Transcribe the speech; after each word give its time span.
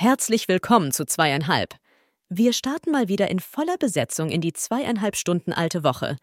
Herzlich 0.00 0.46
willkommen 0.46 0.92
zu 0.92 1.06
zweieinhalb. 1.06 1.74
Wir 2.28 2.52
starten 2.52 2.92
mal 2.92 3.08
wieder 3.08 3.32
in 3.32 3.40
voller 3.40 3.76
Besetzung 3.78 4.30
in 4.30 4.40
die 4.40 4.52
zweieinhalb 4.52 5.16
Stunden 5.16 5.52
alte 5.52 5.82
Woche. 5.82 6.18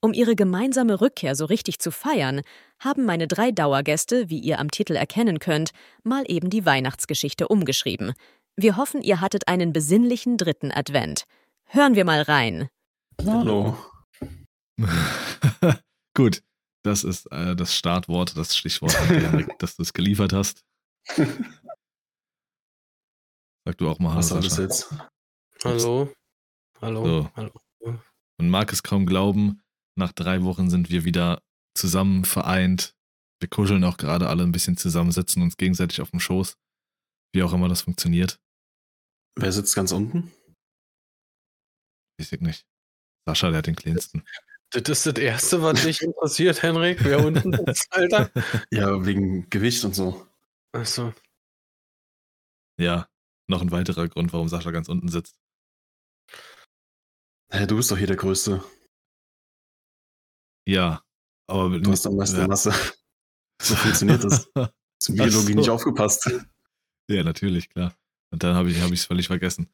Um 0.00 0.12
ihre 0.12 0.34
gemeinsame 0.34 1.00
Rückkehr 1.00 1.36
so 1.36 1.44
richtig 1.44 1.78
zu 1.78 1.92
feiern, 1.92 2.40
haben 2.80 3.04
meine 3.04 3.28
drei 3.28 3.52
Dauergäste, 3.52 4.30
wie 4.30 4.40
ihr 4.40 4.58
am 4.58 4.72
Titel 4.72 4.96
erkennen 4.96 5.38
könnt, 5.38 5.70
mal 6.02 6.24
eben 6.26 6.50
die 6.50 6.66
Weihnachtsgeschichte 6.66 7.46
umgeschrieben. 7.46 8.14
Wir 8.56 8.76
hoffen, 8.76 9.00
ihr 9.00 9.20
hattet 9.20 9.46
einen 9.46 9.72
besinnlichen 9.72 10.36
dritten 10.36 10.72
Advent. 10.72 11.22
Hören 11.66 11.94
wir 11.94 12.04
mal 12.04 12.22
rein. 12.22 12.68
Hallo. 13.24 13.78
Gut, 16.14 16.42
das 16.82 17.04
ist 17.04 17.30
äh, 17.30 17.54
das 17.54 17.76
Startwort, 17.76 18.36
das 18.36 18.56
Stichwort, 18.56 18.98
das 19.60 19.76
du 19.76 19.82
es 19.82 19.92
geliefert 19.92 20.32
hast. 20.32 20.64
Sag 23.64 23.76
du 23.78 23.88
auch 23.88 23.98
mal 23.98 24.16
Was 24.16 24.32
alles 24.32 24.56
jetzt? 24.56 24.94
Hallo. 25.64 26.12
Hallo. 26.80 27.04
So. 27.04 27.30
Hallo. 27.36 27.52
Man 28.38 28.48
mag 28.48 28.72
es 28.72 28.82
kaum 28.82 29.04
glauben, 29.04 29.62
nach 29.96 30.12
drei 30.12 30.42
Wochen 30.44 30.70
sind 30.70 30.88
wir 30.88 31.04
wieder 31.04 31.42
zusammen 31.74 32.24
vereint. 32.24 32.94
Wir 33.38 33.48
kuscheln 33.48 33.84
auch 33.84 33.98
gerade 33.98 34.28
alle 34.28 34.44
ein 34.44 34.52
bisschen 34.52 34.78
zusammen, 34.78 35.12
sitzen 35.12 35.42
uns 35.42 35.58
gegenseitig 35.58 36.00
auf 36.00 36.10
dem 36.10 36.20
Schoß. 36.20 36.56
Wie 37.34 37.42
auch 37.42 37.52
immer 37.52 37.68
das 37.68 37.82
funktioniert. 37.82 38.40
Wer 39.36 39.52
sitzt 39.52 39.74
ganz 39.74 39.92
unten? 39.92 40.32
Weiß 42.18 42.32
ich 42.32 42.40
nicht. 42.40 42.66
Sascha, 43.26 43.50
der 43.50 43.58
hat 43.58 43.66
den 43.66 43.76
kleinsten. 43.76 44.24
Das 44.70 44.88
ist 44.88 45.06
das 45.06 45.14
Erste, 45.22 45.62
was 45.62 45.82
dich 45.82 46.00
interessiert, 46.02 46.62
Henrik, 46.62 47.04
wer 47.04 47.24
unten 47.24 47.52
sitzt, 47.52 47.92
Alter. 47.92 48.30
Ja, 48.70 49.04
wegen 49.04 49.50
Gewicht 49.50 49.84
und 49.84 49.94
so. 49.94 50.26
Achso. 50.72 51.12
Ja, 52.78 53.10
noch 53.50 53.60
ein 53.62 53.70
weiterer 53.70 54.08
Grund, 54.08 54.32
warum 54.32 54.48
Sascha 54.48 54.70
ganz 54.70 54.88
unten 54.88 55.08
sitzt. 55.08 55.36
Hä, 57.52 57.66
du 57.66 57.76
bist 57.76 57.90
doch 57.90 57.98
hier 57.98 58.06
der 58.06 58.16
Größte. 58.16 58.64
Ja, 60.66 61.02
aber 61.48 61.80
Du 61.80 61.90
hast 61.90 62.06
am 62.06 62.16
meisten 62.16 62.38
ja. 62.38 62.46
Masse. 62.46 62.72
So 63.62 63.74
funktioniert 63.74 64.24
das. 64.24 64.50
Zum 64.98 65.16
Biologie 65.16 65.52
so. 65.52 65.58
nicht 65.58 65.68
aufgepasst. 65.68 66.30
Ja, 67.10 67.22
natürlich, 67.22 67.68
klar. 67.68 67.94
Und 68.32 68.42
dann 68.42 68.56
habe 68.56 68.70
ich 68.70 68.78
es 68.78 69.04
völlig 69.04 69.26
vergessen. 69.26 69.68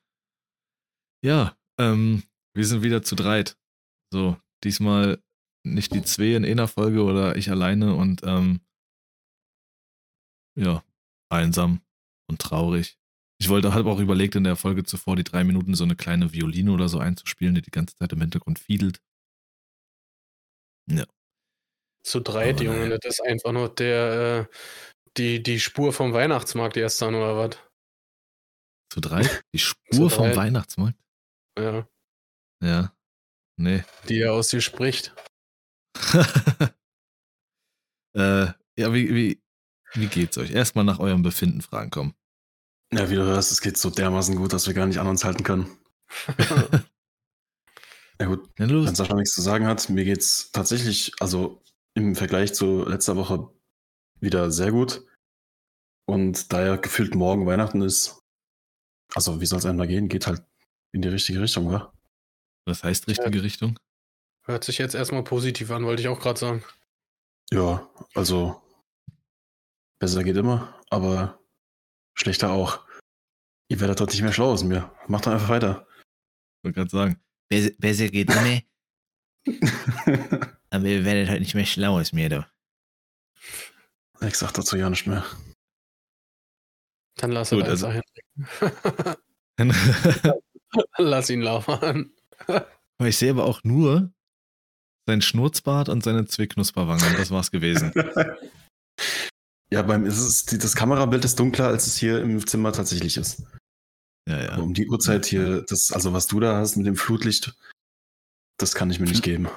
Ja, 1.22 1.56
ähm, 1.78 2.24
wir 2.52 2.66
sind 2.66 2.83
wieder 2.83 3.02
zu 3.02 3.14
dreit. 3.14 3.56
So, 4.12 4.36
diesmal 4.64 5.22
nicht 5.64 5.94
die 5.94 6.02
zwei 6.02 6.34
in 6.34 6.44
einer 6.44 6.66
Folge 6.66 7.05
oder 7.05 7.36
ich 7.36 7.48
alleine 7.48 7.94
und 7.94 8.22
ähm, 8.24 8.61
ja, 10.58 10.83
einsam 11.28 11.80
und 12.28 12.40
traurig. 12.40 12.98
Ich 13.39 13.48
wollte, 13.48 13.75
habe 13.75 13.91
auch 13.91 13.98
überlegt, 14.01 14.34
in 14.34 14.45
der 14.45 14.56
Folge 14.56 14.84
zuvor 14.84 15.17
die 15.17 15.25
drei 15.25 15.45
Minuten 15.45 15.75
so 15.75 15.84
eine 15.84 15.97
kleine 15.97 16.33
Violine 16.33 16.73
oder 16.73 16.89
so 16.89 16.98
einzuspielen, 16.98 17.55
die 17.55 17.62
die 17.62 17.70
ganze 17.70 17.95
Zeit 17.98 18.12
im 18.12 18.20
Hintergrund 18.20 18.59
fiedelt. 18.59 19.01
Ja. 20.91 21.05
Zu 22.03 22.20
dreit, 22.20 22.57
Aber 22.57 22.64
Junge, 22.64 22.98
das 22.98 23.19
ist 23.19 23.20
einfach 23.20 23.53
nur 23.53 23.75
der, 23.75 24.48
äh, 24.51 24.57
die, 25.17 25.42
die 25.42 25.61
Spur 25.61 25.92
vom 25.92 26.12
Weihnachtsmarkt 26.12 26.77
erst 26.77 27.03
dann, 27.03 27.14
oder 27.14 27.37
was? 27.37 27.59
Zu 28.91 29.01
drei? 29.01 29.29
Die 29.53 29.59
Spur 29.59 30.11
vom. 30.11 30.34
Weihnachtsmarkt? 30.34 30.98
Ja, 31.59 31.87
Ja. 32.62 32.92
Nee. 33.59 33.84
die 34.09 34.20
er 34.20 34.34
aus 34.34 34.48
dir 34.48 34.61
spricht. 34.61 35.14
äh, 38.14 38.47
ja, 38.79 38.92
wie, 38.92 39.14
wie, 39.14 39.42
wie 39.95 40.07
geht's 40.09 40.37
euch? 40.37 40.51
Erstmal 40.51 40.84
nach 40.84 40.98
eurem 40.98 41.23
Befinden 41.23 41.62
fragen, 41.62 41.91
komm. 41.91 42.14
Ja, 42.92 43.11
wie 43.11 43.17
du 43.17 43.25
hörst, 43.25 43.53
es 43.53 43.61
geht 43.61 43.77
so 43.77 43.91
dermaßen 43.91 44.37
gut, 44.37 44.53
dass 44.53 44.67
wir 44.67 44.75
gar 44.75 44.87
nicht 44.87 44.98
an 44.98 45.06
uns 45.09 45.25
halten 45.25 45.42
können. 45.42 45.79
Ja 48.19 48.27
gut, 48.27 48.48
Ja, 48.59 48.67
wenn. 48.67 48.95
Sascha 48.95 49.15
nichts 49.15 49.34
zu 49.34 49.42
sagen 49.42 49.67
hat, 49.67 49.91
mir 49.91 50.05
geht's 50.05 50.51
tatsächlich, 50.51 51.12
also 51.20 51.63
im 51.95 52.14
Vergleich 52.14 52.55
zu 52.55 52.85
letzter 52.85 53.17
Woche 53.17 53.51
wieder 54.20 54.51
sehr 54.51 54.70
gut. 54.70 55.05
Und 56.07 56.52
da 56.52 56.64
ja 56.64 56.77
gefühlt 56.77 57.14
morgen 57.14 57.46
Weihnachten 57.46 57.83
ist, 57.83 58.23
also 59.14 59.41
wie 59.41 59.46
soll 59.46 59.58
es 59.58 59.67
einem 59.67 59.79
da 59.79 59.86
gehen, 59.86 60.08
geht 60.08 60.27
halt 60.27 60.42
in 60.92 61.02
die 61.02 61.08
richtige 61.08 61.41
Richtung, 61.41 61.70
wa? 61.70 61.92
Was 62.64 62.85
heißt 62.85 63.08
richtige 63.08 63.42
Richtung? 63.42 63.79
Hört 64.45 64.64
sich 64.64 64.79
jetzt 64.79 64.95
erstmal 64.95 65.25
positiv 65.25 65.70
an, 65.70 65.85
wollte 65.85 66.02
ich 66.02 66.08
auch 66.08 66.20
gerade 66.20 66.39
sagen. 66.39 66.64
Ja, 67.51 67.89
also 68.14 68.63
besser 69.98 70.25
geht 70.25 70.36
immer, 70.36 70.80
aber 70.91 71.39
schlechter 72.27 72.51
auch. 72.51 72.85
Ihr 73.69 73.79
werdet 73.81 74.01
dort 74.01 74.11
nicht 74.11 74.23
mehr 74.23 74.33
schlau 74.33 74.51
aus 74.53 74.64
mir. 74.64 74.91
Macht 75.07 75.27
doch 75.27 75.33
einfach 75.33 75.48
weiter. 75.48 75.87
Ich 76.59 76.64
wollte 76.64 76.75
gerade 76.75 76.91
sagen. 76.91 77.20
Besser, 77.48 77.70
besser 77.79 78.09
geht 78.09 78.29
immer, 78.31 78.61
aber 80.70 80.85
ihr 80.87 81.05
werdet 81.05 81.29
halt 81.29 81.39
nicht 81.41 81.55
mehr 81.55 81.64
schlau 81.64 81.97
als 81.98 82.13
mir, 82.13 82.29
du. 82.29 82.45
ich 84.27 84.35
sag 84.35 84.51
dazu 84.53 84.77
ja 84.77 84.91
nicht 84.91 85.07
mehr. 85.07 85.25
Dann 87.19 87.31
lass 87.31 87.51
Gut, 87.51 87.61
ihn 87.61 87.67
also- 87.70 87.92
lass 90.98 91.31
ihn 91.31 91.43
laufen. 91.43 92.13
Aber 92.48 93.08
ich 93.08 93.17
sehe 93.17 93.31
aber 93.31 93.45
auch 93.45 93.63
nur 93.63 94.13
sein 95.07 95.23
Schnurzbart 95.23 95.89
und 95.89 96.03
seine 96.03 96.27
zwei 96.27 96.48
Knusperwangen. 96.48 97.14
Das 97.17 97.31
war's 97.31 97.53
gewesen. 97.53 97.93
Ja, 99.70 99.82
beim 99.82 100.06
ist 100.06 100.18
es, 100.18 100.44
das 100.46 100.77
Kamerabild 100.77 101.24
ist 101.24 101.38
dunkler, 101.40 101.66
als 101.68 101.86
es 101.86 101.96
hier 101.96 102.20
im 102.22 102.46
Zimmer 102.46 102.72
tatsächlich 102.72 103.16
ist. 103.16 103.42
Ja, 104.28 104.36
Aber 104.36 104.44
ja. 104.44 104.56
um 104.58 104.74
die 104.74 104.88
Uhrzeit 104.88 105.27
hier, 105.27 105.62
das, 105.62 105.92
also 105.92 106.12
was 106.12 106.27
du 106.27 106.38
da 106.40 106.56
hast 106.56 106.77
mit 106.77 106.86
dem 106.86 106.96
Flutlicht, 106.96 107.54
das 108.58 108.74
kann 108.74 108.90
ich 108.90 109.00
mir 109.00 109.06
nicht 109.06 109.22
geben. 109.22 109.48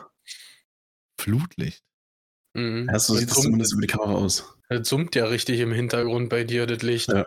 Flutlicht. 1.20 1.84
Mhm. 2.56 2.88
Ja, 2.92 3.00
so 3.00 3.14
Das 3.14 3.20
sieht 3.20 3.30
das 3.30 3.36
summt- 3.38 3.44
zumindest 3.46 3.74
über 3.74 3.82
die 3.82 3.88
Kamera 3.88 4.14
aus. 4.14 4.56
Das 4.70 4.88
summt 4.88 5.16
ja 5.16 5.26
richtig 5.26 5.60
im 5.60 5.72
Hintergrund 5.72 6.30
bei 6.30 6.44
dir, 6.44 6.66
das 6.66 6.82
Licht. 6.82 7.10
Ja. 7.10 7.26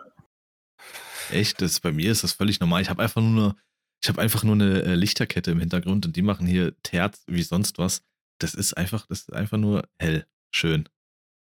Echt, 1.31 1.61
das, 1.61 1.79
bei 1.79 1.91
mir 1.91 2.11
ist 2.11 2.23
das 2.23 2.33
völlig 2.33 2.59
normal. 2.59 2.81
Ich 2.81 2.89
habe 2.89 3.01
einfach 3.01 3.21
nur 3.21 3.31
eine, 3.45 3.55
ich 4.01 4.09
habe 4.09 4.21
einfach 4.21 4.43
nur 4.43 4.55
eine 4.55 4.83
äh, 4.83 4.95
Lichterkette 4.95 5.51
im 5.51 5.59
Hintergrund 5.59 6.05
und 6.05 6.15
die 6.15 6.21
machen 6.21 6.45
hier 6.45 6.75
Terz 6.83 7.23
wie 7.27 7.43
sonst 7.43 7.77
was. 7.77 8.01
Das 8.39 8.53
ist 8.55 8.73
einfach, 8.75 9.05
das 9.07 9.21
ist 9.21 9.33
einfach 9.33 9.57
nur 9.57 9.87
hell. 9.99 10.25
Schön. 10.53 10.89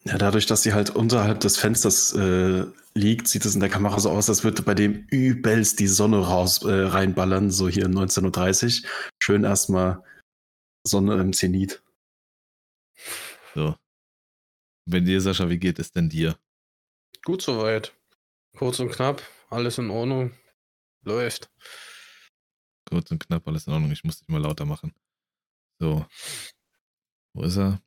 Ja, 0.04 0.16
dadurch, 0.16 0.46
dass 0.46 0.62
sie 0.62 0.72
halt 0.72 0.90
unterhalb 0.90 1.40
des 1.40 1.58
Fensters 1.58 2.14
äh, 2.14 2.64
liegt, 2.94 3.28
sieht 3.28 3.44
es 3.44 3.54
in 3.54 3.60
der 3.60 3.68
Kamera 3.68 4.00
so 4.00 4.10
aus, 4.10 4.30
als 4.30 4.44
würde 4.44 4.62
bei 4.62 4.74
dem 4.74 5.06
übelst 5.10 5.78
die 5.78 5.88
Sonne 5.88 6.18
raus 6.26 6.64
äh, 6.64 6.72
reinballern, 6.72 7.50
so 7.50 7.68
hier 7.68 7.86
19.30 7.86 8.82
Uhr. 8.82 8.88
Schön 9.18 9.44
erstmal 9.44 10.02
Sonne 10.84 11.20
im 11.20 11.34
Zenit. 11.34 11.82
So. 13.54 13.76
Bei 14.86 15.00
dir, 15.00 15.20
Sascha, 15.20 15.48
wie 15.50 15.58
geht 15.58 15.78
es 15.78 15.92
denn 15.92 16.08
dir? 16.08 16.38
Gut 17.22 17.42
soweit. 17.42 17.94
Kurz 18.56 18.80
und 18.80 18.90
knapp, 18.90 19.22
alles 19.50 19.76
in 19.76 19.90
Ordnung. 19.90 20.32
Läuft. 21.02 21.50
Kurz 22.88 23.10
und 23.10 23.24
knapp, 23.24 23.46
alles 23.46 23.66
in 23.66 23.74
Ordnung. 23.74 23.92
Ich 23.92 24.02
muss 24.02 24.18
dich 24.18 24.28
mal 24.28 24.40
lauter 24.40 24.64
machen. 24.64 24.94
So. 25.78 26.06
Wo 27.34 27.42
ist 27.42 27.58
er? 27.58 27.82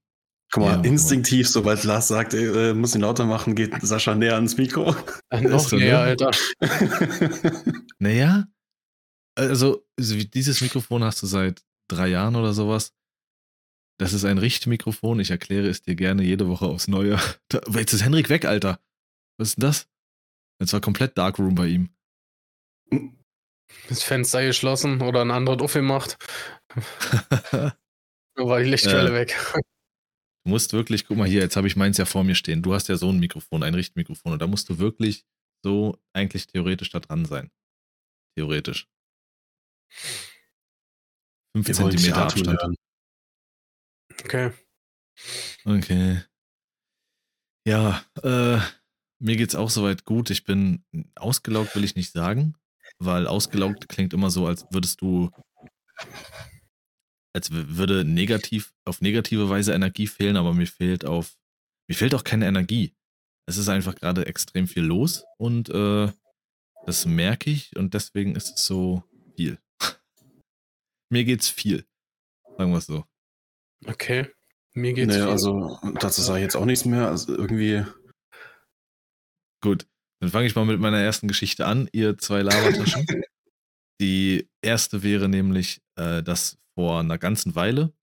Guck 0.53 0.63
mal, 0.63 0.75
Ja, 0.75 0.81
instinktiv, 0.83 1.49
sobald 1.49 1.83
Lars 1.83 2.07
sagt, 2.07 2.35
äh, 2.35 2.73
muss 2.75 2.93
ihn 2.93 3.01
lauter 3.01 3.25
machen, 3.25 3.55
geht 3.55 3.73
Sascha 3.81 4.13
näher 4.13 4.35
ans 4.35 4.55
Mikro. 4.55 4.95
Äh, 5.31 5.41
noch 5.41 5.67
so, 5.67 5.77
näher, 5.77 5.97
ne? 5.97 5.99
Alter. 5.99 6.31
Naja, 7.99 8.45
also 9.35 9.83
dieses 9.99 10.61
Mikrofon 10.61 11.03
hast 11.03 11.23
du 11.23 11.25
seit 11.27 11.63
drei 11.89 12.07
Jahren 12.09 12.35
oder 12.35 12.53
sowas. 12.53 12.93
Das 13.99 14.13
ist 14.13 14.25
ein 14.25 14.37
Richtmikrofon. 14.37 15.19
Ich 15.19 15.31
erkläre 15.31 15.67
es 15.69 15.81
dir 15.81 15.95
gerne 15.95 16.23
jede 16.23 16.47
Woche 16.47 16.65
aufs 16.65 16.87
Neue. 16.87 17.17
Da, 17.49 17.61
jetzt 17.73 17.93
ist 17.93 18.03
Henrik 18.03 18.29
weg, 18.29 18.45
Alter. 18.45 18.79
Was 19.39 19.49
ist 19.49 19.57
denn 19.57 19.67
das? 19.69 19.87
Jetzt 20.59 20.73
war 20.73 20.81
komplett 20.81 21.17
Darkroom 21.17 21.55
bei 21.55 21.67
ihm. 21.67 21.89
Das 23.89 24.03
Fenster 24.03 24.45
geschlossen 24.45 25.01
oder 25.01 25.21
ein 25.21 25.31
anderes 25.31 25.61
aufgemacht. 25.61 26.17
Da 26.69 27.73
war 28.35 28.59
die 28.59 28.69
Lichtquelle 28.69 29.09
Äh. 29.09 29.13
weg. 29.13 29.35
Du 30.45 30.49
musst 30.49 30.73
wirklich, 30.73 31.05
guck 31.05 31.17
mal 31.17 31.27
hier, 31.27 31.41
jetzt 31.41 31.55
habe 31.55 31.67
ich 31.67 31.75
meins 31.75 31.97
ja 31.97 32.05
vor 32.05 32.23
mir 32.23 32.35
stehen. 32.35 32.61
Du 32.61 32.73
hast 32.73 32.89
ja 32.89 32.97
so 32.97 33.09
ein 33.09 33.19
Mikrofon, 33.19 33.63
ein 33.63 33.75
Richtmikrofon. 33.75 34.33
Und 34.33 34.41
da 34.41 34.47
musst 34.47 34.69
du 34.69 34.77
wirklich 34.77 35.25
so 35.63 35.97
eigentlich 36.13 36.47
theoretisch 36.47 36.89
da 36.89 36.99
dran 36.99 37.25
sein. 37.25 37.49
Theoretisch. 38.35 38.89
Fünf 41.55 41.67
Wir 41.67 41.77
wollen 41.77 41.91
dich 41.91 42.01
Zentimeter 42.01 42.25
atmen 42.25 42.47
Abstand. 42.49 42.61
hören. 42.61 42.75
Okay. 44.21 44.51
Okay. 45.65 46.21
Ja, 47.65 48.03
äh, 48.23 48.59
mir 49.19 49.37
geht's 49.37 49.55
auch 49.55 49.69
soweit 49.69 50.03
gut. 50.03 50.29
Ich 50.29 50.43
bin 50.43 50.83
ausgelaugt, 51.15 51.75
will 51.75 51.85
ich 51.85 51.95
nicht 51.95 52.11
sagen, 52.11 52.55
weil 52.99 53.27
ausgelaugt 53.27 53.87
klingt 53.87 54.13
immer 54.13 54.29
so, 54.29 54.47
als 54.47 54.65
würdest 54.71 54.99
du, 54.99 55.31
als 57.33 57.49
würde 57.51 58.05
negativ, 58.05 58.73
auf 58.85 59.01
negative 59.01 59.49
Weise 59.49 59.73
Energie 59.73 60.07
fehlen, 60.07 60.37
aber 60.37 60.53
mir 60.53 60.67
fehlt 60.67 61.05
auf, 61.05 61.35
mir 61.87 61.95
fehlt 61.95 62.15
auch 62.15 62.23
keine 62.23 62.47
Energie. 62.47 62.95
Es 63.45 63.57
ist 63.57 63.69
einfach 63.69 63.95
gerade 63.95 64.25
extrem 64.27 64.67
viel 64.67 64.83
los 64.83 65.25
und 65.37 65.69
äh, 65.69 66.11
Das 66.85 67.05
merke 67.05 67.49
ich 67.49 67.75
und 67.75 67.93
deswegen 67.93 68.35
ist 68.35 68.55
es 68.57 68.65
so 68.65 69.03
viel. 69.35 69.57
Mir 71.09 71.23
geht's 71.25 71.49
viel. 71.49 71.85
Sagen 72.57 72.71
wir 72.71 72.77
es 72.77 72.85
so. 72.85 73.05
Okay. 73.85 74.29
Mir 74.73 74.93
geht's 74.93 75.13
Nee, 75.13 75.21
viel. 75.21 75.29
also 75.29 75.79
dazu 75.99 76.21
sage 76.21 76.39
ich 76.39 76.43
jetzt 76.43 76.55
auch 76.55 76.65
nichts 76.65 76.85
mehr. 76.85 77.07
Also 77.07 77.35
irgendwie, 77.35 77.85
Gut, 79.61 79.87
dann 80.19 80.29
fange 80.29 80.45
ich 80.45 80.55
mal 80.55 80.65
mit 80.65 80.79
meiner 80.79 80.99
ersten 80.99 81.27
Geschichte 81.27 81.65
an, 81.65 81.89
ihr 81.93 82.17
zwei 82.17 82.41
Labertaschen. 82.41 83.05
Die 84.01 84.49
erste 84.61 85.03
wäre 85.03 85.29
nämlich, 85.29 85.81
äh, 85.95 86.21
dass 86.21 86.57
vor 86.75 86.99
einer 86.99 87.17
ganzen 87.17 87.55
Weile, 87.55 87.93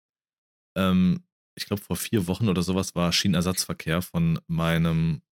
ähm, 0.76 1.24
ich 1.56 1.66
glaube 1.66 1.82
vor 1.82 1.96
vier 1.96 2.26
Wochen 2.26 2.48
oder 2.48 2.62
sowas, 2.62 2.94
war 2.94 3.12
Schienenersatzverkehr 3.12 4.02
von 4.02 4.40
meinem 4.46 5.22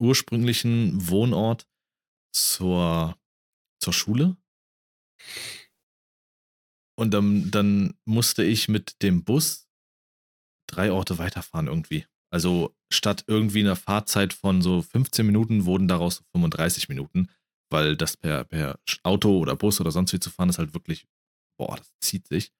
ursprünglichen 0.00 1.08
Wohnort 1.08 1.68
zur, 2.32 3.16
zur 3.82 3.92
Schule. 3.92 4.36
Und 6.98 7.12
dann, 7.12 7.50
dann 7.50 7.94
musste 8.04 8.42
ich 8.42 8.68
mit 8.68 9.02
dem 9.02 9.24
Bus 9.24 9.68
drei 10.68 10.90
Orte 10.92 11.18
weiterfahren 11.18 11.68
irgendwie. 11.68 12.06
Also 12.32 12.76
statt 12.92 13.24
irgendwie 13.26 13.60
einer 13.60 13.76
Fahrzeit 13.76 14.32
von 14.32 14.60
so 14.62 14.82
15 14.82 15.24
Minuten 15.24 15.64
wurden 15.64 15.88
daraus 15.88 16.24
35 16.32 16.88
Minuten, 16.88 17.30
weil 17.70 17.96
das 17.96 18.16
per, 18.16 18.44
per 18.44 18.78
Auto 19.02 19.38
oder 19.38 19.56
Bus 19.56 19.80
oder 19.80 19.90
sonst 19.90 20.12
wie 20.12 20.20
zu 20.20 20.30
fahren 20.30 20.48
ist 20.48 20.58
halt 20.58 20.74
wirklich, 20.74 21.06
boah, 21.58 21.76
das 21.76 21.90
zieht 22.00 22.26
sich. 22.26 22.52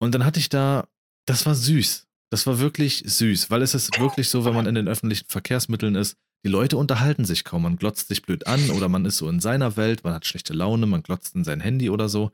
Und 0.00 0.14
dann 0.14 0.24
hatte 0.24 0.40
ich 0.40 0.48
da, 0.48 0.88
das 1.26 1.46
war 1.46 1.54
süß. 1.54 2.06
Das 2.30 2.46
war 2.46 2.58
wirklich 2.58 3.04
süß, 3.06 3.50
weil 3.50 3.62
es 3.62 3.74
ist 3.74 3.98
wirklich 4.00 4.28
so, 4.28 4.44
wenn 4.44 4.54
man 4.54 4.66
in 4.66 4.74
den 4.74 4.88
öffentlichen 4.88 5.28
Verkehrsmitteln 5.28 5.94
ist, 5.94 6.16
die 6.44 6.50
Leute 6.50 6.76
unterhalten 6.76 7.24
sich 7.24 7.44
kaum. 7.44 7.62
Man 7.62 7.76
glotzt 7.76 8.08
sich 8.08 8.22
blöd 8.22 8.46
an 8.46 8.70
oder 8.70 8.88
man 8.88 9.04
ist 9.04 9.16
so 9.16 9.28
in 9.28 9.40
seiner 9.40 9.76
Welt, 9.76 10.04
man 10.04 10.14
hat 10.14 10.26
schlechte 10.26 10.52
Laune, 10.52 10.86
man 10.86 11.02
glotzt 11.02 11.34
in 11.34 11.44
sein 11.44 11.60
Handy 11.60 11.90
oder 11.90 12.08
so. 12.08 12.32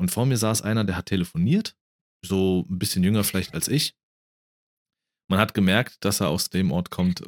Und 0.00 0.10
vor 0.10 0.26
mir 0.26 0.36
saß 0.36 0.62
einer, 0.62 0.84
der 0.84 0.96
hat 0.96 1.06
telefoniert, 1.06 1.76
so 2.24 2.66
ein 2.68 2.78
bisschen 2.78 3.04
jünger 3.04 3.24
vielleicht 3.24 3.54
als 3.54 3.68
ich. 3.68 3.94
Man 5.28 5.38
hat 5.38 5.54
gemerkt, 5.54 6.04
dass 6.04 6.20
er 6.20 6.28
aus 6.28 6.50
dem 6.50 6.72
Ort 6.72 6.90
kommt, 6.90 7.22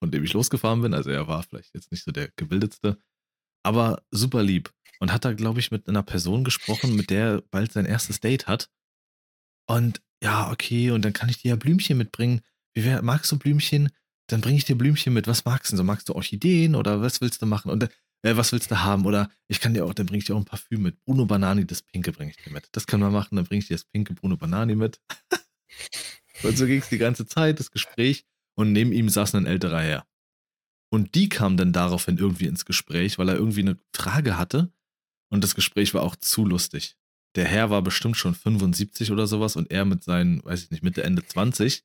von 0.00 0.10
dem 0.10 0.24
ich 0.24 0.32
losgefahren 0.32 0.82
bin. 0.82 0.92
Also 0.92 1.10
er 1.10 1.28
war 1.28 1.42
vielleicht 1.42 1.74
jetzt 1.74 1.92
nicht 1.92 2.04
so 2.04 2.10
der 2.10 2.30
gebildetste, 2.36 2.98
aber 3.62 4.02
super 4.10 4.42
lieb. 4.42 4.72
Und 5.00 5.12
hat 5.12 5.24
da, 5.24 5.32
glaube 5.32 5.60
ich, 5.60 5.70
mit 5.70 5.88
einer 5.88 6.02
Person 6.02 6.44
gesprochen, 6.44 6.96
mit 6.96 7.10
der 7.10 7.26
er 7.26 7.42
bald 7.42 7.72
sein 7.72 7.84
erstes 7.84 8.20
Date 8.20 8.46
hat. 8.46 8.70
Und 9.66 10.00
ja, 10.22 10.50
okay, 10.50 10.90
und 10.90 11.04
dann 11.04 11.12
kann 11.12 11.28
ich 11.28 11.42
dir 11.42 11.50
ja 11.50 11.56
Blümchen 11.56 11.98
mitbringen. 11.98 12.40
Wie 12.74 12.84
wär, 12.84 13.02
magst 13.02 13.30
du 13.30 13.38
Blümchen? 13.38 13.90
Dann 14.28 14.40
bringe 14.40 14.56
ich 14.56 14.64
dir 14.64 14.76
Blümchen 14.76 15.12
mit. 15.12 15.26
Was 15.26 15.44
magst 15.44 15.70
du 15.70 15.72
denn 15.72 15.78
so? 15.78 15.84
Magst 15.84 16.08
du 16.08 16.14
Orchideen 16.14 16.74
oder 16.74 17.02
was 17.02 17.20
willst 17.20 17.42
du 17.42 17.46
machen? 17.46 17.70
Und 17.70 17.90
äh, 18.22 18.36
was 18.36 18.52
willst 18.52 18.70
du 18.70 18.80
haben? 18.80 19.04
Oder 19.04 19.30
ich 19.48 19.60
kann 19.60 19.74
dir 19.74 19.84
auch, 19.84 19.92
dann 19.92 20.06
bringe 20.06 20.18
ich 20.18 20.24
dir 20.24 20.34
auch 20.34 20.40
ein 20.40 20.46
Parfüm 20.46 20.82
mit. 20.82 21.02
Bruno 21.04 21.26
Banani, 21.26 21.66
das 21.66 21.82
Pinke 21.82 22.10
bringe 22.10 22.30
ich 22.30 22.38
dir 22.38 22.50
mit. 22.50 22.68
Das 22.72 22.86
können 22.86 23.02
wir 23.02 23.10
machen, 23.10 23.36
dann 23.36 23.44
bringe 23.44 23.60
ich 23.60 23.68
dir 23.68 23.74
das 23.74 23.84
pinke 23.84 24.14
Bruno 24.14 24.36
Banani 24.36 24.74
mit. 24.74 25.00
und 26.42 26.56
so 26.56 26.66
ging 26.66 26.80
es 26.80 26.88
die 26.88 26.98
ganze 26.98 27.26
Zeit, 27.26 27.60
das 27.60 27.70
Gespräch. 27.70 28.24
Und 28.56 28.72
neben 28.72 28.92
ihm 28.92 29.08
saß 29.08 29.34
ein 29.34 29.46
älterer 29.46 29.80
Herr. 29.80 30.06
Und 30.90 31.14
die 31.16 31.28
kam 31.28 31.56
dann 31.56 31.72
daraufhin 31.72 32.18
irgendwie 32.18 32.46
ins 32.46 32.64
Gespräch, 32.64 33.18
weil 33.18 33.28
er 33.28 33.34
irgendwie 33.34 33.60
eine 33.60 33.78
Frage 33.92 34.38
hatte. 34.38 34.72
Und 35.28 35.44
das 35.44 35.54
Gespräch 35.54 35.92
war 35.92 36.02
auch 36.02 36.16
zu 36.16 36.46
lustig. 36.46 36.96
Der 37.36 37.46
Herr 37.46 37.70
war 37.70 37.82
bestimmt 37.82 38.16
schon 38.16 38.34
75 38.34 39.10
oder 39.10 39.26
sowas 39.26 39.56
und 39.56 39.70
er 39.70 39.84
mit 39.84 40.04
seinen, 40.04 40.44
weiß 40.44 40.64
ich 40.64 40.70
nicht, 40.70 40.82
Mitte, 40.82 41.02
Ende 41.02 41.26
20 41.26 41.84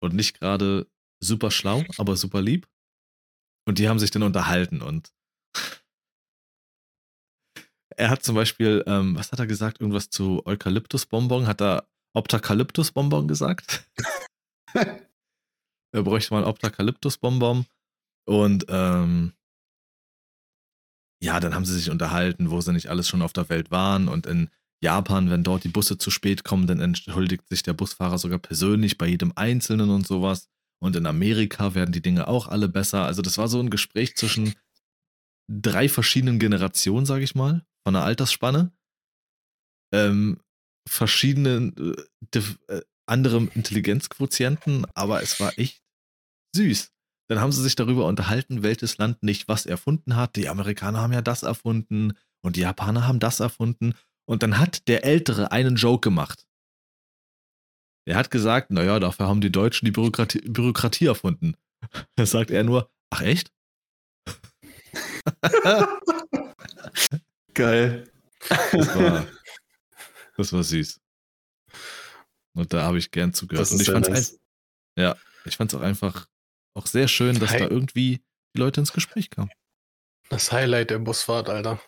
und 0.00 0.14
nicht 0.14 0.38
gerade 0.38 0.86
super 1.20 1.50
schlau, 1.50 1.84
aber 1.98 2.16
super 2.16 2.42
lieb. 2.42 2.68
Und 3.66 3.78
die 3.78 3.88
haben 3.88 3.98
sich 3.98 4.10
dann 4.10 4.22
unterhalten 4.22 4.82
und 4.82 5.12
er 7.96 8.10
hat 8.10 8.22
zum 8.22 8.34
Beispiel, 8.34 8.82
ähm, 8.86 9.16
was 9.16 9.32
hat 9.32 9.38
er 9.38 9.46
gesagt? 9.46 9.80
Irgendwas 9.80 10.10
zu 10.10 10.44
Eukalyptusbonbon? 10.46 11.46
Hat 11.46 11.60
er 11.60 11.88
Optacalyptusbonbon 12.14 13.28
gesagt? 13.28 13.88
er 14.74 16.02
bräuchte 16.02 16.32
mal 16.32 16.42
ein 16.42 16.48
Optacalyptusbonbon. 16.48 17.66
Und 18.26 18.64
ähm, 18.68 19.34
ja, 21.22 21.38
dann 21.38 21.54
haben 21.54 21.64
sie 21.64 21.74
sich 21.74 21.90
unterhalten, 21.90 22.50
wo 22.50 22.60
sie 22.60 22.72
nicht 22.72 22.88
alles 22.88 23.08
schon 23.08 23.22
auf 23.22 23.32
der 23.32 23.48
Welt 23.48 23.70
waren. 23.70 24.08
Und 24.08 24.26
in 24.26 24.50
Japan, 24.82 25.30
wenn 25.30 25.44
dort 25.44 25.64
die 25.64 25.68
Busse 25.68 25.96
zu 25.96 26.10
spät 26.10 26.44
kommen, 26.44 26.66
dann 26.66 26.80
entschuldigt 26.80 27.48
sich 27.48 27.62
der 27.62 27.72
Busfahrer 27.72 28.18
sogar 28.18 28.38
persönlich 28.38 28.98
bei 28.98 29.06
jedem 29.06 29.32
Einzelnen 29.36 29.90
und 29.90 30.06
sowas. 30.06 30.48
Und 30.82 30.96
in 30.96 31.06
Amerika 31.06 31.74
werden 31.74 31.92
die 31.92 32.02
Dinge 32.02 32.26
auch 32.26 32.48
alle 32.48 32.68
besser. 32.68 33.04
Also 33.04 33.22
das 33.22 33.38
war 33.38 33.46
so 33.46 33.60
ein 33.60 33.70
Gespräch 33.70 34.16
zwischen 34.16 34.54
drei 35.48 35.88
verschiedenen 35.88 36.40
Generationen, 36.40 37.06
sage 37.06 37.22
ich 37.22 37.36
mal, 37.36 37.64
von 37.86 37.94
einer 37.94 38.04
Altersspanne. 38.04 38.72
Ähm, 39.94 40.40
verschiedenen, 40.88 41.96
äh, 42.34 42.38
äh, 42.68 42.82
anderem 43.06 43.50
Intelligenzquotienten, 43.54 44.86
aber 44.94 45.22
es 45.22 45.38
war 45.38 45.56
echt 45.58 45.82
süß. 46.56 46.92
Dann 47.28 47.40
haben 47.40 47.52
sie 47.52 47.62
sich 47.62 47.76
darüber 47.76 48.06
unterhalten, 48.06 48.62
welches 48.62 48.98
Land 48.98 49.22
nicht 49.22 49.48
was 49.48 49.66
erfunden 49.66 50.16
hat. 50.16 50.34
Die 50.36 50.48
Amerikaner 50.48 51.00
haben 51.00 51.12
ja 51.12 51.22
das 51.22 51.42
erfunden 51.42 52.14
und 52.44 52.56
die 52.56 52.60
Japaner 52.60 53.06
haben 53.06 53.20
das 53.20 53.40
erfunden. 53.40 53.94
Und 54.24 54.42
dann 54.42 54.58
hat 54.58 54.88
der 54.88 55.04
Ältere 55.04 55.52
einen 55.52 55.76
Joke 55.76 56.00
gemacht. 56.00 56.46
Er 58.04 58.16
hat 58.16 58.30
gesagt, 58.30 58.70
naja, 58.70 58.98
dafür 58.98 59.28
haben 59.28 59.40
die 59.40 59.52
Deutschen 59.52 59.86
die 59.86 59.92
Bürokratie, 59.92 60.40
Bürokratie 60.40 61.06
erfunden. 61.06 61.56
Da 62.14 62.26
sagt 62.26 62.52
er 62.52 62.62
nur, 62.62 62.92
ach 63.10 63.22
echt? 63.22 63.50
geil. 67.54 68.08
Das 68.48 68.96
war, 68.96 69.26
das 70.36 70.52
war 70.52 70.62
süß. 70.62 71.00
Und 72.54 72.72
da 72.72 72.82
habe 72.82 72.98
ich 72.98 73.10
gern 73.10 73.32
zugehört. 73.32 73.70
Und 73.70 73.80
ich 73.80 73.90
fand's 73.90 74.08
nice. 74.08 74.34
ein, 74.34 75.02
ja, 75.02 75.16
ich 75.44 75.56
fand's 75.56 75.74
auch 75.74 75.80
einfach 75.80 76.28
auch 76.74 76.86
sehr 76.86 77.08
schön, 77.08 77.40
dass 77.40 77.50
Hi. 77.50 77.58
da 77.58 77.68
irgendwie 77.68 78.22
die 78.54 78.60
Leute 78.60 78.80
ins 78.80 78.92
Gespräch 78.92 79.30
kamen. 79.30 79.50
Das 80.28 80.52
Highlight 80.52 80.90
der 80.90 80.98
Busfahrt, 80.98 81.48
Alter. 81.48 81.80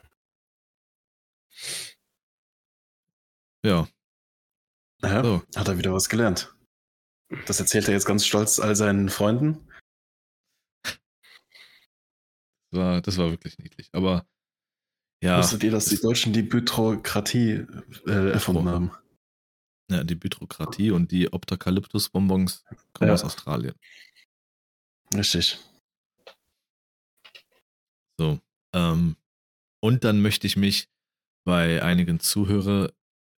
Ja, 3.64 3.88
Ja, 5.02 5.22
So. 5.25 5.43
hat 5.56 5.69
er 5.69 5.78
wieder 5.78 5.93
was 5.93 6.08
gelernt. 6.08 6.55
Das 7.46 7.58
erzählt 7.61 7.88
er 7.88 7.94
jetzt 7.94 8.06
ganz 8.06 8.26
stolz 8.26 8.61
all 8.61 8.76
seinen 8.76 9.08
Freunden. 9.08 9.66
das 10.82 12.81
war, 12.81 13.00
das 13.00 13.19
war 13.19 13.31
wirklich 13.31 13.58
niedlich. 13.58 13.88
Aber 13.93 14.26
ja, 15.22 15.38
Wusstet 15.38 15.62
ihr, 15.64 15.70
dass 15.70 15.87
die 15.87 15.99
Deutschen 16.00 16.32
die 16.32 16.43
Bürokratie 16.43 17.66
äh, 18.06 18.30
erfunden 18.33 18.68
haben? 18.68 18.92
ja, 19.90 20.02
die 20.04 20.14
Bürokratie 20.14 20.90
und 20.90 21.11
die 21.12 21.33
Optacalyptus-Bonbons 21.33 22.64
kommen 22.92 23.09
Ja. 23.09 23.14
aus 23.14 23.25
Australien. 23.25 23.75
Richtig. 25.14 25.59
So. 28.18 28.40
Ähm, 28.75 29.16
und 29.80 30.04
dann 30.04 30.21
möchte 30.23 30.47
ich 30.47 30.56
mich 30.56 30.88
bei 31.44 31.83
einigen 31.83 32.21
Zuhörer, 32.21 32.92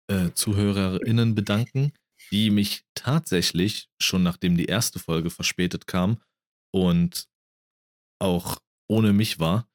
äh, 0.07 0.31
ZuhörerInnen 0.33 1.35
bedanken, 1.35 1.93
die 2.31 2.50
mich 2.50 2.83
tatsächlich, 2.95 3.89
schon 4.01 4.24
nachdem 4.24 4.57
die 4.57 4.65
erste 4.65 5.00
Folge 5.00 5.29
verspätet 5.29 5.88
kam 5.88 6.21
und 6.71 7.27
auch 8.19 8.59
ohne 8.88 9.13
mich 9.13 9.39
war, 9.39 9.67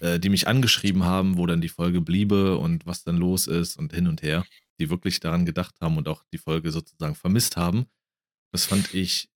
äh, 0.00 0.18
die 0.18 0.28
mich 0.28 0.48
angeschrieben 0.48 1.04
haben, 1.04 1.36
wo 1.36 1.46
dann 1.46 1.60
die 1.60 1.68
Folge 1.68 2.00
bliebe 2.00 2.58
und 2.58 2.86
was 2.86 3.04
dann 3.04 3.16
los 3.16 3.46
ist 3.46 3.76
und 3.76 3.92
hin 3.92 4.06
und 4.06 4.22
her, 4.22 4.44
die 4.80 4.90
wirklich 4.90 5.20
daran 5.20 5.46
gedacht 5.46 5.74
haben 5.80 5.96
und 5.96 6.08
auch 6.08 6.24
die 6.32 6.38
Folge 6.38 6.70
sozusagen 6.70 7.14
vermisst 7.14 7.56
haben. 7.56 7.86
Das 8.52 8.64
fand 8.66 8.94
ich 8.94 9.30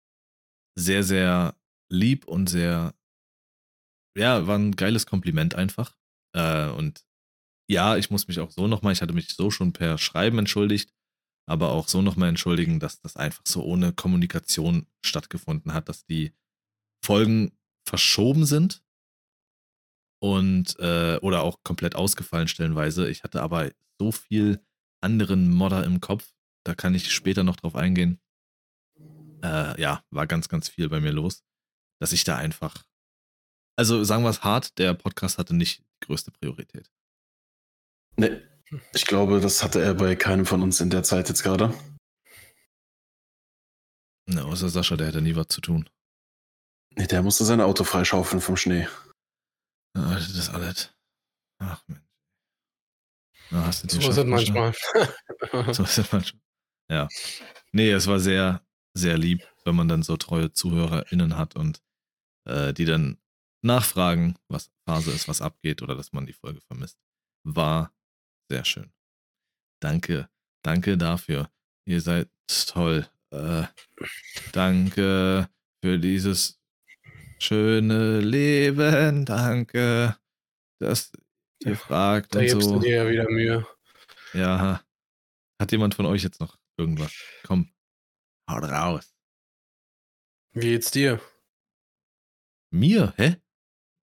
sehr, 0.77 1.03
sehr 1.03 1.55
lieb 1.91 2.25
und 2.25 2.49
sehr, 2.49 2.93
ja, 4.17 4.47
war 4.47 4.57
ein 4.57 4.75
geiles 4.75 5.05
Kompliment 5.05 5.55
einfach. 5.55 5.95
Äh, 6.33 6.69
und 6.69 7.05
ja, 7.69 7.97
ich 7.97 8.09
muss 8.09 8.27
mich 8.27 8.39
auch 8.39 8.49
so 8.49 8.67
nochmal, 8.67 8.93
ich 8.93 9.01
hatte 9.01 9.13
mich 9.13 9.29
so 9.29 9.51
schon 9.51 9.73
per 9.73 9.97
Schreiben 9.99 10.39
entschuldigt, 10.39 10.91
aber 11.47 11.69
auch 11.69 11.87
so 11.87 12.01
nochmal 12.01 12.29
entschuldigen, 12.29 12.79
dass 12.79 12.99
das 12.99 13.15
einfach 13.15 13.43
so 13.45 13.63
ohne 13.63 13.93
Kommunikation 13.93 14.87
stattgefunden 15.05 15.73
hat, 15.73 15.87
dass 15.87 16.05
die 16.05 16.33
Folgen 17.05 17.51
verschoben 17.87 18.45
sind 18.45 18.83
und 20.19 20.79
äh, 20.79 21.17
oder 21.21 21.43
auch 21.43 21.61
komplett 21.63 21.95
ausgefallen 21.95 22.47
stellenweise. 22.47 23.09
Ich 23.09 23.23
hatte 23.23 23.41
aber 23.43 23.71
so 23.99 24.11
viel 24.11 24.65
anderen 25.01 25.51
Modder 25.53 25.83
im 25.85 26.01
Kopf, 26.01 26.33
da 26.65 26.73
kann 26.73 26.95
ich 26.95 27.13
später 27.13 27.43
noch 27.43 27.55
drauf 27.55 27.75
eingehen. 27.75 28.19
Äh, 29.43 29.79
ja, 29.79 30.03
war 30.09 30.25
ganz, 30.25 30.49
ganz 30.49 30.69
viel 30.69 30.89
bei 30.89 30.99
mir 30.99 31.11
los, 31.11 31.43
dass 32.01 32.13
ich 32.13 32.23
da 32.23 32.35
einfach, 32.35 32.83
also 33.77 34.03
sagen 34.03 34.23
wir 34.23 34.29
es 34.31 34.43
hart, 34.43 34.77
der 34.79 34.95
Podcast 34.95 35.37
hatte 35.37 35.55
nicht 35.55 35.79
die 35.79 36.07
größte 36.07 36.31
Priorität. 36.31 36.91
Nee, 38.19 38.41
ich 38.93 39.05
glaube, 39.05 39.39
das 39.39 39.63
hatte 39.63 39.81
er 39.81 39.93
bei 39.93 40.13
keinem 40.15 40.45
von 40.45 40.61
uns 40.61 40.81
in 40.81 40.89
der 40.89 41.03
Zeit 41.03 41.29
jetzt 41.29 41.41
gerade. 41.41 41.73
Na, 44.27 44.43
außer 44.43 44.67
Sascha, 44.67 44.97
der 44.97 45.07
hatte 45.07 45.21
nie 45.21 45.37
was 45.37 45.47
zu 45.47 45.61
tun. 45.61 45.89
Nee, 46.95 47.07
der 47.07 47.23
musste 47.23 47.45
sein 47.45 47.61
Auto 47.61 47.85
freischaufeln 47.85 48.41
vom 48.41 48.57
Schnee. 48.57 48.87
Ah, 49.95 50.15
Das 50.15 50.29
ist 50.29 50.49
alles. 50.49 50.93
Ach 51.59 51.81
Mensch. 51.87 52.01
Na, 53.51 53.65
hast 53.65 53.83
du 53.85 54.01
So 54.01 54.09
ist 54.09 54.17
es 54.17 54.25
manchmal. 54.25 54.73
So 55.73 55.83
ist 55.83 55.97
es 55.97 56.11
manchmal. 56.11 56.41
Ja. 56.91 57.07
Nee, 57.71 57.91
es 57.91 58.05
war 58.07 58.19
sehr, 58.19 58.61
sehr 58.93 59.17
lieb, 59.17 59.47
wenn 59.63 59.75
man 59.75 59.87
dann 59.87 60.03
so 60.03 60.17
treue 60.17 60.51
ZuhörerInnen 60.51 61.37
hat 61.37 61.55
und 61.55 61.81
äh, 62.45 62.73
die 62.73 62.85
dann 62.85 63.17
nachfragen, 63.63 64.37
was 64.49 64.71
Phase 64.85 65.11
ist, 65.11 65.27
was 65.29 65.41
abgeht 65.41 65.81
oder 65.81 65.95
dass 65.95 66.11
man 66.11 66.25
die 66.25 66.33
Folge 66.33 66.59
vermisst. 66.61 66.97
War 67.45 67.93
sehr 68.49 68.65
schön. 68.65 68.91
Danke, 69.81 70.29
danke 70.63 70.97
dafür. 70.97 71.49
Ihr 71.85 72.01
seid 72.01 72.29
toll. 72.67 73.07
Äh, 73.31 73.63
danke 74.51 75.49
für 75.83 75.99
dieses 75.99 76.59
schöne 77.39 78.19
Leben. 78.19 79.25
Danke, 79.25 80.17
dass 80.79 81.11
ihr 81.63 81.77
fragt 81.77 82.33
Da 82.35 82.39
und 82.39 82.45
gibst 82.45 82.67
so. 82.67 82.73
du 82.75 82.79
dir 82.79 83.03
ja 83.03 83.09
wieder 83.09 83.29
Mühe. 83.29 83.67
Ja. 84.33 84.83
Hat 85.61 85.71
jemand 85.71 85.95
von 85.95 86.05
euch 86.05 86.23
jetzt 86.23 86.39
noch 86.39 86.57
irgendwas? 86.77 87.13
Komm. 87.43 87.71
Haut 88.49 88.63
raus. 88.63 89.13
Wie 90.53 90.61
geht's 90.61 90.91
dir? 90.91 91.21
Mir? 92.71 93.13
Hä? 93.17 93.37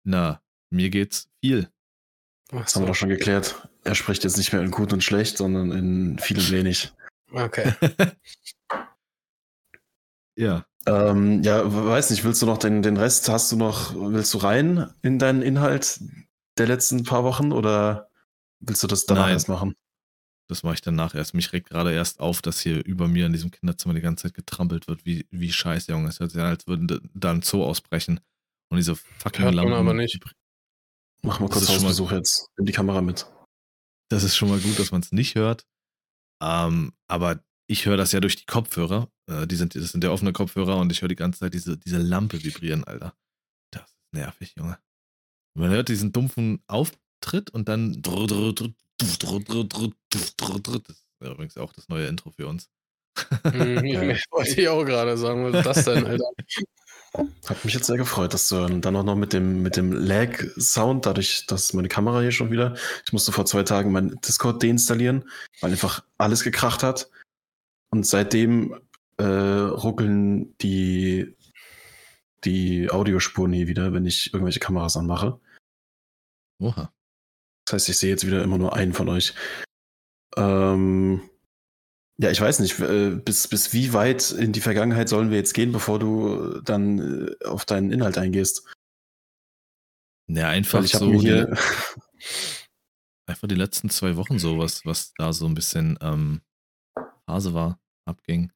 Na, 0.04 0.42
mir 0.70 0.90
geht's 0.90 1.28
viel. 1.40 1.72
Ach 2.52 2.62
Das 2.62 2.74
haben 2.74 2.82
wir 2.82 2.86
doch 2.88 2.94
schon 2.94 3.08
geklärt. 3.08 3.68
Er 3.88 3.94
spricht 3.94 4.22
jetzt 4.22 4.36
nicht 4.36 4.52
mehr 4.52 4.60
in 4.60 4.70
gut 4.70 4.92
und 4.92 5.02
schlecht, 5.02 5.38
sondern 5.38 5.72
in 5.72 6.18
viel 6.18 6.36
und 6.38 6.50
wenig. 6.50 6.92
Okay. 7.32 7.72
ja. 10.36 10.66
Ähm, 10.86 11.42
ja, 11.42 11.62
weiß 11.86 12.10
nicht, 12.10 12.22
willst 12.24 12.42
du 12.42 12.46
noch 12.46 12.58
den, 12.58 12.82
den 12.82 12.98
Rest, 12.98 13.30
hast 13.30 13.50
du 13.50 13.56
noch, 13.56 13.94
willst 13.94 14.32
du 14.34 14.38
rein 14.38 14.92
in 15.02 15.18
deinen 15.18 15.40
Inhalt 15.40 16.00
der 16.58 16.66
letzten 16.66 17.04
paar 17.04 17.24
Wochen 17.24 17.50
oder 17.52 18.10
willst 18.60 18.82
du 18.82 18.86
das 18.86 19.06
danach 19.06 19.24
Nein. 19.24 19.32
erst 19.34 19.48
machen? 19.48 19.74
Das 20.48 20.62
mache 20.62 20.74
ich 20.74 20.80
danach 20.82 21.14
erst. 21.14 21.32
Mich 21.34 21.52
regt 21.54 21.70
gerade 21.70 21.92
erst 21.92 22.20
auf, 22.20 22.42
dass 22.42 22.60
hier 22.60 22.84
über 22.84 23.08
mir 23.08 23.24
in 23.24 23.32
diesem 23.32 23.50
Kinderzimmer 23.50 23.94
die 23.94 24.00
ganze 24.02 24.24
Zeit 24.24 24.34
getrampelt 24.34 24.86
wird. 24.86 25.06
Wie, 25.06 25.26
wie 25.30 25.52
scheiße, 25.52 25.92
Junge. 25.92 26.08
Es 26.08 26.20
hört 26.20 26.30
sich 26.30 26.40
an, 26.40 26.46
als 26.48 26.66
würden 26.66 26.86
da- 27.14 27.30
ein 27.30 27.40
Zoo 27.42 27.64
ausbrechen. 27.64 28.20
Und 28.70 28.76
diese 28.76 28.96
fucking 28.96 29.44
Hört 29.44 29.54
man 29.54 29.64
Lampen. 29.68 29.78
aber 29.78 29.94
nicht. 29.94 30.20
Mach 31.22 31.40
mal 31.40 31.48
kurz 31.48 31.68
Hausbesuch 31.70 32.12
jetzt. 32.12 32.48
Nimm 32.58 32.66
die 32.66 32.72
Kamera 32.72 33.00
mit. 33.00 33.26
Das 34.08 34.22
ist 34.22 34.36
schon 34.36 34.48
mal 34.48 34.58
gut, 34.58 34.78
dass 34.78 34.90
man 34.90 35.00
es 35.00 35.12
nicht 35.12 35.34
hört. 35.34 35.66
Ähm, 36.42 36.92
aber 37.08 37.42
ich 37.66 37.86
höre 37.86 37.96
das 37.96 38.12
ja 38.12 38.20
durch 38.20 38.36
die 38.36 38.46
Kopfhörer. 38.46 39.10
Äh, 39.28 39.46
die 39.46 39.56
sind, 39.56 39.74
das 39.74 39.92
sind 39.92 40.02
ja 40.02 40.10
offene 40.10 40.32
Kopfhörer 40.32 40.76
und 40.78 40.90
ich 40.90 41.02
höre 41.02 41.08
die 41.08 41.16
ganze 41.16 41.40
Zeit 41.40 41.54
diese, 41.54 41.76
diese 41.76 41.98
Lampe 41.98 42.42
vibrieren, 42.42 42.84
Alter. 42.84 43.14
Das 43.70 43.82
ist 43.82 44.12
nervig, 44.12 44.54
Junge. 44.56 44.78
Man 45.54 45.70
hört 45.70 45.88
diesen 45.88 46.12
dumpfen 46.12 46.62
Auftritt 46.66 47.50
und 47.50 47.68
dann. 47.68 48.00
Das 48.00 48.12
ist 49.02 49.22
übrigens 51.20 51.56
auch 51.56 51.72
das 51.72 51.88
neue 51.88 52.06
Intro 52.06 52.30
für 52.30 52.46
uns. 52.46 52.70
Hm, 53.42 53.84
ich 53.84 54.24
wollte 54.30 54.60
ich 54.60 54.68
auch 54.68 54.84
gerade 54.84 55.18
sagen, 55.18 55.42
was 55.44 55.54
ist 55.54 55.66
das 55.66 55.84
denn, 55.84 56.06
Alter? 56.06 56.30
Hat 57.14 57.64
mich 57.64 57.74
jetzt 57.74 57.86
sehr 57.86 57.96
gefreut, 57.96 58.34
dass 58.34 58.48
du 58.48 58.66
dann 58.80 58.96
auch 58.96 59.02
noch 59.02 59.16
mit 59.16 59.32
dem, 59.32 59.62
mit 59.62 59.76
dem 59.76 59.92
Lag-Sound, 59.92 61.06
dadurch, 61.06 61.46
dass 61.46 61.72
meine 61.72 61.88
Kamera 61.88 62.20
hier 62.20 62.32
schon 62.32 62.50
wieder, 62.50 62.76
ich 63.04 63.12
musste 63.12 63.32
vor 63.32 63.46
zwei 63.46 63.62
Tagen 63.62 63.92
mein 63.92 64.20
Discord 64.20 64.62
deinstallieren, 64.62 65.28
weil 65.60 65.70
einfach 65.70 66.04
alles 66.18 66.44
gekracht 66.44 66.82
hat. 66.82 67.10
Und 67.90 68.06
seitdem 68.06 68.78
äh, 69.16 69.24
ruckeln 69.24 70.56
die, 70.58 71.34
die 72.44 72.90
Audiospuren 72.90 73.50
nie 73.50 73.66
wieder, 73.66 73.94
wenn 73.94 74.04
ich 74.04 74.34
irgendwelche 74.34 74.60
Kameras 74.60 74.96
anmache. 74.96 75.40
Oha. 76.60 76.92
Das 77.64 77.74
heißt, 77.74 77.88
ich 77.88 77.98
sehe 77.98 78.10
jetzt 78.10 78.26
wieder 78.26 78.42
immer 78.42 78.58
nur 78.58 78.74
einen 78.74 78.92
von 78.92 79.08
euch. 79.08 79.34
Ähm, 80.36 81.22
ja, 82.20 82.30
ich 82.30 82.40
weiß 82.40 82.58
nicht, 82.58 82.80
äh, 82.80 83.10
bis, 83.10 83.46
bis 83.46 83.72
wie 83.72 83.92
weit 83.92 84.32
in 84.32 84.52
die 84.52 84.60
Vergangenheit 84.60 85.08
sollen 85.08 85.30
wir 85.30 85.38
jetzt 85.38 85.54
gehen, 85.54 85.70
bevor 85.70 86.00
du 86.00 86.60
dann 86.62 87.28
äh, 87.28 87.44
auf 87.44 87.64
deinen 87.64 87.92
Inhalt 87.92 88.18
eingehst? 88.18 88.64
Ja, 90.26 90.48
einfach 90.48 90.84
so 90.84 91.12
die, 91.12 91.18
hier, 91.20 91.56
einfach 93.26 93.46
die 93.46 93.54
letzten 93.54 93.88
zwei 93.88 94.16
Wochen 94.16 94.38
sowas, 94.40 94.84
was 94.84 95.12
da 95.16 95.32
so 95.32 95.46
ein 95.46 95.54
bisschen 95.54 95.96
ähm, 96.02 96.42
Phase 97.26 97.54
war, 97.54 97.78
abging. 98.04 98.50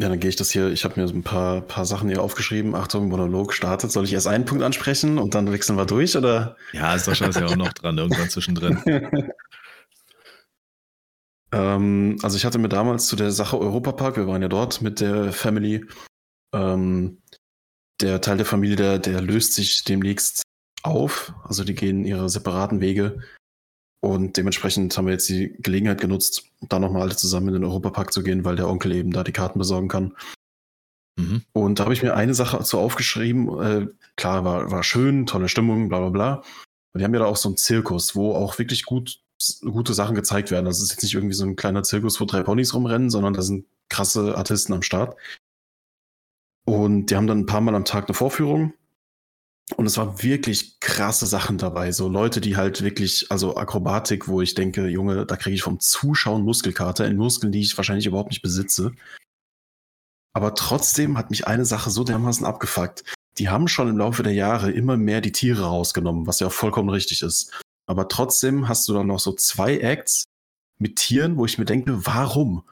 ja, 0.00 0.08
dann 0.08 0.20
gehe 0.20 0.28
ich 0.28 0.36
das 0.36 0.50
hier, 0.50 0.70
ich 0.70 0.84
habe 0.84 1.00
mir 1.00 1.08
so 1.08 1.14
ein 1.14 1.24
paar, 1.24 1.62
paar 1.62 1.86
Sachen 1.86 2.08
hier 2.08 2.22
aufgeschrieben. 2.22 2.74
Achtung, 2.74 3.08
Monolog 3.08 3.52
startet. 3.52 3.90
Soll 3.90 4.04
ich 4.04 4.12
erst 4.12 4.28
einen 4.28 4.44
Punkt 4.44 4.62
ansprechen 4.62 5.18
und 5.18 5.34
dann 5.34 5.50
wechseln 5.50 5.76
wir 5.76 5.86
durch, 5.86 6.16
oder? 6.16 6.56
Ja, 6.72 6.96
Sascha 6.98 7.26
ist 7.26 7.40
ja 7.40 7.46
auch 7.46 7.56
noch 7.56 7.72
dran, 7.72 7.98
irgendwann 7.98 8.28
zwischendrin. 8.28 8.80
ähm, 11.58 12.16
also 12.22 12.36
ich 12.36 12.44
hatte 12.44 12.58
mir 12.58 12.68
damals 12.68 13.08
zu 13.08 13.16
der 13.16 13.32
Sache 13.32 13.58
Europapark, 13.58 14.16
wir 14.16 14.28
waren 14.28 14.42
ja 14.42 14.48
dort 14.48 14.80
mit 14.80 15.00
der 15.00 15.32
Family, 15.32 15.84
ähm, 16.54 17.20
der 18.00 18.20
Teil 18.20 18.36
der 18.36 18.46
Familie, 18.46 18.76
der, 18.76 18.98
der 19.00 19.20
löst 19.20 19.54
sich 19.54 19.82
demnächst 19.82 20.42
auf. 20.84 21.34
Also 21.42 21.64
die 21.64 21.74
gehen 21.74 22.04
ihre 22.04 22.28
separaten 22.28 22.80
Wege. 22.80 23.18
Und 24.00 24.36
dementsprechend 24.36 24.96
haben 24.96 25.06
wir 25.06 25.14
jetzt 25.14 25.28
die 25.28 25.56
Gelegenheit 25.58 26.00
genutzt, 26.00 26.44
da 26.60 26.78
nochmal 26.78 27.02
alle 27.02 27.16
zusammen 27.16 27.48
in 27.48 27.54
den 27.54 27.64
Europapark 27.64 28.12
zu 28.12 28.22
gehen, 28.22 28.44
weil 28.44 28.54
der 28.54 28.68
Onkel 28.68 28.92
eben 28.92 29.10
da 29.10 29.24
die 29.24 29.32
Karten 29.32 29.58
besorgen 29.58 29.88
kann. 29.88 30.16
Mhm. 31.18 31.42
Und 31.52 31.80
da 31.80 31.84
habe 31.84 31.94
ich 31.94 32.04
mir 32.04 32.14
eine 32.14 32.34
Sache 32.34 32.58
dazu 32.58 32.78
aufgeschrieben. 32.78 33.60
Äh, 33.60 33.86
klar, 34.14 34.44
war, 34.44 34.70
war 34.70 34.84
schön, 34.84 35.26
tolle 35.26 35.48
Stimmung, 35.48 35.88
bla 35.88 35.98
bla 35.98 36.10
bla. 36.10 36.34
Und 36.92 37.00
die 37.00 37.04
haben 37.04 37.14
ja 37.14 37.20
da 37.20 37.26
auch 37.26 37.36
so 37.36 37.48
einen 37.48 37.56
Zirkus, 37.56 38.14
wo 38.14 38.34
auch 38.34 38.60
wirklich 38.60 38.84
gut, 38.84 39.20
gute 39.60 39.94
Sachen 39.94 40.14
gezeigt 40.14 40.50
werden. 40.50 40.66
Das 40.66 40.80
ist 40.80 40.90
jetzt 40.90 41.02
nicht 41.02 41.14
irgendwie 41.14 41.34
so 41.34 41.44
ein 41.44 41.56
kleiner 41.56 41.82
Zirkus, 41.82 42.20
wo 42.20 42.24
drei 42.24 42.42
Ponys 42.42 42.74
rumrennen, 42.74 43.10
sondern 43.10 43.34
da 43.34 43.42
sind 43.42 43.66
krasse 43.88 44.36
Artisten 44.36 44.72
am 44.72 44.82
Start. 44.82 45.16
Und 46.64 47.06
die 47.06 47.16
haben 47.16 47.26
dann 47.26 47.40
ein 47.40 47.46
paar 47.46 47.60
Mal 47.60 47.74
am 47.74 47.84
Tag 47.84 48.08
eine 48.08 48.14
Vorführung. 48.14 48.74
Und 49.76 49.86
es 49.86 49.96
war 49.98 50.22
wirklich 50.22 50.80
krasse 50.80 51.26
Sachen 51.26 51.58
dabei. 51.58 51.92
So 51.92 52.08
Leute, 52.08 52.40
die 52.40 52.56
halt 52.56 52.82
wirklich, 52.82 53.30
also 53.30 53.56
Akrobatik, 53.56 54.28
wo 54.28 54.40
ich 54.40 54.54
denke, 54.54 54.88
Junge, 54.88 55.26
da 55.26 55.36
kriege 55.36 55.54
ich 55.54 55.62
vom 55.62 55.78
Zuschauen 55.78 56.42
Muskelkater 56.42 57.06
in 57.06 57.16
Muskeln, 57.16 57.52
die 57.52 57.60
ich 57.60 57.76
wahrscheinlich 57.76 58.06
überhaupt 58.06 58.30
nicht 58.30 58.42
besitze. 58.42 58.92
Aber 60.32 60.54
trotzdem 60.54 61.18
hat 61.18 61.30
mich 61.30 61.46
eine 61.46 61.64
Sache 61.64 61.90
so 61.90 62.04
dermaßen 62.04 62.46
abgefuckt. 62.46 63.04
Die 63.38 63.48
haben 63.48 63.68
schon 63.68 63.88
im 63.88 63.98
Laufe 63.98 64.22
der 64.22 64.34
Jahre 64.34 64.70
immer 64.70 64.96
mehr 64.96 65.20
die 65.20 65.32
Tiere 65.32 65.64
rausgenommen, 65.64 66.26
was 66.26 66.40
ja 66.40 66.50
vollkommen 66.50 66.88
richtig 66.88 67.22
ist. 67.22 67.52
Aber 67.88 68.08
trotzdem 68.08 68.68
hast 68.68 68.86
du 68.88 68.94
dann 68.94 69.06
noch 69.06 69.18
so 69.18 69.32
zwei 69.32 69.78
Acts 69.78 70.24
mit 70.78 70.96
Tieren, 70.96 71.36
wo 71.36 71.46
ich 71.46 71.58
mir 71.58 71.64
denke, 71.64 72.06
warum? 72.06 72.62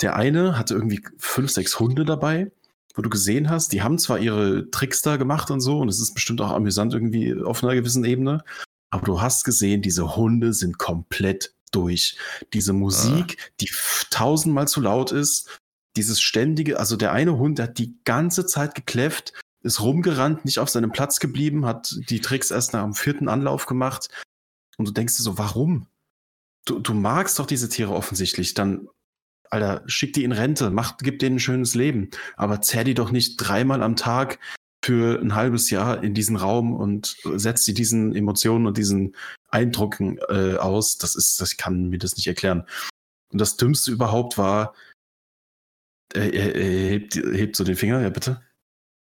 Der 0.00 0.16
eine 0.16 0.56
hatte 0.56 0.74
irgendwie 0.74 1.04
fünf, 1.18 1.50
sechs 1.50 1.78
Hunde 1.78 2.04
dabei, 2.04 2.50
wo 2.94 3.02
du 3.02 3.10
gesehen 3.10 3.50
hast, 3.50 3.72
die 3.72 3.82
haben 3.82 3.98
zwar 3.98 4.18
ihre 4.18 4.70
Tricks 4.70 5.02
da 5.02 5.16
gemacht 5.16 5.50
und 5.50 5.60
so, 5.60 5.78
und 5.78 5.88
es 5.88 6.00
ist 6.00 6.14
bestimmt 6.14 6.40
auch 6.40 6.52
amüsant 6.52 6.94
irgendwie 6.94 7.34
auf 7.34 7.62
einer 7.62 7.74
gewissen 7.74 8.04
Ebene, 8.04 8.42
aber 8.90 9.04
du 9.04 9.20
hast 9.20 9.44
gesehen, 9.44 9.82
diese 9.82 10.16
Hunde 10.16 10.54
sind 10.54 10.78
komplett 10.78 11.52
durch. 11.72 12.16
Diese 12.52 12.72
Musik, 12.72 13.36
die 13.60 13.68
f- 13.68 14.06
tausendmal 14.10 14.68
zu 14.68 14.80
laut 14.80 15.12
ist, 15.12 15.60
dieses 15.96 16.20
ständige, 16.20 16.78
also 16.78 16.96
der 16.96 17.12
eine 17.12 17.36
Hund, 17.38 17.58
der 17.58 17.66
hat 17.66 17.78
die 17.78 17.96
ganze 18.04 18.46
Zeit 18.46 18.74
gekläfft, 18.74 19.32
ist 19.62 19.80
rumgerannt, 19.80 20.44
nicht 20.44 20.58
auf 20.58 20.70
seinem 20.70 20.92
Platz 20.92 21.20
geblieben, 21.20 21.66
hat 21.66 21.96
die 22.08 22.20
Tricks 22.20 22.50
erst 22.50 22.72
nach 22.72 22.82
dem 22.84 22.94
vierten 22.94 23.28
Anlauf 23.28 23.66
gemacht. 23.66 24.08
Und 24.76 24.88
du 24.88 24.92
denkst 24.92 25.16
dir 25.16 25.22
so, 25.22 25.38
warum? 25.38 25.86
Du, 26.64 26.78
du 26.78 26.94
magst 26.94 27.38
doch 27.38 27.46
diese 27.46 27.68
Tiere 27.68 27.92
offensichtlich. 27.92 28.54
Dann, 28.54 28.88
Alter, 29.50 29.82
schick 29.86 30.12
die 30.12 30.24
in 30.24 30.32
Rente, 30.32 30.70
mach, 30.70 30.96
gib 30.98 31.18
denen 31.18 31.36
ein 31.36 31.40
schönes 31.40 31.74
Leben. 31.74 32.10
Aber 32.36 32.60
zerr 32.60 32.84
die 32.84 32.94
doch 32.94 33.10
nicht 33.10 33.36
dreimal 33.36 33.82
am 33.82 33.96
Tag 33.96 34.38
für 34.84 35.20
ein 35.20 35.34
halbes 35.34 35.70
Jahr 35.70 36.02
in 36.02 36.14
diesen 36.14 36.36
Raum 36.36 36.72
und 36.74 37.16
setz 37.34 37.64
die 37.64 37.74
diesen 37.74 38.14
Emotionen 38.14 38.66
und 38.66 38.78
diesen 38.78 39.14
Eindrücken 39.48 40.18
äh, 40.28 40.56
aus. 40.56 40.96
Das 40.98 41.14
ist, 41.16 41.40
das 41.40 41.56
kann 41.56 41.90
mir 41.90 41.98
das 41.98 42.16
nicht 42.16 42.26
erklären. 42.26 42.66
Und 43.32 43.40
das 43.40 43.56
Dümmste 43.56 43.90
überhaupt 43.90 44.38
war, 44.38 44.74
äh, 46.14 46.28
äh, 46.28 46.50
äh, 46.50 46.88
hebt, 46.88 47.14
hebt 47.14 47.56
so 47.56 47.64
den 47.64 47.76
Finger, 47.76 48.00
ja 48.00 48.10
bitte. 48.10 48.42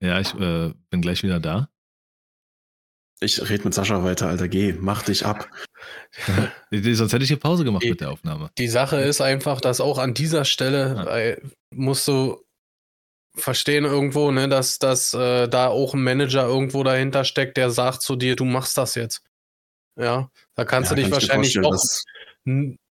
Ja, 0.02 0.20
ich 0.20 0.34
äh, 0.36 0.74
bin 0.90 1.02
gleich 1.02 1.24
wieder 1.24 1.40
da. 1.40 1.70
Ich 3.22 3.50
red 3.50 3.64
mit 3.64 3.74
Sascha 3.74 4.04
weiter, 4.04 4.28
Alter, 4.28 4.48
geh, 4.48 4.74
mach 4.78 5.04
dich 5.04 5.26
ab. 5.26 5.48
Sonst 6.72 7.14
hätte 7.14 7.24
ich 7.24 7.30
hier 7.30 7.40
Pause 7.40 7.64
gemacht 7.64 7.84
Die- 7.84 7.90
mit 7.92 8.02
der 8.02 8.12
Aufnahme. 8.12 8.50
Die 8.58 8.68
Sache 8.68 8.98
ist 8.98 9.22
einfach, 9.22 9.62
dass 9.62 9.80
auch 9.82 9.98
an 9.98 10.14
dieser 10.14 10.44
Stelle 10.46 10.96
Ja. 11.06 11.18
äh, 11.18 11.42
musst 11.74 12.08
du 12.08 12.42
verstehen 13.38 13.84
irgendwo, 13.86 14.32
ne, 14.32 14.48
dass, 14.48 14.80
dass 14.80 15.14
äh, 15.14 15.48
da 15.48 15.68
auch 15.68 15.94
ein 15.94 16.04
Manager 16.04 16.46
irgendwo 16.48 16.84
dahinter 16.84 17.24
steckt, 17.26 17.58
der 17.58 17.70
sagt 17.70 18.02
zu 18.02 18.16
dir, 18.16 18.36
du 18.36 18.46
machst 18.46 18.78
das 18.78 18.96
jetzt. 18.96 19.24
Ja, 19.98 20.30
da 20.56 20.66
kannst 20.66 20.92
Ja, 20.92 20.96
du 20.96 21.02
dich 21.02 21.12
kann 21.12 21.22
wahrscheinlich 21.22 21.54
doch, 21.54 21.78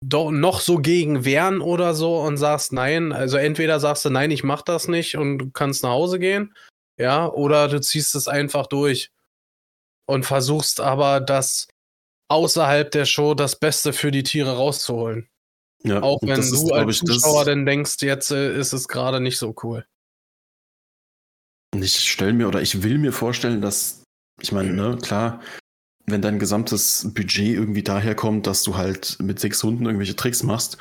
doch 0.03 0.31
noch 0.31 0.61
so 0.61 0.77
gegen 0.77 1.25
wehren 1.25 1.61
oder 1.61 1.93
so 1.95 2.19
und 2.19 2.37
sagst 2.37 2.73
nein. 2.73 3.11
Also 3.11 3.37
entweder 3.37 3.79
sagst 3.79 4.05
du 4.05 4.09
nein, 4.11 4.31
ich 4.31 4.43
mach 4.43 4.61
das 4.61 4.87
nicht 4.87 5.15
und 5.17 5.37
du 5.39 5.49
kannst 5.51 5.83
nach 5.83 5.89
Hause 5.91 6.19
gehen, 6.19 6.53
ja, 6.97 7.27
oder 7.27 7.67
du 7.67 7.81
ziehst 7.81 8.13
es 8.15 8.27
einfach 8.27 8.67
durch. 8.67 9.09
Und 10.11 10.25
versuchst 10.25 10.81
aber 10.81 11.21
das 11.21 11.67
außerhalb 12.29 12.91
der 12.91 13.05
Show 13.05 13.33
das 13.33 13.57
Beste 13.57 13.93
für 13.93 14.11
die 14.11 14.23
Tiere 14.23 14.55
rauszuholen. 14.57 15.29
Ja, 15.83 16.01
Auch 16.01 16.19
wenn 16.21 16.39
ist, 16.39 16.51
du 16.51 16.65
glaub 16.65 16.87
als 16.87 16.99
Zuschauer 16.99 17.45
dann 17.45 17.65
denkst, 17.65 17.97
jetzt 18.01 18.31
äh, 18.31 18.57
ist 18.57 18.73
es 18.73 18.87
gerade 18.87 19.19
nicht 19.19 19.37
so 19.37 19.55
cool. 19.63 19.85
Und 21.73 21.83
ich 21.83 21.97
stelle 22.09 22.33
mir 22.33 22.47
oder 22.47 22.61
ich 22.61 22.83
will 22.83 22.97
mir 22.97 23.13
vorstellen, 23.13 23.61
dass, 23.61 24.03
ich 24.41 24.51
meine, 24.51 24.73
ne, 24.73 24.97
klar, 25.01 25.41
wenn 26.05 26.21
dein 26.21 26.39
gesamtes 26.39 27.09
Budget 27.13 27.55
irgendwie 27.55 27.83
daherkommt, 27.83 28.45
dass 28.45 28.63
du 28.63 28.75
halt 28.75 29.17
mit 29.21 29.39
sechs 29.39 29.63
Hunden 29.63 29.85
irgendwelche 29.85 30.15
Tricks 30.15 30.43
machst 30.43 30.77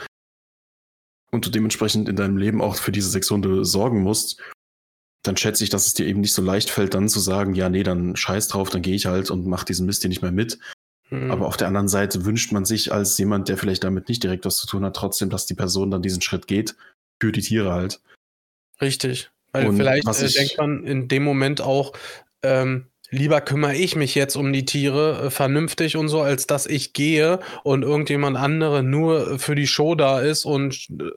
und 1.30 1.46
du 1.46 1.50
dementsprechend 1.50 2.08
in 2.08 2.16
deinem 2.16 2.36
Leben 2.36 2.60
auch 2.60 2.74
für 2.74 2.92
diese 2.92 3.08
sechs 3.08 3.30
Hunde 3.30 3.64
sorgen 3.64 4.02
musst, 4.02 4.42
dann 5.22 5.36
schätze 5.36 5.64
ich, 5.64 5.70
dass 5.70 5.86
es 5.86 5.94
dir 5.94 6.06
eben 6.06 6.20
nicht 6.20 6.32
so 6.32 6.42
leicht 6.42 6.70
fällt, 6.70 6.94
dann 6.94 7.08
zu 7.08 7.20
sagen, 7.20 7.54
ja, 7.54 7.68
nee, 7.68 7.82
dann 7.82 8.16
scheiß 8.16 8.48
drauf, 8.48 8.70
dann 8.70 8.82
gehe 8.82 8.94
ich 8.94 9.06
halt 9.06 9.30
und 9.30 9.46
mach 9.46 9.64
diesen 9.64 9.86
Mist 9.86 10.02
hier 10.02 10.08
nicht 10.08 10.22
mehr 10.22 10.32
mit. 10.32 10.58
Hm. 11.08 11.30
Aber 11.30 11.46
auf 11.46 11.56
der 11.56 11.68
anderen 11.68 11.88
Seite 11.88 12.24
wünscht 12.24 12.52
man 12.52 12.64
sich 12.64 12.92
als 12.92 13.18
jemand, 13.18 13.48
der 13.48 13.58
vielleicht 13.58 13.84
damit 13.84 14.08
nicht 14.08 14.22
direkt 14.22 14.44
was 14.46 14.56
zu 14.56 14.66
tun 14.66 14.84
hat, 14.84 14.96
trotzdem, 14.96 15.28
dass 15.28 15.46
die 15.46 15.54
Person 15.54 15.90
dann 15.90 16.02
diesen 16.02 16.22
Schritt 16.22 16.46
geht, 16.46 16.76
für 17.20 17.32
die 17.32 17.42
Tiere 17.42 17.72
halt. 17.72 18.00
Richtig. 18.80 19.30
Weil 19.52 19.68
Und 19.68 19.76
vielleicht 19.76 20.06
äh, 20.06 20.28
denkt 20.28 20.58
man 20.58 20.84
in 20.84 21.08
dem 21.08 21.24
Moment 21.24 21.60
auch, 21.60 21.92
ähm, 22.42 22.86
lieber 23.10 23.40
kümmere 23.40 23.74
ich 23.74 23.96
mich 23.96 24.14
jetzt 24.14 24.36
um 24.36 24.52
die 24.52 24.64
Tiere 24.64 25.26
äh, 25.26 25.30
vernünftig 25.30 25.96
und 25.96 26.08
so, 26.08 26.20
als 26.22 26.46
dass 26.46 26.66
ich 26.66 26.92
gehe 26.92 27.40
und 27.64 27.82
irgendjemand 27.82 28.36
andere 28.36 28.82
nur 28.82 29.38
für 29.38 29.54
die 29.54 29.66
Show 29.66 29.96
da 29.96 30.20
ist 30.20 30.44
und 30.44 30.88
äh, 30.90 31.10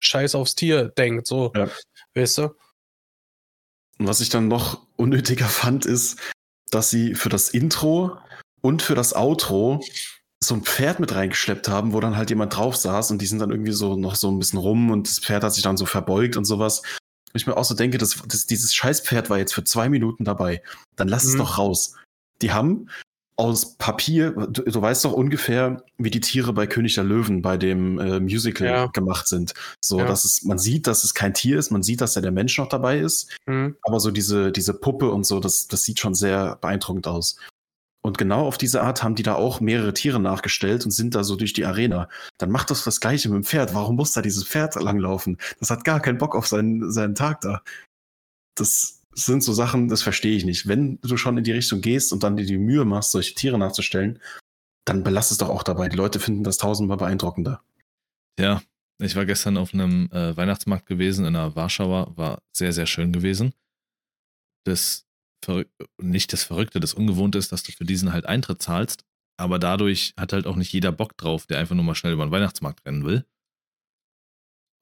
scheiß 0.00 0.34
aufs 0.34 0.56
Tier 0.56 0.88
denkt. 0.88 1.26
So, 1.26 1.52
Ja. 1.54 1.70
weißt 2.14 2.38
du? 2.38 2.50
Und 3.98 4.06
was 4.06 4.20
ich 4.20 4.28
dann 4.28 4.48
noch 4.48 4.86
unnötiger 4.96 5.46
fand, 5.46 5.86
ist, 5.86 6.18
dass 6.70 6.90
sie 6.90 7.14
für 7.14 7.28
das 7.28 7.48
Intro 7.50 8.16
und 8.60 8.82
für 8.82 8.94
das 8.94 9.14
Outro 9.14 9.82
so 10.42 10.54
ein 10.54 10.62
Pferd 10.62 11.00
mit 11.00 11.14
reingeschleppt 11.14 11.68
haben, 11.68 11.92
wo 11.92 12.00
dann 12.00 12.16
halt 12.16 12.30
jemand 12.30 12.56
drauf 12.56 12.76
saß 12.76 13.10
und 13.10 13.22
die 13.22 13.26
sind 13.26 13.38
dann 13.38 13.50
irgendwie 13.50 13.72
so 13.72 13.96
noch 13.96 14.16
so 14.16 14.30
ein 14.30 14.38
bisschen 14.38 14.58
rum 14.58 14.90
und 14.90 15.08
das 15.08 15.18
Pferd 15.18 15.44
hat 15.44 15.54
sich 15.54 15.62
dann 15.62 15.76
so 15.76 15.86
verbeugt 15.86 16.36
und 16.36 16.44
sowas. 16.44 16.80
Und 16.80 17.40
ich 17.40 17.46
mir 17.46 17.56
auch 17.56 17.64
so 17.64 17.74
denke, 17.74 17.98
das, 17.98 18.22
das, 18.26 18.46
dieses 18.46 18.74
Scheißpferd 18.74 19.30
war 19.30 19.38
jetzt 19.38 19.54
für 19.54 19.64
zwei 19.64 19.88
Minuten 19.88 20.24
dabei. 20.24 20.62
Dann 20.96 21.08
lass 21.08 21.24
es 21.24 21.34
Mhm. 21.34 21.38
doch 21.38 21.58
raus. 21.58 21.94
Die 22.42 22.52
haben 22.52 22.90
aus 23.38 23.76
Papier, 23.76 24.30
du, 24.30 24.62
du 24.62 24.80
weißt 24.82 25.04
doch 25.04 25.12
ungefähr, 25.12 25.82
wie 25.98 26.10
die 26.10 26.20
Tiere 26.20 26.54
bei 26.54 26.66
König 26.66 26.94
der 26.94 27.04
Löwen 27.04 27.42
bei 27.42 27.58
dem 27.58 27.98
äh, 27.98 28.18
Musical 28.18 28.66
Ja. 28.66 28.86
gemacht 28.86 29.28
sind. 29.28 29.52
So, 29.84 29.98
Ja. 29.98 30.06
dass 30.06 30.24
es, 30.24 30.42
man 30.42 30.58
sieht, 30.58 30.86
dass 30.86 31.04
es 31.04 31.12
kein 31.12 31.34
Tier 31.34 31.58
ist, 31.58 31.70
man 31.70 31.82
sieht, 31.82 32.00
dass 32.00 32.14
da 32.14 32.22
der 32.22 32.32
Mensch 32.32 32.56
noch 32.56 32.68
dabei 32.68 32.98
ist. 32.98 33.36
Hm. 33.46 33.76
Aber 33.82 34.00
so 34.00 34.10
diese, 34.10 34.52
diese 34.52 34.72
Puppe 34.72 35.10
und 35.10 35.24
so, 35.24 35.38
das, 35.40 35.68
das 35.68 35.82
sieht 35.82 36.00
schon 36.00 36.14
sehr 36.14 36.56
beeindruckend 36.56 37.06
aus. 37.06 37.36
Und 38.02 38.18
genau 38.18 38.46
auf 38.46 38.56
diese 38.56 38.82
Art 38.82 39.02
haben 39.02 39.16
die 39.16 39.24
da 39.24 39.34
auch 39.34 39.60
mehrere 39.60 39.92
Tiere 39.92 40.20
nachgestellt 40.20 40.84
und 40.84 40.92
sind 40.92 41.14
da 41.16 41.24
so 41.24 41.34
durch 41.36 41.52
die 41.52 41.66
Arena. 41.66 42.08
Dann 42.38 42.52
macht 42.52 42.70
das 42.70 42.84
das 42.84 43.00
Gleiche 43.00 43.28
mit 43.28 43.36
dem 43.36 43.44
Pferd. 43.44 43.74
Warum 43.74 43.96
muss 43.96 44.12
da 44.12 44.22
dieses 44.22 44.44
Pferd 44.46 44.76
langlaufen? 44.76 45.38
Das 45.58 45.70
hat 45.70 45.84
gar 45.84 46.00
keinen 46.00 46.16
Bock 46.18 46.36
auf 46.36 46.46
seinen, 46.46 46.90
seinen 46.92 47.16
Tag 47.16 47.40
da. 47.40 47.62
Das 48.56 48.95
sind 49.18 49.42
so 49.42 49.52
Sachen, 49.52 49.88
das 49.88 50.02
verstehe 50.02 50.36
ich 50.36 50.44
nicht. 50.44 50.68
Wenn 50.68 51.00
du 51.00 51.16
schon 51.16 51.38
in 51.38 51.44
die 51.44 51.52
Richtung 51.52 51.80
gehst 51.80 52.12
und 52.12 52.22
dann 52.22 52.36
dir 52.36 52.46
die 52.46 52.58
Mühe 52.58 52.84
machst, 52.84 53.12
solche 53.12 53.34
Tiere 53.34 53.58
nachzustellen, 53.58 54.20
dann 54.84 55.02
belass 55.02 55.30
es 55.30 55.38
doch 55.38 55.48
auch 55.48 55.62
dabei. 55.62 55.88
Die 55.88 55.96
Leute 55.96 56.20
finden 56.20 56.44
das 56.44 56.58
tausendmal 56.58 56.98
beeindruckender. 56.98 57.62
Ja, 58.38 58.62
ich 58.98 59.16
war 59.16 59.26
gestern 59.26 59.56
auf 59.56 59.74
einem 59.74 60.10
äh, 60.12 60.36
Weihnachtsmarkt 60.36 60.86
gewesen 60.86 61.24
in 61.24 61.32
der 61.32 61.56
Warschauer, 61.56 62.16
war 62.16 62.42
sehr, 62.56 62.72
sehr 62.72 62.86
schön 62.86 63.12
gewesen. 63.12 63.52
Das 64.64 65.06
Verrück 65.44 65.68
nicht 66.00 66.32
das 66.32 66.44
Verrückte, 66.44 66.80
das 66.80 66.94
Ungewohnte 66.94 67.38
ist, 67.38 67.52
dass 67.52 67.62
du 67.62 67.72
für 67.72 67.84
diesen 67.84 68.12
halt 68.12 68.26
Eintritt 68.26 68.62
zahlst, 68.62 69.04
aber 69.38 69.58
dadurch 69.58 70.14
hat 70.16 70.32
halt 70.32 70.46
auch 70.46 70.56
nicht 70.56 70.72
jeder 70.72 70.92
Bock 70.92 71.16
drauf, 71.16 71.46
der 71.46 71.58
einfach 71.58 71.74
nur 71.74 71.84
mal 71.84 71.94
schnell 71.94 72.12
über 72.12 72.26
den 72.26 72.32
Weihnachtsmarkt 72.32 72.84
rennen 72.86 73.04
will. 73.04 73.24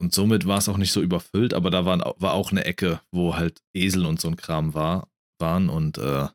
Und 0.00 0.12
somit 0.12 0.46
war 0.46 0.58
es 0.58 0.68
auch 0.68 0.76
nicht 0.76 0.92
so 0.92 1.00
überfüllt, 1.00 1.54
aber 1.54 1.70
da 1.70 1.84
waren, 1.84 2.00
war 2.00 2.32
auch 2.32 2.50
eine 2.50 2.64
Ecke, 2.64 3.00
wo 3.12 3.36
halt 3.36 3.62
Esel 3.74 4.06
und 4.06 4.20
so 4.20 4.28
ein 4.28 4.36
Kram 4.36 4.74
war, 4.74 5.08
waren 5.38 5.68
und 5.68 5.98
äh, 5.98 6.28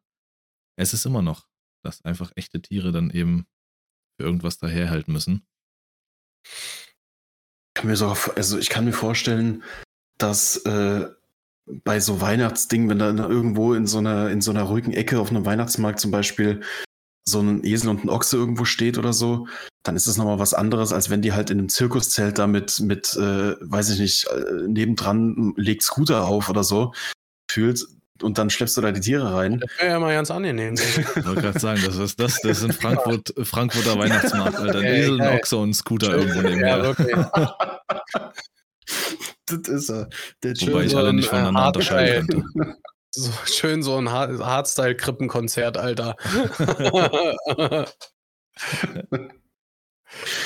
es 0.77 0.93
ist 0.93 1.05
immer 1.05 1.21
noch, 1.21 1.47
dass 1.83 2.03
einfach 2.05 2.31
echte 2.35 2.61
Tiere 2.61 2.91
dann 2.91 3.09
eben 3.09 3.45
für 4.17 4.25
irgendwas 4.25 4.57
daherhalten 4.57 5.13
müssen. 5.13 5.45
kann 7.73 7.87
mir 7.87 7.95
sogar, 7.95 8.17
also 8.35 8.57
ich 8.57 8.69
kann 8.69 8.85
mir 8.85 8.93
vorstellen, 8.93 9.63
dass 10.17 10.57
äh, 10.65 11.09
bei 11.83 11.99
so 11.99 12.21
Weihnachtsdingen, 12.21 12.89
wenn 12.89 12.99
da 12.99 13.27
irgendwo 13.27 13.73
in 13.73 13.87
so 13.87 13.99
einer, 13.99 14.29
in 14.29 14.41
so 14.41 14.51
einer 14.51 14.63
ruhigen 14.63 14.93
Ecke 14.93 15.19
auf 15.19 15.29
einem 15.29 15.45
Weihnachtsmarkt 15.45 15.99
zum 15.99 16.11
Beispiel 16.11 16.61
so 17.27 17.39
ein 17.41 17.63
Esel 17.63 17.89
und 17.89 18.03
ein 18.03 18.09
Ochse 18.09 18.37
irgendwo 18.37 18.65
steht 18.65 18.97
oder 18.97 19.13
so, 19.13 19.47
dann 19.83 19.95
ist 19.95 20.07
es 20.07 20.17
nochmal 20.17 20.39
was 20.39 20.53
anderes, 20.53 20.93
als 20.93 21.09
wenn 21.09 21.21
die 21.21 21.33
halt 21.33 21.49
in 21.49 21.59
einem 21.59 21.69
Zirkuszelt 21.69 22.37
da 22.37 22.47
mit, 22.47 22.79
mit 22.79 23.15
äh, 23.15 23.55
weiß 23.59 23.91
ich 23.91 23.99
nicht, 23.99 24.27
äh, 24.27 24.67
nebendran 24.67 25.53
legt 25.55 25.83
Scooter 25.83 26.25
auf 26.25 26.49
oder 26.49 26.63
so, 26.63 26.93
fühlt 27.49 27.85
und 28.21 28.37
dann 28.37 28.49
schleppst 28.49 28.75
du 28.77 28.81
da 28.81 28.91
die 28.91 28.99
Tiere 28.99 29.33
rein. 29.33 29.59
Das 29.59 29.69
wäre 29.79 29.91
ja 29.91 29.99
mal 29.99 30.13
ganz 30.13 30.31
angenehm. 30.31 30.75
Ich 31.15 31.25
wollte 31.25 31.41
gerade 31.41 31.59
sagen, 31.59 31.81
das 31.85 31.97
ist 31.97 32.19
das. 32.19 32.41
Das 32.41 32.57
ist 32.57 32.63
in 32.63 32.73
Frankfurt, 32.73 33.33
Frankfurter 33.43 33.97
Weihnachtsmarkt, 33.97 34.57
Alter. 34.57 34.79
Ein 34.79 34.85
Esel, 34.85 35.21
ein. 35.21 35.37
Ochse 35.37 35.57
und 35.57 35.69
ein 35.69 35.73
Scooter 35.73 36.17
irgendwo 36.17 36.41
ja, 36.41 36.49
nebenher. 36.49 36.83
wirklich. 36.83 37.15
das 39.45 39.67
ist 39.67 39.89
er. 39.89 40.09
Der 40.43 40.53
Wobei 40.55 40.83
ich 40.83 40.95
alle 40.95 41.09
ein, 41.09 41.15
nicht 41.15 41.27
äh, 41.27 41.29
voneinander 41.29 41.67
unterscheiden 41.67 42.27
könnte. 42.27 42.75
So, 43.11 43.31
schön 43.45 43.81
so 43.83 43.97
ein 43.97 44.09
Hard- 44.11 44.39
Hardstyle-Krippenkonzert, 44.39 45.77
Alter. 45.77 46.15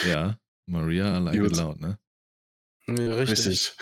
Ja, 0.06 0.38
Maria, 0.66 1.18
I 1.18 1.22
like 1.22 1.58
loud, 1.58 1.80
ne? 1.80 1.98
Nee, 2.86 3.08
richtig. 3.08 3.48
Richtig. 3.48 3.78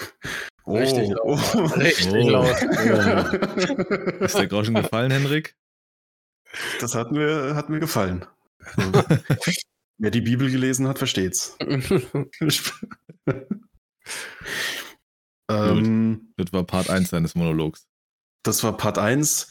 Oh, 0.63 0.67
Richtig 0.67 1.09
laut. 1.09 1.39
Richtig 1.77 2.13
Oh. 2.13 2.29
laut. 2.29 2.61
Ist 4.21 4.37
der 4.37 4.47
Groschen 4.47 4.75
gefallen, 4.75 5.09
Henrik? 5.11 5.55
Das 6.79 6.93
hat 6.93 7.11
mir, 7.11 7.55
hat 7.55 7.69
mir 7.69 7.79
gefallen. 7.79 8.25
Wer 9.97 10.11
die 10.11 10.21
Bibel 10.21 10.51
gelesen 10.51 10.87
hat, 10.87 10.99
versteht's. 10.99 11.57
ähm, 15.49 16.33
Das 16.37 16.53
war 16.53 16.63
Part 16.63 16.89
1 16.91 17.09
deines 17.09 17.33
Monologs. 17.35 17.87
Das 18.43 18.63
war 18.63 18.75
Part 18.77 18.97
1. 18.97 19.49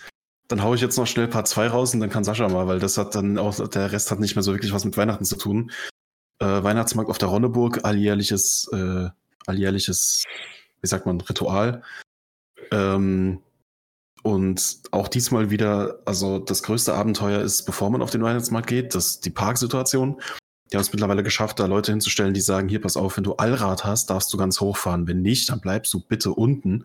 Dann 0.49 0.63
haue 0.63 0.75
ich 0.75 0.83
jetzt 0.83 0.97
noch 0.97 1.07
schnell 1.07 1.29
Part 1.29 1.49
2 1.49 1.69
raus 1.69 1.95
und 1.95 2.01
dann 2.01 2.11
kann 2.11 2.25
Sascha 2.25 2.49
mal, 2.49 2.67
weil 2.67 2.81
das 2.81 2.99
hat 2.99 3.15
dann 3.15 3.39
auch, 3.39 3.69
der 3.69 3.93
Rest 3.93 4.11
hat 4.11 4.19
nicht 4.19 4.35
mehr 4.35 4.43
so 4.43 4.53
wirklich 4.53 4.73
was 4.73 4.85
mit 4.85 4.97
Weihnachten 4.97 5.25
zu 5.25 5.37
tun. 5.37 5.71
Äh, 6.41 6.63
Weihnachtsmarkt 6.63 7.11
auf 7.11 7.19
der 7.19 7.29
Ronneburg, 7.29 7.85
alljährliches, 7.85 8.69
äh, 8.73 9.09
alljährliches, 9.47 10.25
wie 10.81 10.89
sagt 10.89 11.07
man, 11.07 11.21
Ritual. 11.21 11.83
Ähm, 12.73 13.41
und 14.23 14.81
auch 14.91 15.09
diesmal 15.09 15.51
wieder, 15.51 16.01
also 16.05 16.39
das 16.39 16.63
größte 16.63 16.95
Abenteuer 16.95 17.41
ist, 17.41 17.63
bevor 17.65 17.91
man 17.91 18.03
auf 18.03 18.11
den 18.11 18.23
Weihnachtsmarkt 18.23 18.69
geht, 18.69 18.95
das 18.95 19.21
die 19.21 19.31
Parksituation. 19.31 20.21
Die 20.71 20.77
haben 20.77 20.83
es 20.83 20.93
mittlerweile 20.93 21.23
geschafft, 21.23 21.59
da 21.59 21.67
Leute 21.67 21.93
hinzustellen, 21.93 22.35
die 22.35 22.41
sagen, 22.41 22.69
hier, 22.69 22.81
pass 22.81 22.97
auf, 22.97 23.17
wenn 23.17 23.25
du 23.25 23.35
Allrad 23.35 23.85
hast, 23.85 24.11
darfst 24.11 24.33
du 24.33 24.37
ganz 24.37 24.61
hoch 24.61 24.77
fahren. 24.77 25.07
Wenn 25.09 25.23
nicht, 25.23 25.49
dann 25.49 25.61
bleibst 25.61 25.93
du 25.95 26.01
bitte 26.01 26.33
unten 26.33 26.85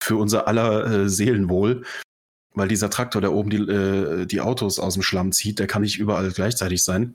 für 0.00 0.16
unser 0.16 0.48
aller 0.48 0.86
äh, 0.86 1.08
Seelenwohl. 1.08 1.84
Weil 2.54 2.68
dieser 2.68 2.90
Traktor, 2.90 3.20
der 3.20 3.32
oben 3.32 3.50
die, 3.50 3.58
äh, 3.58 4.26
die 4.26 4.40
Autos 4.40 4.78
aus 4.78 4.94
dem 4.94 5.02
Schlamm 5.02 5.32
zieht, 5.32 5.58
der 5.58 5.66
kann 5.66 5.82
nicht 5.82 5.98
überall 5.98 6.30
gleichzeitig 6.32 6.82
sein. 6.82 7.14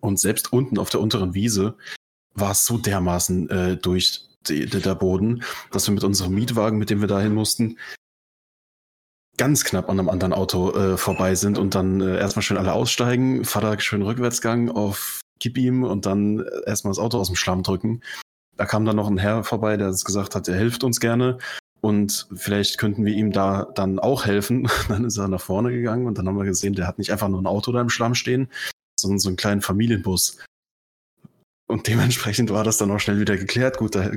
Und 0.00 0.18
selbst 0.18 0.52
unten 0.52 0.78
auf 0.78 0.90
der 0.90 1.00
unteren 1.00 1.34
Wiese 1.34 1.76
war 2.34 2.52
es 2.52 2.64
so 2.64 2.78
dermaßen 2.78 3.50
äh, 3.50 3.76
durch 3.76 4.28
die, 4.48 4.66
der 4.66 4.94
Boden, 4.94 5.44
dass 5.70 5.86
wir 5.86 5.94
mit 5.94 6.04
unserem 6.04 6.34
Mietwagen, 6.34 6.78
mit 6.78 6.90
dem 6.90 7.00
wir 7.00 7.08
dahin 7.08 7.34
mussten, 7.34 7.78
ganz 9.36 9.64
knapp 9.64 9.88
an 9.88 9.98
einem 9.98 10.08
anderen 10.08 10.32
Auto 10.32 10.72
äh, 10.72 10.96
vorbei 10.96 11.34
sind 11.34 11.58
und 11.58 11.74
dann 11.74 12.00
äh, 12.00 12.18
erstmal 12.18 12.42
schön 12.42 12.56
alle 12.56 12.72
aussteigen, 12.72 13.44
Vater 13.44 13.78
schön 13.80 14.02
Rückwärtsgang 14.02 14.70
auf 14.70 15.20
Gib 15.38 15.58
ihm 15.58 15.82
und 15.82 16.06
dann 16.06 16.40
äh, 16.40 16.44
erstmal 16.66 16.92
das 16.92 16.98
Auto 16.98 17.18
aus 17.18 17.26
dem 17.26 17.36
Schlamm 17.36 17.62
drücken. 17.62 18.02
Da 18.56 18.64
kam 18.64 18.84
dann 18.84 18.96
noch 18.96 19.08
ein 19.08 19.18
Herr 19.18 19.42
vorbei, 19.42 19.76
der 19.76 19.90
gesagt 19.90 20.34
hat, 20.34 20.46
er 20.46 20.56
hilft 20.56 20.84
uns 20.84 21.00
gerne 21.00 21.38
und 21.82 22.28
vielleicht 22.32 22.78
könnten 22.78 23.04
wir 23.04 23.12
ihm 23.12 23.32
da 23.32 23.64
dann 23.74 23.98
auch 23.98 24.24
helfen. 24.24 24.68
dann 24.88 25.04
ist 25.04 25.18
er 25.18 25.28
nach 25.28 25.40
vorne 25.40 25.72
gegangen 25.72 26.06
und 26.06 26.16
dann 26.16 26.28
haben 26.28 26.38
wir 26.38 26.44
gesehen, 26.44 26.74
der 26.74 26.86
hat 26.86 26.98
nicht 26.98 27.10
einfach 27.10 27.28
nur 27.28 27.42
ein 27.42 27.46
Auto 27.46 27.72
da 27.72 27.80
im 27.80 27.90
Schlamm 27.90 28.14
stehen, 28.14 28.48
sondern 28.98 29.18
so 29.18 29.28
einen 29.28 29.36
kleinen 29.36 29.62
Familienbus. 29.62 30.38
Und 31.66 31.88
dementsprechend 31.88 32.50
war 32.50 32.64
das 32.64 32.78
dann 32.78 32.90
auch 32.90 33.00
schnell 33.00 33.18
wieder 33.18 33.36
geklärt. 33.36 33.78
Gut, 33.78 33.94
da 33.94 34.10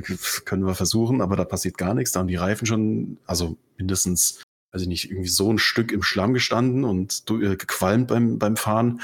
können 0.44 0.66
wir 0.66 0.74
versuchen, 0.74 1.20
aber 1.20 1.36
da 1.36 1.44
passiert 1.44 1.76
gar 1.76 1.94
nichts. 1.94 2.12
Da 2.12 2.20
haben 2.20 2.28
die 2.28 2.36
Reifen 2.36 2.66
schon, 2.66 3.18
also 3.26 3.56
mindestens, 3.78 4.42
weiß 4.72 4.82
ich 4.82 4.88
nicht, 4.88 5.10
irgendwie 5.10 5.28
so 5.28 5.52
ein 5.52 5.58
Stück 5.58 5.90
im 5.90 6.02
Schlamm 6.02 6.34
gestanden 6.34 6.84
und 6.84 7.24
äh, 7.30 7.56
gequalmt 7.56 8.08
beim, 8.08 8.38
beim 8.38 8.56
Fahren. 8.56 9.00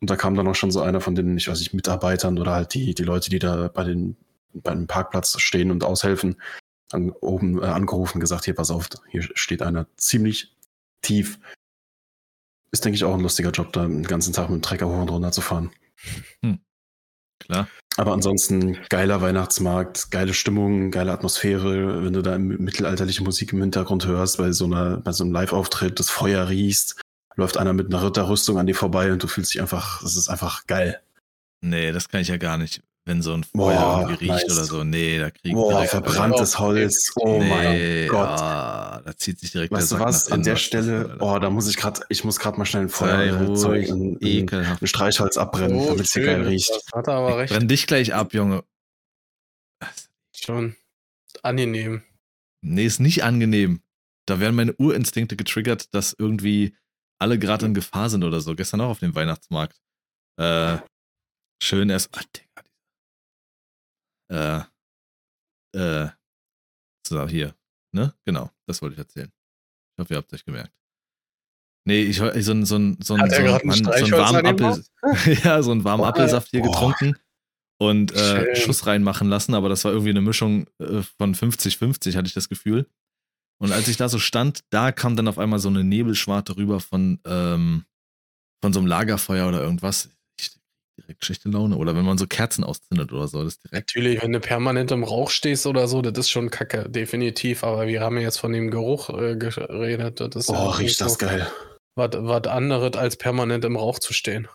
Und 0.00 0.08
da 0.08 0.16
kam 0.16 0.34
dann 0.34 0.48
auch 0.48 0.54
schon 0.54 0.70
so 0.70 0.80
einer 0.80 1.02
von 1.02 1.14
den, 1.14 1.36
ich 1.36 1.48
weiß 1.48 1.58
nicht, 1.58 1.74
Mitarbeitern 1.74 2.38
oder 2.38 2.52
halt 2.52 2.72
die, 2.72 2.94
die 2.94 3.02
Leute, 3.02 3.28
die 3.28 3.38
da 3.38 3.68
bei 3.68 3.84
den, 3.84 4.16
beim 4.54 4.86
Parkplatz 4.86 5.38
stehen 5.40 5.70
und 5.70 5.84
aushelfen, 5.84 6.36
an, 6.92 7.10
oben 7.10 7.62
äh, 7.62 7.66
angerufen 7.66 8.20
gesagt, 8.20 8.44
hier, 8.44 8.54
pass 8.54 8.70
auf, 8.70 8.88
hier 9.10 9.22
steht 9.34 9.62
einer 9.62 9.86
ziemlich 9.96 10.56
tief. 11.02 11.38
ist, 12.72 12.84
denke 12.84 12.96
ich, 12.96 13.04
auch 13.04 13.14
ein 13.14 13.20
lustiger 13.20 13.50
Job, 13.50 13.72
da 13.72 13.82
den 13.82 14.02
ganzen 14.04 14.32
Tag 14.32 14.50
mit 14.50 14.60
dem 14.60 14.62
Trecker 14.62 14.88
hoch 14.88 15.00
und 15.00 15.10
runter 15.10 15.32
zu 15.32 15.40
fahren. 15.40 15.70
Klar. 17.40 17.68
Aber 17.96 18.12
ansonsten 18.12 18.78
geiler 18.88 19.20
Weihnachtsmarkt, 19.20 20.10
geile 20.10 20.34
Stimmung, 20.34 20.90
geile 20.90 21.12
Atmosphäre, 21.12 22.04
wenn 22.04 22.12
du 22.12 22.22
da 22.22 22.38
mittelalterliche 22.38 23.24
Musik 23.24 23.52
im 23.52 23.60
Hintergrund 23.60 24.06
hörst, 24.06 24.38
bei 24.38 24.52
so 24.52 24.66
einer, 24.66 24.98
bei 24.98 25.12
so 25.12 25.24
einem 25.24 25.32
Live-Auftritt, 25.32 25.98
das 25.98 26.10
Feuer 26.10 26.48
riechst, 26.48 27.00
läuft 27.36 27.56
einer 27.56 27.72
mit 27.72 27.88
einer 27.88 28.04
Ritterrüstung 28.04 28.58
an 28.58 28.66
dir 28.66 28.74
vorbei 28.74 29.12
und 29.12 29.22
du 29.22 29.26
fühlst 29.26 29.52
dich 29.52 29.60
einfach, 29.60 30.02
das 30.02 30.16
ist 30.16 30.28
einfach 30.28 30.66
geil. 30.66 31.00
Nee, 31.62 31.92
das 31.92 32.08
kann 32.08 32.20
ich 32.20 32.28
ja 32.28 32.36
gar 32.36 32.56
nicht. 32.56 32.82
Wenn 33.06 33.22
so 33.22 33.32
ein 33.32 33.46
Boah, 33.54 33.72
Feuer 33.72 34.00
irgendwie 34.10 34.26
riecht 34.26 34.46
nice. 34.46 34.56
oder 34.56 34.64
so. 34.64 34.84
Nee, 34.84 35.18
da 35.18 35.30
krieg 35.30 35.40
ich 35.44 35.52
Boah, 35.54 35.84
verbranntes 35.86 36.58
Holz, 36.58 37.12
oh 37.16 37.38
nee, 37.40 37.48
mein 37.48 38.08
Gott. 38.08 38.28
ah, 38.40 39.02
da 39.04 39.16
zieht 39.16 39.40
sich 39.40 39.52
direkt 39.52 39.72
Weißt 39.72 39.90
du 39.90 39.96
der 39.96 39.98
Sack 40.00 40.08
was? 40.08 40.28
nach 40.28 40.34
An 40.36 40.42
der 40.42 40.52
was 40.54 40.60
Stelle, 40.60 41.16
oh, 41.18 41.38
da 41.38 41.48
muss 41.50 41.68
ich 41.68 41.76
gerade, 41.76 42.02
ich 42.10 42.24
muss 42.24 42.38
gerade 42.38 42.58
mal 42.58 42.66
schnell 42.66 42.82
ein 42.82 42.88
Feuerzeug, 42.90 43.88
ein, 43.88 44.18
ein, 44.22 44.48
ein 44.80 44.86
Streichholz 44.86 45.38
abbrennen, 45.38 45.86
damit 45.86 46.00
es 46.06 46.12
hier 46.12 46.24
geil 46.24 46.42
riecht. 46.46 46.70
Das 46.70 46.84
hat 46.94 47.08
er 47.08 47.14
aber 47.14 47.38
recht. 47.38 47.52
Brenn 47.52 47.68
dich 47.68 47.86
gleich 47.86 48.12
ab, 48.14 48.34
Junge. 48.34 48.64
Schon 50.36 50.76
angenehm. 51.42 52.02
Nee, 52.62 52.84
ist 52.84 53.00
nicht 53.00 53.24
angenehm. 53.24 53.80
Da 54.26 54.40
werden 54.40 54.54
meine 54.56 54.74
Urinstinkte 54.74 55.36
getriggert, 55.36 55.94
dass 55.94 56.14
irgendwie 56.16 56.76
alle 57.18 57.38
gerade 57.38 57.66
in 57.66 57.74
Gefahr 57.74 58.10
sind 58.10 58.24
oder 58.24 58.40
so. 58.40 58.54
Gestern 58.54 58.82
auch 58.82 58.90
auf 58.90 59.00
dem 59.00 59.14
Weihnachtsmarkt. 59.14 59.80
Äh, 60.38 60.78
schön 61.62 61.90
erst. 61.90 62.10
Digga. 62.14 62.49
Äh, 64.30 64.60
äh, 65.76 66.08
so, 67.06 67.26
hier. 67.28 67.54
Ne? 67.92 68.14
Genau, 68.24 68.50
das 68.66 68.80
wollte 68.82 68.94
ich 68.94 68.98
erzählen. 68.98 69.32
Ich 69.96 70.02
hoffe, 70.02 70.14
ihr 70.14 70.18
habt 70.18 70.32
euch 70.32 70.44
gemerkt. 70.44 70.72
Nee, 71.86 72.02
ich 72.02 72.20
ich- 72.20 72.44
so 72.44 72.52
ein, 72.52 72.64
so 72.66 72.76
ein, 72.76 72.98
so 73.02 73.18
Hat 73.18 73.32
so 73.32 73.42
Mann, 73.42 73.60
so 73.60 73.66
ein 73.66 73.74
Streichholz 73.74 74.12
warmen 74.12 74.46
Apfel, 74.46 74.84
ja, 75.44 75.62
so 75.62 75.72
einen 75.72 75.82
warmen. 75.84 76.04
Apfelsaft 76.04 76.48
hier 76.50 76.60
Boah. 76.60 76.70
getrunken 76.70 77.16
und 77.80 78.12
äh. 78.12 78.54
Schuss 78.54 78.86
reinmachen 78.86 79.28
lassen, 79.28 79.54
aber 79.54 79.68
das 79.68 79.84
war 79.84 79.92
irgendwie 79.92 80.10
eine 80.10 80.20
Mischung 80.20 80.66
äh, 80.78 81.02
von 81.18 81.34
50-50, 81.34 82.14
hatte 82.16 82.28
ich 82.28 82.34
das 82.34 82.48
Gefühl. 82.48 82.86
Und 83.60 83.72
als 83.72 83.88
ich 83.88 83.96
da 83.96 84.08
so 84.08 84.18
stand, 84.18 84.60
da 84.70 84.92
kam 84.92 85.16
dann 85.16 85.28
auf 85.28 85.38
einmal 85.38 85.58
so 85.58 85.68
eine 85.68 85.82
Nebelschwarte 85.84 86.56
rüber 86.56 86.80
von, 86.80 87.20
ähm, 87.26 87.84
von 88.62 88.72
so 88.72 88.78
einem 88.80 88.86
Lagerfeuer 88.86 89.48
oder 89.48 89.62
irgendwas. 89.62 90.10
Direkt 91.02 91.24
schlechte 91.24 91.48
Laune. 91.48 91.76
Oder 91.76 91.96
wenn 91.96 92.04
man 92.04 92.18
so 92.18 92.26
Kerzen 92.26 92.64
auszündet 92.64 93.12
oder 93.12 93.26
so. 93.28 93.42
Das 93.42 93.54
ist 93.54 93.64
direkt. 93.64 93.90
Natürlich, 93.94 94.22
wenn 94.22 94.32
du 94.32 94.40
permanent 94.40 94.90
im 94.90 95.04
Rauch 95.04 95.30
stehst 95.30 95.66
oder 95.66 95.88
so, 95.88 96.02
das 96.02 96.16
ist 96.18 96.30
schon 96.30 96.50
kacke, 96.50 96.88
definitiv. 96.88 97.64
Aber 97.64 97.86
wir 97.86 98.00
haben 98.00 98.16
ja 98.16 98.22
jetzt 98.22 98.38
von 98.38 98.52
dem 98.52 98.70
Geruch 98.70 99.08
äh, 99.10 99.36
geredet. 99.36 100.20
Das 100.20 100.36
ist 100.36 100.50
Oh, 100.50 100.54
ja 100.54 100.70
riecht 100.70 101.00
das 101.00 101.18
geil. 101.18 101.50
Was, 101.96 102.10
was 102.14 102.46
anderes, 102.46 102.96
als 102.96 103.16
permanent 103.16 103.64
im 103.64 103.76
Rauch 103.76 103.98
zu 103.98 104.12
stehen. 104.12 104.48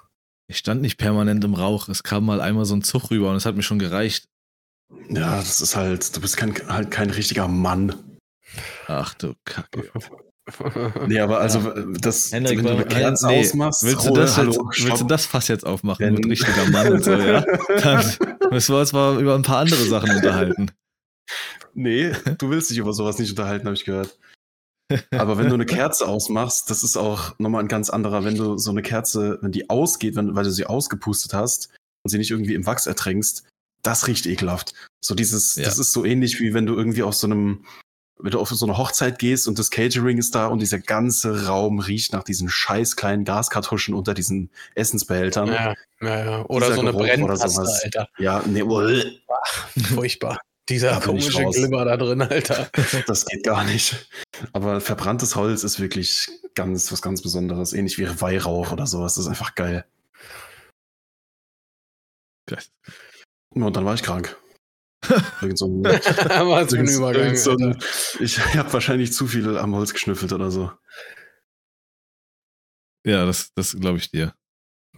Ich 0.47 0.58
stand 0.58 0.81
nicht 0.81 0.97
permanent 0.97 1.43
im 1.43 1.55
Rauch. 1.55 1.89
Es 1.89 2.03
kam 2.03 2.25
mal 2.25 2.39
einmal 2.39 2.65
so 2.65 2.75
ein 2.75 2.84
Zug 2.84 3.10
rüber 3.12 3.31
und 3.31 3.36
es 3.38 3.45
hat 3.45 3.55
mir 3.55 3.63
schon 3.63 3.79
gereicht. 3.79 4.27
Ja, 5.10 5.38
das 5.38 5.62
ist 5.62 5.75
halt, 5.75 6.15
du 6.15 6.21
bist 6.21 6.38
kein, 6.38 6.53
halt 6.67 6.91
kein 6.91 7.10
richtiger 7.10 7.47
Mann. 7.47 7.95
Ach 8.88 9.13
du 9.15 9.34
Kacke. 9.45 9.89
Nee, 11.08 11.19
aber 11.19 11.39
also, 11.39 11.60
das, 11.99 12.31
Henrik, 12.31 12.60
wenn 12.60 12.65
du 12.65 12.71
eine 12.71 12.86
Kerze 12.86 13.27
nee, 13.27 13.39
ausmachst, 13.39 13.84
willst, 13.84 14.08
du 14.08 14.13
das 14.13 14.38
hallo, 14.38 14.51
jetzt, 14.51 14.86
willst 14.86 15.01
du 15.01 15.05
das 15.08 15.25
Fass 15.25 15.47
jetzt 15.47 15.65
aufmachen 15.65 16.05
Wenn- 16.05 16.13
mit 16.15 16.25
richtiger 16.27 16.69
Mann 16.69 16.93
und 16.93 17.03
so, 17.03 17.13
ja? 17.13 17.41
Dann 17.81 18.05
müssen 18.51 18.75
wir 18.75 18.79
uns 18.79 18.93
mal 18.93 19.19
über 19.19 19.36
ein 19.36 19.41
paar 19.41 19.58
andere 19.60 19.84
Sachen 19.86 20.12
unterhalten. 20.15 20.71
Nee, 21.73 22.13
du 22.38 22.49
willst 22.49 22.69
dich 22.69 22.77
über 22.77 22.93
sowas 22.93 23.17
nicht 23.17 23.31
unterhalten, 23.31 23.65
habe 23.65 23.75
ich 23.75 23.86
gehört. 23.86 24.17
Aber 25.12 25.38
wenn 25.39 25.47
du 25.49 25.55
eine 25.55 25.65
Kerze 25.65 26.08
ausmachst, 26.08 26.69
das 26.69 26.84
ist 26.84 26.95
auch 26.95 27.34
nochmal 27.39 27.63
ein 27.63 27.67
ganz 27.67 27.89
anderer, 27.89 28.23
wenn 28.23 28.36
du 28.36 28.58
so 28.58 28.69
eine 28.69 28.84
Kerze, 28.84 29.39
wenn 29.41 29.51
die 29.51 29.69
ausgeht, 29.69 30.15
wenn, 30.15 30.36
weil 30.36 30.43
du 30.43 30.51
sie 30.51 30.67
ausgepustet 30.67 31.34
hast 31.34 31.69
und 32.03 32.12
sie 32.12 32.19
nicht 32.19 32.29
irgendwie 32.29 32.53
im 32.53 32.67
Wachs 32.67 32.86
ertränkst, 32.86 33.45
das 33.81 34.08
riecht 34.08 34.27
ekelhaft. 34.27 34.73
So 35.03 35.15
dieses, 35.15 35.55
Ja. 35.55 35.65
das 35.65 35.79
ist 35.79 35.91
so 35.91 36.05
ähnlich 36.05 36.39
wie 36.39 36.53
wenn 36.53 36.67
du 36.67 36.75
irgendwie 36.75 37.01
auf 37.01 37.15
so 37.15 37.25
einem, 37.25 37.65
wenn 38.17 38.32
du 38.32 38.39
auf 38.39 38.49
so 38.49 38.65
eine 38.65 38.78
Hochzeit 38.78 39.19
gehst 39.19 39.47
und 39.47 39.60
das 39.60 39.71
Catering 39.71 40.17
ist 40.17 40.36
da 40.36 40.47
und 40.47 40.60
dieser 40.60 40.80
ganze 40.80 41.47
Raum 41.47 41.80
riecht 41.80 42.13
nach 42.13 42.23
diesen 42.23 42.49
scheiß 42.49 42.95
kleinen 42.95 43.25
Gaskartuschen 43.25 43.93
unter 43.93 44.13
diesen 44.13 44.49
Essensbehältern. 44.73 45.47
ja, 45.47 45.73
ja, 46.01 46.25
ja. 46.25 46.45
Oder 46.45 46.67
Dieser 46.67 46.75
so 46.75 46.82
eine 46.82 46.91
Geruch 46.91 47.04
oder 47.04 47.15
Brennpaste, 47.15 47.49
sowas. 47.49 47.82
Alter. 47.84 48.08
Ja, 48.17 48.43
nee, 48.45 48.63
uah, 48.63 49.04
Furchtbar. 49.93 50.39
Dieser 50.69 50.91
Da 50.91 50.99
bin 50.99 51.17
ich 51.17 51.32
komische. 51.32 51.60
Glibber 51.60 51.86
da 51.86 51.95
drin, 51.97 52.21
Alter. 52.21 52.69
das 53.08 53.25
geht 53.25 53.43
gar 53.43 53.63
nicht. 53.63 54.10
Aber 54.51 54.82
verbranntes 54.82 55.36
Holz 55.36 55.63
ist 55.63 55.80
wirklich 55.80 56.28
ganz, 56.56 56.91
was 56.91 57.01
ganz 57.01 57.21
Besonderes. 57.21 57.73
Ähnlich 57.73 57.99
wie 57.99 58.21
Weihrauch 58.21 58.71
oder 58.71 58.88
sowas. 58.88 59.15
Das 59.15 59.25
ist 59.25 59.30
einfach 59.30 59.54
geil. 59.54 59.86
Geil. 62.47 62.63
Und 63.49 63.75
dann 63.75 63.86
war 63.86 63.93
ich 63.93 64.04
krank. 64.04 64.36
Irgend 65.41 65.57
so 65.57 65.67
ein, 65.67 65.83
Was 65.83 66.05
für 66.05 66.77
ein 66.77 66.85
irgend- 66.85 66.89
Übergang. 66.91 67.35
so 67.35 67.51
ein, 67.51 67.77
ich 68.19 68.39
habe 68.55 68.71
wahrscheinlich 68.73 69.13
zu 69.13 69.27
viel 69.27 69.57
am 69.57 69.75
Holz 69.75 69.93
geschnüffelt 69.93 70.33
oder 70.33 70.51
so. 70.51 70.71
Ja, 73.05 73.25
das, 73.25 73.53
das 73.53 73.75
glaube 73.79 73.97
ich 73.97 74.09
dir. 74.11 74.33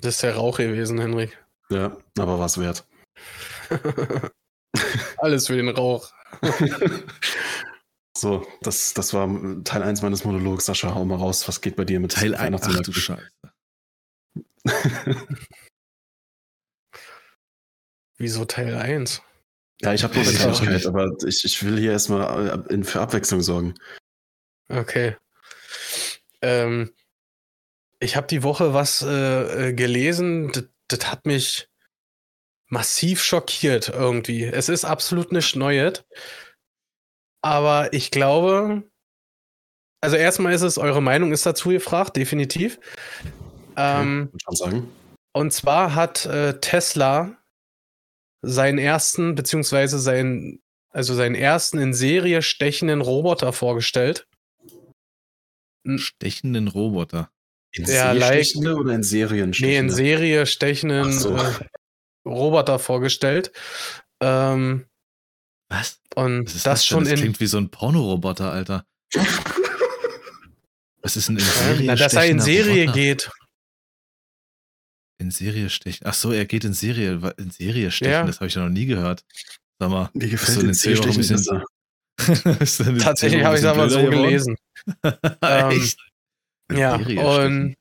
Das 0.02 0.16
ist 0.16 0.24
der 0.24 0.36
Rauch 0.36 0.58
gewesen, 0.58 1.00
Henrik. 1.00 1.38
Ja, 1.70 1.98
aber 2.18 2.40
was 2.40 2.58
wert. 2.58 2.88
Alles 5.18 5.48
für 5.48 5.56
den 5.58 5.70
Rauch. 5.70 6.12
so, 8.18 8.48
das, 8.62 8.94
das 8.94 9.14
war 9.14 9.28
Teil 9.64 9.84
1 9.84 10.02
meines 10.04 10.24
Monologs. 10.24 10.66
Sascha, 10.66 10.94
hau 10.94 11.04
mal 11.04 11.16
raus. 11.18 11.48
Was 11.48 11.62
geht 11.62 11.76
bei 11.76 11.84
dir 11.84 12.00
mit 12.00 12.14
Teil 12.14 12.36
1. 12.36 12.62
Ach 12.64 12.82
du 12.82 12.94
Scheiße. 12.94 13.32
Wieso 18.18 18.46
Teil 18.46 18.76
1? 18.76 19.22
Ja, 19.82 19.94
ich 19.94 20.04
habe 20.04 20.18
noch 20.18 20.26
eine 20.28 20.34
Kleinigkeit, 20.36 20.86
aber 20.88 21.12
ich, 21.26 21.44
ich 21.44 21.64
will 21.64 21.78
hier 21.80 21.92
erstmal 21.92 22.66
äh, 22.68 22.74
in- 22.74 22.84
für 22.84 23.00
Abwechslung 23.02 23.42
sorgen. 23.42 23.76
Okay. 24.70 25.16
Ähm, 26.42 26.94
ich 28.00 28.16
habe 28.16 28.28
die 28.28 28.44
Woche 28.44 28.74
was 28.74 29.02
äh, 29.02 29.70
äh, 29.70 29.74
gelesen, 29.74 30.52
das, 30.88 31.12
hat 31.12 31.26
mich 31.26 31.70
massiv 32.70 33.24
schockiert 33.24 33.90
irgendwie. 33.90 34.46
Es 34.46 34.68
ist 34.70 34.84
absolut 34.86 35.32
nicht 35.32 35.56
Neues. 35.56 36.04
Aber 37.44 37.94
ich 37.94 38.12
glaube, 38.12 38.84
also 40.02 40.16
erstmal 40.16 40.54
ist 40.54 40.64
es, 40.64 40.78
eure 40.78 41.02
Meinung 41.02 41.32
ist 41.32 41.46
dazu 41.46 41.70
gefragt, 41.70 42.18
definitiv. 42.18 42.80
Ähm, 43.78 44.32
schon 44.44 44.56
sagen. 44.56 44.92
und 45.34 45.54
zwar 45.54 45.94
hat 45.96 46.26
äh, 46.26 46.60
Tesla 46.60 47.38
seinen 48.48 48.78
ersten, 48.78 49.36
beziehungsweise 49.36 50.00
seinen, 50.00 50.62
also 50.90 51.14
seinen 51.14 51.36
ersten 51.36 51.78
in 51.80 51.94
Serie 51.94 52.42
stechenden 52.42 53.02
Roboter 53.02 53.54
vorgestellt. 53.54 54.28
Stechenden 55.98 56.68
Roboter. 56.68 57.30
In 57.72 57.86
Ja, 57.86 58.14
Seestechende 58.14 58.76
oder 58.76 58.94
in 58.94 59.04
Serien? 59.04 59.54
Nee, 59.60 59.78
in 59.78 59.90
Serie 59.90 60.46
stechenden 60.46 61.12
so. 61.12 61.36
äh, 61.36 61.52
Roboter 62.26 62.80
vorgestellt. 62.80 63.52
Ähm, 64.22 64.86
Was? 65.70 66.00
und 66.16 66.46
Was 66.48 66.56
ist 66.56 66.66
das, 66.66 66.80
das, 66.80 66.86
schon? 66.86 67.04
Das 67.04 67.14
in. 67.14 67.20
klingt 67.20 67.40
wie 67.40 67.46
so 67.48 67.58
ein 67.58 67.70
Pornoroboter, 67.70 68.52
Alter. 68.52 68.86
Was 71.02 71.16
ist 71.16 71.30
denn 71.30 71.38
in 71.38 71.44
Serie 71.46 71.86
na, 71.88 71.96
dass 71.96 72.14
er 72.16 72.26
in 72.26 72.40
Serie 72.42 72.82
Roboter? 72.82 72.98
geht. 73.00 73.30
In 75.20 75.32
Serie 75.32 75.70
stechen. 75.70 76.06
Ach 76.08 76.14
so, 76.14 76.32
er 76.32 76.46
geht 76.46 76.64
in 76.64 76.74
Serie, 76.74 77.20
in 77.38 77.50
Serie 77.52 77.90
stechen. 77.92 78.12
Ja. 78.12 78.24
Das 78.26 78.36
habe 78.38 78.48
ich 78.48 78.54
ja 78.56 78.64
noch 78.64 78.70
nie 78.70 78.86
gehört. 78.86 79.24
Sag 79.80 79.90
mal. 79.90 80.10
Mir 80.14 80.26
Hast 80.26 80.32
gefällt 80.32 80.58
auch 80.60 80.64
ein 80.64 80.74
Seestechende 80.74 81.18
bisschen- 81.18 81.38
besser. 81.38 81.64
In 82.90 82.98
Tatsächlich 83.00 83.42
Serie 83.42 83.46
habe 83.46 83.56
ich 83.56 83.62
es 83.62 83.68
aber 83.68 83.90
so 83.90 84.04
gelesen. 84.04 84.56
Ähm, 85.42 85.70
Echt? 85.72 86.00
In 86.70 86.78
Ja, 86.78 86.98
Serie 86.98 87.20
und 87.22 87.36
stechen. 87.36 87.76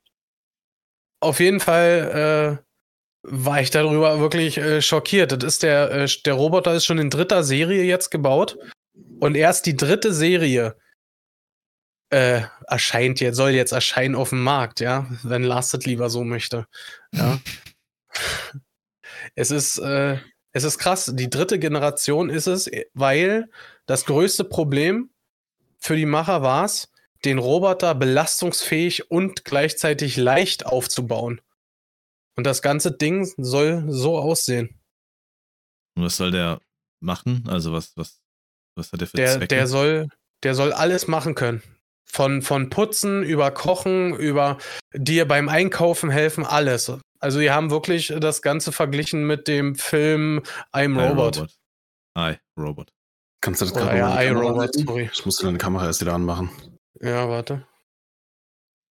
auf 1.20 1.40
jeden 1.40 1.60
Fall 1.60 2.60
äh, 2.62 2.66
war 3.22 3.60
ich 3.60 3.70
darüber 3.70 4.20
wirklich 4.20 4.58
äh, 4.58 4.80
schockiert. 4.82 5.32
Das 5.32 5.42
ist 5.44 5.62
der, 5.62 5.90
äh, 5.90 6.08
der 6.24 6.34
Roboter 6.34 6.74
ist 6.74 6.84
schon 6.84 6.98
in 6.98 7.10
dritter 7.10 7.42
Serie 7.44 7.82
jetzt 7.84 8.10
gebaut. 8.10 8.58
Und 9.20 9.34
erst 9.36 9.66
die 9.66 9.76
dritte 9.76 10.12
Serie 10.12 10.76
äh, 12.10 12.42
erscheint 12.68 13.20
jetzt, 13.20 13.36
soll 13.36 13.50
jetzt 13.50 13.72
erscheinen 13.72 14.14
auf 14.14 14.30
dem 14.30 14.42
Markt, 14.42 14.80
ja, 14.80 15.06
wenn 15.22 15.42
Lars 15.42 15.70
das 15.70 15.84
lieber 15.84 16.10
so 16.10 16.24
möchte. 16.24 16.66
Ja. 17.12 17.38
es 19.34 19.50
ist, 19.50 19.78
äh, 19.78 20.18
es 20.52 20.64
ist 20.64 20.78
krass. 20.78 21.12
Die 21.14 21.30
dritte 21.30 21.58
Generation 21.58 22.30
ist 22.30 22.46
es, 22.46 22.70
weil 22.94 23.50
das 23.86 24.04
größte 24.04 24.44
Problem 24.44 25.10
für 25.78 25.96
die 25.96 26.06
Macher 26.06 26.42
war 26.42 26.64
es, 26.64 26.90
den 27.24 27.38
Roboter 27.38 27.94
belastungsfähig 27.94 29.10
und 29.10 29.44
gleichzeitig 29.44 30.16
leicht 30.16 30.66
aufzubauen. 30.66 31.40
Und 32.36 32.44
das 32.44 32.62
ganze 32.62 32.92
Ding 32.92 33.30
soll 33.36 33.84
so 33.88 34.18
aussehen. 34.18 34.80
Und 35.94 36.04
was 36.04 36.16
soll 36.16 36.30
der 36.30 36.60
machen? 37.00 37.44
Also 37.48 37.72
was, 37.72 37.96
was, 37.96 38.20
was 38.74 38.92
hat 38.92 39.00
der 39.00 39.08
für 39.08 39.16
Der, 39.16 39.32
Zwecke? 39.32 39.46
der 39.48 39.66
soll, 39.66 40.08
der 40.42 40.54
soll 40.54 40.72
alles 40.72 41.06
machen 41.08 41.34
können. 41.34 41.62
Von, 42.08 42.40
von 42.40 42.70
Putzen, 42.70 43.22
über 43.24 43.50
Kochen, 43.50 44.14
über 44.16 44.58
dir 44.94 45.26
beim 45.26 45.48
Einkaufen 45.48 46.08
helfen, 46.10 46.44
alles. 46.46 46.90
Also, 47.18 47.40
die 47.40 47.50
haben 47.50 47.70
wirklich 47.70 48.14
das 48.20 48.40
Ganze 48.42 48.72
verglichen 48.72 49.26
mit 49.26 49.48
dem 49.48 49.74
Film 49.74 50.42
I'm 50.72 50.94
I, 50.98 51.08
Robot. 51.08 51.36
Robot. 51.38 51.56
I, 52.16 52.36
Robot. 52.58 52.92
Kannst 53.42 53.60
du 53.60 53.66
das 53.66 53.74
Oder 53.74 53.84
gerade 53.84 53.98
ja, 53.98 54.22
I, 54.22 54.28
Robot, 54.28 54.74
sorry. 54.74 55.10
Ich 55.12 55.24
musste 55.26 55.46
deine 55.46 55.58
Kamera 55.58 55.86
erst 55.86 56.00
wieder 56.00 56.14
anmachen. 56.14 56.50
Ja, 57.00 57.28
warte. 57.28 57.66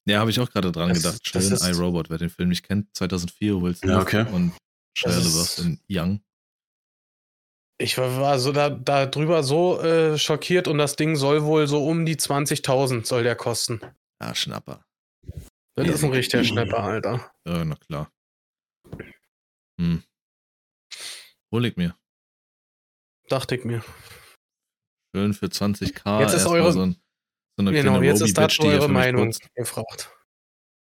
Ja, 0.06 0.20
habe 0.20 0.30
ich 0.30 0.38
auch 0.40 0.50
gerade 0.50 0.70
dran 0.70 0.90
Das- 0.90 1.02
gedacht. 1.02 1.20
Schön, 1.26 1.42
I, 1.42 1.70
Robot. 1.78 2.10
Wer 2.10 2.18
den 2.18 2.28
Film 2.30 2.50
nicht 2.50 2.66
kennt, 2.66 2.94
2004, 2.94 3.62
Will 3.62 3.74
Smith 3.74 3.90
Ja, 3.90 4.00
okay. 4.00 4.26
und 4.32 4.52
Shia 4.96 5.10
LaBeouf 5.10 5.58
in 5.58 5.80
Young. 5.88 6.20
Ich 7.78 7.98
war, 7.98 8.20
war 8.20 8.38
so 8.38 8.52
da, 8.52 8.70
da 8.70 9.06
drüber 9.06 9.42
so 9.42 9.80
äh, 9.80 10.16
schockiert 10.16 10.68
und 10.68 10.78
das 10.78 10.96
Ding 10.96 11.16
soll 11.16 11.42
wohl 11.44 11.66
so 11.66 11.84
um 11.86 12.06
die 12.06 12.16
20.000 12.16 13.04
soll 13.04 13.24
der 13.24 13.34
kosten. 13.34 13.80
Ah, 14.20 14.34
Schnapper. 14.34 14.84
Das 15.76 15.88
ist 15.88 16.04
ein 16.04 16.10
richtiger 16.12 16.44
Schnapper, 16.44 16.78
Alter. 16.84 17.32
Ja, 17.46 17.64
na 17.64 17.74
klar. 17.74 18.12
Hm. 19.80 20.04
Hol 21.52 21.66
ich 21.66 21.76
mir. 21.76 21.96
Dachte 23.28 23.56
ich 23.56 23.64
mir. 23.64 23.82
Schön 25.14 25.34
für 25.34 25.46
20k. 25.46 26.20
Jetzt 26.20 26.34
ist 26.34 26.46
eure- 26.46 26.72
So, 26.72 26.82
ein, 26.82 26.92
so 27.56 27.62
eine 27.66 27.72
Genau, 27.72 28.00
jetzt 28.02 28.20
ist 28.20 28.36
hier 28.52 28.70
eure 28.72 28.88
Meinung 28.88 29.34
gefragt. 29.56 30.10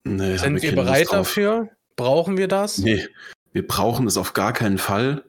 Nee, 0.04 0.36
Sind 0.36 0.62
wir 0.62 0.74
bereit 0.74 1.08
dafür? 1.10 1.70
Brauchen 1.96 2.36
wir 2.36 2.46
das? 2.46 2.78
Nee, 2.78 3.08
wir 3.52 3.66
brauchen 3.66 4.06
es 4.06 4.16
auf 4.16 4.34
gar 4.34 4.52
keinen 4.52 4.78
Fall. 4.78 5.24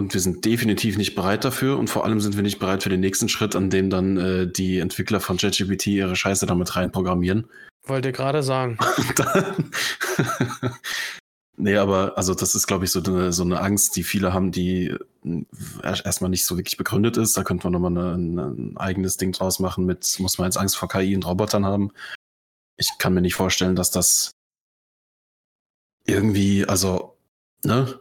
Und 0.00 0.14
wir 0.14 0.20
sind 0.22 0.46
definitiv 0.46 0.96
nicht 0.96 1.14
bereit 1.14 1.44
dafür. 1.44 1.78
Und 1.78 1.90
vor 1.90 2.06
allem 2.06 2.20
sind 2.20 2.34
wir 2.34 2.42
nicht 2.42 2.58
bereit 2.58 2.82
für 2.82 2.88
den 2.88 3.00
nächsten 3.00 3.28
Schritt, 3.28 3.54
an 3.54 3.68
dem 3.68 3.90
dann 3.90 4.16
äh, 4.16 4.50
die 4.50 4.78
Entwickler 4.78 5.20
von 5.20 5.36
ChatGPT 5.36 5.88
ihre 5.88 6.16
Scheiße 6.16 6.46
damit 6.46 6.74
reinprogrammieren. 6.74 7.50
Wollte 7.84 8.10
gerade 8.10 8.42
sagen. 8.42 8.78
Nee, 11.62 11.76
aber 11.76 12.16
also 12.16 12.34
das 12.34 12.54
ist, 12.54 12.66
glaube 12.66 12.86
ich, 12.86 12.90
so 12.90 13.02
eine, 13.02 13.34
so 13.34 13.42
eine 13.42 13.60
Angst, 13.60 13.94
die 13.94 14.02
viele 14.02 14.32
haben, 14.32 14.50
die 14.50 14.96
erst- 15.82 16.06
erstmal 16.06 16.30
nicht 16.30 16.46
so 16.46 16.56
wirklich 16.56 16.78
begründet 16.78 17.18
ist. 17.18 17.36
Da 17.36 17.42
könnte 17.44 17.68
man 17.68 17.74
nochmal 17.74 18.14
eine, 18.14 18.46
ein 18.46 18.76
eigenes 18.78 19.18
Ding 19.18 19.32
draus 19.32 19.58
machen 19.58 19.84
mit, 19.84 20.16
muss 20.20 20.38
man 20.38 20.46
jetzt 20.46 20.56
Angst 20.56 20.78
vor 20.78 20.88
KI 20.88 21.14
und 21.14 21.26
Robotern 21.26 21.66
haben. 21.66 21.90
Ich 22.78 22.88
kann 22.96 23.12
mir 23.12 23.20
nicht 23.20 23.34
vorstellen, 23.34 23.76
dass 23.76 23.90
das 23.90 24.30
irgendwie, 26.06 26.64
also, 26.64 27.18
ne? 27.62 28.00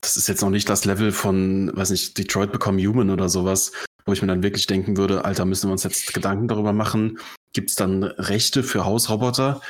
Das 0.00 0.16
ist 0.16 0.28
jetzt 0.28 0.42
noch 0.42 0.50
nicht 0.50 0.68
das 0.68 0.84
Level 0.84 1.12
von, 1.12 1.70
weiß 1.76 1.90
nicht, 1.90 2.16
Detroit 2.18 2.52
Become 2.52 2.80
Human 2.86 3.10
oder 3.10 3.28
sowas, 3.28 3.72
wo 4.06 4.12
ich 4.12 4.22
mir 4.22 4.28
dann 4.28 4.42
wirklich 4.42 4.66
denken 4.66 4.96
würde, 4.96 5.24
Alter, 5.24 5.44
müssen 5.44 5.68
wir 5.68 5.72
uns 5.72 5.82
jetzt 5.82 6.14
Gedanken 6.14 6.48
darüber 6.48 6.72
machen, 6.72 7.18
Gibt 7.52 7.70
es 7.70 7.76
dann 7.76 8.04
Rechte 8.04 8.62
für 8.62 8.84
Hausroboter? 8.84 9.60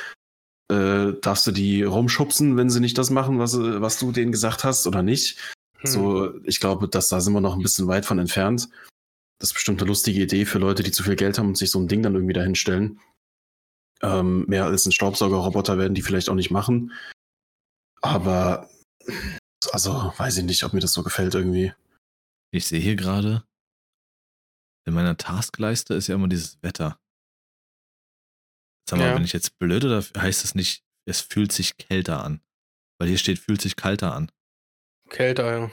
Äh, 0.71 1.13
darfst 1.21 1.47
du 1.47 1.51
die 1.51 1.83
rumschubsen, 1.83 2.57
wenn 2.57 2.69
sie 2.69 2.79
nicht 2.79 2.97
das 2.97 3.09
machen, 3.09 3.39
was, 3.39 3.57
was 3.57 3.97
du 3.97 4.11
denen 4.11 4.31
gesagt 4.31 4.63
hast 4.63 4.85
oder 4.85 5.01
nicht? 5.01 5.37
Hm. 5.79 5.89
So, 5.89 6.43
ich 6.43 6.59
glaube, 6.59 6.87
dass 6.87 7.09
da 7.09 7.21
sind 7.21 7.33
wir 7.33 7.41
noch 7.41 7.55
ein 7.55 7.63
bisschen 7.63 7.87
weit 7.87 8.05
von 8.05 8.19
entfernt. 8.19 8.69
Das 9.39 9.49
ist 9.49 9.53
bestimmt 9.53 9.81
eine 9.81 9.87
lustige 9.87 10.21
Idee 10.21 10.45
für 10.45 10.59
Leute, 10.59 10.83
die 10.83 10.91
zu 10.91 11.03
viel 11.03 11.15
Geld 11.15 11.39
haben 11.39 11.47
und 11.47 11.57
sich 11.57 11.71
so 11.71 11.79
ein 11.79 11.87
Ding 11.87 12.03
dann 12.03 12.13
irgendwie 12.13 12.33
dahinstellen. 12.33 12.99
Ähm, 14.01 14.45
mehr 14.47 14.65
als 14.65 14.85
ein 14.85 14.91
Staubsaugerroboter 14.91 15.77
werden 15.77 15.95
die 15.95 16.01
vielleicht 16.01 16.29
auch 16.29 16.35
nicht 16.35 16.51
machen. 16.51 16.91
Aber, 18.01 18.69
also, 19.71 20.13
weiß 20.17 20.37
ich 20.37 20.43
nicht, 20.45 20.63
ob 20.63 20.73
mir 20.73 20.79
das 20.79 20.93
so 20.93 21.03
gefällt 21.03 21.35
irgendwie. 21.35 21.73
Ich 22.51 22.65
sehe 22.67 22.79
hier 22.79 22.95
gerade, 22.95 23.43
in 24.87 24.93
meiner 24.93 25.17
Taskleiste 25.17 25.93
ist 25.93 26.07
ja 26.07 26.15
immer 26.15 26.27
dieses 26.27 26.61
Wetter. 26.63 26.99
Sag 28.89 28.99
mal, 28.99 29.09
Ja. 29.09 29.13
bin 29.13 29.23
ich 29.23 29.33
jetzt 29.33 29.57
blöd 29.59 29.85
oder 29.85 30.03
heißt 30.17 30.43
es 30.43 30.55
nicht, 30.55 30.83
es 31.05 31.21
fühlt 31.21 31.51
sich 31.51 31.77
kälter 31.77 32.23
an? 32.23 32.41
Weil 32.99 33.09
hier 33.09 33.17
steht, 33.17 33.39
fühlt 33.39 33.61
sich 33.61 33.75
kalter 33.75 34.13
an. 34.13 34.31
Kälter, 35.09 35.59
ja. 35.59 35.71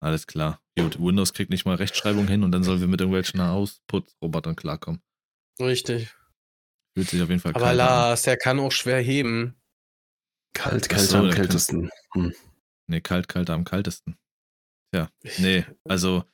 Alles 0.00 0.26
klar. 0.26 0.60
Gut, 0.78 0.98
Windows 0.98 1.32
kriegt 1.32 1.50
nicht 1.50 1.64
mal 1.64 1.76
Rechtschreibung 1.76 2.26
hin 2.28 2.42
und 2.44 2.52
dann 2.52 2.64
sollen 2.64 2.80
wir 2.80 2.88
mit 2.88 3.00
irgendwelchen 3.00 3.40
Ausputzrobotern 3.40 4.56
klarkommen. 4.56 5.02
Richtig. 5.60 6.14
Fühlt 6.96 7.08
sich 7.08 7.22
auf 7.22 7.28
jeden 7.28 7.40
Fall 7.40 7.52
Aber 7.52 7.66
kälter 7.66 7.70
an. 7.70 7.76
Lars, 7.88 8.22
der 8.22 8.36
kann 8.36 8.60
auch 8.60 8.72
schwer 8.72 9.00
heben. 9.00 9.54
Kalt, 10.54 10.88
kälter 10.88 11.04
so, 11.04 11.18
am 11.18 11.30
kältesten. 11.30 11.90
Hm. 12.14 12.34
Nee, 12.92 13.00
kalt, 13.00 13.26
kalter 13.26 13.54
am 13.54 13.64
kaltesten. 13.64 14.18
Tja, 14.94 15.10
nee, 15.38 15.64
also 15.88 16.24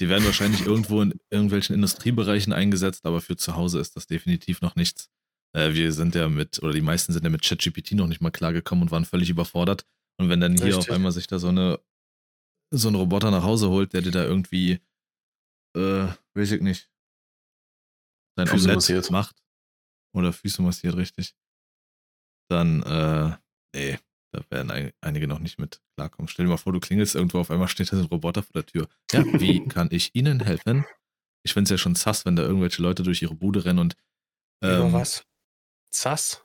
die 0.00 0.08
werden 0.08 0.24
wahrscheinlich 0.24 0.62
irgendwo 0.66 1.02
in 1.02 1.20
irgendwelchen 1.30 1.74
Industriebereichen 1.74 2.52
eingesetzt, 2.52 3.04
aber 3.04 3.20
für 3.20 3.36
zu 3.36 3.54
Hause 3.54 3.80
ist 3.80 3.96
das 3.96 4.06
definitiv 4.06 4.62
noch 4.62 4.76
nichts. 4.76 5.10
Äh, 5.54 5.74
wir 5.74 5.92
sind 5.92 6.14
ja 6.14 6.28
mit, 6.28 6.62
oder 6.62 6.72
die 6.72 6.80
meisten 6.80 7.12
sind 7.12 7.22
ja 7.22 7.30
mit 7.30 7.42
ChatGPT 7.42 7.92
noch 7.92 8.06
nicht 8.06 8.22
mal 8.22 8.30
klargekommen 8.30 8.82
und 8.84 8.90
waren 8.90 9.04
völlig 9.04 9.28
überfordert. 9.28 9.86
Und 10.18 10.30
wenn 10.30 10.40
dann 10.40 10.56
hier 10.56 10.76
Richtig. 10.76 10.88
auf 10.88 10.90
einmal 10.90 11.12
sich 11.12 11.26
da 11.26 11.38
so 11.38 11.48
eine 11.48 11.78
so 12.72 12.88
ein 12.88 12.94
Roboter 12.94 13.30
nach 13.30 13.44
Hause 13.44 13.68
holt, 13.68 13.92
der 13.92 14.02
dir 14.02 14.10
da 14.10 14.24
irgendwie, 14.24 14.80
äh, 15.76 16.08
weiß 16.34 16.52
ich 16.52 16.60
nicht, 16.60 16.90
sein 18.36 18.48
Füße 18.48 18.64
Omelett 18.64 18.76
massiert. 18.76 19.10
macht 19.10 19.44
oder 20.14 20.32
Füße 20.32 20.62
massiert, 20.62 20.96
richtig, 20.96 21.36
dann, 22.50 22.82
äh, 22.82 23.36
nee, 23.74 23.98
da 24.34 24.44
werden 24.50 24.70
ein, 24.70 24.92
einige 25.00 25.28
noch 25.28 25.38
nicht 25.38 25.58
mit 25.58 25.80
klarkommen. 25.96 26.28
Stell 26.28 26.46
dir 26.46 26.50
mal 26.50 26.56
vor, 26.56 26.72
du 26.72 26.80
klingelst 26.80 27.14
irgendwo, 27.14 27.38
auf 27.38 27.50
einmal 27.50 27.68
steht 27.68 27.92
da 27.92 27.96
so 27.96 28.02
ein 28.02 28.08
Roboter 28.08 28.42
vor 28.42 28.52
der 28.54 28.66
Tür. 28.66 28.88
Ja, 29.12 29.24
wie 29.24 29.64
kann 29.68 29.88
ich 29.90 30.14
Ihnen 30.14 30.40
helfen? 30.40 30.84
Ich 31.44 31.52
finde 31.52 31.64
es 31.64 31.70
ja 31.70 31.78
schon 31.78 31.94
sass, 31.94 32.24
wenn 32.24 32.36
da 32.36 32.42
irgendwelche 32.42 32.82
Leute 32.82 33.02
durch 33.02 33.22
ihre 33.22 33.34
Bude 33.34 33.64
rennen 33.64 33.78
und 33.78 33.96
Über 34.62 34.86
ähm, 34.86 34.92
was? 34.92 35.24
Sass? 35.90 36.44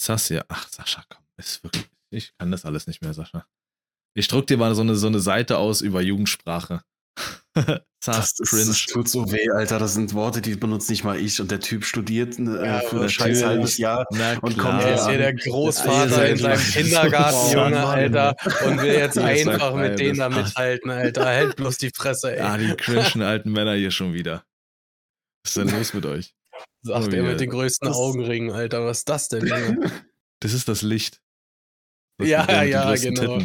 Sass, 0.00 0.28
ja. 0.28 0.44
Ach, 0.48 0.68
Sascha, 0.68 1.04
komm, 1.08 1.24
ist 1.36 1.62
wirklich, 1.62 1.88
ich 2.10 2.36
kann 2.36 2.50
das 2.50 2.64
alles 2.64 2.86
nicht 2.86 3.02
mehr, 3.02 3.14
Sascha. 3.14 3.46
Ich 4.14 4.28
druck 4.28 4.46
dir 4.46 4.56
mal 4.56 4.74
so 4.74 4.82
eine, 4.82 4.96
so 4.96 5.06
eine 5.06 5.20
Seite 5.20 5.58
aus 5.58 5.80
über 5.80 6.02
Jugendsprache. 6.02 6.82
Sass, 8.02 8.32
Das, 8.34 8.40
ist, 8.40 8.50
cringe. 8.50 8.66
das 8.66 8.86
tut 8.86 9.08
so 9.08 9.30
weh, 9.30 9.50
Alter. 9.50 9.78
Das 9.78 9.92
sind 9.92 10.14
Worte, 10.14 10.40
die 10.40 10.54
benutzt 10.56 10.88
nicht 10.88 11.04
mal 11.04 11.18
ich. 11.20 11.38
Und 11.40 11.50
der 11.50 11.60
Typ 11.60 11.84
studiert 11.84 12.38
äh, 12.38 12.44
Ja, 12.66 12.80
für 12.80 13.02
ein 13.02 13.10
scheiß 13.10 13.44
halbes 13.44 13.76
Jahr. 13.76 14.06
Na 14.10 14.38
und 14.38 14.56
kommt 14.56 14.80
Er 14.82 14.94
ist 14.94 15.00
Ja. 15.02 15.08
hier 15.10 15.18
der 15.18 15.34
Großvater 15.34 16.28
in 16.30 16.38
seinem 16.38 16.58
Kindergarten, 16.60 17.36
Oh, 17.50 17.52
Junge, 17.52 17.70
Mann. 17.76 17.84
Alter. 17.84 18.36
Und 18.66 18.80
will 18.80 18.94
jetzt 18.94 19.18
einfach 19.18 19.74
mit 19.74 19.98
denen 19.98 20.18
da 20.18 20.30
mithalten, 20.30 20.90
Alter. 20.90 21.26
Halt 21.26 21.56
bloß 21.56 21.76
die 21.76 21.90
Fresse, 21.94 22.34
ey. 22.36 22.40
Ah, 22.40 22.56
die 22.56 22.74
cringen 22.74 23.22
alten 23.22 23.52
Männer 23.52 23.74
hier 23.74 23.90
schon 23.90 24.14
wieder. 24.14 24.44
Was 25.44 25.56
ist 25.56 25.56
denn 25.58 25.68
los 25.78 25.92
mit 25.92 26.06
euch? 26.06 26.32
Sagt 26.82 27.08
Oh, 27.08 27.14
er 27.14 27.22
mit 27.22 27.38
den 27.40 27.50
größten 27.50 27.88
Das- 27.88 27.96
Augenringen, 27.98 28.50
Alter. 28.50 28.86
Was 28.86 28.98
ist 29.00 29.08
das 29.10 29.28
denn, 29.28 29.46
Junge? 29.46 29.90
Das 30.42 30.54
ist 30.54 30.68
das 30.68 30.80
Licht. 30.80 31.20
Das 32.16 32.26
ja, 32.28 32.62
ja, 32.62 32.94
genau. 32.94 33.42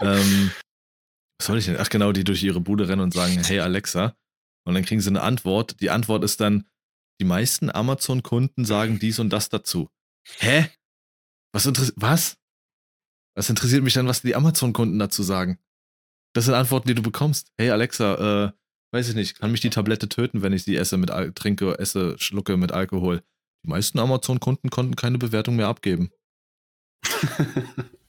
Ähm, 0.00 0.50
was 1.38 1.46
soll 1.46 1.58
ich 1.58 1.66
denn? 1.66 1.76
Ach 1.78 1.88
genau, 1.88 2.12
die 2.12 2.24
durch 2.24 2.42
ihre 2.42 2.60
Bude 2.60 2.88
rennen 2.88 3.02
und 3.02 3.14
sagen, 3.14 3.42
hey 3.44 3.60
Alexa. 3.60 4.16
Und 4.66 4.74
dann 4.74 4.84
kriegen 4.84 5.00
sie 5.00 5.10
eine 5.10 5.22
Antwort. 5.22 5.80
Die 5.80 5.90
Antwort 5.90 6.24
ist 6.24 6.40
dann, 6.40 6.66
die 7.20 7.26
meisten 7.26 7.70
Amazon-Kunden 7.70 8.64
sagen 8.64 8.98
dies 8.98 9.18
und 9.18 9.30
das 9.30 9.48
dazu. 9.48 9.90
Hä? 10.38 10.70
Was 11.52 11.66
interessiert, 11.66 11.96
was? 11.98 12.38
Was 13.36 13.50
interessiert 13.50 13.82
mich 13.82 13.94
dann, 13.94 14.08
was 14.08 14.22
die 14.22 14.34
Amazon-Kunden 14.34 14.98
dazu 14.98 15.22
sagen? 15.22 15.58
Das 16.34 16.46
sind 16.46 16.54
Antworten, 16.54 16.88
die 16.88 16.94
du 16.94 17.02
bekommst. 17.02 17.52
Hey 17.58 17.70
Alexa, 17.70 18.46
äh, 18.46 18.52
weiß 18.92 19.08
ich 19.10 19.14
nicht, 19.14 19.38
kann 19.38 19.52
mich 19.52 19.60
die 19.60 19.70
Tablette 19.70 20.08
töten, 20.08 20.42
wenn 20.42 20.52
ich 20.52 20.64
sie 20.64 20.76
esse 20.76 20.96
mit 20.96 21.10
Al 21.10 21.32
trinke, 21.32 21.78
esse, 21.78 22.18
schlucke 22.18 22.56
mit 22.56 22.72
Alkohol? 22.72 23.22
Die 23.64 23.68
meisten 23.68 23.98
Amazon-Kunden 23.98 24.70
konnten 24.70 24.96
keine 24.96 25.18
Bewertung 25.18 25.56
mehr 25.56 25.68
abgeben. 25.68 26.10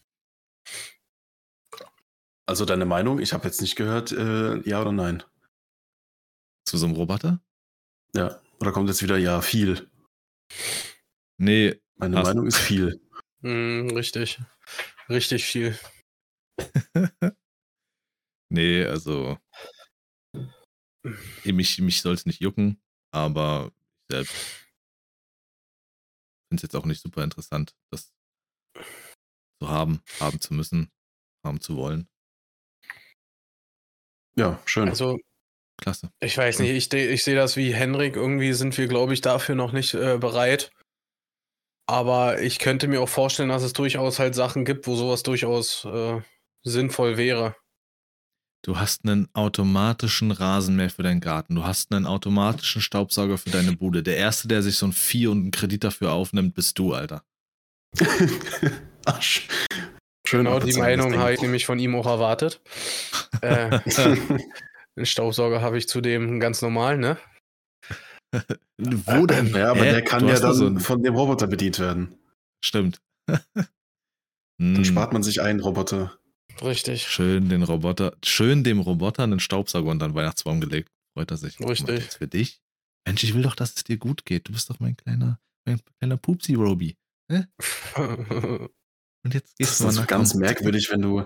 Also 2.47 2.65
deine 2.65 2.85
Meinung? 2.85 3.19
Ich 3.19 3.33
habe 3.33 3.45
jetzt 3.45 3.61
nicht 3.61 3.75
gehört, 3.75 4.11
äh, 4.11 4.59
ja 4.67 4.81
oder 4.81 4.91
nein. 4.91 5.23
Zu 6.67 6.77
so 6.77 6.85
einem 6.85 6.95
Roboter? 6.95 7.41
Ja. 8.15 8.41
Oder 8.59 8.71
kommt 8.71 8.87
jetzt 8.89 9.01
wieder 9.03 9.17
ja 9.17 9.41
viel? 9.41 9.89
Nee, 11.37 11.81
Meine 11.95 12.17
Hast- 12.17 12.27
Meinung 12.27 12.45
ist 12.47 12.57
viel. 12.57 13.01
Hm, 13.41 13.89
richtig. 13.91 14.39
Richtig 15.09 15.45
viel. 15.45 15.77
nee, 18.49 18.85
also 18.85 19.37
mich, 21.43 21.79
mich 21.79 22.01
soll 22.01 22.13
es 22.15 22.25
nicht 22.25 22.41
jucken, 22.41 22.81
aber 23.11 23.71
ich 23.75 24.15
selbst 24.15 24.33
finde 26.47 26.55
es 26.57 26.61
jetzt 26.63 26.75
auch 26.75 26.85
nicht 26.85 27.01
super 27.01 27.23
interessant, 27.23 27.75
das 27.91 28.13
zu 29.61 29.69
haben, 29.69 30.01
haben 30.19 30.39
zu 30.39 30.53
müssen, 30.53 30.91
haben 31.45 31.59
zu 31.61 31.75
wollen. 31.75 32.07
Ja, 34.37 34.59
schön. 34.65 34.89
Also, 34.89 35.17
Klasse. 35.77 36.09
ich 36.19 36.37
weiß 36.37 36.59
nicht, 36.59 36.71
ich, 36.71 36.89
de- 36.89 37.11
ich 37.13 37.23
sehe 37.23 37.35
das 37.35 37.55
wie 37.57 37.73
Henrik. 37.73 38.15
Irgendwie 38.15 38.53
sind 38.53 38.77
wir, 38.77 38.87
glaube 38.87 39.13
ich, 39.13 39.21
dafür 39.21 39.55
noch 39.55 39.71
nicht 39.71 39.93
äh, 39.93 40.17
bereit. 40.17 40.71
Aber 41.87 42.41
ich 42.41 42.59
könnte 42.59 42.87
mir 42.87 43.01
auch 43.01 43.09
vorstellen, 43.09 43.49
dass 43.49 43.63
es 43.63 43.73
durchaus 43.73 44.17
halt 44.19 44.33
Sachen 44.35 44.65
gibt, 44.65 44.87
wo 44.87 44.95
sowas 44.95 45.21
durchaus 45.23 45.85
äh, 45.85 46.19
sinnvoll 46.63 47.17
wäre. 47.17 47.55
Du 48.65 48.79
hast 48.79 49.05
einen 49.05 49.27
automatischen 49.33 50.31
Rasenmäher 50.31 50.89
für 50.89 51.03
deinen 51.03 51.21
Garten. 51.21 51.53
Du 51.53 51.63
hast 51.63 51.91
einen 51.93 52.07
automatischen 52.07 52.81
Staubsauger 52.81 53.37
für 53.37 53.51
deine 53.51 53.73
Bude. 53.73 54.01
Der 54.01 54.17
Erste, 54.17 54.47
der 54.47 54.63
sich 54.63 54.77
so 54.77 54.87
ein 54.87 54.93
Vieh 54.93 55.27
und 55.27 55.37
einen 55.43 55.51
Kredit 55.51 55.83
dafür 55.83 56.13
aufnimmt, 56.13 56.55
bist 56.55 56.79
du, 56.79 56.93
Alter. 56.93 57.23
Ach, 59.05 59.21
sch- 59.21 59.43
schön. 59.71 59.84
Genau, 60.29 60.59
die 60.59 60.73
Meinung 60.73 61.17
habe 61.17 61.33
ich 61.33 61.41
nämlich 61.41 61.65
von 61.65 61.79
ihm 61.79 61.95
auch 61.95 62.05
erwartet. 62.05 62.61
äh, 63.41 63.79
einen 64.97 65.05
Staubsauger 65.05 65.61
habe 65.61 65.77
ich 65.77 65.87
zudem 65.87 66.39
ganz 66.39 66.61
normal, 66.61 66.97
ne? 66.97 67.17
Wo 68.77 69.25
denn? 69.25 69.47
Ja, 69.53 69.71
aber 69.71 69.85
Hä? 69.85 69.91
der 69.91 70.01
kann 70.03 70.27
ja 70.27 70.35
da 70.35 70.47
dann 70.47 70.53
so 70.55 70.79
von 70.79 71.01
dem 71.03 71.15
Roboter 71.15 71.47
bedient 71.47 71.79
werden. 71.79 72.17
Stimmt. 72.63 73.01
Dann 74.57 74.75
Hm, 74.77 74.85
spart 74.85 75.11
man 75.11 75.21
sich 75.21 75.41
einen 75.41 75.59
Roboter. 75.59 76.17
Richtig. 76.61 77.07
Schön 77.07 77.49
den 77.49 77.61
Roboter, 77.63 78.15
schön 78.23 78.63
dem 78.63 78.79
Roboter 78.79 79.23
einen 79.23 79.41
Staubsauger 79.41 79.91
und 79.91 79.99
dann 79.99 80.15
Weihnachtsbaum 80.15 80.61
gelegt. 80.61 80.89
Freut 81.13 81.31
er 81.31 81.37
sich. 81.37 81.59
Richtig. 81.59 82.05
Für 82.05 82.27
dich. 82.29 82.61
Mensch, 83.05 83.23
ich 83.25 83.33
will 83.33 83.41
doch, 83.41 83.55
dass 83.55 83.75
es 83.75 83.83
dir 83.83 83.97
gut 83.97 84.23
geht. 84.23 84.47
Du 84.47 84.53
bist 84.53 84.69
doch 84.69 84.79
mein 84.79 84.95
kleiner, 84.95 85.39
mein 85.67 85.81
kleiner 85.99 86.15
Pupsi-Robi. 86.15 86.95
Und 89.25 89.33
jetzt 89.33 89.53
Das 89.53 89.57
gehst 89.57 89.71
ist 89.71 89.81
du 89.81 89.91
so 89.91 90.01
nach 90.01 90.07
ganz 90.07 90.35
merkwürdig, 90.35 90.91
wenn 90.91 91.01
du, 91.01 91.25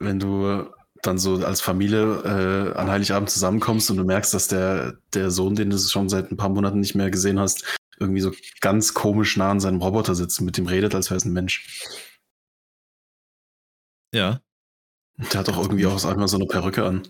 wenn 0.00 0.18
du 0.18 0.68
dann 1.02 1.16
so 1.16 1.36
als 1.36 1.60
Familie 1.60 2.22
äh, 2.24 2.76
an 2.76 2.90
Heiligabend 2.90 3.30
zusammenkommst 3.30 3.90
und 3.90 3.96
du 3.96 4.04
merkst, 4.04 4.34
dass 4.34 4.48
der, 4.48 4.98
der 5.14 5.30
Sohn, 5.30 5.54
den 5.54 5.70
du 5.70 5.78
schon 5.78 6.08
seit 6.08 6.30
ein 6.30 6.36
paar 6.36 6.48
Monaten 6.48 6.80
nicht 6.80 6.96
mehr 6.96 7.10
gesehen 7.10 7.38
hast, 7.38 7.78
irgendwie 8.00 8.20
so 8.20 8.32
ganz 8.60 8.94
komisch 8.94 9.36
nah 9.36 9.52
an 9.52 9.60
seinem 9.60 9.80
Roboter 9.80 10.14
sitzt 10.14 10.40
und 10.40 10.46
mit 10.46 10.56
dem 10.56 10.66
redet, 10.66 10.94
als 10.94 11.08
wäre 11.10 11.18
es 11.18 11.24
ein 11.24 11.32
Mensch. 11.32 11.86
Ja. 14.12 14.40
Der 15.32 15.40
hat 15.40 15.48
doch 15.48 15.58
irgendwie 15.58 15.86
auch 15.86 16.04
einmal 16.04 16.28
so 16.28 16.36
eine 16.36 16.46
Perücke 16.46 16.84
an. 16.84 17.06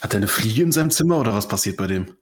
Hat 0.00 0.14
er 0.14 0.18
eine 0.18 0.28
Fliege 0.28 0.62
in 0.62 0.72
seinem 0.72 0.90
Zimmer 0.90 1.18
oder 1.18 1.34
was 1.34 1.48
passiert 1.48 1.76
bei 1.76 1.86
dem? 1.86 2.16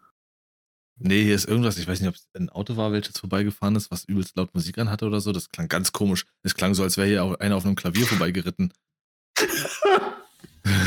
Nee, 1.01 1.23
hier 1.23 1.35
ist 1.35 1.47
irgendwas, 1.47 1.79
ich 1.79 1.87
weiß 1.87 2.01
nicht, 2.01 2.09
ob 2.09 2.17
es 2.17 2.29
ein 2.35 2.51
Auto 2.51 2.77
war, 2.77 2.91
welches 2.91 3.19
vorbeigefahren 3.19 3.77
ist, 3.77 3.91
was 3.91 4.05
übelst 4.05 4.37
laut 4.37 4.53
Musik 4.55 4.79
an 4.79 4.91
hatte 4.91 5.07
oder 5.07 5.21
so. 5.21 5.33
Das 5.33 5.49
klang 5.49 5.69
ganz 5.69 5.93
komisch. 5.93 6.27
Es 6.43 6.55
klang 6.55 6.75
so, 6.75 6.83
als 6.83 6.97
wäre 6.97 7.07
hier 7.07 7.25
auch 7.25 7.39
einer 7.39 7.57
auf 7.57 7.65
einem 7.65 7.77
Klavier 7.77 8.07
vorbeigeritten. 8.07 8.73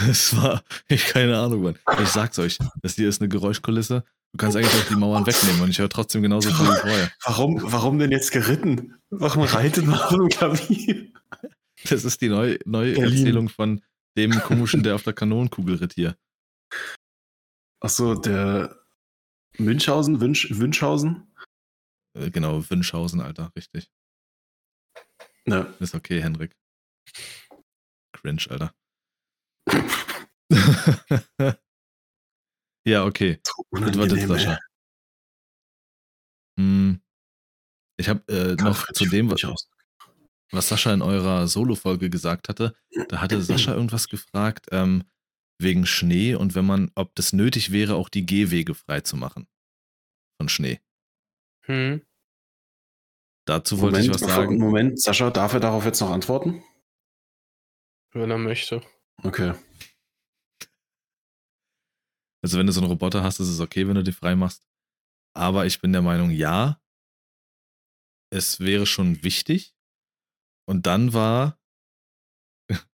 Es 0.07 0.35
war, 0.35 0.63
ich 0.89 1.05
keine 1.05 1.39
Ahnung, 1.39 1.63
Mann. 1.63 1.75
Ich 2.03 2.09
sag's 2.09 2.37
euch, 2.37 2.59
das 2.83 2.95
hier 2.95 3.09
ist 3.09 3.19
eine 3.19 3.29
Geräuschkulisse. 3.29 4.03
Du 4.31 4.37
kannst 4.37 4.55
eigentlich 4.55 4.73
auch 4.73 4.87
die 4.87 4.95
Mauern 4.95 5.25
wegnehmen 5.25 5.61
und 5.61 5.69
ich 5.69 5.79
höre 5.79 5.89
trotzdem 5.89 6.21
genauso 6.21 6.51
viel 6.51 6.67
wie 6.67 6.79
vorher. 6.79 7.11
Warum, 7.25 7.59
warum 7.63 7.97
denn 7.97 8.11
jetzt 8.11 8.31
geritten? 8.31 8.95
Warum 9.09 9.43
reitet 9.43 9.85
man 9.85 9.99
auf 9.99 10.09
dem 10.09 10.29
Klavier? 10.29 11.07
Das 11.89 12.05
ist 12.05 12.21
die 12.21 12.29
neue, 12.29 12.59
neue 12.65 12.93
Berlin. 12.93 13.17
Erzählung 13.17 13.49
von 13.49 13.81
dem 14.15 14.31
komischen, 14.41 14.83
der 14.83 14.95
auf 14.95 15.03
der 15.03 15.13
Kanonenkugel 15.13 15.75
ritt 15.75 15.93
hier. 15.93 16.15
Achso, 17.79 18.15
der 18.15 18.80
Münchhausen, 19.57 20.19
Wünsch, 20.21 20.49
Wünschhausen? 20.51 21.33
Äh, 22.13 22.29
Genau, 22.31 22.69
Wünschhausen, 22.69 23.21
Alter, 23.21 23.51
richtig. 23.55 23.91
Ne. 25.45 25.73
Ist 25.79 25.95
okay, 25.95 26.21
Henrik. 26.21 26.55
Cringe, 28.13 28.45
Alter. 28.49 28.73
ja, 32.85 33.05
okay. 33.05 33.39
So 33.43 33.63
Was 33.73 33.97
war 33.97 34.37
das? 34.37 34.59
Hm, 36.59 37.01
Ich 37.97 38.09
habe 38.09 38.21
äh, 38.31 38.55
noch 38.61 38.91
zu 38.91 39.05
dem, 39.05 39.31
was, 39.31 39.41
was 40.51 40.67
Sascha 40.67 40.93
in 40.93 41.01
eurer 41.01 41.47
Solo-Folge 41.47 42.09
gesagt 42.09 42.49
hatte, 42.49 42.75
da 43.09 43.21
hatte 43.21 43.41
Sascha 43.41 43.73
irgendwas 43.73 44.07
gefragt, 44.09 44.67
ähm, 44.71 45.03
wegen 45.61 45.85
Schnee 45.85 46.35
und 46.35 46.55
wenn 46.55 46.65
man, 46.65 46.91
ob 46.95 47.15
das 47.15 47.33
nötig 47.33 47.71
wäre, 47.71 47.95
auch 47.95 48.09
die 48.09 48.25
Gehwege 48.25 48.75
frei 48.75 49.01
zu 49.01 49.15
machen. 49.15 49.47
Von 50.37 50.49
Schnee. 50.49 50.79
Hm. 51.65 52.01
Dazu 53.45 53.79
wollte 53.79 53.99
ich 53.99 54.09
was 54.09 54.21
sagen. 54.21 54.57
Moment, 54.57 55.01
Sascha, 55.01 55.29
darf 55.29 55.53
er 55.53 55.59
darauf 55.59 55.85
jetzt 55.85 55.99
noch 55.99 56.11
antworten? 56.11 56.63
Wenn 58.11 58.29
er 58.29 58.37
möchte. 58.37 58.81
Okay. 59.23 59.53
Also 62.43 62.57
wenn 62.57 62.65
du 62.65 62.73
so 62.73 62.81
einen 62.81 62.89
Roboter 62.89 63.23
hast, 63.23 63.39
ist 63.39 63.49
es 63.49 63.59
okay, 63.59 63.87
wenn 63.87 63.95
du 63.95 64.03
die 64.03 64.11
frei 64.11 64.35
machst. 64.35 64.65
Aber 65.33 65.65
ich 65.65 65.79
bin 65.79 65.93
der 65.93 66.01
Meinung, 66.01 66.31
ja, 66.31 66.81
es 68.31 68.59
wäre 68.59 68.85
schon 68.85 69.23
wichtig. 69.23 69.75
Und 70.65 70.85
dann 70.87 71.13
war 71.13 71.60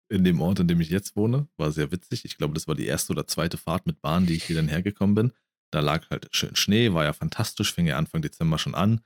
in 0.10 0.24
dem 0.24 0.42
Ort, 0.42 0.60
in 0.60 0.68
dem 0.68 0.82
ich 0.82 0.90
jetzt 0.90 1.16
wohne, 1.16 1.48
war 1.58 1.72
sehr 1.72 1.92
witzig. 1.92 2.26
Ich 2.26 2.38
glaube, 2.38 2.54
das 2.54 2.68
war 2.68 2.76
die 2.76 2.86
erste 2.86 3.14
oder 3.14 3.28
zweite 3.28 3.58
Fahrt 3.58 3.86
mit 3.86 4.02
Bahn, 4.02 4.26
die 4.26 4.36
ich 4.36 4.46
hier 4.46 4.56
dann 4.56 4.68
hergekommen 4.68 5.16
bin. 5.16 5.34
Da 5.72 5.82
lag 5.82 6.10
halt 6.10 6.30
schön 6.32 6.56
Schnee, 6.56 6.94
war 6.94 7.04
ja 7.04 7.14
fantastisch, 7.14 7.74
fing 7.74 7.88
ja 7.88 7.98
Anfang 7.98 8.22
Dezember 8.22 8.58
schon 8.58 8.76
an. 8.76 9.02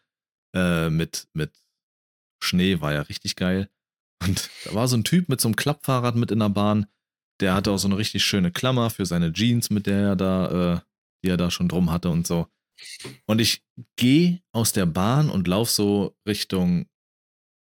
Äh, 0.55 0.89
mit, 0.89 1.27
mit 1.33 1.51
Schnee 2.43 2.81
war 2.81 2.93
ja 2.93 3.01
richtig 3.01 3.35
geil. 3.35 3.69
Und 4.21 4.49
da 4.65 4.75
war 4.75 4.87
so 4.87 4.95
ein 4.95 5.03
Typ 5.03 5.29
mit 5.29 5.41
so 5.41 5.47
einem 5.47 5.55
Klappfahrrad 5.55 6.15
mit 6.15 6.31
in 6.31 6.39
der 6.39 6.49
Bahn. 6.49 6.85
Der 7.39 7.55
hatte 7.55 7.71
auch 7.71 7.79
so 7.79 7.87
eine 7.87 7.97
richtig 7.97 8.23
schöne 8.23 8.51
Klammer 8.51 8.91
für 8.91 9.05
seine 9.05 9.33
Jeans, 9.33 9.71
mit 9.71 9.87
der 9.87 9.99
er 9.99 10.15
da, 10.15 10.75
äh, 10.75 10.79
die 11.23 11.29
er 11.29 11.37
da 11.37 11.49
schon 11.49 11.67
drum 11.67 11.91
hatte 11.91 12.09
und 12.09 12.27
so. 12.27 12.47
Und 13.25 13.41
ich 13.41 13.63
gehe 13.95 14.41
aus 14.51 14.71
der 14.71 14.85
Bahn 14.85 15.29
und 15.29 15.47
laufe 15.47 15.71
so 15.71 16.15
Richtung 16.27 16.87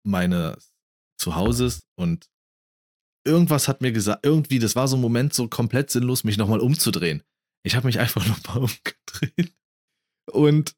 meines 0.05 0.73
Zuhauses 1.19 1.87
und 1.97 2.31
irgendwas 3.27 3.69
hat 3.69 3.81
mir 3.81 3.93
gesagt, 3.93 4.25
irgendwie, 4.25 4.59
das 4.59 4.77
war 4.77 4.89
so 4.89 4.97
ein 4.97 5.03
Moment 5.03 5.35
so 5.35 5.49
komplett 5.49 5.91
sinnlos, 5.91 6.25
mich 6.25 6.37
nochmal 6.37 6.61
umzudrehen. 6.61 7.23
Ich 7.63 7.75
habe 7.75 7.87
mich 7.87 7.99
einfach 8.01 8.27
nochmal 8.27 8.59
umgedreht. 8.59 9.53
Und 10.31 10.75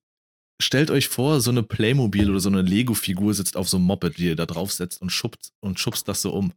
stellt 0.61 0.91
euch 0.91 1.09
vor, 1.09 1.41
so 1.41 1.51
eine 1.51 1.63
Playmobil 1.63 2.31
oder 2.31 2.41
so 2.41 2.49
eine 2.49 2.63
Lego-Figur 2.63 3.35
sitzt 3.35 3.57
auf 3.57 3.69
so 3.69 3.77
einem 3.77 3.87
Moped, 3.87 4.19
wie 4.19 4.27
ihr 4.27 4.37
da 4.37 4.47
drauf 4.47 4.73
setzt 4.73 5.01
und 5.01 5.11
schubst, 5.11 5.53
und 5.61 5.79
schubst 5.79 6.09
das 6.09 6.23
so 6.23 6.33
um. 6.33 6.53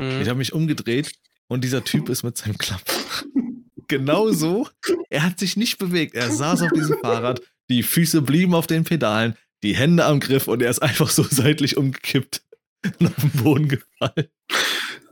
Hm. 0.00 0.22
Ich 0.22 0.28
habe 0.28 0.38
mich 0.38 0.52
umgedreht 0.52 1.12
und 1.48 1.64
dieser 1.64 1.84
Typ 1.84 2.08
ist 2.08 2.22
mit 2.22 2.36
seinem 2.36 2.58
Klapp. 2.58 2.82
genau 3.88 4.30
so. 4.32 4.68
Er 5.10 5.24
hat 5.24 5.38
sich 5.38 5.56
nicht 5.56 5.78
bewegt. 5.78 6.14
Er 6.14 6.30
saß 6.30 6.62
auf 6.62 6.72
diesem 6.72 6.98
Fahrrad, 7.00 7.42
die 7.68 7.82
Füße 7.82 8.22
blieben 8.22 8.54
auf 8.54 8.66
den 8.66 8.84
Pedalen, 8.84 9.36
die 9.62 9.76
Hände 9.76 10.04
am 10.04 10.20
Griff 10.20 10.48
und 10.48 10.62
er 10.62 10.70
ist 10.70 10.80
einfach 10.80 11.10
so 11.10 11.22
seitlich 11.22 11.76
umgekippt 11.76 12.42
und 12.98 13.06
auf 13.06 13.16
den 13.16 13.30
Boden 13.30 13.68
gefallen. 13.68 14.28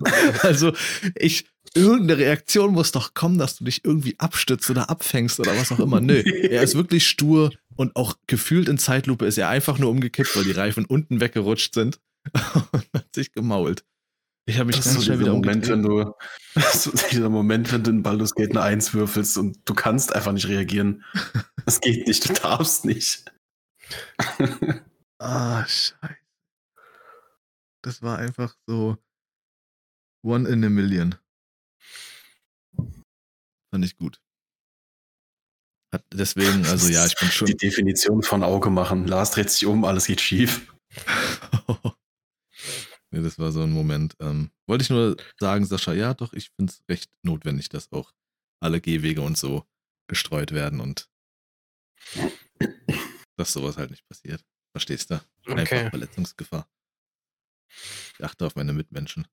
Also, 0.42 0.72
ich, 1.14 1.46
irgendeine 1.74 2.18
Reaktion 2.18 2.72
muss 2.72 2.92
doch 2.92 3.14
kommen, 3.14 3.38
dass 3.38 3.56
du 3.56 3.64
dich 3.64 3.84
irgendwie 3.84 4.18
abstützt 4.18 4.70
oder 4.70 4.90
abfängst 4.90 5.40
oder 5.40 5.56
was 5.56 5.72
auch 5.72 5.80
immer. 5.80 6.00
Nö, 6.00 6.22
er 6.50 6.62
ist 6.62 6.74
wirklich 6.74 7.06
stur 7.06 7.50
und 7.76 7.96
auch 7.96 8.16
gefühlt 8.26 8.68
in 8.68 8.78
Zeitlupe 8.78 9.26
ist 9.26 9.38
er 9.38 9.48
einfach 9.48 9.78
nur 9.78 9.90
umgekippt, 9.90 10.36
weil 10.36 10.44
die 10.44 10.52
Reifen 10.52 10.84
unten 10.84 11.20
weggerutscht 11.20 11.74
sind 11.74 12.00
und 12.72 12.86
hat 12.94 13.14
sich 13.14 13.32
gemault. 13.32 13.84
Ich 14.46 14.56
habe 14.58 14.66
mich 14.66 14.76
Das 14.76 14.86
ganz 14.86 15.04
schnell 15.04 15.20
wieder 15.20 15.32
Moment, 15.32 15.68
wenn 15.68 15.82
du, 15.82 16.12
das 16.54 16.86
ist 16.86 17.12
dieser 17.12 17.28
Moment, 17.28 17.70
wenn 17.72 17.84
du 17.84 17.90
in 17.90 18.02
Baldur's 18.02 18.34
Gate 18.34 18.50
eine 18.50 18.62
1 18.62 18.94
würfelst 18.94 19.38
und 19.38 19.58
du 19.64 19.74
kannst 19.74 20.14
einfach 20.14 20.32
nicht 20.32 20.48
reagieren. 20.48 21.04
Das 21.66 21.80
geht 21.80 22.08
nicht, 22.08 22.28
du 22.28 22.32
darfst 22.32 22.84
nicht. 22.84 23.24
Ah, 25.18 25.64
scheiße. 25.66 26.16
Das 27.82 28.02
war 28.02 28.18
einfach 28.18 28.54
so 28.66 28.96
one 30.22 30.48
in 30.48 30.64
a 30.64 30.70
million. 30.70 31.16
Fand 33.72 33.84
ich 33.84 33.96
gut. 33.96 34.20
Hat 35.92 36.04
deswegen, 36.12 36.64
also 36.66 36.88
ja, 36.88 37.04
ich 37.06 37.16
bin 37.16 37.28
Die 37.28 37.34
schon. 37.34 37.46
Definition 37.56 38.22
von 38.22 38.42
Auge 38.42 38.70
machen. 38.70 39.06
Lars 39.06 39.32
dreht 39.32 39.50
sich 39.50 39.66
um, 39.66 39.84
alles 39.84 40.06
geht 40.06 40.20
schief. 40.20 40.72
nee, 43.10 43.22
das 43.22 43.38
war 43.38 43.52
so 43.52 43.62
ein 43.62 43.72
Moment. 43.72 44.16
Ähm, 44.20 44.50
wollte 44.68 44.82
ich 44.82 44.90
nur 44.90 45.16
sagen, 45.38 45.64
Sascha, 45.64 45.92
ja, 45.92 46.14
doch, 46.14 46.32
ich 46.32 46.50
finde 46.56 46.72
es 46.72 46.82
recht 46.88 47.10
notwendig, 47.22 47.68
dass 47.68 47.90
auch 47.92 48.12
alle 48.62 48.80
Gehwege 48.80 49.22
und 49.22 49.36
so 49.36 49.64
gestreut 50.08 50.52
werden 50.52 50.80
und 50.80 51.08
dass 53.36 53.52
sowas 53.52 53.76
halt 53.76 53.90
nicht 53.90 54.06
passiert. 54.08 54.44
Verstehst 54.72 55.10
du? 55.10 55.14
Einfach 55.46 55.62
Okay. 55.62 55.90
Verletzungsgefahr. 55.90 56.68
Ich 58.14 58.24
achte 58.24 58.46
auf 58.46 58.54
meine 58.56 58.72
Mitmenschen. 58.72 59.26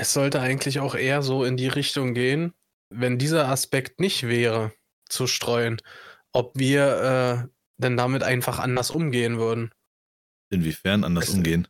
Es 0.00 0.14
sollte 0.14 0.40
eigentlich 0.40 0.80
auch 0.80 0.94
eher 0.94 1.20
so 1.20 1.44
in 1.44 1.58
die 1.58 1.68
Richtung 1.68 2.14
gehen, 2.14 2.54
wenn 2.88 3.18
dieser 3.18 3.48
Aspekt 3.50 4.00
nicht 4.00 4.26
wäre, 4.26 4.72
zu 5.10 5.26
streuen, 5.26 5.76
ob 6.32 6.58
wir 6.58 7.44
äh, 7.44 7.48
denn 7.76 7.98
damit 7.98 8.22
einfach 8.22 8.58
anders 8.60 8.90
umgehen 8.90 9.36
würden. 9.38 9.72
Inwiefern 10.50 11.04
anders 11.04 11.28
Es- 11.28 11.34
umgehen? 11.34 11.68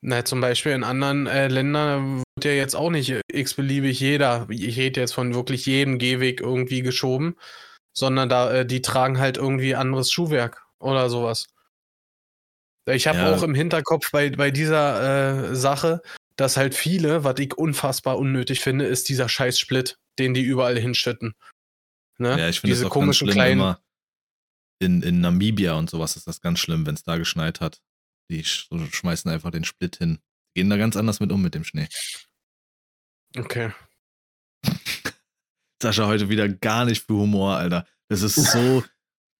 Na, 0.00 0.24
zum 0.24 0.40
Beispiel 0.40 0.72
in 0.72 0.82
anderen 0.84 1.26
äh, 1.26 1.48
Ländern 1.48 2.22
wird 2.36 2.44
ja 2.44 2.52
jetzt 2.52 2.74
auch 2.74 2.88
nicht 2.88 3.20
x-beliebig 3.30 4.00
jeder, 4.00 4.46
ich 4.48 4.76
rede 4.78 5.00
jetzt 5.00 5.12
von 5.12 5.34
wirklich 5.34 5.66
jedem 5.66 5.98
Gehweg 5.98 6.40
irgendwie 6.40 6.80
geschoben, 6.82 7.36
sondern 7.92 8.30
da, 8.30 8.50
äh, 8.60 8.64
die 8.66 8.80
tragen 8.80 9.18
halt 9.18 9.36
irgendwie 9.36 9.74
anderes 9.74 10.10
Schuhwerk 10.10 10.64
oder 10.78 11.10
sowas. 11.10 11.48
Ich 12.88 13.06
habe 13.08 13.18
Ja. 13.18 13.34
auch 13.34 13.42
im 13.42 13.54
Hinterkopf 13.54 14.10
bei, 14.12 14.30
bei 14.30 14.50
dieser 14.52 15.50
äh, 15.50 15.56
Sache, 15.56 16.00
dass 16.38 16.56
halt 16.56 16.74
viele, 16.74 17.24
was 17.24 17.38
ich 17.38 17.54
unfassbar 17.58 18.16
unnötig 18.18 18.60
finde, 18.60 18.86
ist 18.86 19.08
dieser 19.08 19.28
scheiß 19.28 19.58
Split, 19.58 19.98
den 20.18 20.34
die 20.34 20.42
überall 20.42 20.78
hinschütten. 20.78 21.34
Ne? 22.18 22.38
Ja, 22.38 22.48
ich 22.48 22.60
finde 22.60 22.74
Diese 22.74 22.84
das 22.84 22.90
auch 22.90 22.94
ganz 22.94 23.00
komischen 23.00 23.26
schlimm, 23.26 23.34
kleinen. 23.34 23.60
immer 23.60 23.82
in, 24.80 25.02
in 25.02 25.20
Namibia 25.20 25.74
und 25.74 25.90
sowas 25.90 26.16
ist 26.16 26.28
das 26.28 26.40
ganz 26.40 26.60
schlimm, 26.60 26.86
wenn 26.86 26.94
es 26.94 27.02
da 27.02 27.16
geschneit 27.16 27.60
hat. 27.60 27.82
Die 28.30 28.44
sch 28.44 28.68
schmeißen 28.92 29.30
einfach 29.30 29.50
den 29.50 29.64
Split 29.64 29.96
hin. 29.96 30.20
Gehen 30.54 30.70
da 30.70 30.76
ganz 30.76 30.96
anders 30.96 31.18
mit 31.18 31.32
um 31.32 31.42
mit 31.42 31.54
dem 31.54 31.64
Schnee. 31.64 31.88
Okay. 33.36 33.72
Sascha 35.82 36.06
heute 36.06 36.28
wieder 36.28 36.48
gar 36.48 36.84
nicht 36.84 37.04
für 37.04 37.14
Humor, 37.14 37.56
Alter. 37.56 37.86
Das 38.08 38.22
ist 38.22 38.36
so, 38.36 38.84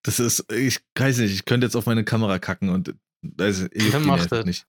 das 0.05 0.19
ist, 0.19 0.51
ich 0.53 0.81
weiß 0.97 1.19
nicht, 1.19 1.33
ich 1.33 1.45
könnte 1.45 1.67
jetzt 1.67 1.77
auf 1.77 1.87
meine 1.87 2.05
Kamera 2.05 2.39
kacken 2.39 2.69
und 2.71 2.95
also, 3.39 3.67
ich 3.73 3.91
Dann 3.91 4.03
geht 4.03 4.09
mach 4.09 4.15
einfach 4.23 4.29
das. 4.39 4.47
nicht. 4.47 4.67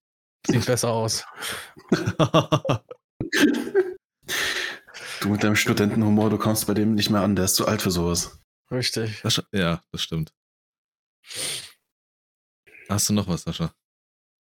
Sieht 0.48 0.66
besser 0.66 0.90
aus. 0.90 1.26
Du 5.22 5.30
mit 5.30 5.44
deinem 5.44 5.56
Studentenhumor, 5.56 6.30
du 6.30 6.38
kommst 6.38 6.66
bei 6.68 6.74
dem 6.74 6.96
nicht 6.96 7.10
mehr 7.10 7.22
an, 7.22 7.36
der 7.36 7.46
ist 7.46 7.56
zu 7.56 7.68
alt 7.68 7.82
für 7.82 7.92
sowas. 7.92 8.40
Richtig. 8.72 9.20
Sascha, 9.20 9.44
ja, 9.52 9.84
das 9.92 10.02
stimmt. 10.02 10.34
Hast 12.88 13.10
du 13.10 13.14
noch 13.14 13.28
was, 13.28 13.44
Sascha? 13.44 13.74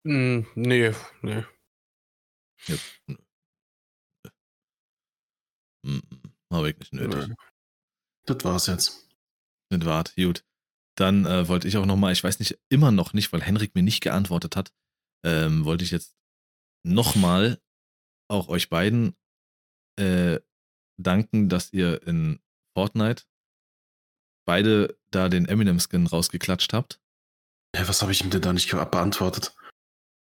Hm, 0.07 0.47
nee, 0.55 0.93
nee. 1.23 1.45
Hm, 5.87 6.03
Habe 6.51 6.71
ich 6.71 6.79
nicht 6.79 6.93
nötig. 6.93 7.29
nee. 7.29 7.35
Das 8.27 8.45
war's 8.45 8.67
jetzt. 8.67 9.09
Mit 9.71 9.85
Wart, 9.85 10.15
gut. 10.17 10.45
Dann 10.97 11.27
äh, 11.27 11.49
wollte 11.49 11.69
ich 11.69 11.77
auch 11.77 11.87
nochmal, 11.87 12.13
ich 12.13 12.23
weiß 12.25 12.39
nicht, 12.39 12.59
immer 12.69 12.91
noch 12.91 13.13
nicht, 13.13 13.33
weil 13.33 13.43
Henrik 13.43 13.75
mir 13.75 13.83
nicht 13.83 14.01
geantwortet 14.01 14.57
hat, 14.57 14.73
ähm, 15.25 15.65
wollte 15.65 15.85
ich 15.85 15.91
jetzt 15.91 16.15
nochmal 16.85 17.59
auch 18.29 18.49
euch 18.49 18.69
beiden 18.69 19.17
äh, 19.97 20.39
danken, 21.01 21.49
dass 21.49 21.73
ihr 21.73 22.07
in 22.07 22.41
Fortnite 22.77 23.25
beide 24.47 24.99
da 25.11 25.29
den 25.29 25.47
Eminem-Skin 25.47 26.07
rausgeklatscht 26.07 26.73
habt. 26.73 27.01
Ja, 27.77 27.89
was 27.89 28.03
habe 28.03 28.13
ich 28.13 28.23
ihm 28.23 28.31
denn 28.31 28.43
da 28.43 28.53
nicht 28.53 28.71
beantwortet? 28.71 29.55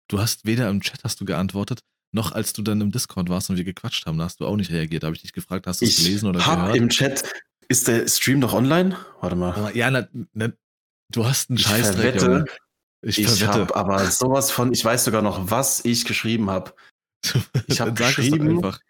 Du 0.08 0.20
hast 0.20 0.44
weder 0.44 0.68
im 0.68 0.80
Chat 0.80 1.04
hast 1.04 1.20
du 1.20 1.24
geantwortet, 1.24 1.80
noch 2.12 2.32
als 2.32 2.52
du 2.52 2.62
dann 2.62 2.80
im 2.80 2.90
Discord 2.92 3.28
warst 3.28 3.50
und 3.50 3.56
wir 3.56 3.64
gequatscht 3.64 4.06
haben, 4.06 4.18
da 4.18 4.24
hast 4.24 4.40
du 4.40 4.46
auch 4.46 4.56
nicht 4.56 4.70
reagiert. 4.70 5.02
Da 5.02 5.06
habe 5.06 5.16
ich 5.16 5.22
dich 5.22 5.32
gefragt, 5.32 5.66
hast 5.66 5.80
du 5.80 5.84
es 5.86 5.98
Ich 5.98 6.04
gelesen 6.04 6.28
oder 6.28 6.44
hab 6.46 6.58
gehört? 6.60 6.76
im 6.76 6.88
Chat, 6.88 7.22
ist 7.68 7.88
der 7.88 8.08
Stream 8.08 8.40
noch 8.40 8.52
online? 8.52 8.96
Warte 9.20 9.36
mal. 9.36 9.74
ja, 9.76 9.90
na, 9.90 10.08
na, 10.32 10.52
du 11.12 11.24
hast 11.24 11.50
einen 11.50 11.58
Ich 11.58 11.64
Scheißdreck, 11.66 12.20
verwette. 12.20 12.44
Ich, 13.02 13.18
Ich 13.18 13.46
habe 13.46 13.74
aber 13.74 14.04
sowas 14.06 14.50
von, 14.50 14.72
ich 14.72 14.84
weiß 14.84 15.04
sogar 15.04 15.22
noch, 15.22 15.50
was 15.50 15.84
ich 15.84 16.04
geschrieben 16.04 16.50
habe. 16.50 16.72
Ich 17.66 17.80
hab 17.80 17.94
Dann 17.94 17.96
sag 17.96 18.08
es 18.10 18.16
doch 18.16 18.16
geschrieben, 18.16 18.56
einfach. 18.56 18.80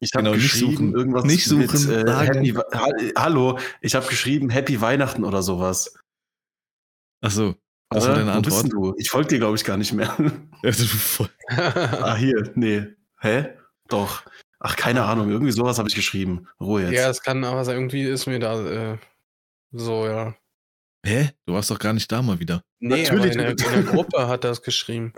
Ich 0.00 0.12
habe 0.14 0.24
Genau, 0.24 0.34
nicht 0.36 0.42
geschrieben, 0.52 0.72
suchen. 0.76 0.94
irgendwas 0.94 1.24
Nicht 1.24 1.44
suchen, 1.44 1.60
mit, 1.88 2.08
äh. 2.08 2.26
Happy, 2.26 2.54
Hallo, 3.16 3.58
ich 3.80 3.94
habe 3.94 4.06
geschrieben 4.06 4.48
Happy 4.50 4.80
Weihnachten 4.80 5.24
oder 5.24 5.42
sowas. 5.42 5.94
Achso, 7.22 7.54
das 7.90 8.06
war 8.08 8.14
deine 8.14 8.34
Wo 8.34 8.40
bist 8.40 8.64
Antwort. 8.64 8.72
du? 8.72 8.94
Ich 8.98 9.10
folge 9.10 9.28
dir, 9.28 9.38
glaube 9.38 9.56
ich, 9.56 9.64
gar 9.64 9.76
nicht 9.76 9.92
mehr. 9.92 10.16
Also, 10.62 11.26
ah, 11.48 12.16
hier, 12.16 12.50
nee. 12.54 12.86
Hä? 13.20 13.48
Doch. 13.88 14.22
Ach, 14.58 14.76
keine 14.76 15.04
Ahnung, 15.04 15.30
irgendwie 15.30 15.52
sowas 15.52 15.78
habe 15.78 15.88
ich 15.88 15.94
geschrieben. 15.94 16.46
Ruhe 16.60 16.82
jetzt. 16.82 16.92
ja, 16.92 17.08
es 17.08 17.22
kann 17.22 17.44
aber 17.44 17.64
sein, 17.64 17.76
irgendwie 17.76 18.02
ist 18.04 18.26
mir 18.26 18.38
da 18.38 18.92
äh, 18.92 18.98
so, 19.72 20.06
ja. 20.06 20.34
Hä? 21.04 21.32
Du 21.46 21.54
warst 21.54 21.70
doch 21.70 21.78
gar 21.78 21.92
nicht 21.92 22.10
da 22.12 22.22
mal 22.22 22.40
wieder. 22.40 22.62
Nee, 22.78 23.02
Natürlich 23.02 23.10
aber 23.10 23.26
in 23.26 23.38
der, 23.38 23.50
in 23.50 23.56
der 23.56 23.82
Gruppe 23.82 24.28
hat 24.28 24.44
er 24.44 24.50
es 24.50 24.62
geschrieben. 24.62 25.12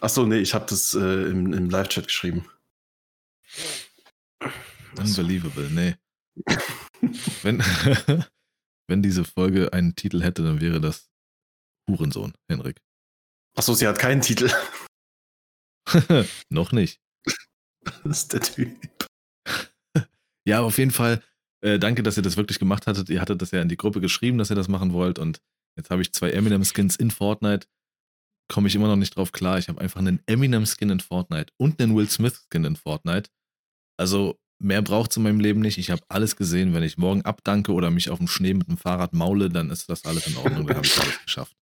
Ach 0.00 0.08
so, 0.08 0.24
nee, 0.24 0.38
ich 0.38 0.54
habe 0.54 0.66
das 0.68 0.94
äh, 0.94 1.30
im, 1.30 1.52
im 1.52 1.68
Live-Chat 1.68 2.06
geschrieben. 2.06 2.48
Unbelievable, 4.96 5.70
nee. 5.70 5.96
wenn, 7.42 7.58
wenn 8.88 9.02
diese 9.02 9.24
Folge 9.24 9.72
einen 9.72 9.94
Titel 9.94 10.22
hätte, 10.22 10.42
dann 10.42 10.60
wäre 10.60 10.80
das 10.80 11.10
Hurensohn, 11.88 12.34
Henrik. 12.48 12.80
Ach 13.56 13.62
so, 13.62 13.74
sie 13.74 13.86
hat 13.86 13.98
keinen 13.98 14.20
Titel. 14.20 14.50
Noch 16.48 16.72
nicht. 16.72 17.00
das 18.04 18.22
ist 18.22 18.32
der 18.32 18.40
Typ. 18.40 18.78
Ja, 20.46 20.62
auf 20.62 20.78
jeden 20.78 20.92
Fall, 20.92 21.22
äh, 21.62 21.78
danke, 21.78 22.02
dass 22.02 22.16
ihr 22.16 22.22
das 22.22 22.36
wirklich 22.36 22.58
gemacht 22.58 22.86
hattet. 22.86 23.08
Ihr 23.10 23.20
hattet 23.20 23.42
das 23.42 23.50
ja 23.50 23.60
in 23.60 23.68
die 23.68 23.76
Gruppe 23.76 24.00
geschrieben, 24.00 24.38
dass 24.38 24.50
ihr 24.50 24.56
das 24.56 24.68
machen 24.68 24.92
wollt. 24.92 25.18
Und 25.18 25.40
jetzt 25.76 25.90
habe 25.90 26.02
ich 26.02 26.12
zwei 26.12 26.30
Eminem-Skins 26.30 26.96
in 26.96 27.10
Fortnite. 27.10 27.66
Komme 28.48 28.68
ich 28.68 28.74
immer 28.74 28.88
noch 28.88 28.96
nicht 28.96 29.16
drauf 29.16 29.32
klar. 29.32 29.58
Ich 29.58 29.68
habe 29.68 29.80
einfach 29.80 30.00
einen 30.00 30.22
Eminem-Skin 30.26 30.90
in 30.90 31.00
Fortnite 31.00 31.52
und 31.56 31.80
einen 31.80 31.94
Will 31.94 32.08
Smith-Skin 32.08 32.64
in 32.64 32.76
Fortnite. 32.76 33.30
Also 33.96 34.38
mehr 34.58 34.82
braucht 34.82 35.10
es 35.10 35.16
in 35.16 35.22
meinem 35.22 35.40
Leben 35.40 35.60
nicht. 35.60 35.78
Ich 35.78 35.90
habe 35.90 36.02
alles 36.08 36.36
gesehen. 36.36 36.74
Wenn 36.74 36.82
ich 36.82 36.98
morgen 36.98 37.22
abdanke 37.22 37.72
oder 37.72 37.90
mich 37.90 38.10
auf 38.10 38.18
dem 38.18 38.28
Schnee 38.28 38.54
mit 38.54 38.68
dem 38.68 38.76
Fahrrad 38.76 39.12
maule, 39.12 39.50
dann 39.50 39.70
ist 39.70 39.88
das 39.88 40.04
alles 40.04 40.26
in 40.26 40.36
Ordnung. 40.36 40.66
Dann 40.66 40.78
habe 40.78 40.86
ich 40.86 40.98
alles 40.98 41.22
geschafft. 41.22 41.56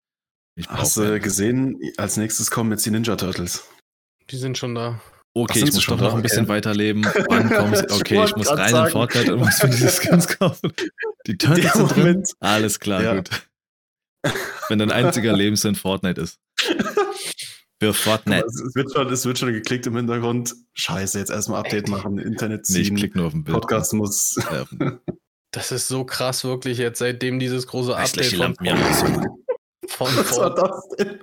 Ich 0.58 0.68
Hast 0.68 0.96
du 0.96 1.20
gesehen, 1.20 1.78
als 1.96 2.16
nächstes 2.16 2.50
kommen 2.50 2.70
jetzt 2.70 2.86
die 2.86 2.90
Ninja 2.90 3.16
Turtles. 3.16 3.68
Die 4.30 4.36
sind 4.36 4.56
schon 4.56 4.74
da. 4.74 5.00
Okay, 5.38 5.58
ich 5.64 5.72
muss 5.72 5.82
schon 5.82 5.98
doch 5.98 6.04
noch 6.08 6.14
ein 6.14 6.22
bisschen 6.22 6.44
Okay. 6.44 6.48
weiterleben. 6.54 7.04
Wann 7.28 7.50
kommst 7.50 7.84
Ich 7.90 7.92
Okay, 7.92 8.24
ich 8.24 8.36
muss 8.36 8.48
rein 8.48 8.74
in. 8.74 8.90
Fortnite 8.90 9.34
und 9.34 9.40
muss 9.40 9.62
mir 9.62 9.68
diese 9.68 9.90
Skins 9.90 10.28
kaufen. 10.38 10.72
Die 11.26 11.36
Turtles 11.36 11.72
sind 11.74 11.94
drin. 11.94 12.24
Alles 12.40 12.80
klar, 12.80 13.02
Ja. 13.02 13.14
gut. 13.16 13.28
Wenn 14.68 14.78
dein 14.78 14.90
einziger 14.90 15.32
Lebenssinn 15.36 15.74
Fortnite 15.74 16.20
ist. 16.22 16.38
Für 17.82 17.92
Fortnite. 17.92 18.46
Es, 18.46 18.60
es, 18.62 18.74
wird 18.74 18.90
schon, 18.92 19.12
es 19.12 19.26
wird 19.26 19.38
schon 19.38 19.52
geklickt 19.52 19.86
im 19.86 19.96
Hintergrund. 19.96 20.54
Scheiße, 20.72 21.18
jetzt 21.18 21.30
erstmal 21.30 21.60
Update 21.60 21.88
machen, 21.88 22.18
Internet 22.18 22.64
Nee, 22.70 22.78
ich 22.80 22.86
ziehen. 22.86 22.96
klick 22.96 23.14
nur 23.14 23.26
auf 23.26 23.34
ein 23.34 23.44
Bild. 23.44 23.60
Podcast 23.60 23.92
muss. 23.92 24.36
Ja, 24.50 24.64
Das 25.50 25.70
ist 25.70 25.86
so 25.88 26.04
krass, 26.04 26.44
wirklich, 26.44 26.78
jetzt 26.78 26.98
seitdem 26.98 27.38
dieses 27.38 27.66
große 27.66 27.94
Update 27.94 28.26
von, 28.30 28.38
Lampen, 28.38 28.64
ja. 28.64 28.76
von, 29.88 30.08
Was 30.16 30.36
war 30.38 30.56
von, 30.56 30.64
das 30.64 30.88
denn? 30.98 31.20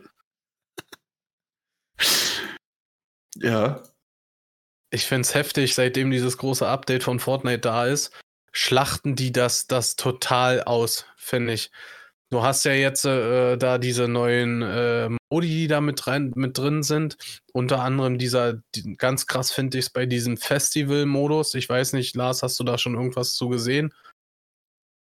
Ja. 3.37 3.81
Ich 4.93 5.05
finde 5.05 5.21
es 5.21 5.33
heftig, 5.33 5.73
seitdem 5.73 6.11
dieses 6.11 6.37
große 6.37 6.67
Update 6.67 7.01
von 7.01 7.19
Fortnite 7.19 7.61
da 7.61 7.87
ist, 7.87 8.11
schlachten 8.51 9.15
die 9.15 9.31
das, 9.31 9.65
das 9.65 9.95
total 9.95 10.61
aus, 10.61 11.07
finde 11.17 11.53
ich. 11.53 11.71
Du 12.29 12.43
hast 12.43 12.63
ja 12.63 12.73
jetzt 12.73 13.03
äh, 13.03 13.57
da 13.57 13.79
diese 13.79 14.07
neuen 14.07 14.61
äh, 14.61 15.09
Modi, 15.31 15.47
die 15.47 15.67
da 15.67 15.81
mit, 15.81 16.05
rein, 16.05 16.31
mit 16.35 16.59
drin 16.59 16.83
sind. 16.83 17.17
Unter 17.53 17.81
anderem 17.81 18.19
dieser, 18.19 18.61
die, 18.75 18.95
ganz 18.95 19.25
krass 19.25 19.51
finde 19.51 19.79
ich 19.79 19.85
es 19.85 19.89
bei 19.89 20.05
diesem 20.05 20.37
Festival-Modus. 20.37 21.55
Ich 21.55 21.67
weiß 21.67 21.93
nicht, 21.93 22.15
Lars, 22.15 22.43
hast 22.43 22.59
du 22.59 22.63
da 22.63 22.77
schon 22.77 22.93
irgendwas 22.93 23.33
zu 23.33 23.49
gesehen? 23.49 23.91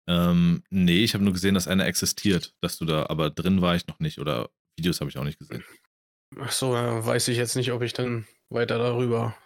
ähm, 0.08 0.62
nee, 0.70 1.04
ich 1.04 1.12
habe 1.12 1.24
nur 1.24 1.34
gesehen, 1.34 1.54
dass 1.54 1.68
einer 1.68 1.84
existiert. 1.84 2.54
Dass 2.62 2.78
du 2.78 2.86
da, 2.86 3.06
aber 3.10 3.28
drin 3.28 3.60
war 3.60 3.76
ich 3.76 3.86
noch 3.88 3.98
nicht. 3.98 4.20
Oder 4.20 4.48
Videos 4.78 5.00
habe 5.00 5.10
ich 5.10 5.18
auch 5.18 5.24
nicht 5.24 5.38
gesehen. 5.38 5.64
Ach 6.40 6.52
so, 6.52 6.72
weiß 6.72 7.28
ich 7.28 7.36
jetzt 7.36 7.56
nicht, 7.56 7.72
ob 7.72 7.82
ich 7.82 7.92
dann 7.92 8.26
weiter 8.48 8.78
darüber 8.78 9.36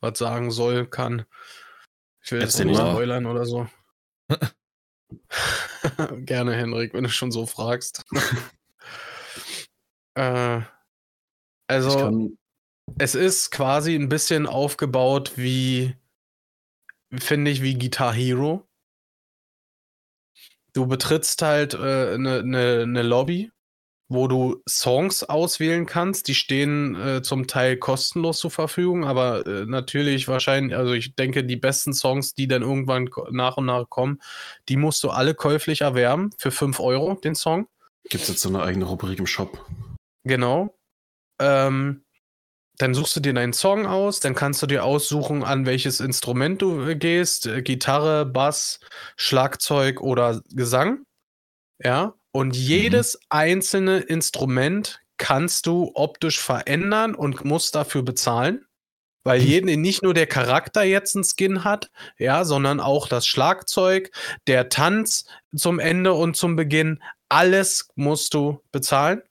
was 0.00 0.18
sagen 0.18 0.50
soll, 0.50 0.86
kann. 0.86 1.26
Ich 2.22 2.32
will 2.32 2.40
jetzt 2.40 2.58
nicht 2.58 2.76
spoilern 2.76 3.26
oder 3.26 3.44
so. 3.44 3.68
Gerne, 6.24 6.54
Henrik, 6.54 6.94
wenn 6.94 7.04
du 7.04 7.10
schon 7.10 7.32
so 7.32 7.46
fragst. 7.46 8.04
äh, 10.14 10.60
also, 11.66 11.96
kann, 11.96 12.38
es 12.98 13.14
ist 13.14 13.50
quasi 13.50 13.94
ein 13.94 14.08
bisschen 14.08 14.46
aufgebaut 14.46 15.32
wie, 15.36 15.96
finde 17.12 17.50
ich, 17.50 17.62
wie 17.62 17.78
Guitar 17.78 18.12
Hero. 18.12 18.66
Du 20.72 20.86
betrittst 20.86 21.42
halt 21.42 21.74
eine 21.74 22.12
äh, 22.12 22.18
ne, 22.18 22.42
ne, 22.44 22.86
ne 22.86 23.02
Lobby, 23.02 23.50
wo 24.10 24.26
du 24.26 24.60
Songs 24.68 25.22
auswählen 25.22 25.86
kannst. 25.86 26.26
Die 26.28 26.34
stehen 26.34 26.96
äh, 26.96 27.22
zum 27.22 27.46
Teil 27.46 27.76
kostenlos 27.76 28.40
zur 28.40 28.50
Verfügung, 28.50 29.04
aber 29.04 29.46
äh, 29.46 29.64
natürlich 29.66 30.26
wahrscheinlich, 30.26 30.76
also 30.76 30.92
ich 30.92 31.14
denke, 31.14 31.44
die 31.44 31.56
besten 31.56 31.94
Songs, 31.94 32.34
die 32.34 32.48
dann 32.48 32.62
irgendwann 32.62 33.08
nach 33.30 33.56
und 33.56 33.66
nach 33.66 33.88
kommen, 33.88 34.20
die 34.68 34.76
musst 34.76 35.02
du 35.04 35.10
alle 35.10 35.34
käuflich 35.34 35.82
erwerben 35.82 36.30
für 36.36 36.50
5 36.50 36.80
Euro, 36.80 37.14
den 37.14 37.36
Song. 37.36 37.68
gibt 38.08 38.24
es 38.24 38.28
jetzt 38.28 38.42
so 38.42 38.48
eine 38.48 38.62
eigene 38.62 38.84
Rubrik 38.84 39.20
im 39.20 39.26
Shop? 39.26 39.64
Genau. 40.24 40.76
Ähm, 41.40 42.02
dann 42.78 42.94
suchst 42.94 43.14
du 43.14 43.20
dir 43.20 43.32
deinen 43.32 43.52
Song 43.52 43.86
aus, 43.86 44.18
dann 44.18 44.34
kannst 44.34 44.60
du 44.62 44.66
dir 44.66 44.84
aussuchen, 44.84 45.44
an 45.44 45.66
welches 45.66 46.00
Instrument 46.00 46.62
du 46.62 46.80
äh, 46.82 46.96
gehst. 46.96 47.46
Äh, 47.46 47.62
Gitarre, 47.62 48.26
Bass, 48.26 48.80
Schlagzeug 49.16 50.00
oder 50.00 50.42
Gesang. 50.50 51.04
Ja. 51.78 52.14
Und 52.32 52.56
jedes 52.56 53.18
einzelne 53.28 54.00
Instrument 54.00 55.00
kannst 55.16 55.66
du 55.66 55.90
optisch 55.94 56.40
verändern 56.40 57.14
und 57.14 57.44
musst 57.44 57.74
dafür 57.74 58.02
bezahlen. 58.02 58.64
Weil 59.22 59.42
jeden, 59.42 59.80
nicht 59.82 60.02
nur 60.02 60.14
der 60.14 60.26
Charakter 60.26 60.82
jetzt 60.82 61.14
einen 61.14 61.24
Skin 61.24 61.62
hat, 61.62 61.90
ja, 62.16 62.44
sondern 62.44 62.80
auch 62.80 63.06
das 63.06 63.26
Schlagzeug, 63.26 64.10
der 64.46 64.70
Tanz 64.70 65.26
zum 65.54 65.78
Ende 65.78 66.14
und 66.14 66.36
zum 66.36 66.56
Beginn, 66.56 67.02
alles 67.28 67.90
musst 67.96 68.32
du 68.32 68.62
bezahlen. 68.72 69.22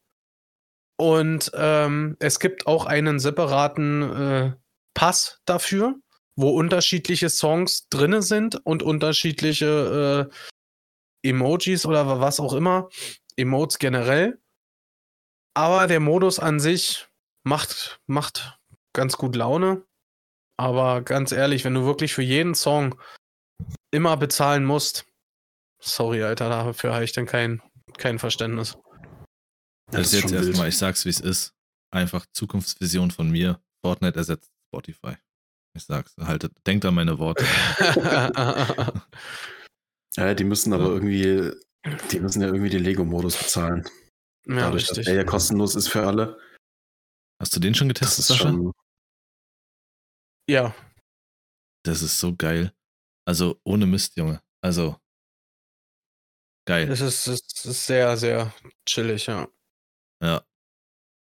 Und 0.96 1.52
ähm, 1.56 2.18
es 2.20 2.40
gibt 2.40 2.68
auch 2.68 2.86
einen 2.86 3.20
separaten 3.20 4.02
äh, 4.04 4.52
Pass 4.94 5.40
dafür, 5.46 5.96
wo 6.36 6.50
unterschiedliche 6.50 7.30
Songs 7.30 7.88
drinne 7.90 8.22
sind 8.22 8.64
und 8.64 8.84
unterschiedliche 8.84 10.30
äh, 10.30 10.36
Emojis 11.24 11.86
oder 11.86 12.20
was 12.20 12.40
auch 12.40 12.54
immer, 12.54 12.90
Emotes 13.36 13.80
generell. 13.80 14.40
Aber 15.54 15.88
der 15.88 16.00
Modus 16.00 16.40
an 16.40 16.60
sich 16.60 17.08
macht, 17.44 18.00
macht 18.06 18.60
ganz 18.94 19.18
gut 19.18 19.36
Laune. 19.36 19.84
Aber 20.58 21.02
ganz 21.02 21.32
ehrlich, 21.32 21.64
wenn 21.64 21.74
du 21.74 21.86
wirklich 21.86 22.14
für 22.14 22.22
jeden 22.22 22.54
Song 22.54 23.00
immer 23.92 24.18
bezahlen 24.18 24.66
musst, 24.66 25.06
sorry, 25.80 26.24
Alter, 26.24 26.50
dafür 26.50 26.94
habe 26.94 27.04
ich 27.04 27.14
dann 27.14 27.26
kein, 27.26 27.62
kein 27.98 28.20
Verständnis. 28.20 28.78
Das, 29.92 30.14
ist 30.14 30.24
jetzt 30.24 30.34
erstmal, 30.34 30.70
ich 30.70 30.78
sag's 30.78 31.06
wie 31.06 31.10
es 31.10 31.20
ist. 31.20 31.54
Einfach 31.92 32.26
Zukunftsvision 32.34 33.10
von 33.10 33.32
mir. 33.32 33.60
Fortnite 33.82 34.18
ersetzt 34.18 34.52
Spotify. 34.68 35.16
Ich 35.74 35.86
sag's. 35.86 36.16
Haltet, 36.20 36.54
denkt 36.68 36.86
an 36.86 36.94
meine 36.94 37.18
Worte. 37.18 37.46
ja, 40.16 40.34
die 40.34 40.44
müssen 40.44 40.74
aber 40.74 40.88
irgendwie, 40.88 41.52
die 42.12 42.20
müssen 42.20 42.42
ja 42.42 42.48
irgendwie 42.48 42.70
den 42.70 42.84
Lego-Modus 42.84 43.38
bezahlen. 43.38 43.88
Ja, 44.48 44.56
Dadurch, 44.56 44.84
richtig. 44.84 44.98
dass 44.98 45.06
der 45.06 45.16
ja 45.16 45.24
kostenlos 45.24 45.76
ist 45.76 45.90
für 45.90 46.06
alle. 46.06 46.40
Hast 47.42 47.56
du 47.56 47.60
den 47.60 47.76
schon 47.76 47.88
getestet, 47.88 48.26
Sascha? 48.26 48.50
Schon... 48.50 48.74
Ja. 50.50 50.76
Das 51.86 52.02
ist 52.02 52.20
so 52.20 52.36
geil. 52.36 52.74
Also 53.26 53.60
ohne 53.64 53.86
Mist, 53.86 54.18
Junge. 54.18 54.42
Also 54.62 54.98
geil. 56.68 56.90
Es 56.90 57.02
ist, 57.02 57.28
es 57.28 57.66
ist 57.66 57.86
sehr, 57.86 58.18
sehr 58.18 58.54
chillig, 58.86 59.28
ja. 59.28 59.48
Ja. 60.22 60.46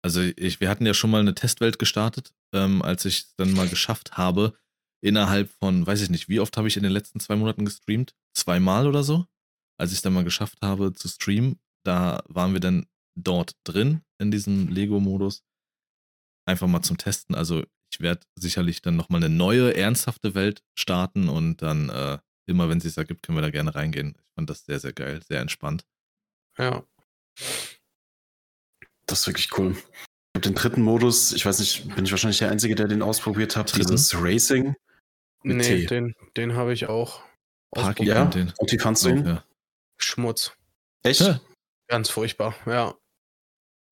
Also 0.03 0.21
ich, 0.21 0.59
wir 0.59 0.69
hatten 0.69 0.85
ja 0.85 0.93
schon 0.93 1.09
mal 1.09 1.21
eine 1.21 1.33
Testwelt 1.33 1.79
gestartet, 1.79 2.33
ähm, 2.53 2.81
als 2.83 3.05
ich 3.05 3.19
es 3.19 3.35
dann 3.37 3.53
mal 3.53 3.67
geschafft 3.67 4.17
habe, 4.17 4.55
innerhalb 5.03 5.49
von, 5.49 5.87
weiß 5.87 6.01
ich 6.01 6.09
nicht, 6.09 6.29
wie 6.29 6.39
oft 6.39 6.57
habe 6.57 6.67
ich 6.67 6.77
in 6.77 6.83
den 6.83 6.91
letzten 6.91 7.19
zwei 7.19 7.35
Monaten 7.35 7.65
gestreamt? 7.65 8.15
Zweimal 8.35 8.87
oder 8.87 9.03
so? 9.03 9.25
Als 9.77 9.91
ich 9.91 9.97
es 9.97 10.01
dann 10.01 10.13
mal 10.13 10.23
geschafft 10.23 10.59
habe 10.61 10.93
zu 10.93 11.07
streamen, 11.07 11.59
da 11.83 12.23
waren 12.27 12.53
wir 12.53 12.59
dann 12.59 12.85
dort 13.15 13.55
drin 13.63 14.01
in 14.19 14.31
diesem 14.31 14.67
Lego-Modus. 14.67 15.43
Einfach 16.45 16.67
mal 16.67 16.81
zum 16.81 16.97
Testen. 16.97 17.35
Also 17.35 17.63
ich 17.91 17.99
werde 18.01 18.21
sicherlich 18.35 18.81
dann 18.81 18.95
nochmal 18.95 19.23
eine 19.23 19.33
neue, 19.33 19.75
ernsthafte 19.75 20.35
Welt 20.35 20.63
starten 20.77 21.29
und 21.29 21.61
dann 21.61 21.89
äh, 21.89 22.19
immer, 22.45 22.69
wenn 22.69 22.77
es 22.77 22.83
sich 22.83 22.97
ergibt, 22.97 23.23
können 23.23 23.37
wir 23.37 23.41
da 23.41 23.49
gerne 23.49 23.73
reingehen. 23.73 24.15
Ich 24.21 24.31
fand 24.33 24.49
das 24.49 24.65
sehr, 24.65 24.79
sehr 24.79 24.93
geil, 24.93 25.21
sehr 25.27 25.41
entspannt. 25.41 25.85
Ja. 26.57 26.85
Das 29.05 29.21
ist 29.21 29.27
wirklich 29.27 29.57
cool. 29.57 29.75
Ich 29.75 30.37
habe 30.37 30.41
den 30.41 30.55
dritten 30.55 30.81
Modus, 30.81 31.31
ich 31.31 31.45
weiß 31.45 31.59
nicht, 31.59 31.95
bin 31.95 32.05
ich 32.05 32.11
wahrscheinlich 32.11 32.39
der 32.39 32.51
Einzige, 32.51 32.75
der 32.75 32.87
den 32.87 33.01
ausprobiert 33.01 33.55
hat, 33.55 33.75
dieses 33.75 34.13
Racing. 34.15 34.75
Mit 35.43 35.57
nee, 35.57 35.63
T. 35.63 35.85
den, 35.85 36.15
den 36.35 36.55
habe 36.55 36.73
ich 36.73 36.87
auch. 36.87 37.21
Parky 37.75 38.05
ja? 38.05 38.25
den. 38.25 38.51
Und 38.57 38.71
wie 38.71 38.79
fandst 38.79 39.05
du 39.05 39.09
ihn? 39.09 39.25
Ja. 39.25 39.43
Schmutz. 39.97 40.53
Echt? 41.03 41.21
Ja. 41.21 41.39
Ganz 41.87 42.09
furchtbar, 42.09 42.55
ja. 42.65 42.95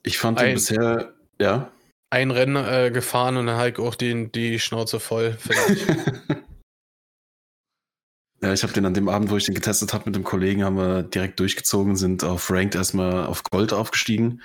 Ich 0.03 0.17
fand 0.17 0.41
ihn 0.41 0.55
bisher, 0.55 1.13
ja. 1.39 1.71
Ein 2.09 2.31
Rennen 2.31 2.55
äh, 2.55 2.91
gefahren 2.91 3.37
und 3.37 3.45
dann 3.47 3.57
halt 3.57 3.79
auch 3.79 3.95
die, 3.95 4.31
die 4.31 4.59
Schnauze 4.59 4.99
voll, 4.99 5.37
ja, 8.41 8.53
ich 8.53 8.63
habe 8.63 8.73
den 8.73 8.85
an 8.85 8.93
dem 8.93 9.09
Abend, 9.09 9.31
wo 9.31 9.37
ich 9.37 9.45
den 9.45 9.55
getestet 9.55 9.93
habe 9.93 10.05
mit 10.05 10.15
dem 10.15 10.23
Kollegen, 10.23 10.63
haben 10.63 10.77
wir 10.77 11.03
direkt 11.03 11.39
durchgezogen, 11.39 11.95
sind 11.95 12.23
auf 12.23 12.49
Ranked 12.51 12.75
erstmal 12.75 13.25
auf 13.25 13.43
Gold 13.43 13.73
aufgestiegen 13.73 14.41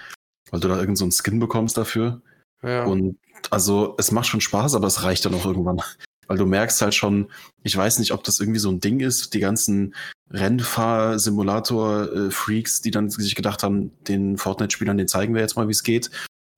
weil 0.51 0.61
du 0.61 0.68
da 0.68 0.78
irgendeinen 0.78 1.11
so 1.11 1.22
Skin 1.22 1.39
bekommst 1.39 1.76
dafür. 1.76 2.22
Ja. 2.62 2.84
Und 2.84 3.18
also 3.51 3.95
es 3.99 4.11
macht 4.11 4.26
schon 4.26 4.41
Spaß, 4.41 4.74
aber 4.74 4.86
es 4.86 5.03
reicht 5.03 5.24
dann 5.24 5.34
auch 5.34 5.45
irgendwann. 5.45 5.80
Weil 6.29 6.39
du 6.39 6.47
merkst 6.47 6.81
halt 6.83 6.95
schon, 6.95 7.29
ich 7.64 7.76
weiß 7.76 7.99
nicht, 7.99 8.12
ob 8.12 8.22
das 8.22 8.39
irgendwie 8.39 8.61
so 8.61 8.70
ein 8.70 8.79
Ding 8.81 9.01
ist, 9.01 9.35
die 9.35 9.41
ganzen 9.41 9.97
Rennfahr-Simulator-Freaks, 10.31 12.83
die 12.83 12.91
dann 12.91 13.09
sich 13.11 13.35
gedacht 13.35 13.64
haben, 13.64 13.93
den 14.05 14.37
Fortnite-Spielern, 14.37 14.99
den 14.99 15.09
zeigen 15.09 15.35
wir 15.35 15.41
jetzt 15.41 15.57
mal, 15.57 15.68
wie 15.68 15.72
es 15.72 15.83
geht. 15.83 16.11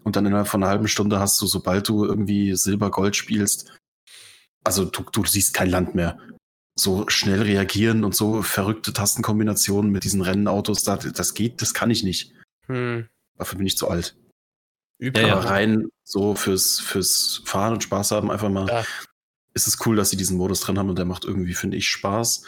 Und 0.02 0.16
dann 0.16 0.26
innerhalb 0.26 0.48
von 0.48 0.62
einer 0.62 0.70
halben 0.70 0.88
Stunde 0.88 1.20
hast 1.20 1.40
du, 1.40 1.46
sobald 1.46 1.88
du 1.88 2.04
irgendwie 2.04 2.54
Silber-Gold 2.54 3.16
spielst, 3.16 3.72
also 4.64 4.84
du, 4.84 5.04
du 5.10 5.24
siehst 5.24 5.54
kein 5.54 5.70
Land 5.70 5.94
mehr. 5.94 6.18
So 6.76 7.08
schnell 7.08 7.42
reagieren 7.42 8.04
und 8.04 8.14
so 8.14 8.42
verrückte 8.42 8.92
Tastenkombinationen 8.92 9.90
mit 9.90 10.04
diesen 10.04 10.22
Rennautos, 10.22 10.82
das, 10.82 11.12
das 11.12 11.34
geht, 11.34 11.62
das 11.62 11.74
kann 11.74 11.90
ich 11.90 12.02
nicht. 12.02 12.32
Hm. 12.66 13.08
Dafür 13.38 13.58
bin 13.58 13.66
ich 13.66 13.76
zu 13.76 13.88
alt. 13.88 14.16
Übel. 14.98 15.22
Ja, 15.22 15.28
ja. 15.28 15.40
rein 15.40 15.88
so 16.04 16.34
fürs, 16.34 16.80
fürs 16.80 17.42
Fahren 17.44 17.74
und 17.74 17.82
Spaß 17.82 18.10
haben, 18.10 18.30
einfach 18.30 18.50
mal. 18.50 18.66
Ja. 18.66 18.84
Ist 19.55 19.66
es 19.66 19.84
cool, 19.84 19.96
dass 19.96 20.11
sie 20.11 20.16
diesen 20.16 20.36
Modus 20.36 20.61
drin 20.61 20.78
haben 20.78 20.88
und 20.88 20.98
der 20.98 21.05
macht 21.05 21.24
irgendwie, 21.24 21.55
finde 21.55 21.76
ich, 21.76 21.88
Spaß. 21.88 22.44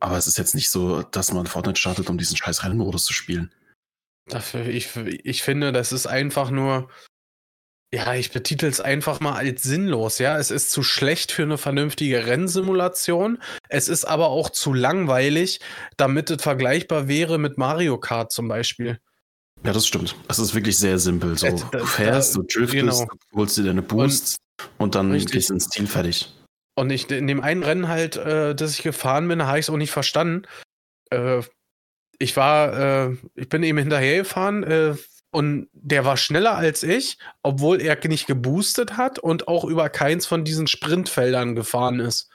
Aber 0.00 0.16
es 0.16 0.26
ist 0.26 0.38
jetzt 0.38 0.54
nicht 0.54 0.70
so, 0.70 1.02
dass 1.02 1.32
man 1.32 1.46
Fortnite 1.46 1.78
startet, 1.78 2.10
um 2.10 2.18
diesen 2.18 2.36
scheiß 2.36 2.64
Rennmodus 2.64 3.04
zu 3.04 3.12
spielen. 3.12 3.52
Dafür, 4.26 4.66
ich, 4.66 4.96
ich 4.96 5.42
finde, 5.42 5.72
das 5.72 5.92
ist 5.92 6.06
einfach 6.06 6.50
nur, 6.50 6.90
ja, 7.92 8.14
ich 8.14 8.32
betitel 8.32 8.66
es 8.66 8.80
einfach 8.80 9.20
mal 9.20 9.36
als 9.36 9.62
sinnlos, 9.62 10.18
ja. 10.18 10.38
Es 10.38 10.50
ist 10.50 10.70
zu 10.70 10.82
schlecht 10.82 11.32
für 11.32 11.42
eine 11.42 11.56
vernünftige 11.56 12.26
Rennsimulation. 12.26 13.40
Es 13.68 13.88
ist 13.88 14.04
aber 14.04 14.28
auch 14.28 14.50
zu 14.50 14.74
langweilig, 14.74 15.60
damit 15.96 16.30
es 16.30 16.42
vergleichbar 16.42 17.08
wäre 17.08 17.38
mit 17.38 17.58
Mario 17.58 17.98
Kart 17.98 18.32
zum 18.32 18.48
Beispiel. 18.48 19.00
Ja, 19.64 19.72
das 19.72 19.86
stimmt. 19.86 20.14
Es 20.28 20.38
ist 20.38 20.54
wirklich 20.54 20.78
sehr 20.78 20.98
simpel. 20.98 21.36
So, 21.36 21.48
du 21.48 21.86
fährst, 21.86 22.36
du 22.36 22.42
driftest, 22.42 22.72
genau. 22.72 23.06
holst 23.34 23.56
dir 23.56 23.64
deine 23.64 23.82
Boosts 23.82 24.36
und, 24.58 24.84
und 24.84 24.94
dann 24.94 25.10
richtig. 25.10 25.32
gehst 25.32 25.50
ins 25.50 25.68
Ziel 25.68 25.86
fertig. 25.86 26.32
Und 26.78 26.90
ich, 26.90 27.10
in 27.10 27.26
dem 27.26 27.40
einen 27.40 27.62
Rennen 27.62 27.88
halt, 27.88 28.16
äh, 28.16 28.54
das 28.54 28.72
ich 28.72 28.82
gefahren 28.82 29.26
bin, 29.28 29.44
habe 29.46 29.58
ich 29.58 29.66
es 29.66 29.70
auch 29.70 29.76
nicht 29.76 29.90
verstanden. 29.90 30.46
Äh, 31.10 31.42
ich 32.18 32.36
war, 32.36 33.08
äh, 33.08 33.16
ich 33.34 33.48
bin 33.48 33.62
eben 33.62 33.78
hinterhergefahren 33.78 34.62
äh, 34.62 34.94
und 35.30 35.68
der 35.72 36.04
war 36.04 36.16
schneller 36.16 36.54
als 36.56 36.82
ich, 36.82 37.18
obwohl 37.42 37.80
er 37.80 37.98
nicht 38.08 38.26
geboostet 38.26 38.96
hat 38.96 39.18
und 39.18 39.48
auch 39.48 39.64
über 39.64 39.88
keins 39.88 40.26
von 40.26 40.44
diesen 40.44 40.66
Sprintfeldern 40.66 41.54
gefahren 41.54 42.00
ist. 42.00 42.30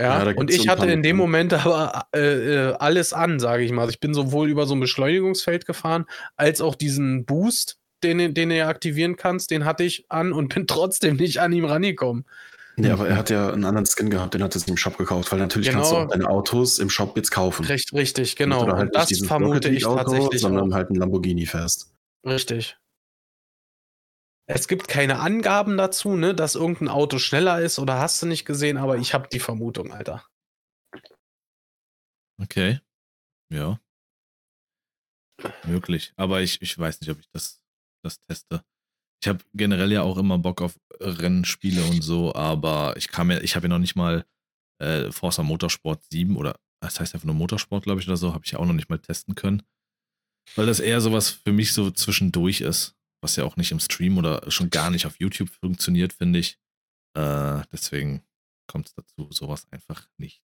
Ja, 0.00 0.24
ja 0.24 0.34
und 0.34 0.50
ich 0.50 0.68
hatte 0.68 0.86
in 0.86 1.02
dem 1.02 1.16
Moment 1.16 1.52
aber 1.52 2.06
äh, 2.14 2.70
äh, 2.70 2.74
alles 2.78 3.12
an, 3.12 3.38
sage 3.38 3.64
ich 3.64 3.70
mal. 3.70 3.82
Also 3.82 3.92
ich 3.92 4.00
bin 4.00 4.14
sowohl 4.14 4.48
über 4.48 4.66
so 4.66 4.74
ein 4.74 4.80
Beschleunigungsfeld 4.80 5.66
gefahren, 5.66 6.06
als 6.36 6.62
auch 6.62 6.74
diesen 6.74 7.26
Boost, 7.26 7.76
den, 8.02 8.32
den 8.32 8.48
du 8.48 8.66
aktivieren 8.66 9.16
kannst, 9.16 9.50
den 9.50 9.66
hatte 9.66 9.84
ich 9.84 10.06
an 10.08 10.32
und 10.32 10.54
bin 10.54 10.66
trotzdem 10.66 11.16
nicht 11.16 11.40
an 11.40 11.52
ihm 11.52 11.66
rangekommen. 11.66 12.24
Ja, 12.78 12.94
aber 12.94 13.08
er 13.08 13.16
hat 13.16 13.28
ja 13.28 13.52
einen 13.52 13.66
anderen 13.66 13.84
Skin 13.86 14.08
gehabt, 14.08 14.32
den 14.32 14.42
hat 14.42 14.54
er 14.54 14.60
sich 14.60 14.68
im 14.68 14.78
Shop 14.78 14.96
gekauft, 14.96 15.30
weil 15.32 15.38
natürlich 15.38 15.68
genau. 15.68 15.80
kannst 15.80 15.92
du 15.92 15.96
auch 15.96 16.08
deine 16.08 16.28
Autos 16.28 16.78
im 16.78 16.88
Shop 16.88 17.14
jetzt 17.16 17.30
kaufen. 17.30 17.66
Recht, 17.66 17.92
richtig, 17.92 18.36
genau. 18.36 18.66
Halt 18.66 18.86
und 18.86 18.94
das 18.94 19.10
vermute 19.26 19.68
ich 19.68 19.82
tatsächlich. 19.82 20.40
Sondern 20.40 20.72
auch. 20.72 20.76
halt 20.76 20.88
ein 20.88 20.94
Lamborghini 20.94 21.44
fährst. 21.44 21.92
Richtig. 22.24 22.79
Es 24.52 24.66
gibt 24.66 24.88
keine 24.88 25.20
Angaben 25.20 25.76
dazu, 25.76 26.16
ne, 26.16 26.34
dass 26.34 26.56
irgendein 26.56 26.88
Auto 26.88 27.18
schneller 27.18 27.60
ist 27.60 27.78
oder 27.78 28.00
hast 28.00 28.20
du 28.20 28.26
nicht 28.26 28.44
gesehen, 28.44 28.78
aber 28.78 28.98
ich 28.98 29.14
habe 29.14 29.28
die 29.28 29.38
Vermutung, 29.38 29.92
Alter. 29.92 30.26
Okay. 32.42 32.80
Ja. 33.52 33.80
Möglich. 35.64 36.12
Aber 36.16 36.40
ich, 36.40 36.60
ich 36.62 36.76
weiß 36.76 37.00
nicht, 37.00 37.10
ob 37.10 37.20
ich 37.20 37.28
das, 37.32 37.62
das 38.04 38.20
teste. 38.26 38.64
Ich 39.22 39.28
habe 39.28 39.38
generell 39.54 39.92
ja 39.92 40.02
auch 40.02 40.18
immer 40.18 40.38
Bock 40.38 40.62
auf 40.62 40.76
Rennspiele 40.98 41.84
und 41.84 42.02
so, 42.02 42.34
aber 42.34 42.96
ich 42.96 43.08
kam 43.08 43.30
ja, 43.30 43.40
ich 43.40 43.54
habe 43.54 43.66
ja 43.66 43.68
noch 43.68 43.78
nicht 43.78 43.94
mal 43.94 44.26
äh, 44.82 45.12
Forza 45.12 45.44
Motorsport 45.44 46.02
7 46.10 46.36
oder 46.36 46.58
das 46.82 46.98
heißt 46.98 47.14
einfach 47.14 47.26
nur 47.26 47.36
Motorsport, 47.36 47.84
glaube 47.84 48.00
ich, 48.00 48.08
oder 48.08 48.16
so, 48.16 48.34
habe 48.34 48.44
ich 48.44 48.50
ja 48.50 48.58
auch 48.58 48.66
noch 48.66 48.72
nicht 48.72 48.88
mal 48.88 48.98
testen 48.98 49.36
können. 49.36 49.62
Weil 50.56 50.66
das 50.66 50.80
eher 50.80 51.00
sowas 51.00 51.30
für 51.30 51.52
mich 51.52 51.72
so 51.72 51.92
zwischendurch 51.92 52.62
ist 52.62 52.96
was 53.20 53.36
ja 53.36 53.44
auch 53.44 53.56
nicht 53.56 53.72
im 53.72 53.80
Stream 53.80 54.18
oder 54.18 54.50
schon 54.50 54.70
gar 54.70 54.90
nicht 54.90 55.06
auf 55.06 55.18
YouTube 55.20 55.50
funktioniert, 55.50 56.12
finde 56.12 56.38
ich. 56.38 56.58
Äh, 57.16 57.62
deswegen 57.72 58.22
kommt 58.66 58.88
es 58.88 58.94
dazu, 58.94 59.28
sowas 59.30 59.66
einfach 59.70 60.08
nicht 60.16 60.42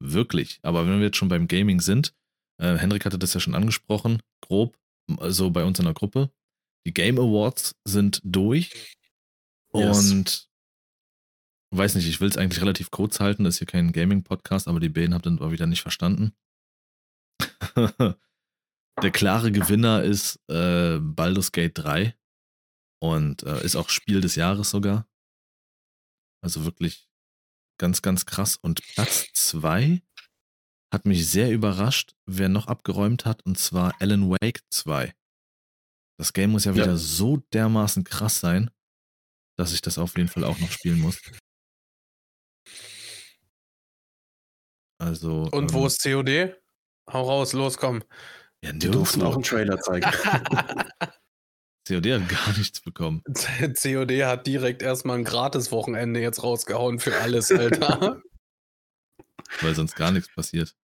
wirklich. 0.00 0.60
Aber 0.62 0.86
wenn 0.86 0.98
wir 0.98 1.06
jetzt 1.06 1.16
schon 1.16 1.28
beim 1.28 1.48
Gaming 1.48 1.80
sind, 1.80 2.14
äh, 2.60 2.76
Henrik 2.76 3.04
hatte 3.04 3.18
das 3.18 3.34
ja 3.34 3.40
schon 3.40 3.54
angesprochen, 3.54 4.22
grob, 4.40 4.78
so 5.28 5.50
bei 5.50 5.64
uns 5.64 5.78
in 5.78 5.86
der 5.86 5.94
Gruppe. 5.94 6.30
Die 6.86 6.94
Game 6.94 7.18
Awards 7.18 7.74
sind 7.84 8.20
durch. 8.24 8.96
Yes. 9.74 10.12
Und 10.12 10.48
weiß 11.70 11.94
nicht, 11.94 12.08
ich 12.08 12.20
will 12.20 12.28
es 12.28 12.36
eigentlich 12.36 12.60
relativ 12.62 12.90
kurz 12.90 13.20
halten, 13.20 13.44
das 13.44 13.54
ist 13.54 13.58
hier 13.58 13.66
kein 13.66 13.92
Gaming-Podcast, 13.92 14.68
aber 14.68 14.80
die 14.80 14.88
Bäden 14.88 15.14
habt 15.14 15.26
ihr 15.26 15.50
wieder 15.50 15.66
nicht 15.66 15.82
verstanden. 15.82 16.32
der 19.02 19.10
klare 19.10 19.52
Gewinner 19.52 20.02
ist 20.02 20.40
äh, 20.48 20.98
Baldur's 21.00 21.52
Gate 21.52 21.78
3 21.78 22.16
und 23.00 23.42
äh, 23.42 23.64
ist 23.64 23.76
auch 23.76 23.88
Spiel 23.88 24.20
des 24.20 24.34
Jahres 24.34 24.70
sogar. 24.70 25.08
Also 26.42 26.64
wirklich 26.64 27.08
ganz, 27.78 28.02
ganz 28.02 28.26
krass. 28.26 28.56
Und 28.56 28.82
Platz 28.94 29.28
2 29.34 30.02
hat 30.92 31.06
mich 31.06 31.28
sehr 31.28 31.50
überrascht, 31.50 32.14
wer 32.26 32.48
noch 32.48 32.66
abgeräumt 32.66 33.24
hat, 33.24 33.44
und 33.44 33.58
zwar 33.58 33.94
Alan 34.00 34.30
Wake 34.30 34.62
2. 34.70 35.14
Das 36.18 36.32
Game 36.32 36.50
muss 36.50 36.64
ja 36.64 36.74
wieder 36.74 36.86
ja. 36.86 36.96
so 36.96 37.38
dermaßen 37.52 38.04
krass 38.04 38.40
sein. 38.40 38.70
dass 39.56 39.72
ich 39.72 39.80
das 39.82 39.98
auf 39.98 40.16
jeden 40.16 40.28
Fall 40.28 40.44
auch 40.44 40.58
noch 40.60 40.70
spielen 40.70 41.00
muss. 41.00 41.20
Also. 45.00 45.48
Und 45.52 45.72
wo 45.72 45.80
ähm, 45.80 45.86
ist 45.86 46.02
COD? 46.02 46.56
Hau 47.12 47.22
raus, 47.22 47.52
los, 47.52 47.76
komm. 47.76 48.02
Ja, 48.64 48.72
Die 48.72 48.90
durften 48.90 49.22
auch 49.22 49.34
einen 49.34 49.42
Trailer 49.42 49.80
zeigen. 49.80 50.10
COD 51.86 52.12
hat 52.12 52.28
gar 52.28 52.58
nichts 52.58 52.80
bekommen. 52.80 53.22
COD 53.34 54.24
hat 54.24 54.46
direkt 54.46 54.82
erstmal 54.82 55.18
ein 55.18 55.24
Gratis-Wochenende 55.24 56.20
jetzt 56.20 56.42
rausgehauen 56.42 56.98
für 56.98 57.16
alles, 57.16 57.50
Alter. 57.50 58.20
weil 59.62 59.74
sonst 59.74 59.94
gar 59.96 60.10
nichts 60.10 60.28
passiert. 60.34 60.76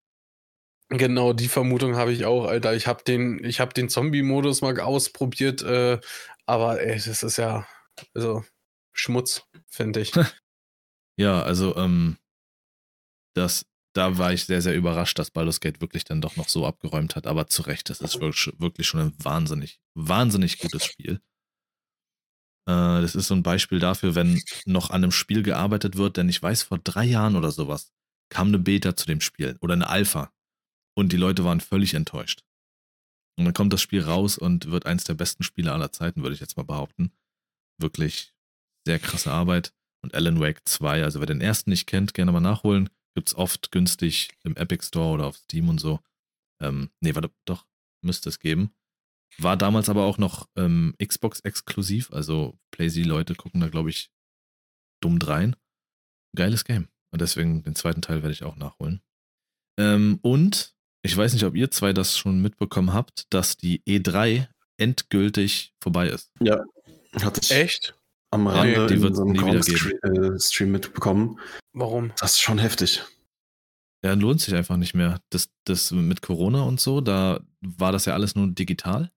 genau, 0.89 1.35
die 1.35 1.49
Vermutung 1.49 1.97
habe 1.97 2.13
ich 2.13 2.25
auch, 2.25 2.47
Alter. 2.47 2.75
Ich 2.75 2.87
habe 2.87 3.05
den, 3.05 3.45
ich 3.45 3.61
hab 3.61 3.75
den 3.75 3.91
Zombie-Modus 3.91 4.63
mal 4.63 4.79
ausprobiert, 4.81 5.63
äh, 5.63 6.01
aber 6.47 6.81
ey, 6.81 6.95
das 6.95 7.23
ist 7.23 7.37
ja 7.37 7.67
also 8.15 8.45
Schmutz, 8.93 9.43
finde 9.69 10.01
ich. 10.01 10.13
Ja, 11.17 11.43
also 11.43 11.77
ähm, 11.77 12.19
das, 13.35 13.67
da 13.95 14.19
war 14.19 14.33
ich 14.33 14.45
sehr, 14.45 14.61
sehr 14.61 14.75
überrascht, 14.75 15.19
dass 15.19 15.31
Baldur's 15.31 15.61
Gate 15.61 15.81
wirklich 15.81 16.05
dann 16.05 16.21
doch 16.21 16.37
noch 16.37 16.49
so 16.49 16.67
abgeräumt 16.67 17.17
hat. 17.17 17.27
Aber 17.27 17.47
zu 17.47 17.63
Recht, 17.63 17.89
das 17.91 18.01
ist 18.01 18.21
wirklich, 18.21 18.87
schon 18.87 19.01
ein 19.01 19.15
wahnsinnig, 19.19 19.81
wahnsinnig 19.95 20.59
gutes 20.59 20.85
Spiel. 20.85 21.21
Äh, 22.67 23.01
das 23.01 23.15
ist 23.15 23.29
so 23.29 23.35
ein 23.35 23.43
Beispiel 23.43 23.79
dafür, 23.79 24.15
wenn 24.15 24.43
noch 24.67 24.91
an 24.91 25.05
einem 25.05 25.13
Spiel 25.13 25.43
gearbeitet 25.43 25.97
wird, 25.97 26.17
denn 26.17 26.29
ich 26.29 26.43
weiß, 26.43 26.65
vor 26.65 26.79
drei 26.79 27.05
Jahren 27.05 27.37
oder 27.37 27.53
sowas 27.53 27.93
kam 28.31 28.49
eine 28.49 28.59
Beta 28.59 28.97
zu 28.97 29.07
dem 29.07 29.21
Spiel 29.21 29.57
oder 29.61 29.75
eine 29.75 29.89
Alpha 29.89 30.33
und 30.97 31.13
die 31.13 31.17
Leute 31.17 31.45
waren 31.45 31.61
völlig 31.61 31.95
enttäuscht. 31.95 32.45
Und 33.39 33.45
dann 33.45 33.55
kommt 33.55 33.73
das 33.73 33.83
Spiel 33.83 34.03
raus 34.03 34.39
und 34.39 34.71
wird 34.71 34.87
eins 34.87 35.05
der 35.05 35.15
besten 35.15 35.43
Spiele 35.43 35.73
aller 35.73 35.93
Zeiten, 35.93 36.23
würde 36.23 36.35
ich 36.35 36.41
jetzt 36.41 36.57
mal 36.57 36.63
behaupten. 36.63 37.13
Wirklich 37.79 38.35
sehr 38.87 38.99
krasse 38.99 39.31
Arbeit. 39.31 39.73
Und 40.03 40.15
Alan 40.15 40.39
Wake 40.41 40.61
2, 40.65 41.03
also 41.03 41.21
wer 41.21 41.27
den 41.27 41.41
ersten 41.41 41.71
nicht 41.71 41.87
kennt, 41.87 42.15
gerne 42.15 42.31
mal 42.31 42.41
nachholen. 42.41 42.91
Gibt's 43.15 43.35
oft 43.35 43.71
günstig 43.71 44.31
im 44.43 44.57
Epic 44.57 44.87
Store 44.87 45.15
oder 45.15 45.27
auf 45.27 45.37
Steam 45.37 45.69
und 45.69 45.81
so. 45.81 46.01
Ähm, 46.61 46.91
nee, 47.01 47.15
warte, 47.15 47.31
doch, 47.45 47.67
müsste 48.03 48.29
es 48.29 48.39
geben. 48.39 48.75
War 49.39 49.57
damals 49.57 49.89
aber 49.89 50.05
auch 50.05 50.19
noch 50.19 50.49
ähm, 50.57 50.95
Xbox-exklusiv, 51.03 52.13
also 52.13 52.59
PlayZ-Leute 52.71 53.35
gucken 53.35 53.61
da, 53.61 53.69
glaube 53.69 53.91
ich, 53.91 54.11
dumm 55.01 55.19
drein. 55.19 55.57
Geiles 56.37 56.65
Game. 56.65 56.89
Und 57.11 57.21
deswegen 57.21 57.63
den 57.63 57.75
zweiten 57.75 58.03
Teil 58.03 58.23
werde 58.23 58.33
ich 58.33 58.45
auch 58.45 58.57
nachholen. 58.57 59.01
Ähm, 59.79 60.19
und 60.23 60.75
ich 61.03 61.17
weiß 61.17 61.33
nicht, 61.35 61.45
ob 61.45 61.55
ihr 61.55 61.71
zwei 61.71 61.93
das 61.93 62.17
schon 62.17 62.43
mitbekommen 62.43 62.93
habt, 62.93 63.33
dass 63.33 63.57
die 63.57 63.83
E3 63.83 64.49
endgültig 64.79 65.75
vorbei 65.81 66.09
ist. 66.09 66.33
Ja, 66.41 66.65
hatte 67.21 67.41
ich 67.43 67.51
Echt? 67.51 67.95
Am 68.35 68.47
Rande 68.47 68.87
die 68.87 68.95
in 68.95 69.03
wird's 69.03 69.17
so 69.17 69.23
einem 69.25 69.33
nie 69.33 69.41
wieder 69.47 69.63
Stream, 69.63 70.35
äh, 70.35 70.41
Stream 70.41 70.73
mitbekommen. 70.73 71.39
Warum? 71.73 72.13
Das 72.19 72.33
ist 72.33 72.41
schon 72.41 72.59
heftig. 72.59 73.03
Ja, 74.05 74.13
lohnt 74.15 74.41
sich 74.41 74.55
einfach 74.55 74.77
nicht 74.77 74.95
mehr. 74.95 75.21
Das, 75.31 75.51
das 75.65 75.91
mit 75.91 76.21
Corona 76.21 76.63
und 76.65 76.79
so, 76.81 77.01
da 77.01 77.41
war 77.63 77.91
das 77.93 78.05
ja 78.05 78.13
alles 78.13 78.35
nur 78.35 78.49
digital. 78.49 79.11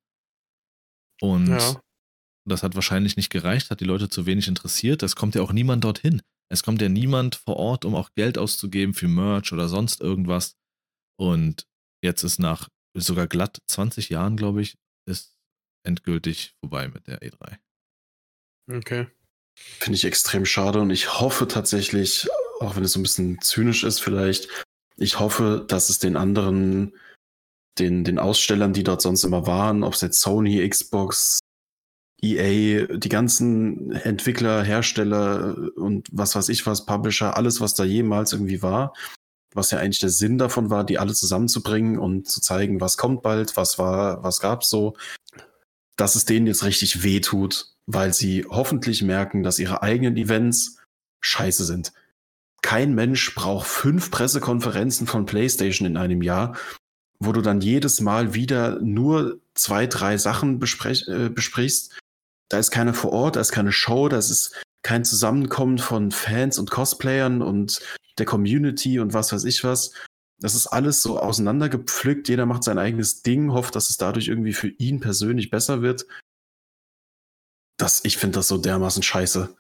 Und 1.21 1.47
Ja. 1.47 1.81
das 2.47 2.63
hat 2.63 2.75
wahrscheinlich 2.75 3.17
nicht 3.17 3.29
gereicht, 3.29 3.69
hat 3.69 3.81
die 3.81 3.85
Leute 3.85 4.07
zu 4.09 4.25
wenig 4.25 4.47
interessiert. 4.47 5.03
Es 5.03 5.15
kommt 5.15 5.35
ja 5.35 5.41
auch 5.41 5.51
niemand 5.51 5.83
dorthin. 5.83 6.21
Es 6.49 6.63
kommt 6.63 6.81
ja 6.81 6.87
niemand 6.87 7.35
vor 7.35 7.57
Ort, 7.57 7.83
um 7.83 7.95
auch 7.95 8.11
Geld 8.15 8.37
auszugeben 8.37 8.93
für 8.93 9.09
Merch 9.09 9.51
oder 9.51 9.67
sonst 9.67 9.99
irgendwas. 9.99 10.55
Und 11.19 11.67
jetzt 12.01 12.23
ist 12.23 12.39
nach 12.39 12.69
sogar 12.95 13.27
glatt 13.27 13.57
20 13.67 14.09
Jahren, 14.09 14.37
glaube 14.37 14.61
ich, 14.61 14.77
ist 15.05 15.35
endgültig 15.85 16.53
vorbei 16.61 16.87
mit 16.87 17.07
der 17.07 17.21
E 17.21 17.29
E3. 17.29 17.57
Okay. 18.69 19.07
Finde 19.55 19.95
ich 19.97 20.05
extrem 20.05 20.45
schade 20.45 20.81
und 20.81 20.89
ich 20.91 21.19
hoffe 21.19 21.47
tatsächlich, 21.47 22.27
auch 22.59 22.75
wenn 22.75 22.83
es 22.83 22.93
so 22.93 22.99
ein 22.99 23.03
bisschen 23.03 23.41
zynisch 23.41 23.83
ist 23.83 23.99
vielleicht, 23.99 24.49
ich 24.97 25.19
hoffe, 25.19 25.65
dass 25.67 25.89
es 25.89 25.99
den 25.99 26.15
anderen, 26.15 26.93
den, 27.79 28.03
den 28.03 28.19
Ausstellern, 28.19 28.73
die 28.73 28.83
dort 28.83 29.01
sonst 29.01 29.23
immer 29.23 29.47
waren, 29.47 29.83
ob 29.83 29.93
es 29.93 30.01
jetzt 30.01 30.21
Sony, 30.21 30.67
Xbox, 30.67 31.39
EA, 32.21 32.87
die 32.97 33.09
ganzen 33.09 33.91
Entwickler, 33.91 34.63
Hersteller 34.63 35.55
und 35.75 36.07
was 36.11 36.35
weiß 36.35 36.49
ich 36.49 36.65
was, 36.65 36.85
Publisher, 36.85 37.37
alles, 37.37 37.61
was 37.61 37.75
da 37.75 37.83
jemals 37.83 38.33
irgendwie 38.33 38.63
war, 38.63 38.93
was 39.53 39.71
ja 39.71 39.77
eigentlich 39.77 39.99
der 39.99 40.09
Sinn 40.09 40.39
davon 40.39 40.69
war, 40.71 40.83
die 40.83 40.97
alle 40.97 41.13
zusammenzubringen 41.13 41.99
und 41.99 42.27
zu 42.27 42.41
zeigen, 42.41 42.81
was 42.81 42.97
kommt 42.97 43.21
bald, 43.21 43.55
was 43.55 43.77
war, 43.77 44.23
was 44.23 44.39
gab's 44.39 44.69
so, 44.69 44.95
dass 45.97 46.15
es 46.15 46.25
denen 46.25 46.47
jetzt 46.47 46.63
richtig 46.63 47.03
wehtut, 47.03 47.73
weil 47.87 48.13
sie 48.13 48.45
hoffentlich 48.49 49.01
merken, 49.01 49.43
dass 49.43 49.59
ihre 49.59 49.81
eigenen 49.81 50.15
Events 50.15 50.77
scheiße 51.21 51.65
sind. 51.65 51.91
Kein 52.61 52.95
Mensch 52.95 53.33
braucht 53.35 53.67
fünf 53.67 54.11
Pressekonferenzen 54.11 55.07
von 55.07 55.25
PlayStation 55.25 55.87
in 55.87 55.97
einem 55.97 56.21
Jahr, 56.21 56.55
wo 57.19 57.31
du 57.31 57.41
dann 57.41 57.61
jedes 57.61 57.99
Mal 57.99 58.33
wieder 58.33 58.79
nur 58.79 59.39
zwei, 59.55 59.87
drei 59.87 60.17
Sachen 60.17 60.59
besprech, 60.59 61.07
äh, 61.07 61.29
besprichst. 61.29 61.99
Da 62.49 62.59
ist 62.59 62.71
keine 62.71 62.93
vor 62.93 63.11
Ort, 63.11 63.35
da 63.35 63.41
ist 63.41 63.51
keine 63.51 63.71
Show, 63.71 64.07
da 64.07 64.17
ist 64.17 64.53
kein 64.83 65.03
Zusammenkommen 65.03 65.79
von 65.79 66.11
Fans 66.11 66.59
und 66.59 66.69
Cosplayern 66.69 67.41
und 67.41 67.81
der 68.17 68.25
Community 68.25 68.99
und 68.99 69.13
was 69.13 69.33
weiß 69.33 69.43
ich 69.45 69.63
was. 69.63 69.91
Das 70.39 70.53
ist 70.53 70.67
alles 70.67 71.01
so 71.01 71.19
auseinandergepflückt. 71.19 72.29
Jeder 72.29 72.45
macht 72.45 72.63
sein 72.63 72.77
eigenes 72.77 73.23
Ding, 73.23 73.51
hofft, 73.51 73.75
dass 73.75 73.89
es 73.89 73.97
dadurch 73.97 74.27
irgendwie 74.27 74.53
für 74.53 74.69
ihn 74.69 74.99
persönlich 74.99 75.49
besser 75.49 75.81
wird. 75.81 76.05
Das, 77.77 78.05
ich 78.05 78.17
finde 78.17 78.39
das 78.39 78.47
so 78.47 78.57
dermaßen 78.57 79.03
scheiße. 79.03 79.55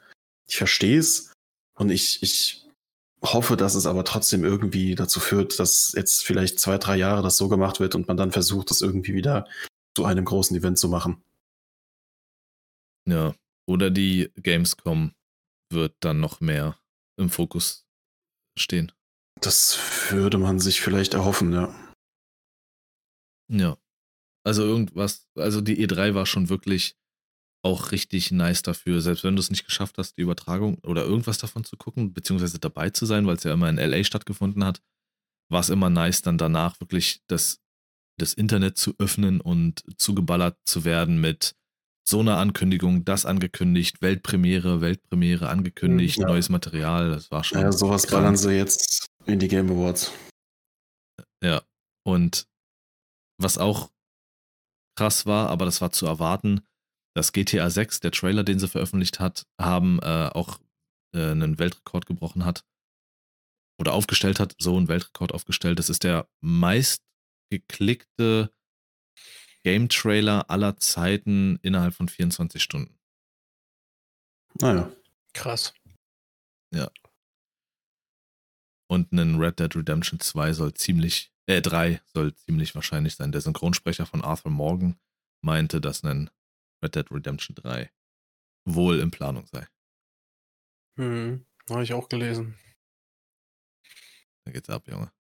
Ich 0.47 0.57
verstehe 0.57 0.99
es 0.99 1.33
und 1.75 1.89
ich, 1.89 2.21
ich 2.21 2.65
hoffe, 3.23 3.57
dass 3.57 3.75
es 3.75 3.85
aber 3.85 4.03
trotzdem 4.03 4.43
irgendwie 4.43 4.95
dazu 4.95 5.19
führt, 5.19 5.59
dass 5.59 5.93
jetzt 5.93 6.23
vielleicht 6.23 6.59
zwei, 6.59 6.77
drei 6.77 6.97
Jahre 6.97 7.23
das 7.23 7.37
so 7.37 7.49
gemacht 7.49 7.79
wird 7.79 7.95
und 7.95 8.07
man 8.07 8.17
dann 8.17 8.31
versucht, 8.31 8.69
das 8.69 8.81
irgendwie 8.81 9.13
wieder 9.13 9.47
zu 9.95 10.05
einem 10.05 10.25
großen 10.25 10.55
Event 10.55 10.77
zu 10.77 10.89
machen. 10.89 11.23
Ja. 13.05 13.33
Oder 13.65 13.89
die 13.89 14.31
Gamescom 14.35 15.13
wird 15.71 15.95
dann 15.99 16.19
noch 16.19 16.39
mehr 16.39 16.77
im 17.17 17.29
Fokus 17.29 17.85
stehen. 18.57 18.91
Das 19.41 19.77
würde 20.09 20.37
man 20.37 20.59
sich 20.59 20.81
vielleicht 20.81 21.13
erhoffen, 21.13 21.53
ja. 21.53 21.73
Ja. 23.49 23.77
Also 24.45 24.63
irgendwas, 24.63 25.27
also 25.35 25.61
die 25.61 25.85
E3 25.85 26.13
war 26.13 26.25
schon 26.25 26.49
wirklich 26.49 26.95
auch 27.63 27.91
richtig 27.91 28.31
nice 28.31 28.61
dafür, 28.61 29.01
selbst 29.01 29.23
wenn 29.23 29.35
du 29.35 29.41
es 29.41 29.49
nicht 29.49 29.65
geschafft 29.65 29.97
hast, 29.97 30.17
die 30.17 30.21
Übertragung 30.21 30.77
oder 30.83 31.03
irgendwas 31.03 31.37
davon 31.37 31.63
zu 31.63 31.75
gucken, 31.75 32.13
beziehungsweise 32.13 32.59
dabei 32.59 32.89
zu 32.91 33.05
sein, 33.05 33.27
weil 33.27 33.35
es 33.35 33.43
ja 33.43 33.53
immer 33.53 33.69
in 33.69 33.77
LA 33.77 34.03
stattgefunden 34.03 34.63
hat, 34.63 34.81
war 35.51 35.59
es 35.59 35.69
immer 35.69 35.89
nice, 35.89 36.21
dann 36.21 36.37
danach 36.37 36.79
wirklich 36.79 37.21
das, 37.27 37.59
das 38.19 38.33
Internet 38.33 38.77
zu 38.77 38.93
öffnen 38.99 39.41
und 39.41 39.83
zugeballert 39.99 40.57
zu 40.65 40.85
werden 40.85 41.19
mit 41.19 41.55
so 42.07 42.21
einer 42.21 42.37
Ankündigung, 42.37 43.03
das 43.03 43.25
angekündigt, 43.25 44.01
Weltpremiere, 44.01 44.79
Weltpremiere 44.79 45.49
angekündigt, 45.49 46.17
Mhm, 46.19 46.21
ja. 46.23 46.27
neues 46.29 46.47
Material, 46.47 47.09
das 47.09 47.31
war 47.31 47.43
schon. 47.43 47.59
Ja, 47.59 47.71
sowas 47.73 48.07
krank. 48.07 48.21
ballern 48.21 48.37
sie 48.37 48.53
jetzt 48.53 49.07
in 49.27 49.39
die 49.39 49.47
Game 49.47 49.69
Awards. 49.69 50.11
Ja, 51.43 51.61
und 52.05 52.47
was 53.39 53.57
auch 53.57 53.91
krass 54.97 55.25
war, 55.25 55.49
aber 55.49 55.65
das 55.65 55.81
war 55.81 55.91
zu 55.91 56.05
erwarten, 56.07 56.65
das 57.15 57.31
GTA 57.31 57.69
6, 57.69 57.99
der 57.99 58.11
Trailer, 58.11 58.43
den 58.43 58.59
sie 58.59 58.67
veröffentlicht 58.67 59.19
hat, 59.19 59.45
haben 59.59 59.99
äh, 60.01 60.29
auch 60.33 60.59
äh, 61.13 61.31
einen 61.31 61.59
Weltrekord 61.59 62.05
gebrochen 62.05 62.45
hat 62.45 62.63
oder 63.79 63.93
aufgestellt 63.93 64.39
hat, 64.39 64.55
so 64.59 64.75
einen 64.77 64.87
Weltrekord 64.87 65.33
aufgestellt. 65.33 65.79
Das 65.79 65.89
ist 65.89 66.03
der 66.03 66.27
meist 66.41 67.03
geklickte 67.51 68.51
Game-Trailer 69.63 70.49
aller 70.49 70.77
Zeiten 70.77 71.59
innerhalb 71.61 71.93
von 71.93 72.07
24 72.07 72.61
Stunden. 72.61 72.97
Naja. 74.59 74.91
Krass. 75.33 75.73
Und 78.89 79.11
ein 79.11 79.35
Red 79.35 79.59
Dead 79.59 79.75
Redemption 79.75 80.19
2 80.19 80.53
soll 80.53 80.73
ziemlich, 80.73 81.33
äh, 81.45 81.61
3 81.61 82.01
soll 82.05 82.33
ziemlich 82.35 82.73
wahrscheinlich 82.73 83.15
sein. 83.15 83.31
Der 83.31 83.41
Synchronsprecher 83.41 84.05
von 84.05 84.21
Arthur 84.21 84.51
Morgan 84.51 84.97
meinte, 85.43 85.81
dass 85.81 86.03
ein 86.03 86.29
Red 86.83 86.95
Dead 86.95 87.11
Redemption 87.11 87.55
3 87.55 87.91
wohl 88.65 88.99
in 88.99 89.11
Planung 89.11 89.45
sei. 89.47 89.67
Hm. 90.97 91.45
Habe 91.69 91.83
ich 91.83 91.93
auch 91.93 92.07
gelesen. 92.07 92.55
Da 94.45 94.51
geht's 94.51 94.69
ab, 94.69 94.87
Junge. 94.87 95.11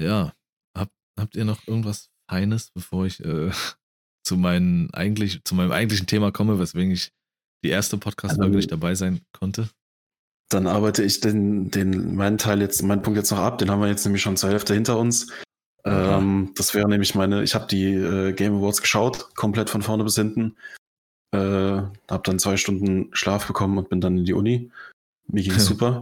Ja, 0.00 0.34
hab, 0.76 0.90
habt 1.18 1.36
ihr 1.36 1.44
noch 1.44 1.66
irgendwas 1.68 2.10
Feines, 2.28 2.70
bevor 2.70 3.06
ich 3.06 3.24
äh, 3.24 3.50
zu, 4.24 4.36
meinen 4.36 4.92
eigentlich, 4.92 5.42
zu 5.44 5.54
meinem 5.54 5.72
eigentlichen 5.72 6.06
Thema 6.06 6.32
komme, 6.32 6.58
weswegen 6.58 6.92
ich 6.92 7.12
die 7.64 7.70
erste 7.70 7.98
Podcast-Folge 7.98 8.52
Ähm, 8.52 8.56
nicht 8.56 8.72
dabei 8.72 8.94
sein 8.94 9.24
konnte? 9.32 9.70
Dann 10.48 10.66
arbeite 10.66 11.02
ich 11.02 11.20
den, 11.20 11.70
den, 11.70 12.14
meinen 12.16 12.38
Teil 12.38 12.62
jetzt, 12.62 12.82
meinen 12.82 13.02
Punkt 13.02 13.18
jetzt 13.18 13.30
noch 13.30 13.38
ab. 13.38 13.58
Den 13.58 13.70
haben 13.70 13.80
wir 13.80 13.88
jetzt 13.88 14.04
nämlich 14.04 14.22
schon 14.22 14.36
zur 14.36 14.50
Hälfte 14.50 14.74
hinter 14.74 14.98
uns. 14.98 15.30
Ähm, 15.84 16.52
das 16.56 16.74
wäre 16.74 16.88
nämlich 16.88 17.14
meine, 17.14 17.42
ich 17.42 17.54
habe 17.54 17.66
die 17.66 17.94
äh, 17.94 18.32
Game 18.32 18.56
Awards 18.56 18.80
geschaut, 18.80 19.34
komplett 19.36 19.70
von 19.70 19.82
vorne 19.82 20.04
bis 20.04 20.16
hinten. 20.16 20.56
Äh, 21.32 21.82
hab 22.08 22.24
dann 22.24 22.38
zwei 22.38 22.56
Stunden 22.56 23.10
Schlaf 23.12 23.46
bekommen 23.46 23.78
und 23.78 23.90
bin 23.90 24.00
dann 24.00 24.18
in 24.18 24.24
die 24.24 24.32
Uni. 24.32 24.70
Mir 25.26 25.42
ging's 25.42 25.66
super. 25.66 26.00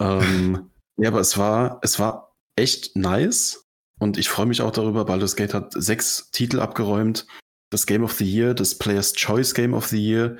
ähm, 0.00 0.70
ja, 0.96 1.08
aber 1.08 1.20
es 1.20 1.36
war, 1.38 1.78
es 1.82 1.98
war 1.98 2.34
echt 2.56 2.96
nice. 2.96 3.64
Und 3.98 4.16
ich 4.16 4.30
freue 4.30 4.46
mich 4.46 4.62
auch 4.62 4.70
darüber. 4.70 5.04
Baldur's 5.04 5.36
Gate 5.36 5.52
hat 5.52 5.72
sechs 5.74 6.30
Titel 6.30 6.60
abgeräumt. 6.60 7.26
Das 7.70 7.86
Game 7.86 8.02
of 8.02 8.12
the 8.12 8.24
Year, 8.24 8.54
das 8.54 8.76
Player's 8.76 9.12
Choice 9.12 9.54
Game 9.54 9.74
of 9.74 9.86
the 9.88 10.02
Year, 10.02 10.38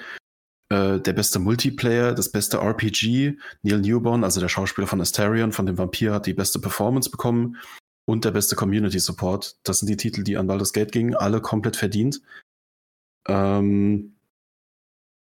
äh, 0.71 1.01
der 1.01 1.13
beste 1.13 1.39
Multiplayer, 1.39 2.15
das 2.15 2.31
beste 2.31 2.59
RPG. 2.59 3.37
Neil 3.63 3.81
Newborn, 3.81 4.25
also 4.25 4.41
der 4.41 4.49
Schauspieler 4.49 4.87
von 4.87 5.01
Asterion, 5.01 5.53
von 5.53 5.67
dem 5.67 5.79
Vampir, 5.79 6.15
hat 6.15 6.27
die 6.27 6.35
beste 6.35 6.61
Performance 6.61 7.11
bekommen 7.11 7.57
und 8.07 8.25
der 8.25 8.31
beste 8.31 8.57
Community 8.57 8.99
Support. 8.99 9.57
Das 9.65 9.81
sind 9.81 9.89
die 9.89 9.97
Titel, 9.97 10.23
die 10.23 10.37
an 10.37 10.47
Baldur's 10.47 10.73
Gate 10.73 10.93
gingen, 10.93 11.15
alle 11.15 11.41
komplett 11.41 11.77
verdient. 11.77 12.23
Ähm, 13.27 14.17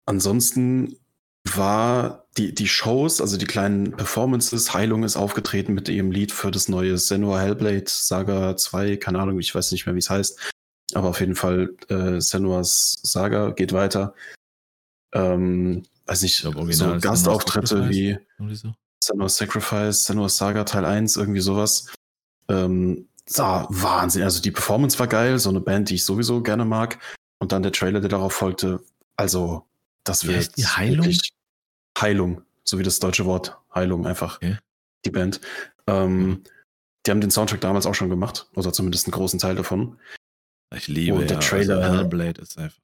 ansonsten 0.07 0.97
war 1.49 2.27
die, 2.37 2.55
die 2.55 2.69
Shows, 2.69 3.21
also 3.21 3.39
die 3.39 3.47
kleinen 3.47 3.93
Performances, 3.93 4.75
Heilung 4.75 5.05
ist 5.05 5.17
aufgetreten 5.17 5.73
mit 5.73 5.89
ihrem 5.89 6.11
Lied 6.11 6.33
für 6.33 6.51
das 6.51 6.69
neue 6.69 6.99
Senua 6.99 7.41
Hellblade 7.41 7.85
Saga 7.87 8.57
2, 8.57 8.99
keine 8.99 9.19
Ahnung, 9.21 9.39
ich 9.41 9.55
weiß 9.55 9.73
nicht 9.73 9.87
mehr, 9.87 9.95
wie 9.95 10.01
es 10.01 10.11
heißt. 10.11 10.53
Aber 10.93 11.09
auf 11.09 11.21
jeden 11.21 11.35
Fall, 11.35 11.75
äh, 11.89 12.21
Senuas 12.21 13.01
Saga 13.03 13.51
geht 13.51 13.73
weiter. 13.73 14.15
Ähm, 15.13 15.83
weiß 16.07 16.23
nicht, 16.23 16.41
glaub, 16.41 16.73
so 16.73 16.99
Gastauftritte 16.99 17.89
wie 17.89 18.19
so. 18.55 18.73
Senua's 19.03 19.37
Sacrifice, 19.37 20.05
Senua's 20.05 20.37
Saga 20.37 20.65
Teil 20.65 20.85
1, 20.85 21.17
irgendwie 21.17 21.41
sowas. 21.41 21.87
Ähm, 22.49 23.09
sah 23.27 23.67
Wahnsinn. 23.71 24.23
Also 24.23 24.43
die 24.43 24.51
Performance 24.51 24.99
war 24.99 25.07
geil, 25.07 25.39
so 25.39 25.49
eine 25.51 25.61
Band, 25.61 25.91
die 25.91 25.95
ich 25.95 26.05
sowieso 26.05 26.43
gerne 26.43 26.65
mag. 26.65 26.99
Und 27.39 27.53
dann 27.53 27.63
der 27.63 27.73
Trailer, 27.73 28.01
der 28.01 28.11
darauf 28.11 28.35
folgte. 28.35 28.81
Also, 29.17 29.67
das 30.05 30.27
wird 30.27 30.57
die 30.57 30.67
Heilung? 30.67 31.11
Heilung, 31.99 32.43
so 32.65 32.79
wie 32.79 32.83
das 32.83 32.99
deutsche 32.99 33.25
Wort 33.25 33.57
Heilung 33.75 34.07
einfach. 34.07 34.37
Okay. 34.37 34.59
Die 35.05 35.11
Band. 35.11 35.41
Ähm, 35.87 36.43
die 37.07 37.11
haben 37.11 37.21
den 37.23 37.31
Soundtrack 37.31 37.63
damals 37.63 37.87
auch 37.87 37.95
schon 37.95 38.11
gemacht, 38.11 38.49
oder 38.55 38.73
zumindest 38.73 39.07
einen 39.07 39.13
großen 39.13 39.39
Teil 39.39 39.55
davon. 39.55 39.99
Ich 40.75 40.87
liebe 40.87 41.17
Und 41.17 41.31
der 41.31 41.39
ja, 41.39 41.43
Trailer- 41.43 41.81
Also 41.83 41.97
Hellblade 41.99 42.43
ist 42.43 42.59
einfach. 42.59 42.79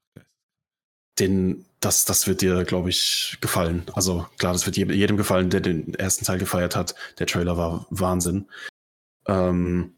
Den, 1.19 1.65
das, 1.81 2.05
das 2.05 2.27
wird 2.27 2.43
dir, 2.43 2.65
glaube 2.65 2.91
ich, 2.91 3.39
gefallen. 3.41 3.85
Also 3.95 4.27
klar, 4.39 4.53
das 4.53 4.67
wird 4.67 4.77
jedem, 4.77 5.17
gefallen, 5.17 5.51
der 5.51 5.61
den 5.61 5.95
ersten 5.95 6.25
Teil 6.25 6.39
gefeiert 6.39 6.77
hat. 6.77 6.95
Der 7.19 7.27
Trailer 7.27 7.57
war 7.57 7.87
Wahnsinn. 7.91 8.47
Ähm, 9.27 9.95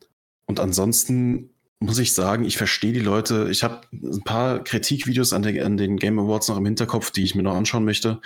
und 0.46 0.60
ansonsten 0.60 1.50
muss 1.80 1.98
ich 1.98 2.12
sagen, 2.12 2.44
ich 2.44 2.56
verstehe 2.56 2.92
die 2.92 3.00
Leute. 3.00 3.48
Ich 3.50 3.62
habe 3.62 3.86
ein 3.92 4.22
paar 4.22 4.62
Kritikvideos 4.62 5.32
an, 5.32 5.44
an 5.44 5.76
den 5.76 5.96
Game 5.96 6.18
Awards 6.18 6.48
noch 6.48 6.56
im 6.56 6.66
Hinterkopf, 6.66 7.10
die 7.10 7.24
ich 7.24 7.34
mir 7.34 7.42
noch 7.42 7.54
anschauen 7.54 7.84
möchte. 7.84 8.20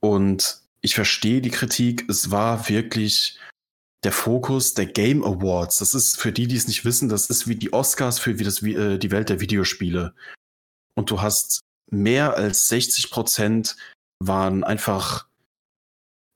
Und 0.00 0.60
ich 0.82 0.94
verstehe 0.94 1.40
die 1.40 1.50
Kritik. 1.50 2.08
Es 2.08 2.30
war 2.30 2.68
wirklich 2.68 3.38
der 4.02 4.12
Fokus 4.12 4.74
der 4.74 4.86
Game 4.86 5.24
Awards. 5.24 5.78
Das 5.78 5.94
ist 5.94 6.18
für 6.18 6.32
die, 6.32 6.46
die 6.46 6.56
es 6.56 6.68
nicht 6.68 6.84
wissen, 6.84 7.08
das 7.08 7.28
ist 7.28 7.48
wie 7.48 7.56
die 7.56 7.72
Oscars 7.72 8.18
für 8.18 8.38
wie 8.38 8.44
das, 8.44 8.62
wie, 8.62 8.74
äh, 8.74 8.98
die 8.98 9.10
Welt 9.10 9.28
der 9.28 9.40
Videospiele. 9.40 10.14
Und 10.94 11.10
du 11.10 11.20
hast 11.20 11.60
mehr 11.90 12.36
als 12.36 12.68
60 12.68 13.10
Prozent 13.10 13.76
waren 14.18 14.64
einfach 14.64 15.28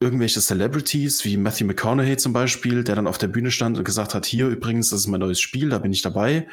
irgendwelche 0.01 0.41
Celebrities, 0.41 1.25
wie 1.25 1.37
Matthew 1.37 1.67
McConaughey 1.67 2.17
zum 2.17 2.33
Beispiel, 2.33 2.85
der 2.85 2.97
dann 2.97 3.07
auf 3.07 3.19
der 3.19 3.29
Bühne 3.29 3.51
stand 3.51 3.79
und 3.79 3.85
gesagt 3.85 4.15
hat, 4.15 4.27
hier 4.27 4.49
übrigens, 4.49 4.91
das 4.91 5.01
ist 5.01 5.07
mein 5.07 5.21
neues 5.21 5.41
Spiel, 5.41 5.71
da 5.71 5.79
bin 5.79 5.93
ich 5.93 6.03
dabei. 6.03 6.47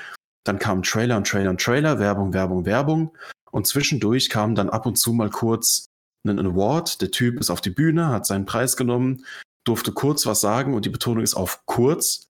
Dann 0.45 0.59
kamen 0.59 0.83
Trailer 0.83 1.17
und 1.17 1.27
Trailer 1.27 1.49
und 1.49 1.61
Trailer, 1.61 1.99
Werbung, 1.99 2.33
Werbung, 2.33 2.65
Werbung. 2.65 3.15
Und 3.51 3.67
zwischendurch 3.67 4.29
kam 4.29 4.55
dann 4.55 4.69
ab 4.69 4.85
und 4.85 4.97
zu 4.97 5.13
mal 5.13 5.29
kurz 5.29 5.85
ein 6.25 6.39
Award. 6.39 7.01
Der 7.01 7.11
Typ 7.11 7.39
ist 7.39 7.49
auf 7.49 7.61
die 7.61 7.69
Bühne, 7.69 8.07
hat 8.07 8.25
seinen 8.25 8.45
Preis 8.45 8.77
genommen, 8.77 9.25
durfte 9.65 9.91
kurz 9.91 10.25
was 10.25 10.41
sagen 10.41 10.73
und 10.73 10.85
die 10.85 10.89
Betonung 10.89 11.23
ist 11.23 11.35
auf 11.35 11.63
kurz. 11.65 12.27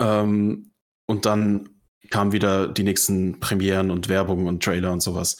Ähm, 0.00 0.70
und 1.06 1.26
dann 1.26 1.77
kamen 2.10 2.32
wieder 2.32 2.68
die 2.68 2.84
nächsten 2.84 3.40
Premieren 3.40 3.90
und 3.90 4.08
Werbung 4.08 4.46
und 4.46 4.62
Trailer 4.62 4.92
und 4.92 5.00
sowas. 5.00 5.36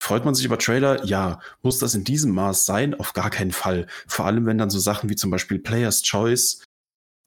Freut 0.00 0.24
man 0.24 0.34
sich 0.34 0.44
über 0.44 0.58
Trailer? 0.58 1.04
Ja. 1.04 1.40
Muss 1.62 1.78
das 1.78 1.94
in 1.94 2.04
diesem 2.04 2.32
Maß 2.32 2.64
sein? 2.64 2.94
Auf 2.94 3.12
gar 3.12 3.30
keinen 3.30 3.52
Fall. 3.52 3.86
Vor 4.06 4.26
allem, 4.26 4.46
wenn 4.46 4.58
dann 4.58 4.70
so 4.70 4.78
Sachen 4.78 5.10
wie 5.10 5.16
zum 5.16 5.30
Beispiel 5.30 5.58
Player's 5.58 6.02
Choice, 6.02 6.62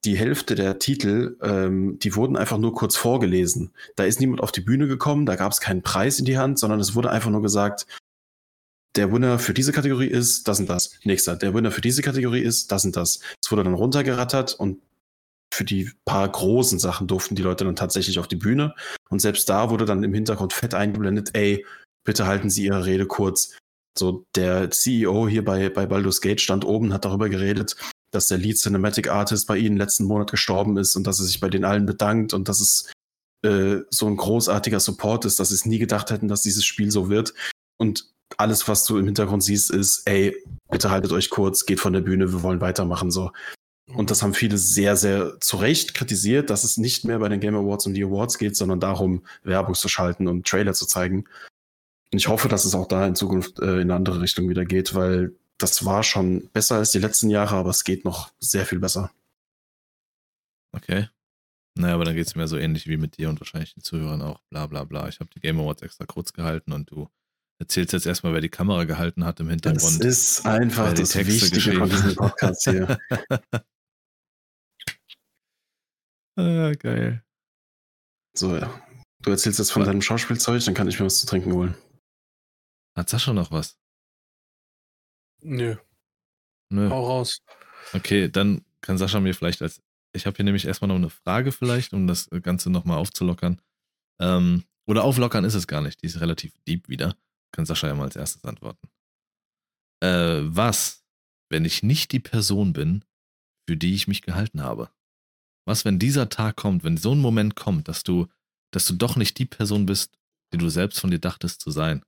die 0.03 0.17
Hälfte 0.17 0.55
der 0.55 0.79
Titel, 0.79 1.37
ähm, 1.41 1.99
die 1.99 2.15
wurden 2.15 2.35
einfach 2.35 2.57
nur 2.57 2.73
kurz 2.73 2.95
vorgelesen. 2.95 3.71
Da 3.95 4.05
ist 4.05 4.19
niemand 4.19 4.41
auf 4.41 4.51
die 4.51 4.61
Bühne 4.61 4.87
gekommen, 4.87 5.25
da 5.25 5.35
gab 5.35 5.51
es 5.51 5.59
keinen 5.59 5.83
Preis 5.83 6.17
in 6.17 6.25
die 6.25 6.37
Hand, 6.37 6.57
sondern 6.57 6.79
es 6.79 6.95
wurde 6.95 7.11
einfach 7.11 7.29
nur 7.29 7.41
gesagt, 7.41 7.85
der 8.95 9.11
Winner 9.11 9.39
für 9.39 9.53
diese 9.53 9.71
Kategorie 9.71 10.07
ist 10.07 10.47
das 10.47 10.59
und 10.59 10.69
das. 10.69 10.99
Nächster, 11.03 11.35
der 11.35 11.53
Winner 11.53 11.71
für 11.71 11.81
diese 11.81 12.01
Kategorie 12.01 12.41
ist 12.41 12.71
das 12.71 12.83
und 12.83 12.95
das. 12.95 13.19
Es 13.43 13.51
wurde 13.51 13.63
dann 13.63 13.73
runtergerattert 13.73 14.53
und 14.55 14.81
für 15.53 15.65
die 15.65 15.91
paar 16.05 16.27
großen 16.27 16.79
Sachen 16.79 17.07
durften 17.07 17.35
die 17.35 17.41
Leute 17.41 17.65
dann 17.65 17.75
tatsächlich 17.75 18.19
auf 18.19 18.27
die 18.27 18.35
Bühne. 18.35 18.73
Und 19.09 19.19
selbst 19.19 19.49
da 19.49 19.69
wurde 19.69 19.85
dann 19.85 20.03
im 20.03 20.13
Hintergrund 20.13 20.53
fett 20.53 20.73
eingeblendet, 20.73 21.31
ey, 21.33 21.65
bitte 22.05 22.25
halten 22.25 22.49
Sie 22.49 22.65
Ihre 22.65 22.85
Rede 22.85 23.05
kurz. 23.05 23.57
So, 23.97 24.25
der 24.35 24.71
CEO 24.71 25.27
hier 25.27 25.43
bei, 25.43 25.69
bei 25.69 25.85
Baldur's 25.85 26.21
Gate 26.21 26.39
stand 26.39 26.63
oben, 26.63 26.93
hat 26.93 27.05
darüber 27.05 27.27
geredet, 27.29 27.75
dass 28.11 28.27
der 28.27 28.37
Lead 28.37 28.57
Cinematic 28.57 29.09
Artist 29.09 29.47
bei 29.47 29.57
ihnen 29.57 29.77
letzten 29.77 30.05
Monat 30.05 30.31
gestorben 30.31 30.77
ist 30.77 30.95
und 30.95 31.05
dass 31.07 31.19
er 31.19 31.25
sich 31.25 31.39
bei 31.39 31.49
den 31.49 31.65
allen 31.65 31.85
bedankt 31.85 32.33
und 32.33 32.47
dass 32.47 32.61
es 32.61 32.91
äh, 33.43 33.79
so 33.89 34.07
ein 34.07 34.17
großartiger 34.17 34.79
Support 34.79 35.25
ist, 35.25 35.39
dass 35.39 35.49
sie 35.49 35.55
es 35.55 35.65
nie 35.65 35.79
gedacht 35.79 36.11
hätten, 36.11 36.27
dass 36.27 36.41
dieses 36.41 36.65
Spiel 36.65 36.91
so 36.91 37.09
wird. 37.09 37.33
Und 37.77 38.09
alles, 38.37 38.67
was 38.67 38.85
du 38.85 38.97
im 38.97 39.05
Hintergrund 39.05 39.43
siehst, 39.43 39.71
ist, 39.71 40.03
ey, 40.05 40.35
bitte 40.69 40.89
haltet 40.89 41.11
euch 41.11 41.29
kurz, 41.29 41.65
geht 41.65 41.79
von 41.79 41.93
der 41.93 42.01
Bühne, 42.01 42.31
wir 42.31 42.43
wollen 42.43 42.61
weitermachen. 42.61 43.11
So. 43.11 43.31
Und 43.95 44.11
das 44.11 44.23
haben 44.23 44.33
viele 44.33 44.57
sehr, 44.57 44.95
sehr 44.95 45.39
zu 45.39 45.57
Recht 45.57 45.93
kritisiert, 45.93 46.49
dass 46.49 46.63
es 46.63 46.77
nicht 46.77 47.05
mehr 47.05 47.19
bei 47.19 47.29
den 47.29 47.39
Game 47.39 47.55
Awards 47.55 47.85
um 47.85 47.93
die 47.93 48.03
Awards 48.03 48.37
geht, 48.37 48.55
sondern 48.55 48.79
darum, 48.79 49.23
Werbung 49.43 49.75
zu 49.75 49.87
schalten 49.89 50.27
und 50.27 50.47
Trailer 50.47 50.73
zu 50.73 50.85
zeigen. 50.85 51.25
Und 52.11 52.17
ich 52.17 52.27
hoffe, 52.27 52.47
dass 52.47 52.65
es 52.65 52.75
auch 52.75 52.87
da 52.87 53.05
in 53.07 53.15
Zukunft 53.15 53.59
äh, 53.59 53.75
in 53.75 53.81
eine 53.81 53.95
andere 53.95 54.21
Richtung 54.21 54.49
wieder 54.49 54.65
geht, 54.65 54.93
weil 54.95 55.33
das 55.57 55.85
war 55.85 56.03
schon 56.03 56.49
besser 56.49 56.77
als 56.77 56.91
die 56.91 56.99
letzten 56.99 57.29
Jahre, 57.29 57.55
aber 57.55 57.69
es 57.69 57.83
geht 57.83 58.03
noch 58.03 58.31
sehr 58.39 58.65
viel 58.65 58.79
besser. 58.79 59.11
Okay. 60.73 61.07
Naja, 61.75 61.95
aber 61.95 62.05
dann 62.05 62.15
geht 62.15 62.27
es 62.27 62.35
mir 62.35 62.47
so 62.47 62.57
ähnlich 62.57 62.87
wie 62.87 62.97
mit 62.97 63.17
dir 63.17 63.29
und 63.29 63.39
wahrscheinlich 63.39 63.73
den 63.73 63.83
Zuhörern 63.83 64.21
auch. 64.21 64.41
Bla 64.49 64.67
bla 64.67 64.83
bla. 64.83 65.07
Ich 65.07 65.19
habe 65.19 65.29
die 65.33 65.39
Game 65.39 65.59
Awards 65.59 65.81
extra 65.81 66.05
kurz 66.05 66.33
gehalten 66.33 66.73
und 66.73 66.91
du 66.91 67.09
erzählst 67.59 67.93
jetzt 67.93 68.07
erstmal, 68.07 68.33
wer 68.33 68.41
die 68.41 68.49
Kamera 68.49 68.83
gehalten 68.83 69.23
hat 69.23 69.39
im 69.39 69.45
Das 69.47 69.53
Hintergrund. 69.53 70.03
ist 70.03 70.45
einfach 70.45 70.93
das 70.93 71.11
Texte 71.11 71.27
Wichtige 71.27 71.77
von 71.77 71.89
diesem 71.89 72.15
Podcast 72.15 72.63
hier. 72.63 72.97
ah, 76.37 76.71
geil. 76.73 77.23
So, 78.33 78.55
ja. 78.55 78.81
Du 79.21 79.29
erzählst 79.29 79.59
jetzt 79.59 79.71
von 79.71 79.81
Was? 79.81 79.87
deinem 79.87 80.01
Schauspielzeug, 80.01 80.63
dann 80.65 80.73
kann 80.73 80.87
ich 80.87 80.99
mir 80.99 81.05
was 81.05 81.19
zu 81.19 81.27
trinken 81.27 81.53
holen. 81.53 81.75
Hat 82.95 83.09
Sascha 83.09 83.33
noch 83.33 83.51
was? 83.51 83.77
Nö, 85.43 85.75
Nö. 86.69 86.89
hau 86.89 87.07
raus. 87.07 87.41
Okay, 87.93 88.29
dann 88.29 88.63
kann 88.81 88.97
Sascha 88.97 89.19
mir 89.19 89.33
vielleicht 89.33 89.61
als. 89.61 89.81
Ich 90.13 90.25
habe 90.25 90.35
hier 90.35 90.45
nämlich 90.45 90.65
erstmal 90.65 90.89
noch 90.89 90.95
eine 90.95 91.09
Frage, 91.09 91.51
vielleicht, 91.51 91.93
um 91.93 92.05
das 92.05 92.29
Ganze 92.41 92.69
nochmal 92.69 92.97
aufzulockern. 92.97 93.61
Ähm, 94.19 94.65
oder 94.85 95.03
auflockern 95.03 95.45
ist 95.45 95.53
es 95.53 95.67
gar 95.67 95.81
nicht. 95.81 96.01
Die 96.01 96.07
ist 96.07 96.19
relativ 96.19 96.53
deep 96.67 96.89
wieder. 96.89 97.15
Kann 97.53 97.65
Sascha 97.65 97.87
ja 97.87 97.95
mal 97.95 98.03
als 98.03 98.17
erstes 98.17 98.43
antworten. 98.43 98.89
Äh, 100.03 100.41
was, 100.43 101.05
wenn 101.49 101.63
ich 101.63 101.81
nicht 101.81 102.11
die 102.11 102.19
Person 102.19 102.73
bin, 102.73 103.05
für 103.67 103.77
die 103.77 103.93
ich 103.93 104.07
mich 104.07 104.21
gehalten 104.21 104.61
habe? 104.61 104.89
Was, 105.65 105.85
wenn 105.85 105.99
dieser 105.99 106.29
Tag 106.29 106.55
kommt, 106.55 106.83
wenn 106.83 106.97
so 106.97 107.13
ein 107.13 107.19
Moment 107.19 107.55
kommt, 107.55 107.87
dass 107.87 108.03
du, 108.03 108.27
dass 108.71 108.85
du 108.85 108.95
doch 108.95 109.15
nicht 109.15 109.37
die 109.37 109.45
Person 109.45 109.85
bist, 109.85 110.17
die 110.53 110.57
du 110.57 110.69
selbst 110.69 110.99
von 110.99 111.11
dir 111.11 111.19
dachtest 111.19 111.61
zu 111.61 111.71
sein? 111.71 112.03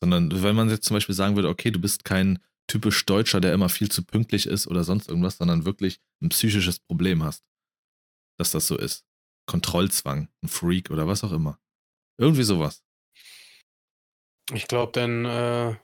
Sondern 0.00 0.42
wenn 0.42 0.54
man 0.54 0.70
jetzt 0.70 0.84
zum 0.84 0.94
Beispiel 0.94 1.14
sagen 1.14 1.34
würde, 1.34 1.48
okay, 1.48 1.70
du 1.70 1.80
bist 1.80 2.04
kein 2.04 2.38
typisch 2.68 3.04
Deutscher, 3.06 3.40
der 3.40 3.52
immer 3.52 3.68
viel 3.68 3.90
zu 3.90 4.04
pünktlich 4.04 4.46
ist 4.46 4.66
oder 4.66 4.84
sonst 4.84 5.08
irgendwas, 5.08 5.38
sondern 5.38 5.64
wirklich 5.64 6.00
ein 6.22 6.28
psychisches 6.28 6.78
Problem 6.78 7.22
hast. 7.22 7.42
Dass 8.38 8.52
das 8.52 8.66
so 8.66 8.76
ist. 8.76 9.04
Kontrollzwang, 9.46 10.28
ein 10.42 10.48
Freak 10.48 10.90
oder 10.90 11.08
was 11.08 11.24
auch 11.24 11.32
immer. 11.32 11.58
Irgendwie 12.18 12.42
sowas. 12.42 12.84
Ich 14.52 14.68
glaube, 14.68 14.92
dann, 14.92 15.24
äh, 15.24 15.76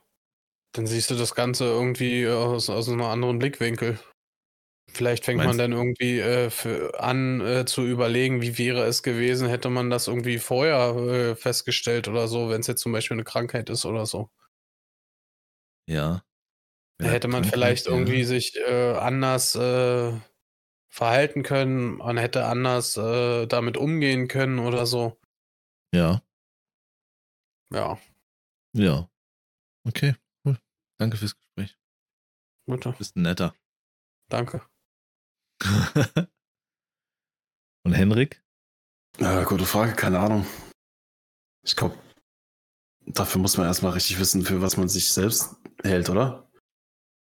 dann 0.72 0.86
siehst 0.86 1.10
du 1.10 1.16
das 1.16 1.34
Ganze 1.34 1.64
irgendwie 1.64 2.28
aus, 2.28 2.70
aus 2.70 2.88
einem 2.88 3.02
anderen 3.02 3.38
Blickwinkel. 3.38 3.98
Vielleicht 4.94 5.24
fängt 5.24 5.44
man 5.44 5.58
dann 5.58 5.72
irgendwie 5.72 6.20
äh, 6.20 6.50
für, 6.50 7.00
an 7.00 7.40
äh, 7.40 7.64
zu 7.64 7.84
überlegen, 7.84 8.42
wie 8.42 8.58
wäre 8.58 8.84
es 8.84 9.02
gewesen, 9.02 9.48
hätte 9.48 9.68
man 9.70 9.90
das 9.90 10.06
irgendwie 10.06 10.38
vorher 10.38 10.94
äh, 10.96 11.34
festgestellt 11.34 12.08
oder 12.08 12.28
so, 12.28 12.48
wenn 12.48 12.60
es 12.60 12.68
jetzt 12.68 12.80
zum 12.80 12.92
Beispiel 12.92 13.16
eine 13.16 13.24
Krankheit 13.24 13.70
ist 13.70 13.84
oder 13.84 14.06
so. 14.06 14.30
Ja. 15.88 16.22
Da 16.98 17.08
hätte 17.08 17.28
man 17.28 17.44
vielleicht 17.44 17.86
ja. 17.86 17.92
irgendwie 17.92 18.24
sich 18.24 18.56
äh, 18.56 18.92
anders 18.92 19.56
äh, 19.56 20.12
verhalten 20.88 21.42
können, 21.42 21.96
man 21.96 22.16
hätte 22.16 22.46
anders 22.46 22.96
äh, 22.96 23.46
damit 23.46 23.76
umgehen 23.76 24.28
können 24.28 24.60
oder 24.60 24.86
so. 24.86 25.18
Ja. 25.92 26.22
Ja, 27.72 27.98
Ja. 28.72 29.10
Okay, 29.86 30.14
cool. 30.44 30.56
Danke 30.98 31.16
fürs 31.16 31.36
Gespräch. 31.36 31.76
bitte. 32.66 32.92
Du 32.92 32.98
bist 32.98 33.16
ein 33.16 33.22
netter. 33.22 33.54
Danke. 34.28 34.62
Und 37.84 37.92
Henrik? 37.92 38.42
Ja, 39.18 39.44
gute 39.44 39.66
Frage, 39.66 39.92
keine 39.94 40.18
Ahnung. 40.18 40.46
Ich 41.64 41.76
glaube, 41.76 41.96
dafür 43.06 43.40
muss 43.40 43.56
man 43.56 43.66
erstmal 43.66 43.92
richtig 43.92 44.18
wissen, 44.18 44.42
für 44.44 44.60
was 44.60 44.76
man 44.76 44.88
sich 44.88 45.10
selbst 45.12 45.56
hält, 45.82 46.08
oder? 46.10 46.50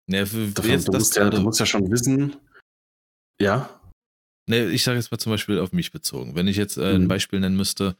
Ne, 0.06 0.26
für 0.26 0.48
Dafür, 0.48 0.70
jetzt 0.70 0.88
du, 0.88 0.92
musst 0.92 1.16
ja, 1.16 1.30
du 1.30 1.40
musst 1.40 1.60
ja 1.60 1.66
schon 1.66 1.90
wissen. 1.90 2.36
Ja, 3.40 3.80
Ne, 4.46 4.66
ich 4.66 4.84
sage 4.84 4.98
jetzt 4.98 5.10
mal 5.10 5.18
zum 5.18 5.32
Beispiel 5.32 5.58
auf 5.58 5.72
mich 5.72 5.90
bezogen. 5.90 6.34
Wenn 6.34 6.48
ich 6.48 6.56
jetzt 6.56 6.76
äh, 6.76 6.94
ein 6.94 7.04
Mhm. 7.04 7.08
Beispiel 7.08 7.40
nennen 7.40 7.56
müsste, 7.56 7.96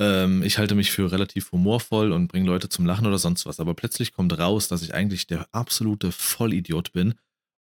ähm, 0.00 0.42
ich 0.42 0.58
halte 0.58 0.74
mich 0.76 0.92
für 0.92 1.10
relativ 1.10 1.50
humorvoll 1.52 2.12
und 2.12 2.28
bringe 2.28 2.46
Leute 2.46 2.68
zum 2.68 2.86
Lachen 2.86 3.06
oder 3.06 3.18
sonst 3.18 3.44
was, 3.46 3.58
aber 3.60 3.74
plötzlich 3.74 4.12
kommt 4.12 4.38
raus, 4.38 4.68
dass 4.68 4.82
ich 4.82 4.94
eigentlich 4.94 5.26
der 5.26 5.48
absolute 5.52 6.12
Vollidiot 6.12 6.92
bin 6.92 7.14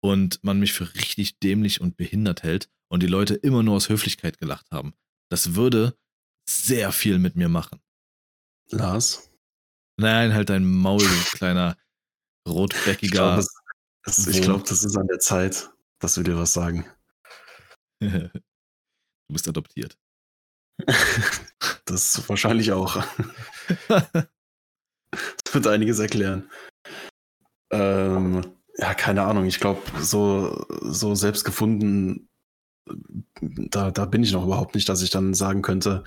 und 0.02 0.44
man 0.44 0.60
mich 0.60 0.74
für 0.74 0.94
richtig 0.96 1.40
dämlich 1.40 1.82
und 1.82 1.98
behindert 1.98 2.44
hält 2.44 2.70
und 2.92 3.04
die 3.04 3.08
Leute 3.08 3.36
immer 3.36 3.64
nur 3.64 3.76
aus 3.76 3.90
Höflichkeit 3.90 4.38
gelacht 4.40 4.72
haben. 4.72 4.94
Das 5.30 5.56
würde 5.56 5.98
sehr 6.50 6.92
viel 6.92 7.20
mit 7.20 7.36
mir 7.36 7.50
machen. 7.50 7.80
Lars. 8.72 9.32
Nein, 9.98 10.34
halt 10.34 10.50
dein 10.50 10.66
Maul, 10.66 11.00
du 11.02 11.06
kleiner 11.38 11.78
Ich 12.46 12.52
rotbäckiger. 12.52 13.12
glaube, 13.36 13.46
das, 14.04 14.28
ich 14.28 14.42
glaub, 14.42 14.64
das 14.66 14.84
ist 14.84 14.98
an 14.98 15.08
der 15.08 15.20
Zeit, 15.20 15.70
dass 16.00 16.18
wir 16.18 16.24
dir 16.24 16.38
was 16.38 16.54
sagen. 16.54 16.86
du 18.02 18.32
bist 19.30 19.48
adoptiert. 19.48 19.98
Das 21.86 22.30
wahrscheinlich 22.30 22.72
auch. 22.72 23.04
Das 23.88 25.54
wird 25.54 25.66
einiges 25.66 25.98
erklären. 25.98 26.48
Ähm, 27.72 28.59
ja, 28.80 28.94
keine 28.94 29.24
Ahnung. 29.24 29.46
Ich 29.46 29.60
glaube, 29.60 29.82
so, 30.02 30.66
so 30.82 31.16
selbst 31.16 31.44
gefunden, 31.44 32.30
da, 33.42 33.92
da 33.92 34.06
bin 34.06 34.24
ich 34.24 34.32
noch 34.32 34.46
überhaupt 34.46 34.76
nicht, 34.76 34.88
dass 34.90 35.02
ich 35.02 35.10
dann 35.10 35.34
sagen 35.34 35.62
könnte, 35.62 36.04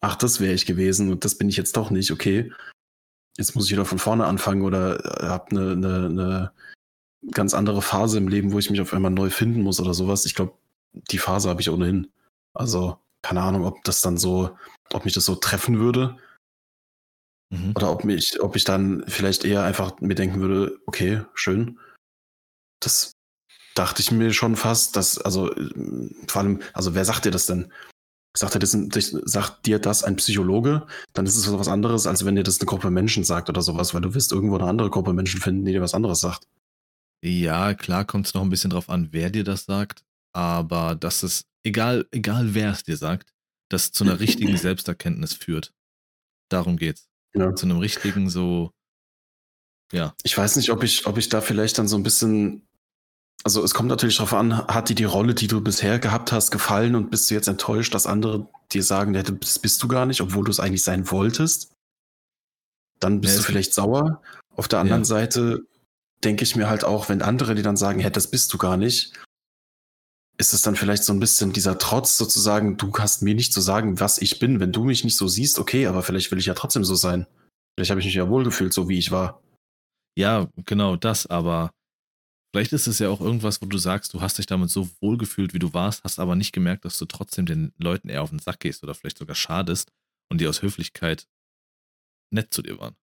ach, 0.00 0.16
das 0.16 0.40
wäre 0.40 0.54
ich 0.54 0.66
gewesen 0.66 1.10
und 1.10 1.24
das 1.24 1.36
bin 1.36 1.48
ich 1.48 1.56
jetzt 1.56 1.76
doch 1.76 1.90
nicht. 1.90 2.10
Okay, 2.10 2.52
jetzt 3.36 3.54
muss 3.54 3.66
ich 3.66 3.72
wieder 3.72 3.84
von 3.84 3.98
vorne 3.98 4.26
anfangen 4.26 4.62
oder 4.62 4.98
habe 5.22 5.50
eine, 5.50 5.72
eine, 5.72 6.06
eine 6.06 6.52
ganz 7.30 7.54
andere 7.54 7.82
Phase 7.82 8.18
im 8.18 8.28
Leben, 8.28 8.52
wo 8.52 8.58
ich 8.58 8.70
mich 8.70 8.80
auf 8.80 8.92
einmal 8.92 9.10
neu 9.10 9.30
finden 9.30 9.62
muss 9.62 9.80
oder 9.80 9.94
sowas. 9.94 10.24
Ich 10.24 10.34
glaube, 10.34 10.54
die 10.92 11.18
Phase 11.18 11.48
habe 11.48 11.60
ich 11.60 11.70
ohnehin. 11.70 12.08
Also, 12.54 12.98
keine 13.22 13.42
Ahnung, 13.42 13.64
ob 13.64 13.82
das 13.84 14.00
dann 14.00 14.18
so, 14.18 14.56
ob 14.92 15.04
mich 15.04 15.14
das 15.14 15.24
so 15.24 15.34
treffen 15.34 15.78
würde. 15.78 16.16
Mhm. 17.50 17.72
Oder 17.76 17.90
ob 17.90 18.04
mich, 18.04 18.40
ob 18.40 18.56
ich 18.56 18.64
dann 18.64 19.04
vielleicht 19.08 19.44
eher 19.44 19.62
einfach 19.62 20.00
mir 20.00 20.14
denken 20.14 20.40
würde, 20.40 20.78
okay, 20.86 21.22
schön. 21.34 21.78
Das 22.82 23.12
dachte 23.74 24.02
ich 24.02 24.10
mir 24.10 24.32
schon 24.32 24.56
fast, 24.56 24.96
dass, 24.96 25.18
also 25.18 25.52
äh, 25.54 26.10
vor 26.26 26.42
allem, 26.42 26.60
also 26.74 26.94
wer 26.94 27.04
sagt 27.04 27.24
dir 27.24 27.30
das 27.30 27.46
denn? 27.46 27.72
Sagt 28.36 28.54
dir 28.54 28.58
das, 28.58 28.72
sagt 29.24 29.66
dir 29.66 29.78
das 29.78 30.04
ein 30.04 30.16
Psychologe, 30.16 30.86
dann 31.12 31.26
ist 31.26 31.36
es 31.36 31.52
was 31.52 31.68
anderes, 31.68 32.06
als 32.06 32.24
wenn 32.24 32.34
dir 32.34 32.42
das 32.42 32.60
eine 32.60 32.66
Gruppe 32.66 32.90
Menschen 32.90 33.24
sagt 33.24 33.50
oder 33.50 33.60
sowas, 33.60 33.92
weil 33.92 34.00
du 34.00 34.14
wirst 34.14 34.32
irgendwo 34.32 34.56
eine 34.56 34.68
andere 34.68 34.88
Gruppe 34.88 35.12
Menschen 35.12 35.40
finden, 35.40 35.66
die 35.66 35.72
dir 35.72 35.82
was 35.82 35.94
anderes 35.94 36.20
sagt. 36.20 36.46
Ja, 37.22 37.74
klar 37.74 38.06
kommt 38.06 38.26
es 38.26 38.34
noch 38.34 38.42
ein 38.42 38.50
bisschen 38.50 38.70
drauf 38.70 38.88
an, 38.88 39.08
wer 39.12 39.30
dir 39.30 39.44
das 39.44 39.66
sagt, 39.66 40.02
aber 40.32 40.94
dass 40.94 41.22
es, 41.22 41.44
egal, 41.62 42.06
egal 42.10 42.54
wer 42.54 42.72
es 42.72 42.84
dir 42.84 42.96
sagt, 42.96 43.32
das 43.68 43.92
zu 43.92 44.04
einer 44.04 44.18
richtigen 44.18 44.56
Selbsterkenntnis 44.56 45.34
führt. 45.34 45.72
Darum 46.48 46.78
geht's. 46.78 47.08
Ja. 47.34 47.54
Zu 47.54 47.66
einem 47.66 47.78
richtigen 47.78 48.28
so, 48.28 48.72
ja, 49.92 50.14
Ich 50.22 50.36
weiß 50.36 50.56
nicht, 50.56 50.70
ob 50.70 50.82
ich, 50.82 51.06
ob 51.06 51.18
ich 51.18 51.28
da 51.28 51.40
vielleicht 51.40 51.78
dann 51.78 51.86
so 51.86 51.96
ein 51.96 52.02
bisschen. 52.02 52.66
Also 53.44 53.64
es 53.64 53.74
kommt 53.74 53.88
natürlich 53.88 54.16
darauf 54.16 54.34
an, 54.34 54.66
hat 54.68 54.88
dir 54.88 54.94
die 54.94 55.04
Rolle, 55.04 55.34
die 55.34 55.48
du 55.48 55.60
bisher 55.60 55.98
gehabt 55.98 56.30
hast, 56.30 56.50
gefallen 56.52 56.94
und 56.94 57.10
bist 57.10 57.28
du 57.30 57.34
jetzt 57.34 57.48
enttäuscht, 57.48 57.92
dass 57.94 58.06
andere 58.06 58.46
dir 58.72 58.84
sagen, 58.84 59.14
ja, 59.14 59.22
das 59.22 59.58
bist 59.58 59.82
du 59.82 59.88
gar 59.88 60.06
nicht, 60.06 60.20
obwohl 60.20 60.44
du 60.44 60.50
es 60.50 60.60
eigentlich 60.60 60.84
sein 60.84 61.10
wolltest? 61.10 61.72
Dann 63.00 63.20
bist 63.20 63.34
Ja, 63.34 63.40
du 63.40 63.46
vielleicht 63.46 63.74
sauer. 63.74 64.22
Auf 64.54 64.68
der 64.68 64.78
anderen 64.78 65.02
Ja. 65.02 65.06
Seite 65.06 65.66
denke 66.22 66.44
ich 66.44 66.54
mir 66.54 66.68
halt 66.68 66.84
auch, 66.84 67.08
wenn 67.08 67.20
andere 67.20 67.56
dir 67.56 67.64
dann 67.64 67.76
sagen, 67.76 67.98
ja, 67.98 68.10
das 68.10 68.28
bist 68.30 68.52
du 68.52 68.58
gar 68.58 68.76
nicht, 68.76 69.12
ist 70.38 70.52
es 70.54 70.62
dann 70.62 70.76
vielleicht 70.76 71.02
so 71.02 71.12
ein 71.12 71.18
bisschen 71.20 71.52
dieser 71.52 71.78
Trotz 71.78 72.16
sozusagen, 72.16 72.76
du 72.76 72.92
hast 72.96 73.22
mir 73.22 73.34
nicht 73.34 73.52
zu 73.52 73.60
sagen, 73.60 73.98
was 73.98 74.18
ich 74.18 74.38
bin. 74.38 74.60
Wenn 74.60 74.72
du 74.72 74.84
mich 74.84 75.02
nicht 75.02 75.16
so 75.16 75.26
siehst, 75.26 75.58
okay, 75.58 75.86
aber 75.86 76.02
vielleicht 76.02 76.30
will 76.30 76.38
ich 76.38 76.46
ja 76.46 76.54
trotzdem 76.54 76.84
so 76.84 76.94
sein. 76.94 77.26
Vielleicht 77.74 77.90
habe 77.90 78.00
ich 78.00 78.06
mich 78.06 78.14
ja 78.14 78.28
wohlgefühlt, 78.28 78.72
so 78.72 78.88
wie 78.88 78.98
ich 78.98 79.10
war. 79.10 79.42
ja, 80.16 80.46
genau 80.64 80.94
das, 80.96 81.26
aber 81.26 81.70
vielleicht 82.52 82.72
ist 82.72 82.86
es 82.86 82.98
ja 82.98 83.08
auch 83.08 83.20
irgendwas, 83.20 83.62
wo 83.62 83.66
du 83.66 83.78
sagst, 83.78 84.14
du 84.14 84.20
hast 84.20 84.38
dich 84.38 84.46
damit 84.46 84.70
so 84.70 84.88
wohlgefühlt, 85.00 85.54
wie 85.54 85.58
du 85.58 85.72
warst, 85.72 86.04
hast 86.04 86.18
aber 86.18 86.36
nicht 86.36 86.52
gemerkt, 86.52 86.84
dass 86.84 86.98
du 86.98 87.06
trotzdem 87.06 87.46
den 87.46 87.72
Leuten 87.78 88.08
eher 88.08 88.22
auf 88.22 88.30
den 88.30 88.38
Sack 88.38 88.60
gehst 88.60 88.82
oder 88.82 88.94
vielleicht 88.94 89.18
sogar 89.18 89.34
schadest 89.34 89.90
und 90.30 90.40
die 90.40 90.46
aus 90.46 90.62
Höflichkeit 90.62 91.26
nett 92.30 92.52
zu 92.52 92.62
dir 92.62 92.78
waren. 92.78 92.94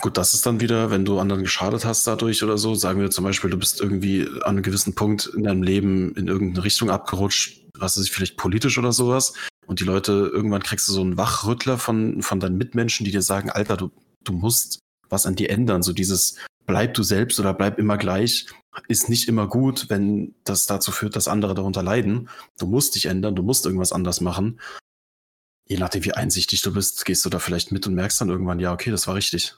Gut, 0.00 0.16
das 0.16 0.34
ist 0.34 0.44
dann 0.44 0.60
wieder, 0.60 0.90
wenn 0.90 1.04
du 1.04 1.20
anderen 1.20 1.44
geschadet 1.44 1.84
hast 1.84 2.06
dadurch 2.06 2.42
oder 2.42 2.58
so. 2.58 2.74
Sagen 2.74 3.00
wir 3.00 3.10
zum 3.10 3.24
Beispiel, 3.24 3.50
du 3.50 3.56
bist 3.56 3.80
irgendwie 3.80 4.26
an 4.42 4.56
einem 4.56 4.62
gewissen 4.62 4.94
Punkt 4.94 5.26
in 5.26 5.44
deinem 5.44 5.62
Leben 5.62 6.14
in 6.16 6.26
irgendeine 6.26 6.64
Richtung 6.64 6.90
abgerutscht, 6.90 7.62
was 7.78 7.96
ist 7.96 8.10
vielleicht 8.10 8.36
politisch 8.36 8.76
oder 8.76 8.92
sowas. 8.92 9.34
Und 9.66 9.80
die 9.80 9.84
Leute, 9.84 10.30
irgendwann 10.32 10.62
kriegst 10.62 10.88
du 10.88 10.92
so 10.92 11.00
einen 11.00 11.16
Wachrüttler 11.16 11.78
von, 11.78 12.22
von 12.22 12.40
deinen 12.40 12.58
Mitmenschen, 12.58 13.04
die 13.04 13.12
dir 13.12 13.22
sagen, 13.22 13.50
Alter, 13.50 13.76
du, 13.76 13.92
du 14.24 14.32
musst 14.32 14.80
was 15.08 15.26
an 15.26 15.36
dir 15.36 15.50
ändern. 15.50 15.82
So 15.82 15.92
dieses, 15.92 16.38
bleib 16.66 16.94
du 16.94 17.02
selbst 17.02 17.38
oder 17.40 17.54
bleib 17.54 17.78
immer 17.78 17.96
gleich, 17.96 18.46
ist 18.88 19.08
nicht 19.08 19.28
immer 19.28 19.48
gut, 19.48 19.90
wenn 19.90 20.34
das 20.44 20.66
dazu 20.66 20.92
führt, 20.92 21.16
dass 21.16 21.28
andere 21.28 21.54
darunter 21.54 21.82
leiden. 21.82 22.28
Du 22.58 22.66
musst 22.66 22.94
dich 22.94 23.06
ändern, 23.06 23.36
du 23.36 23.42
musst 23.42 23.66
irgendwas 23.66 23.92
anders 23.92 24.20
machen. 24.20 24.60
Je 25.66 25.78
nachdem, 25.78 26.04
wie 26.04 26.12
einsichtig 26.12 26.62
du 26.62 26.72
bist, 26.72 27.04
gehst 27.04 27.24
du 27.24 27.30
da 27.30 27.38
vielleicht 27.38 27.72
mit 27.72 27.86
und 27.86 27.94
merkst 27.94 28.20
dann 28.20 28.28
irgendwann, 28.28 28.60
ja, 28.60 28.72
okay, 28.72 28.90
das 28.90 29.06
war 29.06 29.14
richtig. 29.14 29.54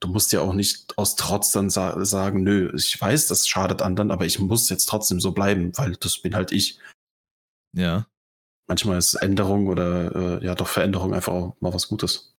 Du 0.00 0.08
musst 0.08 0.32
ja 0.32 0.40
auch 0.40 0.52
nicht 0.52 0.96
aus 0.98 1.16
Trotz 1.16 1.52
dann 1.52 1.70
sa 1.70 2.04
sagen, 2.04 2.42
nö, 2.42 2.72
ich 2.74 3.00
weiß, 3.00 3.28
das 3.28 3.48
schadet 3.48 3.82
anderen, 3.82 4.10
aber 4.10 4.26
ich 4.26 4.38
muss 4.38 4.68
jetzt 4.68 4.86
trotzdem 4.86 5.20
so 5.20 5.32
bleiben, 5.32 5.76
weil 5.76 5.96
das 5.96 6.18
bin 6.18 6.34
halt 6.34 6.52
ich. 6.52 6.78
Ja, 7.72 8.06
Manchmal 8.68 8.98
ist 8.98 9.14
Änderung 9.14 9.68
oder 9.68 10.40
äh, 10.40 10.44
ja 10.44 10.54
doch 10.54 10.66
Veränderung 10.66 11.14
einfach 11.14 11.32
auch 11.32 11.56
mal 11.60 11.72
was 11.72 11.88
Gutes. 11.88 12.34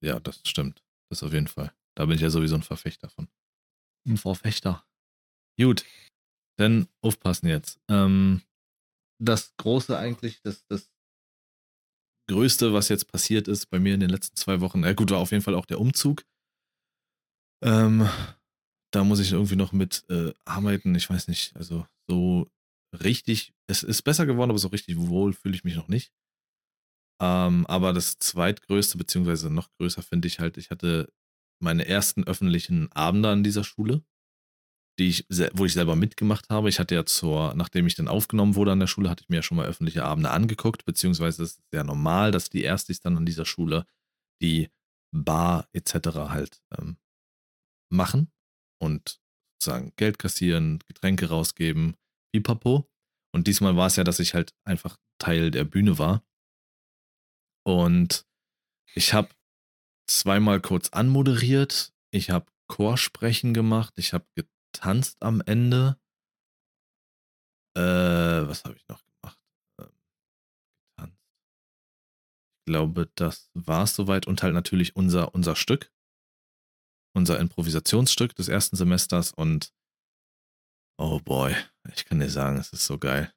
ja, 0.00 0.18
das 0.18 0.40
stimmt. 0.44 0.82
Das 1.10 1.22
auf 1.22 1.32
jeden 1.32 1.46
Fall. 1.46 1.72
Da 1.96 2.06
bin 2.06 2.16
ich 2.16 2.22
ja 2.22 2.30
sowieso 2.30 2.54
ein 2.54 2.62
Verfechter 2.62 3.08
von. 3.08 3.28
Ein 4.06 4.16
Verfechter. 4.16 4.84
Gut, 5.58 5.84
dann 6.58 6.88
aufpassen 7.02 7.48
jetzt. 7.48 7.80
Ähm, 7.88 8.42
das 9.20 9.54
Große 9.56 9.96
eigentlich, 9.96 10.40
das, 10.42 10.66
das 10.66 10.90
Größte, 12.28 12.72
was 12.72 12.88
jetzt 12.88 13.08
passiert 13.08 13.48
ist 13.48 13.66
bei 13.66 13.78
mir 13.78 13.94
in 13.94 14.00
den 14.00 14.10
letzten 14.10 14.36
zwei 14.36 14.60
Wochen, 14.60 14.84
äh, 14.84 14.94
gut, 14.94 15.10
war 15.10 15.18
auf 15.18 15.30
jeden 15.32 15.42
Fall 15.42 15.54
auch 15.54 15.66
der 15.66 15.80
Umzug. 15.80 16.24
Ähm, 17.62 18.08
da 18.92 19.04
muss 19.04 19.20
ich 19.20 19.32
irgendwie 19.32 19.56
noch 19.56 19.72
mit 19.72 20.04
äh, 20.08 20.32
arbeiten. 20.44 20.94
Ich 20.94 21.08
weiß 21.08 21.28
nicht, 21.28 21.54
also 21.56 21.86
so 22.08 22.50
richtig, 22.92 23.54
es 23.66 23.82
ist 23.82 24.02
besser 24.02 24.26
geworden, 24.26 24.50
aber 24.50 24.58
so 24.58 24.68
richtig 24.68 24.96
wohl 24.98 25.32
fühle 25.32 25.54
ich 25.54 25.64
mich 25.64 25.76
noch 25.76 25.88
nicht. 25.88 26.12
Ähm, 27.20 27.66
aber 27.66 27.92
das 27.92 28.18
zweitgrößte, 28.18 28.98
beziehungsweise 28.98 29.48
noch 29.48 29.70
größer 29.78 30.02
finde 30.02 30.28
ich 30.28 30.40
halt, 30.40 30.56
ich 30.58 30.70
hatte 30.70 31.12
meine 31.62 31.86
ersten 31.86 32.24
öffentlichen 32.24 32.90
Abende 32.92 33.30
an 33.30 33.44
dieser 33.44 33.64
Schule, 33.64 34.04
die 34.98 35.08
ich, 35.08 35.26
wo 35.54 35.64
ich 35.64 35.72
selber 35.72 35.96
mitgemacht 35.96 36.50
habe. 36.50 36.68
Ich 36.68 36.78
hatte 36.78 36.94
ja 36.94 37.06
zur, 37.06 37.54
nachdem 37.54 37.86
ich 37.86 37.94
dann 37.94 38.08
aufgenommen 38.08 38.54
wurde 38.54 38.72
an 38.72 38.80
der 38.80 38.86
Schule, 38.86 39.08
hatte 39.08 39.22
ich 39.22 39.28
mir 39.28 39.36
ja 39.36 39.42
schon 39.42 39.56
mal 39.56 39.66
öffentliche 39.66 40.04
Abende 40.04 40.30
angeguckt, 40.30 40.84
beziehungsweise 40.84 41.42
es 41.42 41.52
ist 41.52 41.62
sehr 41.70 41.84
normal, 41.84 42.30
dass 42.30 42.50
die 42.50 42.62
Erstis 42.62 43.00
dann 43.00 43.16
an 43.16 43.26
dieser 43.26 43.46
Schule 43.46 43.86
die 44.42 44.70
Bar 45.14 45.68
etc. 45.72 45.94
halt 46.28 46.62
ähm, 46.78 46.96
machen 47.90 48.32
und 48.80 49.20
sozusagen 49.60 49.92
Geld 49.96 50.18
kassieren, 50.18 50.80
Getränke 50.86 51.28
rausgeben, 51.28 51.96
pipapo. 52.34 52.88
Und 53.34 53.46
diesmal 53.46 53.76
war 53.76 53.86
es 53.86 53.96
ja, 53.96 54.04
dass 54.04 54.20
ich 54.20 54.34
halt 54.34 54.54
einfach 54.64 54.98
Teil 55.18 55.50
der 55.50 55.64
Bühne 55.64 55.98
war. 55.98 56.24
Und 57.64 58.26
ich 58.94 59.14
habe 59.14 59.28
zweimal 60.06 60.60
kurz 60.60 60.90
anmoderiert, 60.90 61.92
ich 62.10 62.30
habe 62.30 62.46
Chorsprechen 62.68 63.54
gemacht, 63.54 63.94
ich 63.96 64.12
habe 64.12 64.26
getanzt 64.34 65.22
am 65.22 65.40
Ende. 65.40 65.98
Äh, 67.76 67.80
was 68.48 68.64
habe 68.64 68.76
ich 68.76 68.86
noch 68.88 69.02
gemacht? 69.04 69.38
Ähm, 69.80 69.92
getanzt. 70.96 71.18
Ich 72.58 72.64
glaube, 72.66 73.10
das 73.14 73.50
war 73.54 73.84
es 73.84 73.94
soweit. 73.94 74.26
Und 74.26 74.42
halt 74.42 74.54
natürlich 74.54 74.94
unser, 74.94 75.34
unser 75.34 75.56
Stück. 75.56 75.92
Unser 77.14 77.38
Improvisationsstück 77.38 78.34
des 78.34 78.48
ersten 78.48 78.76
Semesters. 78.76 79.32
Und 79.32 79.74
oh 80.98 81.20
boy, 81.20 81.54
ich 81.94 82.04
kann 82.04 82.20
dir 82.20 82.30
sagen, 82.30 82.58
es 82.58 82.72
ist 82.72 82.86
so 82.86 82.98
geil. 82.98 83.34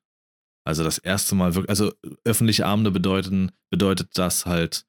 Also 0.65 0.83
das 0.83 0.97
erste 0.97 1.35
Mal 1.35 1.55
wirklich, 1.55 1.69
also 1.69 1.93
öffentliche 2.23 2.65
Abende 2.65 2.91
bedeuten, 2.91 3.51
bedeutet, 3.69 4.17
dass 4.17 4.45
halt 4.45 4.87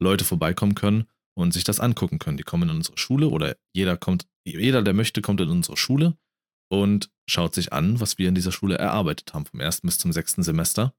Leute 0.00 0.24
vorbeikommen 0.24 0.74
können 0.74 1.08
und 1.38 1.52
sich 1.52 1.62
das 1.62 1.78
angucken 1.78 2.18
können. 2.18 2.36
Die 2.36 2.42
kommen 2.42 2.68
in 2.68 2.76
unsere 2.76 2.98
Schule 2.98 3.28
oder 3.28 3.56
jeder 3.72 3.96
kommt, 3.96 4.26
jeder, 4.44 4.82
der 4.82 4.92
möchte, 4.92 5.22
kommt 5.22 5.40
in 5.40 5.50
unsere 5.50 5.76
Schule 5.76 6.18
und 6.68 7.10
schaut 7.28 7.54
sich 7.54 7.72
an, 7.72 8.00
was 8.00 8.18
wir 8.18 8.28
in 8.28 8.34
dieser 8.34 8.50
Schule 8.50 8.76
erarbeitet 8.76 9.32
haben, 9.34 9.46
vom 9.46 9.60
ersten 9.60 9.86
bis 9.86 9.98
zum 9.98 10.12
sechsten 10.12 10.42
Semester. 10.42 10.94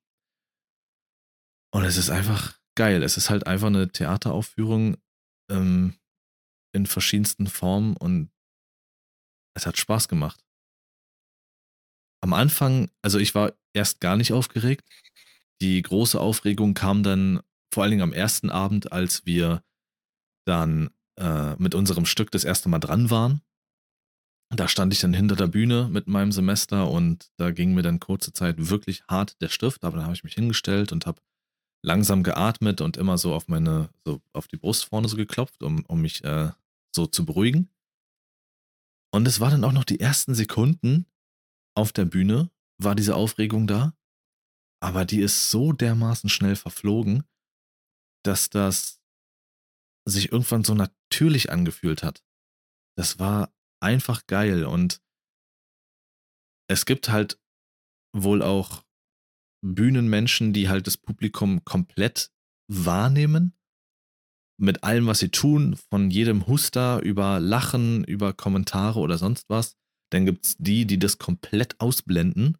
Und 1.73 1.83
es 1.83 1.97
ist 1.97 2.09
einfach 2.09 2.57
geil. 2.75 3.03
Es 3.03 3.17
ist 3.17 3.29
halt 3.29 3.47
einfach 3.47 3.67
eine 3.67 3.91
Theateraufführung 3.91 4.95
ähm, 5.51 5.95
in 6.73 6.85
verschiedensten 6.85 7.47
Formen 7.47 7.97
und 7.97 8.31
es 9.57 9.65
hat 9.65 9.77
Spaß 9.77 10.07
gemacht. 10.07 10.41
Am 12.23 12.31
Anfang, 12.31 12.89
also 13.01 13.19
ich 13.19 13.35
war 13.35 13.53
erst 13.73 13.99
gar 13.99 14.15
nicht 14.15 14.31
aufgeregt. 14.31 14.87
Die 15.61 15.81
große 15.81 16.19
Aufregung 16.19 16.73
kam 16.73 17.03
dann 17.03 17.41
vor 17.73 17.83
allen 17.83 17.91
Dingen 17.91 18.03
am 18.03 18.13
ersten 18.13 18.49
Abend, 18.49 18.93
als 18.93 19.25
wir 19.25 19.63
dann 20.49 20.89
äh, 21.19 21.55
mit 21.57 21.75
unserem 21.75 22.05
Stück 22.05 22.31
das 22.31 22.43
erste 22.43 22.69
Mal 22.69 22.79
dran 22.79 23.09
waren. 23.09 23.41
Da 24.55 24.67
stand 24.67 24.91
ich 24.93 24.99
dann 24.99 25.13
hinter 25.13 25.35
der 25.35 25.47
Bühne 25.47 25.87
mit 25.89 26.07
meinem 26.07 26.31
Semester 26.31 26.89
und 26.89 27.31
da 27.37 27.51
ging 27.51 27.75
mir 27.75 27.83
dann 27.83 27.99
kurze 27.99 28.33
Zeit 28.33 28.55
wirklich 28.57 29.03
hart 29.07 29.39
der 29.41 29.49
Stift, 29.49 29.83
aber 29.83 29.97
dann 29.97 30.05
habe 30.05 30.15
ich 30.15 30.23
mich 30.23 30.33
hingestellt 30.33 30.91
und 30.91 31.05
habe 31.05 31.21
langsam 31.85 32.23
geatmet 32.23 32.81
und 32.81 32.97
immer 32.97 33.19
so 33.19 33.35
auf 33.35 33.47
meine, 33.47 33.89
so 34.03 34.21
auf 34.33 34.47
die 34.47 34.57
Brust 34.57 34.85
vorne 34.85 35.07
so 35.07 35.17
geklopft, 35.17 35.61
um, 35.61 35.85
um 35.85 36.01
mich 36.01 36.23
äh, 36.23 36.51
so 36.95 37.05
zu 37.05 37.25
beruhigen. 37.25 37.69
Und 39.13 39.27
es 39.27 39.39
war 39.39 39.51
dann 39.51 39.63
auch 39.63 39.71
noch 39.71 39.83
die 39.83 39.99
ersten 39.99 40.33
Sekunden 40.33 41.05
auf 41.75 41.93
der 41.93 42.05
Bühne, 42.05 42.49
war 42.81 42.95
diese 42.95 43.15
Aufregung 43.15 43.67
da, 43.67 43.93
aber 44.81 45.05
die 45.05 45.21
ist 45.21 45.51
so 45.51 45.73
dermaßen 45.73 46.29
schnell 46.29 46.55
verflogen, 46.55 47.23
dass 48.23 48.49
das 48.49 48.98
sich 50.09 50.31
irgendwann 50.31 50.63
so 50.63 50.73
natürlich 50.73 51.51
angefühlt 51.51 52.03
hat. 52.03 52.23
Das 52.97 53.19
war 53.19 53.53
einfach 53.81 54.27
geil 54.27 54.65
und 54.65 55.01
es 56.69 56.85
gibt 56.85 57.09
halt 57.09 57.39
wohl 58.15 58.41
auch 58.41 58.83
Bühnenmenschen, 59.61 60.53
die 60.53 60.69
halt 60.69 60.87
das 60.87 60.97
Publikum 60.97 61.63
komplett 61.65 62.31
wahrnehmen. 62.69 63.53
Mit 64.61 64.83
allem, 64.83 65.07
was 65.07 65.19
sie 65.19 65.29
tun, 65.29 65.75
von 65.75 66.11
jedem 66.11 66.47
Huster 66.47 67.01
über 67.01 67.39
Lachen, 67.39 68.03
über 68.03 68.33
Kommentare 68.33 68.99
oder 68.99 69.17
sonst 69.17 69.49
was. 69.49 69.77
Dann 70.11 70.25
gibt 70.25 70.45
es 70.45 70.57
die, 70.57 70.85
die 70.85 70.99
das 70.99 71.17
komplett 71.17 71.79
ausblenden, 71.79 72.57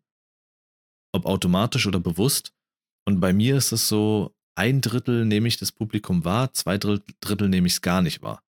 ob 1.13 1.25
automatisch 1.25 1.87
oder 1.87 1.99
bewusst. 1.99 2.53
Und 3.05 3.19
bei 3.19 3.33
mir 3.33 3.57
ist 3.57 3.71
es 3.71 3.87
so, 3.87 4.35
ein 4.59 4.81
Drittel 4.81 5.23
nehme 5.23 5.47
ich 5.47 5.55
das 5.55 5.71
Publikum 5.71 6.25
wahr, 6.25 6.53
zwei 6.53 6.77
Drittel 6.77 7.47
nehme 7.47 7.67
ich 7.67 7.73
es 7.75 7.81
gar 7.81 8.01
nicht 8.01 8.21
wahr. 8.21 8.43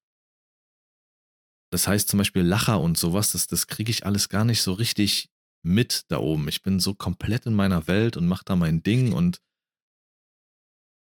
Das 1.71 1.87
heißt 1.87 2.09
zum 2.09 2.17
Beispiel 2.17 2.41
Lacher 2.41 2.81
und 2.81 2.97
sowas, 2.97 3.31
das, 3.31 3.47
das 3.47 3.67
kriege 3.67 3.89
ich 3.89 4.05
alles 4.05 4.27
gar 4.27 4.43
nicht 4.43 4.61
so 4.61 4.73
richtig 4.73 5.29
mit 5.63 6.03
da 6.09 6.17
oben. 6.17 6.49
Ich 6.49 6.63
bin 6.63 6.81
so 6.81 6.93
komplett 6.93 7.45
in 7.45 7.53
meiner 7.53 7.87
Welt 7.87 8.17
und 8.17 8.27
mache 8.27 8.43
da 8.43 8.57
mein 8.57 8.83
Ding 8.83 9.13
und, 9.13 9.41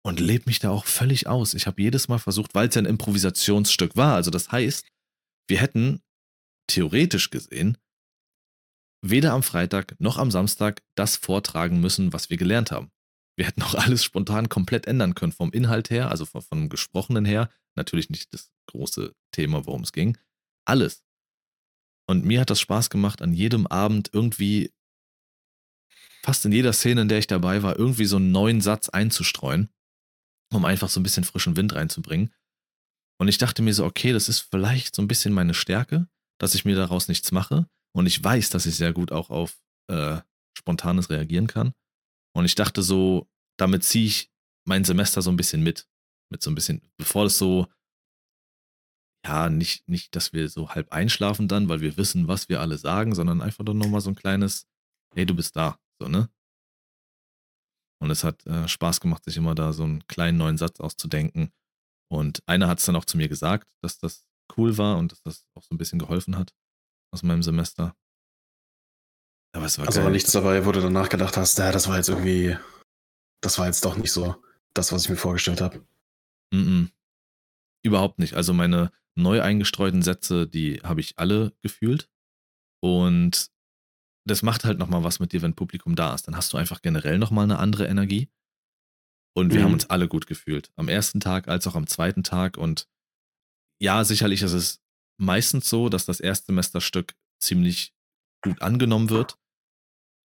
und 0.04 0.20
lebe 0.20 0.44
mich 0.46 0.60
da 0.60 0.70
auch 0.70 0.86
völlig 0.86 1.26
aus. 1.26 1.54
Ich 1.54 1.66
habe 1.66 1.82
jedes 1.82 2.06
Mal 2.06 2.20
versucht, 2.20 2.54
weil 2.54 2.68
es 2.68 2.76
ja 2.76 2.82
ein 2.82 2.86
Improvisationsstück 2.86 3.96
war. 3.96 4.14
Also 4.14 4.30
das 4.30 4.52
heißt, 4.52 4.86
wir 5.48 5.58
hätten 5.58 6.00
theoretisch 6.68 7.30
gesehen 7.30 7.76
weder 9.04 9.32
am 9.32 9.42
Freitag 9.42 9.96
noch 9.98 10.16
am 10.16 10.30
Samstag 10.30 10.80
das 10.94 11.16
vortragen 11.16 11.80
müssen, 11.80 12.12
was 12.12 12.30
wir 12.30 12.36
gelernt 12.36 12.70
haben. 12.70 12.92
Wir 13.36 13.46
hätten 13.46 13.62
auch 13.62 13.74
alles 13.74 14.04
spontan 14.04 14.48
komplett 14.48 14.86
ändern 14.86 15.14
können, 15.14 15.32
vom 15.32 15.52
Inhalt 15.52 15.90
her, 15.90 16.10
also 16.10 16.26
vom, 16.26 16.42
vom 16.42 16.68
Gesprochenen 16.68 17.24
her. 17.24 17.50
Natürlich 17.74 18.10
nicht 18.10 18.32
das 18.34 18.52
große 18.66 19.14
Thema, 19.32 19.66
worum 19.66 19.82
es 19.82 19.92
ging. 19.92 20.18
Alles. 20.64 21.02
Und 22.06 22.24
mir 22.24 22.40
hat 22.40 22.50
das 22.50 22.60
Spaß 22.60 22.90
gemacht, 22.90 23.22
an 23.22 23.32
jedem 23.32 23.66
Abend 23.66 24.10
irgendwie, 24.12 24.72
fast 26.22 26.44
in 26.44 26.52
jeder 26.52 26.72
Szene, 26.72 27.02
in 27.02 27.08
der 27.08 27.18
ich 27.18 27.26
dabei 27.26 27.62
war, 27.62 27.78
irgendwie 27.78 28.04
so 28.04 28.16
einen 28.16 28.32
neuen 28.32 28.60
Satz 28.60 28.88
einzustreuen, 28.88 29.70
um 30.52 30.64
einfach 30.64 30.90
so 30.90 31.00
ein 31.00 31.02
bisschen 31.02 31.24
frischen 31.24 31.56
Wind 31.56 31.74
reinzubringen. 31.74 32.34
Und 33.18 33.28
ich 33.28 33.38
dachte 33.38 33.62
mir 33.62 33.72
so, 33.72 33.84
okay, 33.84 34.12
das 34.12 34.28
ist 34.28 34.40
vielleicht 34.40 34.94
so 34.94 35.02
ein 35.02 35.08
bisschen 35.08 35.32
meine 35.32 35.54
Stärke, 35.54 36.08
dass 36.38 36.54
ich 36.54 36.64
mir 36.64 36.74
daraus 36.74 37.08
nichts 37.08 37.32
mache. 37.32 37.66
Und 37.94 38.06
ich 38.06 38.22
weiß, 38.22 38.50
dass 38.50 38.66
ich 38.66 38.74
sehr 38.74 38.92
gut 38.92 39.12
auch 39.12 39.30
auf 39.30 39.58
äh, 39.88 40.20
spontanes 40.58 41.08
reagieren 41.08 41.46
kann. 41.46 41.72
Und 42.34 42.44
ich 42.44 42.54
dachte 42.54 42.82
so, 42.82 43.28
damit 43.58 43.84
ziehe 43.84 44.06
ich 44.06 44.32
mein 44.64 44.84
Semester 44.84 45.22
so 45.22 45.30
ein 45.30 45.36
bisschen 45.36 45.62
mit. 45.62 45.88
Mit 46.30 46.42
so 46.42 46.50
ein 46.50 46.54
bisschen, 46.54 46.80
bevor 46.96 47.24
das 47.24 47.36
so 47.36 47.66
ja, 49.24 49.48
nicht, 49.48 49.88
nicht, 49.88 50.16
dass 50.16 50.32
wir 50.32 50.48
so 50.48 50.70
halb 50.70 50.92
einschlafen 50.92 51.46
dann, 51.48 51.68
weil 51.68 51.80
wir 51.80 51.96
wissen, 51.96 52.28
was 52.28 52.48
wir 52.48 52.60
alle 52.60 52.76
sagen, 52.76 53.14
sondern 53.14 53.40
einfach 53.40 53.64
dann 53.64 53.78
nochmal 53.78 54.00
so 54.00 54.10
ein 54.10 54.16
kleines, 54.16 54.66
hey, 55.14 55.26
du 55.26 55.34
bist 55.34 55.54
da, 55.54 55.78
so, 56.00 56.08
ne? 56.08 56.28
Und 58.00 58.10
es 58.10 58.24
hat 58.24 58.44
äh, 58.46 58.66
Spaß 58.66 59.00
gemacht, 59.00 59.24
sich 59.24 59.36
immer 59.36 59.54
da 59.54 59.72
so 59.72 59.84
einen 59.84 60.04
kleinen 60.08 60.36
neuen 60.36 60.58
Satz 60.58 60.80
auszudenken. 60.80 61.52
Und 62.10 62.42
einer 62.48 62.66
hat 62.66 62.80
es 62.80 62.84
dann 62.84 62.96
auch 62.96 63.04
zu 63.04 63.16
mir 63.16 63.28
gesagt, 63.28 63.72
dass 63.80 63.98
das 63.98 64.26
cool 64.56 64.76
war 64.76 64.98
und 64.98 65.12
dass 65.12 65.22
das 65.22 65.46
auch 65.54 65.62
so 65.62 65.72
ein 65.72 65.78
bisschen 65.78 66.00
geholfen 66.00 66.36
hat 66.36 66.52
aus 67.12 67.22
meinem 67.22 67.44
Semester. 67.44 67.96
Aber 69.54 69.66
es 69.66 69.78
war 69.78 69.86
also 69.86 69.98
geil. 69.98 70.04
war 70.04 70.12
nichts 70.12 70.32
dabei, 70.32 70.64
wo 70.64 70.72
du 70.72 70.80
danach 70.80 71.08
gedacht 71.08 71.36
hast, 71.36 71.58
ja, 71.58 71.72
das 71.72 71.88
war 71.88 71.96
jetzt 71.96 72.08
irgendwie, 72.08 72.56
das 73.42 73.58
war 73.58 73.66
jetzt 73.66 73.84
doch 73.84 73.96
nicht 73.96 74.12
so 74.12 74.42
das, 74.74 74.92
was 74.92 75.04
ich 75.04 75.10
mir 75.10 75.16
vorgestellt 75.16 75.60
habe. 75.60 75.84
Mm, 76.52 76.56
-mm. 76.56 76.88
Überhaupt 77.84 78.18
nicht. 78.18 78.34
Also 78.34 78.54
meine 78.54 78.92
neu 79.14 79.42
eingestreuten 79.42 80.02
Sätze, 80.02 80.46
die 80.46 80.80
habe 80.82 81.00
ich 81.00 81.18
alle 81.18 81.52
gefühlt. 81.60 82.08
Und 82.80 83.50
das 84.24 84.42
macht 84.42 84.64
halt 84.64 84.78
nochmal 84.78 85.04
was 85.04 85.20
mit 85.20 85.32
dir, 85.32 85.42
wenn 85.42 85.54
Publikum 85.54 85.96
da 85.96 86.14
ist. 86.14 86.26
Dann 86.26 86.36
hast 86.36 86.52
du 86.52 86.56
einfach 86.56 86.80
generell 86.80 87.18
nochmal 87.18 87.44
eine 87.44 87.58
andere 87.58 87.86
Energie. 87.86 88.30
Und 89.34 89.52
wir 89.52 89.60
mhm. 89.60 89.64
haben 89.64 89.72
uns 89.74 89.90
alle 89.90 90.08
gut 90.08 90.26
gefühlt. 90.26 90.70
Am 90.76 90.88
ersten 90.88 91.20
Tag 91.20 91.48
als 91.48 91.66
auch 91.66 91.74
am 91.74 91.86
zweiten 91.86 92.22
Tag. 92.22 92.56
Und 92.56 92.88
ja, 93.80 94.04
sicherlich 94.04 94.42
ist 94.42 94.52
es 94.52 94.82
meistens 95.18 95.68
so, 95.68 95.88
dass 95.88 96.06
das 96.06 96.20
Erstsemesterstück 96.20 97.14
ziemlich 97.40 97.94
gut 98.42 98.62
angenommen 98.62 99.10
wird. 99.10 99.38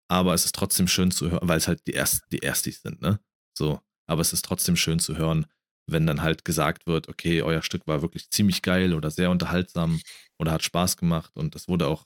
Aber 0.09 0.33
es 0.33 0.45
ist 0.45 0.55
trotzdem 0.55 0.87
schön 0.87 1.11
zu 1.11 1.31
hören, 1.31 1.47
weil 1.47 1.57
es 1.57 1.67
halt 1.67 1.85
die, 1.87 1.91
Erst, 1.91 2.23
die 2.31 2.39
Erstis 2.39 2.81
sind, 2.81 3.01
ne? 3.01 3.19
So. 3.57 3.81
Aber 4.09 4.21
es 4.21 4.31
ist 4.33 4.45
trotzdem 4.45 4.77
schön 4.77 4.99
zu 4.99 5.17
hören, 5.17 5.45
wenn 5.89 6.07
dann 6.07 6.21
halt 6.21 6.45
gesagt 6.45 6.87
wird, 6.87 7.09
okay, 7.09 7.41
euer 7.41 7.61
Stück 7.61 7.87
war 7.87 8.01
wirklich 8.01 8.29
ziemlich 8.29 8.61
geil 8.61 8.93
oder 8.93 9.11
sehr 9.11 9.31
unterhaltsam 9.31 10.01
oder 10.39 10.51
hat 10.51 10.63
Spaß 10.63 10.97
gemacht. 10.97 11.31
Und 11.35 11.55
es 11.55 11.67
wurde 11.67 11.87
auch 11.87 12.05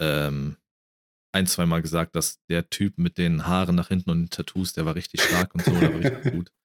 ähm, 0.00 0.56
ein, 1.32 1.46
zweimal 1.46 1.82
gesagt, 1.82 2.16
dass 2.16 2.38
der 2.48 2.68
Typ 2.70 2.98
mit 2.98 3.18
den 3.18 3.46
Haaren 3.46 3.76
nach 3.76 3.88
hinten 3.88 4.10
und 4.10 4.18
den 4.18 4.30
Tattoos, 4.30 4.72
der 4.72 4.86
war 4.86 4.94
richtig 4.94 5.22
stark 5.22 5.54
und 5.54 5.64
so, 5.64 5.72
der 5.72 5.92
war 5.92 6.00
richtig 6.00 6.32
gut. 6.32 6.52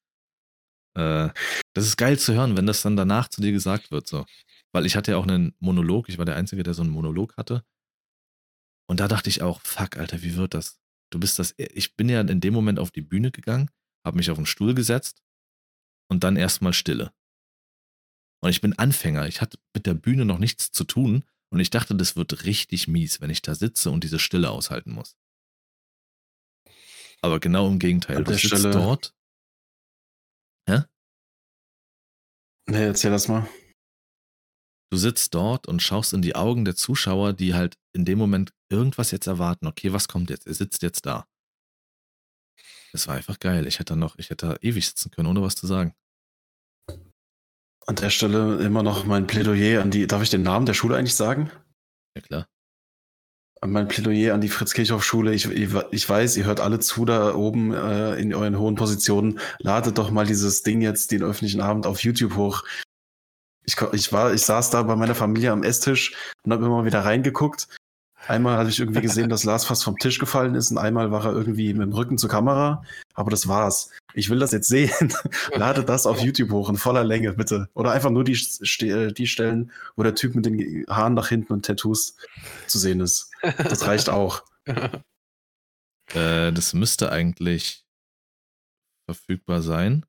Äh, 0.97 1.29
das 1.73 1.87
ist 1.87 1.97
geil 1.97 2.17
zu 2.17 2.33
hören, 2.33 2.55
wenn 2.55 2.67
das 2.67 2.81
dann 2.81 2.95
danach 2.95 3.27
zu 3.27 3.41
dir 3.41 3.51
gesagt 3.51 3.91
wird, 3.91 4.07
so. 4.07 4.25
Weil 4.71 4.85
ich 4.85 4.95
hatte 4.95 5.11
ja 5.11 5.17
auch 5.17 5.27
einen 5.27 5.53
Monolog, 5.59 6.07
ich 6.07 6.17
war 6.17 6.23
der 6.23 6.37
Einzige, 6.37 6.63
der 6.63 6.73
so 6.73 6.83
einen 6.83 6.91
Monolog 6.91 7.35
hatte. 7.35 7.65
Und 8.87 8.99
da 8.99 9.07
dachte 9.07 9.29
ich 9.29 9.41
auch, 9.41 9.61
fuck, 9.61 9.97
Alter, 9.97 10.21
wie 10.21 10.35
wird 10.35 10.53
das? 10.53 10.79
Du 11.11 11.19
bist 11.19 11.39
das, 11.39 11.53
ich 11.57 11.95
bin 11.95 12.09
ja 12.09 12.21
in 12.21 12.41
dem 12.41 12.53
Moment 12.53 12.79
auf 12.79 12.91
die 12.91 13.01
Bühne 13.01 13.31
gegangen, 13.31 13.69
habe 14.05 14.17
mich 14.17 14.29
auf 14.29 14.37
den 14.37 14.45
Stuhl 14.45 14.73
gesetzt 14.73 15.23
und 16.09 16.23
dann 16.23 16.35
erstmal 16.35 16.73
Stille. 16.73 17.11
Und 18.41 18.49
ich 18.49 18.61
bin 18.61 18.77
Anfänger. 18.77 19.27
Ich 19.27 19.41
hatte 19.41 19.57
mit 19.73 19.85
der 19.85 19.95
Bühne 19.95 20.25
noch 20.25 20.37
nichts 20.37 20.71
zu 20.71 20.83
tun 20.83 21.23
und 21.51 21.59
ich 21.59 21.69
dachte, 21.69 21.95
das 21.95 22.15
wird 22.15 22.45
richtig 22.45 22.87
mies, 22.87 23.21
wenn 23.21 23.29
ich 23.29 23.41
da 23.41 23.55
sitze 23.55 23.89
und 23.89 24.03
diese 24.03 24.19
Stille 24.19 24.49
aushalten 24.51 24.91
muss. 24.91 25.17
Aber 27.21 27.39
genau 27.39 27.67
im 27.67 27.79
Gegenteil. 27.79 28.17
An 28.17 28.23
du 28.23 28.33
sitzt 28.33 28.47
Stelle... 28.47 28.71
dort. 28.71 29.15
Hä? 30.69 30.83
Nee, 32.67 32.85
erzähl 32.85 33.11
das 33.11 33.27
mal. 33.27 33.47
Du 34.95 34.99
sitzt 34.99 35.35
dort 35.35 35.67
und 35.67 35.81
schaust 35.81 36.13
in 36.13 36.21
die 36.21 36.37
Augen 36.37 36.63
der 36.63 36.77
Zuschauer, 36.77 37.33
die 37.33 37.53
halt 37.53 37.77
in 37.91 38.05
dem 38.05 38.17
Moment 38.17 38.53
irgendwas 38.69 39.11
jetzt 39.11 39.27
erwarten. 39.27 39.67
Okay, 39.67 39.91
was 39.91 40.07
kommt 40.07 40.29
jetzt? 40.29 40.47
Er 40.47 40.53
sitzt 40.53 40.83
jetzt 40.83 41.05
da. 41.05 41.27
Das 42.93 43.05
war 43.09 43.15
einfach 43.15 43.37
geil. 43.39 43.67
Ich 43.67 43.79
hätte 43.79 43.97
noch, 43.97 44.17
ich 44.17 44.29
hätte 44.29 44.47
da 44.47 44.55
ewig 44.61 44.87
sitzen 44.87 45.11
können, 45.11 45.27
ohne 45.27 45.41
was 45.41 45.55
zu 45.55 45.67
sagen. 45.67 45.93
An 47.85 47.97
der 47.97 48.09
Stelle 48.09 48.63
immer 48.63 48.83
noch 48.83 49.03
mein 49.03 49.27
Plädoyer 49.27 49.81
an 49.81 49.91
die, 49.91 50.07
darf 50.07 50.23
ich 50.23 50.29
den 50.29 50.43
Namen 50.43 50.65
der 50.65 50.75
Schule 50.75 50.95
eigentlich 50.95 51.15
sagen? 51.15 51.51
Ja, 52.15 52.21
klar. 52.21 52.47
Mein 53.65 53.89
Plädoyer 53.89 54.33
an 54.33 54.39
die 54.39 54.47
Fritz-Kirchhoff-Schule. 54.47 55.33
Ich, 55.33 55.45
ich, 55.49 56.09
weiß, 56.09 56.37
ihr 56.37 56.45
hört 56.45 56.61
alle 56.61 56.79
zu 56.79 57.03
da 57.03 57.35
oben 57.35 57.73
äh, 57.73 58.15
in 58.15 58.33
euren 58.33 58.57
hohen 58.57 58.75
Positionen. 58.75 59.41
Ladet 59.59 59.97
doch 59.97 60.09
mal 60.09 60.25
dieses 60.25 60.63
Ding 60.63 60.79
jetzt, 60.81 61.11
den 61.11 61.21
öffentlichen 61.21 61.59
Abend 61.59 61.85
auf 61.85 62.01
YouTube 62.01 62.37
hoch. 62.37 62.63
Ich, 63.65 63.75
ich, 63.93 64.13
war, 64.13 64.33
ich 64.33 64.41
saß 64.41 64.69
da 64.69 64.83
bei 64.83 64.95
meiner 64.95 65.15
Familie 65.15 65.51
am 65.51 65.63
Esstisch 65.63 66.15
und 66.43 66.53
habe 66.53 66.65
immer 66.65 66.85
wieder 66.85 67.03
reingeguckt 67.03 67.67
Einmal 68.27 68.57
hatte 68.57 68.69
ich 68.69 68.79
irgendwie 68.79 69.01
gesehen, 69.01 69.29
dass 69.29 69.43
Lars 69.43 69.65
fast 69.65 69.83
vom 69.83 69.97
Tisch 69.97 70.17
gefallen 70.17 70.55
ist 70.55 70.71
und 70.71 70.79
einmal 70.79 71.11
war 71.11 71.25
er 71.25 71.33
irgendwie 71.33 71.73
mit 71.73 71.83
dem 71.83 71.93
Rücken 71.93 72.17
zur 72.17 72.29
Kamera. 72.29 72.83
Aber 73.13 73.29
das 73.29 73.47
war's. 73.47 73.91
Ich 74.13 74.29
will 74.29 74.39
das 74.39 74.51
jetzt 74.51 74.67
sehen. 74.67 75.13
Lade 75.55 75.83
das 75.83 76.07
auf 76.07 76.19
YouTube 76.19 76.51
hoch 76.51 76.69
in 76.69 76.77
voller 76.77 77.03
Länge, 77.03 77.33
bitte. 77.33 77.69
Oder 77.75 77.91
einfach 77.91 78.09
nur 78.09 78.23
die, 78.23 78.33
äh, 78.81 79.11
die 79.11 79.27
Stellen, 79.27 79.71
wo 79.95 80.03
der 80.03 80.15
Typ 80.15 80.33
mit 80.33 80.45
den 80.45 80.85
Haaren 80.89 81.13
nach 81.13 81.29
hinten 81.29 81.53
und 81.53 81.65
Tattoos 81.65 82.15
zu 82.65 82.79
sehen 82.79 82.99
ist. 82.99 83.29
Das 83.41 83.85
reicht 83.85 84.09
auch. 84.09 84.43
Äh, 86.13 86.53
das 86.53 86.75
müsste 86.75 87.11
eigentlich 87.11 87.83
verfügbar 89.09 89.63
sein. 89.63 90.05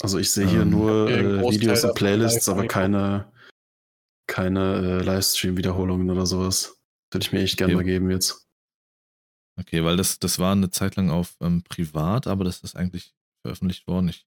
Also 0.00 0.18
ich 0.18 0.30
sehe 0.30 0.46
hier 0.46 0.62
ähm, 0.62 0.70
nur 0.70 1.10
äh, 1.10 1.40
Videos 1.50 1.84
und 1.84 1.94
Playlists, 1.94 2.48
aber 2.48 2.66
keine, 2.66 3.30
keine 4.26 5.00
äh, 5.00 5.02
Livestream-Wiederholungen 5.02 6.10
oder 6.10 6.26
sowas. 6.26 6.78
Würde 7.10 7.24
ich 7.24 7.32
mir 7.32 7.40
echt 7.40 7.56
gerne 7.56 7.74
okay. 7.74 7.82
mal 7.82 7.90
geben 7.90 8.10
jetzt. 8.10 8.46
Okay, 9.58 9.82
weil 9.82 9.96
das, 9.96 10.18
das 10.20 10.38
war 10.38 10.52
eine 10.52 10.70
Zeit 10.70 10.96
lang 10.96 11.10
auf 11.10 11.36
ähm, 11.40 11.62
privat, 11.64 12.26
aber 12.28 12.44
das 12.44 12.60
ist 12.60 12.76
eigentlich 12.76 13.14
veröffentlicht 13.42 13.86
worden. 13.88 14.08
Ich 14.08 14.26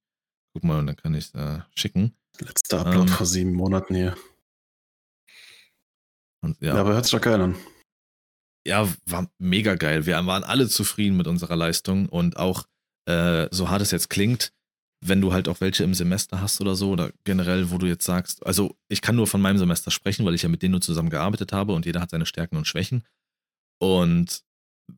guck 0.54 0.64
mal 0.64 0.80
und 0.80 0.88
dann 0.88 0.98
kann 0.98 1.14
ich 1.14 1.26
es 1.26 1.36
äh, 1.36 1.62
schicken. 1.74 2.16
Letzter 2.40 2.82
Upload 2.82 3.10
ähm, 3.10 3.16
vor 3.16 3.26
sieben 3.26 3.54
Monaten 3.54 3.96
hier. 3.96 4.16
Und, 6.44 6.60
ja. 6.60 6.74
ja, 6.74 6.82
aber 6.82 6.94
hört 6.94 7.06
sich 7.06 7.12
doch 7.12 7.22
geil 7.22 7.40
an. 7.40 7.56
Ja, 8.66 8.88
war 9.06 9.32
mega 9.38 9.76
geil. 9.76 10.06
Wir 10.06 10.26
waren 10.26 10.44
alle 10.44 10.68
zufrieden 10.68 11.18
mit 11.18 11.28
unserer 11.28 11.56
Leistung 11.56 12.10
und 12.10 12.38
auch, 12.38 12.68
äh, 13.06 13.48
so 13.52 13.70
hart 13.70 13.82
es 13.82 13.92
jetzt 13.92 14.10
klingt, 14.10 14.54
wenn 15.04 15.20
du 15.20 15.34
halt 15.34 15.48
auch 15.48 15.62
welche 15.62 15.84
im 15.84 15.94
Semester 15.94 16.42
hast 16.42 16.62
oder 16.62 16.76
so, 16.76 16.92
oder 16.92 17.12
generell, 17.24 17.72
wo 17.72 17.78
du 17.78 17.88
jetzt 17.88 18.06
sagst, 18.06 18.46
also 18.46 18.78
ich 18.88 19.02
kann 19.02 19.16
nur 19.16 19.28
von 19.28 19.42
meinem 19.42 19.58
Semester 19.58 19.90
sprechen, 19.90 20.26
weil 20.26 20.36
ich 20.36 20.44
ja 20.44 20.50
mit 20.50 20.62
denen 20.62 20.74
nur 20.74 20.82
zusammen 20.82 21.10
gearbeitet 21.10 21.52
habe 21.54 21.74
und 21.74 21.86
jeder 21.86 22.02
hat 22.02 22.12
seine 22.12 22.28
Stärken 22.28 22.56
und 22.56 22.68
Schwächen. 22.68 23.04
Und 23.80 24.44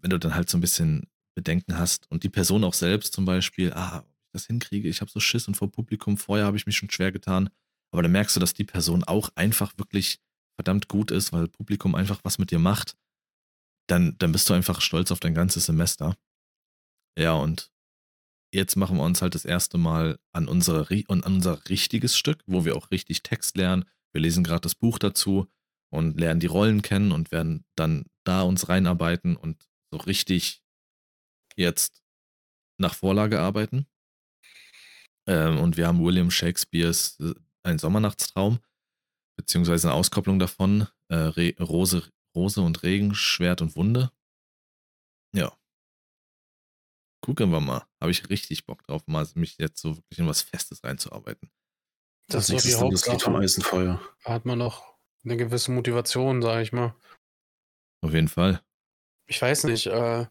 wenn 0.01 0.09
du 0.09 0.19
dann 0.19 0.35
halt 0.35 0.49
so 0.49 0.57
ein 0.57 0.61
bisschen 0.61 1.07
Bedenken 1.35 1.77
hast 1.77 2.09
und 2.11 2.23
die 2.23 2.29
Person 2.29 2.63
auch 2.65 2.73
selbst 2.73 3.13
zum 3.13 3.25
Beispiel, 3.25 3.71
ah, 3.73 4.03
ich 4.05 4.31
das 4.33 4.47
hinkriege, 4.47 4.89
ich 4.89 4.99
habe 4.99 5.11
so 5.11 5.19
Schiss 5.19 5.47
und 5.47 5.55
vor 5.55 5.71
Publikum, 5.71 6.17
vorher 6.17 6.45
habe 6.45 6.57
ich 6.57 6.65
mich 6.65 6.75
schon 6.75 6.89
schwer 6.89 7.11
getan, 7.11 7.49
aber 7.91 8.03
dann 8.03 8.11
merkst 8.11 8.35
du, 8.35 8.39
dass 8.39 8.53
die 8.53 8.65
Person 8.65 9.03
auch 9.03 9.29
einfach 9.35 9.77
wirklich 9.77 10.19
verdammt 10.55 10.87
gut 10.87 11.11
ist, 11.11 11.31
weil 11.31 11.47
Publikum 11.47 11.95
einfach 11.95 12.19
was 12.23 12.39
mit 12.39 12.51
dir 12.51 12.59
macht, 12.59 12.97
dann, 13.87 14.17
dann 14.17 14.31
bist 14.31 14.49
du 14.49 14.53
einfach 14.53 14.81
stolz 14.81 15.11
auf 15.11 15.19
dein 15.19 15.33
ganzes 15.33 15.65
Semester. 15.65 16.15
Ja, 17.17 17.33
und 17.33 17.71
jetzt 18.53 18.75
machen 18.75 18.97
wir 18.97 19.03
uns 19.03 19.21
halt 19.21 19.35
das 19.35 19.45
erste 19.45 19.77
Mal 19.77 20.19
an, 20.31 20.47
unsere, 20.47 20.87
an 21.07 21.23
unser 21.23 21.67
richtiges 21.69 22.17
Stück, 22.17 22.43
wo 22.45 22.65
wir 22.65 22.75
auch 22.75 22.91
richtig 22.91 23.23
Text 23.23 23.57
lernen. 23.57 23.85
Wir 24.13 24.21
lesen 24.21 24.43
gerade 24.43 24.61
das 24.61 24.75
Buch 24.75 24.99
dazu 24.99 25.47
und 25.91 26.19
lernen 26.19 26.39
die 26.39 26.47
Rollen 26.47 26.81
kennen 26.81 27.11
und 27.11 27.31
werden 27.31 27.65
dann 27.75 28.05
da 28.23 28.43
uns 28.43 28.69
reinarbeiten 28.69 29.35
und 29.35 29.67
so 29.91 29.97
richtig 29.97 30.63
jetzt 31.55 32.03
nach 32.79 32.93
Vorlage 32.93 33.39
arbeiten. 33.39 33.87
Ähm, 35.27 35.59
und 35.59 35.77
wir 35.77 35.87
haben 35.87 36.03
William 36.03 36.31
Shakespeares 36.31 37.19
äh, 37.19 37.33
Ein 37.63 37.79
Sommernachtstraum, 37.79 38.59
beziehungsweise 39.37 39.87
eine 39.87 39.95
Auskopplung 39.95 40.37
davon, 40.37 40.87
äh, 41.09 41.53
Rose, 41.59 42.09
Rose 42.35 42.61
und 42.61 42.83
Regen, 42.83 43.15
Schwert 43.15 43.61
und 43.61 43.75
Wunde. 43.75 44.11
Ja, 45.35 45.55
gucken 47.23 47.51
wir 47.51 47.61
mal. 47.61 47.85
Habe 48.01 48.11
ich 48.11 48.29
richtig 48.29 48.65
Bock 48.65 48.83
drauf, 48.83 49.07
mal 49.07 49.25
mich 49.35 49.57
jetzt 49.57 49.81
so 49.81 49.95
wirklich 49.95 50.19
in 50.19 50.27
was 50.27 50.41
Festes 50.41 50.83
reinzuarbeiten. 50.83 51.49
Das, 52.27 52.47
das 52.47 52.57
ist 52.57 52.67
die 52.67 52.75
Hauptsache. 52.75 53.19
vom 53.19 53.35
Eisenfeuer. 53.37 54.01
Da 54.23 54.33
hat 54.33 54.45
man 54.45 54.59
noch 54.59 54.97
eine 55.23 55.37
gewisse 55.37 55.71
Motivation, 55.71 56.41
sage 56.41 56.61
ich 56.61 56.73
mal. 56.73 56.95
Auf 58.01 58.13
jeden 58.13 58.27
Fall. 58.27 58.61
Ich 59.25 59.41
weiß 59.41 59.63
nicht, 59.63 59.87
äh, 59.87 60.25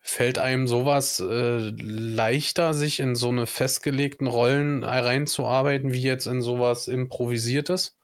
fällt 0.00 0.38
einem 0.38 0.66
sowas 0.66 1.20
äh, 1.20 1.70
leichter, 1.70 2.72
sich 2.72 3.00
in 3.00 3.16
so 3.16 3.28
eine 3.28 3.46
festgelegten 3.46 4.26
Rollen 4.26 4.82
reinzuarbeiten, 4.82 5.92
wie 5.92 6.02
jetzt 6.02 6.26
in 6.26 6.40
sowas 6.40 6.88
Improvisiertes? 6.88 7.98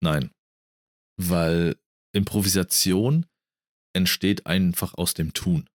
Nein. 0.00 0.32
Weil 1.16 1.76
Improvisation 2.12 3.26
entsteht 3.92 4.46
einfach 4.46 4.94
aus 4.94 5.14
dem 5.14 5.32
Tun. 5.34 5.68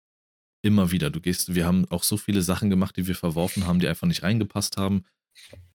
Immer 0.63 0.91
wieder. 0.91 1.09
Du 1.09 1.21
gehst, 1.21 1.55
wir 1.55 1.65
haben 1.65 1.85
auch 1.89 2.03
so 2.03 2.17
viele 2.17 2.41
Sachen 2.41 2.69
gemacht, 2.69 2.97
die 2.97 3.07
wir 3.07 3.15
verworfen 3.15 3.67
haben, 3.67 3.79
die 3.79 3.87
einfach 3.87 4.07
nicht 4.07 4.23
reingepasst 4.23 4.77
haben. 4.77 5.03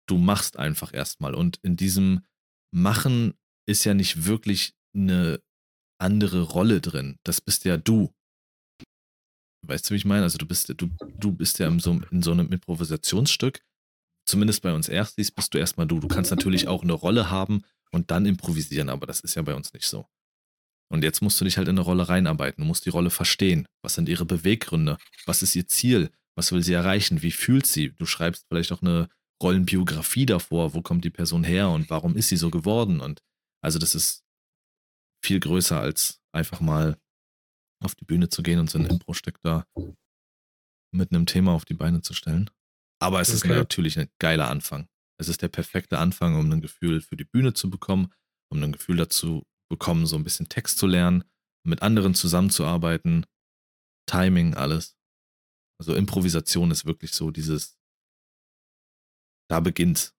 Du 0.06 0.18
machst 0.18 0.58
einfach 0.58 0.92
erstmal. 0.92 1.34
Und 1.34 1.58
in 1.62 1.76
diesem 1.76 2.24
Machen 2.74 3.34
ist 3.66 3.84
ja 3.84 3.94
nicht 3.94 4.24
wirklich 4.24 4.74
eine 4.94 5.40
andere 5.98 6.42
Rolle 6.42 6.80
drin. 6.80 7.18
Das 7.22 7.40
bist 7.40 7.64
ja 7.64 7.76
du. 7.76 8.12
Weißt 9.64 9.88
du, 9.88 9.94
wie 9.94 9.98
ich 9.98 10.04
meine? 10.04 10.24
Also 10.24 10.38
du 10.38 10.46
bist, 10.46 10.68
du, 10.76 10.90
du 11.18 11.32
bist 11.32 11.58
ja 11.60 11.68
in 11.68 11.78
so, 11.78 12.00
in 12.10 12.22
so 12.22 12.32
einem 12.32 12.50
Improvisationsstück. 12.50 13.62
Zumindest 14.26 14.62
bei 14.62 14.72
uns 14.74 14.88
Erstis 14.88 15.30
bist 15.30 15.54
du 15.54 15.58
erstmal 15.58 15.86
du. 15.86 16.00
Du 16.00 16.08
kannst 16.08 16.30
natürlich 16.30 16.66
auch 16.66 16.82
eine 16.82 16.92
Rolle 16.92 17.30
haben 17.30 17.62
und 17.92 18.10
dann 18.10 18.26
improvisieren, 18.26 18.88
aber 18.88 19.06
das 19.06 19.20
ist 19.20 19.34
ja 19.34 19.42
bei 19.42 19.54
uns 19.54 19.72
nicht 19.72 19.86
so. 19.86 20.06
Und 20.93 21.05
jetzt 21.05 21.22
musst 21.22 21.40
du 21.40 21.47
dich 21.47 21.57
halt 21.57 21.68
in 21.68 21.76
eine 21.76 21.80
Rolle 21.80 22.11
reinarbeiten. 22.11 22.62
Du 22.62 22.68
musst 22.68 22.84
die 22.84 22.90
Rolle 22.90 23.09
verstehen. 23.09 23.66
Was 23.82 23.95
sind 23.95 24.11
ihre 24.11 24.26
Beweggründe? 24.26 24.99
Was 25.24 25.43
ist 25.43 25.57
ihr 25.57 25.66
Ziel? 25.66 26.11
Was 26.36 26.53
will 26.53 26.62
sie 26.62 26.74
erreichen? 26.74 27.22
Wie 27.22 27.30
fühlt 27.30 27.64
sie? 27.64 27.95
Du 27.97 28.05
schreibst 28.05 28.45
vielleicht 28.49 28.72
auch 28.72 28.82
eine 28.82 29.09
Rollenbiografie 29.43 30.26
davor. 30.26 30.74
Wo 30.74 30.82
kommt 30.82 31.07
die 31.07 31.11
Person 31.11 31.45
her 31.45 31.70
und 31.70 31.88
warum 31.88 32.14
ist 32.14 32.28
sie 32.28 32.36
so 32.36 32.51
geworden? 32.51 33.01
Und 33.01 33.22
also 33.62 33.78
das 33.78 33.95
ist 33.95 34.22
viel 35.24 35.40
größer 35.40 35.80
als 35.80 36.20
einfach 36.30 36.61
mal 36.61 36.99
auf 37.82 37.95
die 37.95 38.05
Bühne 38.05 38.28
zu 38.28 38.43
gehen 38.43 38.59
und 38.59 38.68
so 38.68 38.78
ein 38.78 38.84
Impro-Stück 38.84 39.40
da 39.40 39.64
mit 40.95 41.11
einem 41.11 41.24
Thema 41.24 41.53
auf 41.53 41.64
die 41.64 41.74
Beine 41.74 42.03
zu 42.03 42.12
stellen. 42.12 42.51
Aber 43.01 43.22
es 43.22 43.30
okay. 43.30 43.36
ist 43.36 43.45
natürlich 43.47 43.99
ein 43.99 44.11
geiler 44.18 44.51
Anfang. 44.51 44.88
Es 45.18 45.28
ist 45.28 45.40
der 45.40 45.49
perfekte 45.49 45.99
Anfang, 45.99 46.36
um 46.36 46.53
ein 46.53 46.61
Gefühl 46.61 47.01
für 47.01 47.16
die 47.16 47.24
Bühne 47.24 47.55
zu 47.55 47.70
bekommen, 47.70 48.12
um 48.51 48.62
ein 48.62 48.72
Gefühl 48.72 48.97
dazu 48.97 49.47
bekommen, 49.72 50.04
so 50.04 50.16
ein 50.16 50.22
bisschen 50.22 50.50
Text 50.50 50.76
zu 50.76 50.86
lernen, 50.86 51.24
mit 51.66 51.80
anderen 51.80 52.14
zusammenzuarbeiten, 52.14 53.24
Timing, 54.06 54.54
alles. 54.54 54.98
Also 55.80 55.94
Improvisation 55.94 56.70
ist 56.70 56.84
wirklich 56.84 57.12
so 57.12 57.30
dieses, 57.30 57.78
da 59.48 59.60
beginnt. 59.60 60.12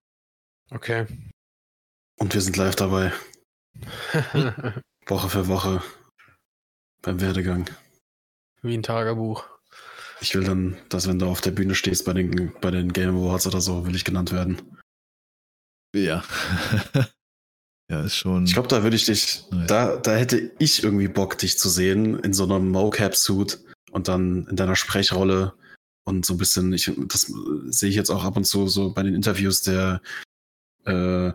Okay. 0.72 1.06
Und 2.20 2.34
wir 2.34 2.42
sind 2.42 2.58
live 2.58 2.76
dabei. 2.76 3.14
Woche 5.06 5.30
für 5.30 5.48
Woche 5.48 5.84
beim 7.04 7.22
Werdegang. 7.22 7.70
Wie 8.64 8.74
ein 8.74 8.82
Tagebuch. 8.82 9.48
Ich 10.20 10.34
will 10.34 10.46
dann, 10.46 10.78
dass 10.90 11.08
wenn 11.08 11.20
du 11.20 11.28
auf 11.28 11.42
der 11.42 11.52
Bühne 11.52 11.76
stehst 11.76 12.06
bei 12.06 12.14
den, 12.14 12.54
bei 12.60 12.72
den 12.72 12.92
Game 12.92 13.16
Awards 13.16 13.46
oder 13.46 13.62
so, 13.62 13.86
will 13.86 13.96
ich 13.96 14.06
genannt 14.06 14.32
werden. 14.32 14.80
Ja. 15.94 16.24
Ja, 17.90 18.02
ist 18.02 18.16
schon. 18.16 18.46
Ich 18.46 18.54
glaube, 18.54 18.68
da 18.68 18.84
würde 18.84 18.96
ich 18.96 19.06
dich, 19.06 19.44
ja. 19.52 19.66
da, 19.66 19.98
da 19.98 20.16
hätte 20.16 20.52
ich 20.60 20.84
irgendwie 20.84 21.08
Bock, 21.08 21.38
dich 21.38 21.58
zu 21.58 21.70
sehen 21.70 22.20
in 22.20 22.34
so 22.34 22.44
einem 22.44 22.70
Mocap-Suit 22.70 23.60
und 23.92 24.08
dann 24.08 24.48
in 24.48 24.56
deiner 24.56 24.76
Sprechrolle 24.76 25.54
und 26.06 26.26
so 26.26 26.34
ein 26.34 26.38
bisschen, 26.38 26.72
ich, 26.74 26.92
das 27.08 27.32
sehe 27.68 27.90
ich 27.90 27.96
jetzt 27.96 28.10
auch 28.10 28.24
ab 28.24 28.38
und 28.38 28.46
zu 28.46 28.68
so 28.68 28.94
bei 28.94 29.04
den 29.04 29.16
Interviews 29.16 29.62
der 29.62 30.02
äh, 30.86 31.32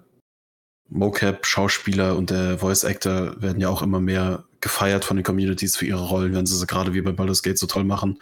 Mocap-Schauspieler 0.89 2.17
und 2.17 2.31
der 2.31 2.59
Voice-Actor 2.59 3.41
werden 3.41 3.61
ja 3.61 3.69
auch 3.69 3.83
immer 3.83 4.01
mehr 4.01 4.45
gefeiert 4.61 5.05
von 5.05 5.17
den 5.17 5.25
Communities 5.25 5.77
für 5.77 5.87
ihre 5.87 6.09
Rollen, 6.09 6.35
wenn 6.35 6.47
sie 6.47 6.57
sie 6.57 6.67
gerade 6.67 6.95
wie 6.95 7.03
bei 7.03 7.13
Baldur's 7.13 7.43
Gate 7.43 7.59
so 7.59 7.67
toll 7.67 7.85
machen, 7.85 8.19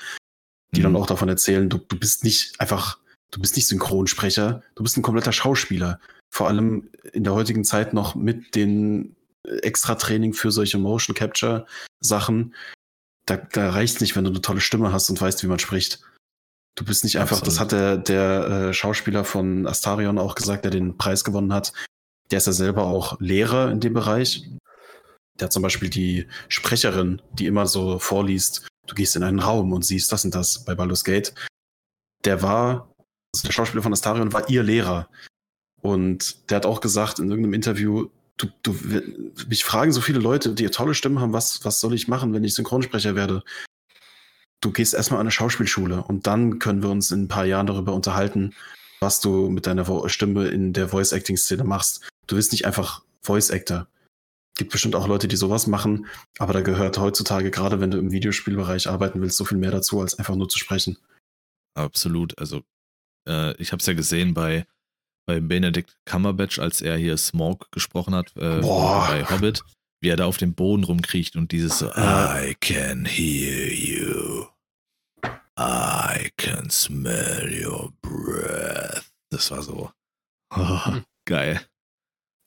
die 0.72 0.80
mhm. 0.80 0.84
dann 0.84 0.96
auch 0.96 1.06
davon 1.06 1.28
erzählen, 1.28 1.68
du, 1.68 1.78
du 1.78 1.98
bist 1.98 2.24
nicht 2.24 2.60
einfach, 2.60 2.98
du 3.30 3.40
bist 3.40 3.56
nicht 3.56 3.68
Synchronsprecher, 3.68 4.62
du 4.74 4.82
bist 4.82 4.96
ein 4.96 5.02
kompletter 5.02 5.32
Schauspieler 5.32 6.00
vor 6.30 6.48
allem 6.48 6.90
in 7.12 7.24
der 7.24 7.34
heutigen 7.34 7.64
Zeit 7.64 7.94
noch 7.94 8.14
mit 8.14 8.54
den 8.54 9.16
Extra-Training 9.44 10.32
für 10.34 10.50
solche 10.50 10.78
Motion 10.78 11.14
Capture 11.14 11.66
Sachen, 12.00 12.54
da, 13.26 13.36
da 13.36 13.70
reicht 13.70 14.00
nicht, 14.00 14.16
wenn 14.16 14.24
du 14.24 14.30
eine 14.30 14.40
tolle 14.40 14.60
Stimme 14.60 14.92
hast 14.92 15.10
und 15.10 15.20
weißt, 15.20 15.42
wie 15.42 15.48
man 15.48 15.58
spricht. 15.58 16.00
Du 16.76 16.84
bist 16.84 17.04
nicht 17.04 17.18
einfach, 17.18 17.38
Absolut. 17.38 17.46
das 17.46 17.60
hat 17.60 17.72
der, 17.72 17.96
der 17.96 18.68
äh, 18.68 18.72
Schauspieler 18.72 19.24
von 19.24 19.66
Astarion 19.66 20.18
auch 20.18 20.34
gesagt, 20.34 20.64
der 20.64 20.70
den 20.70 20.96
Preis 20.96 21.24
gewonnen 21.24 21.52
hat. 21.52 21.72
Der 22.30 22.38
ist 22.38 22.46
ja 22.46 22.52
selber 22.52 22.84
auch 22.84 23.18
Lehrer 23.20 23.70
in 23.70 23.80
dem 23.80 23.94
Bereich. 23.94 24.48
Der 25.38 25.46
hat 25.46 25.52
zum 25.52 25.62
Beispiel 25.62 25.90
die 25.90 26.28
Sprecherin, 26.48 27.22
die 27.32 27.46
immer 27.46 27.66
so 27.66 27.98
vorliest, 27.98 28.66
du 28.86 28.94
gehst 28.94 29.16
in 29.16 29.22
einen 29.22 29.40
Raum 29.40 29.72
und 29.72 29.84
siehst 29.84 30.12
das 30.12 30.24
und 30.24 30.34
das 30.34 30.64
bei 30.64 30.74
Baldur's 30.74 31.04
Gate. 31.04 31.34
Der 32.24 32.42
war, 32.42 32.92
also 33.34 33.46
der 33.46 33.52
Schauspieler 33.52 33.82
von 33.82 33.92
Astarion 33.92 34.32
war 34.32 34.48
ihr 34.48 34.62
Lehrer. 34.62 35.08
Und 35.86 36.50
der 36.50 36.56
hat 36.56 36.66
auch 36.66 36.80
gesagt 36.80 37.20
in 37.20 37.30
irgendeinem 37.30 37.54
Interview, 37.54 38.08
du, 38.38 38.48
du, 38.64 38.74
mich 39.48 39.64
fragen 39.64 39.92
so 39.92 40.00
viele 40.00 40.18
Leute, 40.18 40.52
die 40.52 40.66
tolle 40.66 40.94
Stimmen 40.94 41.20
haben, 41.20 41.32
was, 41.32 41.64
was 41.64 41.78
soll 41.78 41.94
ich 41.94 42.08
machen, 42.08 42.32
wenn 42.32 42.42
ich 42.42 42.54
Synchronsprecher 42.54 43.14
werde? 43.14 43.44
Du 44.60 44.72
gehst 44.72 44.94
erstmal 44.94 45.20
an 45.20 45.26
eine 45.26 45.30
Schauspielschule 45.30 46.02
und 46.02 46.26
dann 46.26 46.58
können 46.58 46.82
wir 46.82 46.90
uns 46.90 47.12
in 47.12 47.22
ein 47.22 47.28
paar 47.28 47.44
Jahren 47.44 47.68
darüber 47.68 47.94
unterhalten, 47.94 48.52
was 48.98 49.20
du 49.20 49.48
mit 49.48 49.68
deiner 49.68 50.08
Stimme 50.08 50.48
in 50.48 50.72
der 50.72 50.88
Voice-Acting-Szene 50.88 51.62
machst. 51.62 52.08
Du 52.26 52.34
bist 52.34 52.50
nicht 52.50 52.66
einfach 52.66 53.04
Voice-Actor. 53.22 53.86
Gibt 54.56 54.72
bestimmt 54.72 54.96
auch 54.96 55.06
Leute, 55.06 55.28
die 55.28 55.36
sowas 55.36 55.68
machen, 55.68 56.06
aber 56.38 56.52
da 56.52 56.62
gehört 56.62 56.98
heutzutage, 56.98 57.52
gerade 57.52 57.78
wenn 57.78 57.92
du 57.92 57.98
im 57.98 58.10
Videospielbereich 58.10 58.88
arbeiten 58.88 59.20
willst, 59.20 59.36
so 59.36 59.44
viel 59.44 59.58
mehr 59.58 59.70
dazu, 59.70 60.00
als 60.00 60.18
einfach 60.18 60.34
nur 60.34 60.48
zu 60.48 60.58
sprechen. 60.58 60.98
Absolut. 61.74 62.36
Also, 62.38 62.62
äh, 63.28 63.54
ich 63.62 63.70
habe 63.70 63.80
es 63.80 63.86
ja 63.86 63.92
gesehen 63.92 64.34
bei, 64.34 64.66
bei 65.26 65.40
Benedict 65.40 65.96
Cumberbatch, 66.04 66.58
als 66.58 66.80
er 66.80 66.96
hier 66.96 67.16
Smoke 67.16 67.66
gesprochen 67.72 68.14
hat 68.14 68.34
äh, 68.36 68.60
bei 68.60 69.26
Hobbit, 69.28 69.62
wie 70.00 70.08
er 70.08 70.16
da 70.16 70.26
auf 70.26 70.36
dem 70.38 70.54
Boden 70.54 70.84
rumkriecht 70.84 71.36
und 71.36 71.52
dieses 71.52 71.80
so, 71.80 71.86
Ja. 71.86 72.42
I 72.42 72.54
can 72.54 73.04
hear 73.04 73.72
you. 73.72 74.46
I 75.58 76.30
can 76.36 76.70
smell 76.70 77.50
your 77.66 77.92
breath. 78.02 79.10
Das 79.30 79.50
war 79.50 79.62
so 79.62 79.90
oh, 80.54 80.80
geil. 81.24 81.60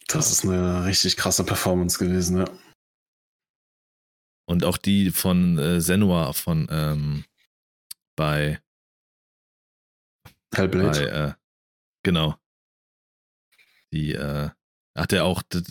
Das 0.07 0.31
ist 0.31 0.45
eine 0.45 0.85
richtig 0.85 1.17
krasse 1.17 1.43
Performance 1.43 1.99
gewesen, 1.99 2.37
ja. 2.37 2.45
Und 4.47 4.63
auch 4.63 4.77
die 4.77 5.11
von 5.11 5.59
äh, 5.59 5.81
Senua 5.81 6.33
von 6.33 6.67
ähm, 6.71 7.25
bei, 8.15 8.59
bei 10.49 10.57
Hellblade. 10.57 11.11
äh, 11.11 11.33
genau. 12.03 12.35
Die 13.93 14.13
äh, 14.13 14.49
hat 14.95 15.13
er 15.13 15.25
auch, 15.25 15.41
da, 15.49 15.61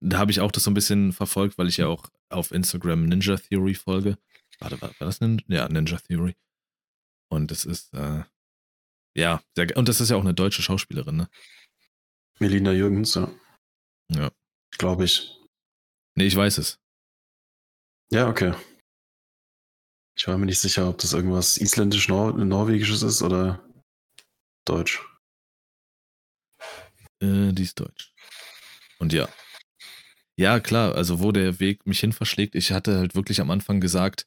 da 0.00 0.18
habe 0.18 0.30
ich 0.30 0.40
auch 0.40 0.52
das 0.52 0.64
so 0.64 0.70
ein 0.70 0.74
bisschen 0.74 1.12
verfolgt, 1.12 1.58
weil 1.58 1.68
ich 1.68 1.76
ja 1.76 1.86
auch 1.86 2.10
auf 2.28 2.50
Instagram 2.50 3.04
Ninja 3.04 3.36
Theory 3.36 3.74
folge. 3.74 4.18
Warte, 4.58 4.80
war, 4.80 4.88
war 4.88 5.06
das 5.06 5.20
Ninja? 5.20 5.44
Ja, 5.48 5.68
Ninja 5.68 5.98
Theory. 5.98 6.34
Und 7.30 7.50
das 7.50 7.64
ist, 7.64 7.92
äh, 7.94 8.24
ja, 9.16 9.42
sehr, 9.56 9.76
und 9.76 9.88
das 9.88 10.00
ist 10.00 10.10
ja 10.10 10.16
auch 10.16 10.22
eine 10.22 10.34
deutsche 10.34 10.62
Schauspielerin, 10.62 11.16
ne? 11.16 11.28
Melina 12.40 12.72
Jürgens, 12.72 13.14
ja. 13.14 13.30
Ja. 14.10 14.30
Glaube 14.76 15.04
ich. 15.04 15.40
Nee, 16.16 16.26
ich 16.26 16.36
weiß 16.36 16.58
es. 16.58 16.80
Ja, 18.10 18.28
okay. 18.28 18.54
Ich 20.16 20.28
war 20.28 20.38
mir 20.38 20.46
nicht 20.46 20.60
sicher, 20.60 20.88
ob 20.88 20.98
das 20.98 21.12
irgendwas 21.12 21.56
isländisch-norwegisches 21.56 23.02
ist 23.02 23.22
oder 23.22 23.68
deutsch. 24.64 25.00
Äh, 27.20 27.52
die 27.52 27.62
ist 27.62 27.78
deutsch. 27.80 28.12
Und 28.98 29.12
ja. 29.12 29.28
Ja, 30.36 30.58
klar, 30.58 30.94
also 30.94 31.20
wo 31.20 31.30
der 31.30 31.60
Weg 31.60 31.86
mich 31.86 32.00
hin 32.00 32.12
verschlägt, 32.12 32.54
ich 32.54 32.72
hatte 32.72 32.98
halt 32.98 33.14
wirklich 33.14 33.40
am 33.40 33.50
Anfang 33.50 33.80
gesagt, 33.80 34.26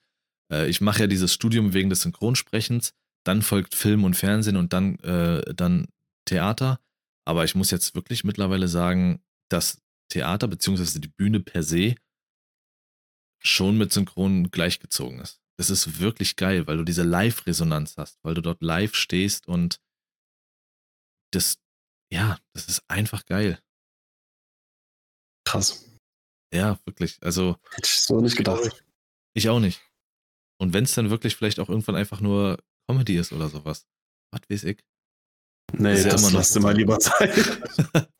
äh, 0.51 0.67
ich 0.69 0.79
mache 0.79 1.01
ja 1.01 1.07
dieses 1.07 1.33
Studium 1.33 1.73
wegen 1.73 1.89
des 1.89 2.01
Synchronsprechens, 2.01 2.93
dann 3.25 3.41
folgt 3.41 3.75
Film 3.75 4.03
und 4.05 4.15
Fernsehen 4.15 4.55
und 4.55 4.71
dann, 4.71 4.99
äh, 4.99 5.53
dann 5.53 5.87
Theater. 6.25 6.79
Aber 7.25 7.43
ich 7.43 7.55
muss 7.55 7.71
jetzt 7.71 7.93
wirklich 7.93 8.23
mittlerweile 8.23 8.69
sagen, 8.69 9.21
dass 9.49 9.81
Theater 10.09 10.47
bzw. 10.47 10.99
die 10.99 11.09
Bühne 11.09 11.41
per 11.41 11.63
se 11.63 11.95
schon 13.43 13.77
mit 13.77 13.91
Synchron 13.91 14.49
gleichgezogen 14.49 15.19
ist. 15.19 15.41
Das 15.57 15.69
ist 15.69 15.99
wirklich 15.99 16.35
geil, 16.35 16.67
weil 16.67 16.77
du 16.77 16.83
diese 16.83 17.03
Live-Resonanz 17.03 17.97
hast, 17.97 18.19
weil 18.23 18.33
du 18.33 18.41
dort 18.41 18.61
live 18.61 18.95
stehst 18.95 19.47
und 19.47 19.81
das, 21.31 21.57
ja, 22.11 22.39
das 22.53 22.67
ist 22.67 22.83
einfach 22.87 23.25
geil. 23.25 23.59
Krass. 25.45 25.85
Ja, 26.53 26.79
wirklich. 26.85 27.17
Also, 27.21 27.57
Hätte 27.71 27.87
ich 27.87 28.01
so 28.01 28.21
nicht 28.21 28.37
gedacht. 28.37 28.83
ich 29.33 29.49
auch 29.49 29.59
nicht. 29.59 29.81
Und 30.59 30.73
wenn 30.73 30.85
es 30.85 30.95
dann 30.95 31.09
wirklich 31.09 31.35
vielleicht 31.35 31.59
auch 31.59 31.69
irgendwann 31.69 31.95
einfach 31.95 32.19
nur 32.21 32.57
Comedy 32.89 33.17
ist 33.17 33.33
oder 33.33 33.49
sowas. 33.49 33.87
Was 34.31 34.41
weiß 34.49 34.63
ich. 34.65 34.83
Nee, 35.73 35.95
ja 35.95 36.03
das 36.09 36.21
immer 36.21 36.31
noch 36.31 36.39
lass 36.39 36.53
dir 36.53 36.61
mal 36.61 36.75
lieber 36.75 36.99
Zeit. 36.99 37.61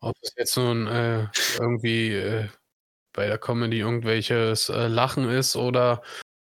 Ob 0.01 0.15
es 0.22 0.34
jetzt 0.38 0.57
nun 0.57 0.88
äh, 0.88 1.27
irgendwie 1.57 2.14
äh, 2.14 2.49
bei 3.14 3.27
der 3.27 3.38
Comedy 3.38 3.80
irgendwelches 3.80 4.69
äh, 4.69 4.88
Lachen 4.88 5.30
ist 5.30 5.55
oder 5.55 6.03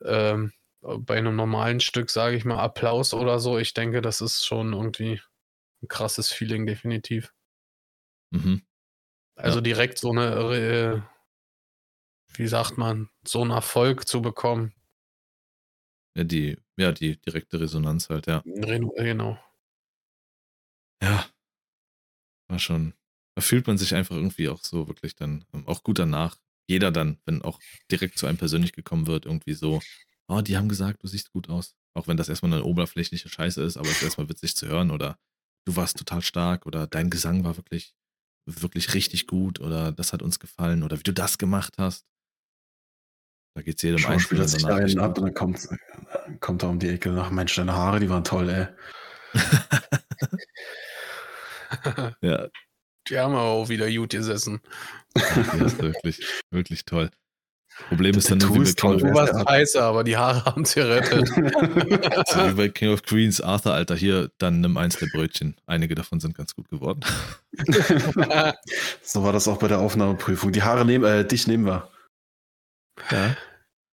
ähm, 0.04 0.52
bei 0.80 1.16
einem 1.16 1.36
normalen 1.36 1.80
Stück, 1.80 2.10
sage 2.10 2.36
ich 2.36 2.44
mal, 2.44 2.58
Applaus 2.58 3.14
oder 3.14 3.38
so. 3.38 3.58
Ich 3.58 3.72
denke, 3.72 4.02
das 4.02 4.20
ist 4.20 4.44
schon 4.44 4.72
irgendwie 4.72 5.20
ein 5.82 5.88
krasses 5.88 6.30
Feeling, 6.32 6.66
definitiv. 6.66 7.32
Mhm. 8.30 8.62
Also 9.36 9.58
Ja. 9.58 9.62
direkt 9.62 9.98
so 9.98 10.10
eine, 10.10 10.26
äh, 10.54 11.02
wie 12.34 12.46
sagt 12.46 12.78
man, 12.78 13.10
so 13.26 13.42
einen 13.42 13.50
Erfolg 13.50 14.06
zu 14.08 14.22
bekommen. 14.22 14.72
Ja, 16.16 16.24
die, 16.24 16.58
ja, 16.76 16.92
die 16.92 17.16
direkte 17.20 17.60
Resonanz 17.60 18.08
halt, 18.10 18.26
ja. 18.26 18.38
Reno- 18.44 18.94
Genau. 18.96 19.38
Ja. 21.02 21.26
War 22.48 22.58
schon. 22.58 22.94
Da 23.34 23.40
fühlt 23.42 23.66
man 23.66 23.78
sich 23.78 23.94
einfach 23.94 24.14
irgendwie 24.16 24.48
auch 24.48 24.62
so 24.62 24.88
wirklich 24.88 25.16
dann, 25.16 25.44
ähm, 25.54 25.66
auch 25.66 25.82
gut 25.82 25.98
danach. 25.98 26.36
Jeder 26.68 26.90
dann, 26.92 27.18
wenn 27.24 27.42
auch 27.42 27.58
direkt 27.90 28.18
zu 28.18 28.26
einem 28.26 28.38
persönlich 28.38 28.72
gekommen 28.72 29.06
wird, 29.06 29.26
irgendwie 29.26 29.54
so, 29.54 29.80
oh, 30.28 30.40
die 30.42 30.56
haben 30.56 30.68
gesagt, 30.68 31.02
du 31.02 31.08
siehst 31.08 31.32
gut 31.32 31.48
aus. 31.48 31.74
Auch 31.94 32.06
wenn 32.08 32.16
das 32.16 32.28
erstmal 32.28 32.52
eine 32.52 32.64
oberflächliche 32.64 33.28
Scheiße 33.28 33.62
ist, 33.62 33.76
aber 33.76 33.88
es 33.88 33.96
ist 33.96 34.02
erstmal 34.02 34.28
witzig 34.28 34.54
zu 34.56 34.66
hören 34.68 34.90
oder 34.90 35.18
du 35.64 35.76
warst 35.76 35.98
total 35.98 36.22
stark 36.22 36.66
oder 36.66 36.86
dein 36.86 37.10
Gesang 37.10 37.44
war 37.44 37.56
wirklich, 37.56 37.94
wirklich 38.46 38.94
richtig 38.94 39.26
gut 39.26 39.60
oder 39.60 39.92
das 39.92 40.12
hat 40.12 40.22
uns 40.22 40.38
gefallen 40.38 40.82
oder 40.82 40.98
wie 40.98 41.02
du 41.02 41.12
das 41.12 41.38
gemacht 41.38 41.74
hast. 41.78 42.06
Da 43.54 43.62
geht's 43.62 43.82
jedem 43.82 43.98
Schauspieler 43.98 44.42
Einzelnen 44.42 44.48
sich 44.48 44.62
danach 44.62 44.78
einen 44.78 44.98
ab 44.98 45.18
und 45.18 45.24
dann 45.24 45.34
kommt, 45.34 45.68
kommt 46.40 46.62
er 46.62 46.70
um 46.70 46.78
die 46.78 46.88
Ecke. 46.88 47.14
Ach 47.20 47.30
Mensch, 47.30 47.54
deine 47.54 47.74
Haare, 47.74 48.00
die 48.00 48.08
waren 48.08 48.24
toll, 48.24 48.48
ey. 48.48 48.66
ja, 52.22 52.48
Die 53.08 53.18
haben 53.18 53.34
aber 53.34 53.42
auch 53.42 53.68
wieder 53.68 53.90
gut 53.90 54.10
gesessen. 54.10 54.60
die 55.14 55.64
ist 55.64 55.78
wirklich, 55.78 56.42
wirklich 56.50 56.84
toll. 56.84 57.10
Problem 57.88 58.16
ist 58.16 58.30
dann 58.30 58.40
wie 58.40 58.58
bei 58.58 58.72
King 58.72 59.14
of 59.14 59.30
der? 59.30 59.44
scheiße, 59.46 59.82
aber 59.82 60.04
die 60.04 60.16
Haare 60.16 60.44
haben 60.46 60.64
sie 60.64 60.80
gerettet. 60.80 61.28
So 62.28 62.48
wie 62.48 62.54
bei 62.54 62.68
King 62.68 62.92
of 62.92 63.02
Queens, 63.02 63.40
Arthur, 63.40 63.74
Alter, 63.74 63.96
hier, 63.96 64.30
dann 64.38 64.60
nimm 64.60 64.76
eins 64.76 64.96
der 64.96 65.06
Brötchen. 65.06 65.56
Einige 65.66 65.94
davon 65.94 66.20
sind 66.20 66.36
ganz 66.36 66.54
gut 66.54 66.68
geworden. 66.68 67.00
so 69.02 69.22
war 69.22 69.32
das 69.32 69.48
auch 69.48 69.58
bei 69.58 69.68
der 69.68 69.80
Aufnahmeprüfung. 69.80 70.52
Die 70.52 70.62
Haare 70.62 70.84
nehmen, 70.84 71.04
äh, 71.04 71.26
dich 71.26 71.46
nehmen 71.46 71.66
wir. 71.66 71.88
Ja. 73.10 73.36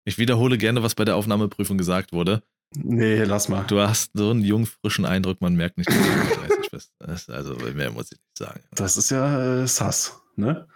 Ich 0.06 0.18
wiederhole 0.18 0.58
gerne, 0.58 0.84
was 0.84 0.96
bei 0.96 1.06
der 1.06 1.16
Aufnahmeprüfung 1.16 1.78
gesagt 1.78 2.14
wurde. 2.14 2.44
Nee, 2.76 3.24
lass 3.24 3.50
mal. 3.50 3.66
Du 3.66 3.80
hast 3.80 4.12
so 4.14 4.30
einen 4.30 4.44
jungen, 4.44 4.68
frischen 4.68 5.06
Eindruck, 5.06 5.42
man 5.42 5.56
merkt 5.56 5.78
nicht, 5.78 5.90
dass 5.90 5.98
du 5.98 6.36
30 6.48 6.72
bist. 6.72 7.30
Also 7.30 7.56
mehr 7.56 7.92
muss 7.92 8.12
ich 8.12 8.20
nicht 8.20 8.38
sagen. 8.38 8.62
Das 8.72 8.96
ist 8.98 9.10
ja 9.10 9.64
äh, 9.64 9.68
sass, 9.68 10.22
ne? 10.36 10.68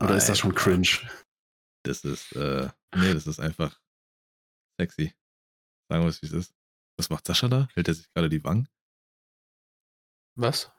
Oder 0.00 0.16
ist 0.16 0.28
das 0.28 0.38
schon 0.38 0.54
cringe? 0.54 0.88
Das 1.86 2.04
ist, 2.04 2.32
äh, 2.32 2.68
nee, 2.94 3.14
das 3.14 3.26
ist 3.26 3.40
einfach 3.40 3.80
sexy. 4.80 5.14
Sagen 5.90 6.02
wir 6.04 6.08
es, 6.08 6.20
wie 6.22 6.26
es 6.26 6.32
ist. 6.32 6.54
Was 6.98 7.10
macht 7.10 7.26
Sascha 7.26 7.48
da? 7.48 7.68
Hält 7.74 7.88
er 7.88 7.94
sich 7.94 8.10
gerade 8.12 8.28
die 8.28 8.42
Wangen? 8.44 8.68
Was? 10.38 10.70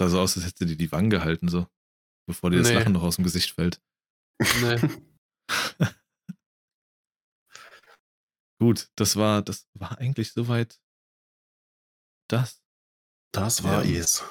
Sah 0.00 0.08
so 0.08 0.20
aus, 0.20 0.36
als 0.36 0.46
hätte 0.46 0.66
dir 0.66 0.76
die 0.76 0.90
Wangen 0.92 1.10
gehalten, 1.10 1.48
so. 1.48 1.66
Bevor 2.26 2.50
dir 2.50 2.58
das 2.58 2.68
Nee. 2.68 2.74
Lachen 2.74 2.92
noch 2.92 3.02
aus 3.02 3.16
dem 3.16 3.24
Gesicht 3.24 3.52
fällt. 3.52 3.80
Nee. 4.60 4.80
Gut, 8.60 8.90
das 8.96 9.16
war, 9.16 9.42
das 9.42 9.68
war 9.74 9.98
eigentlich 9.98 10.32
soweit 10.32 10.80
das. 12.28 12.62
Das 13.32 13.62
war 13.62 13.84
Ja. 13.84 14.00
es. 14.00 14.22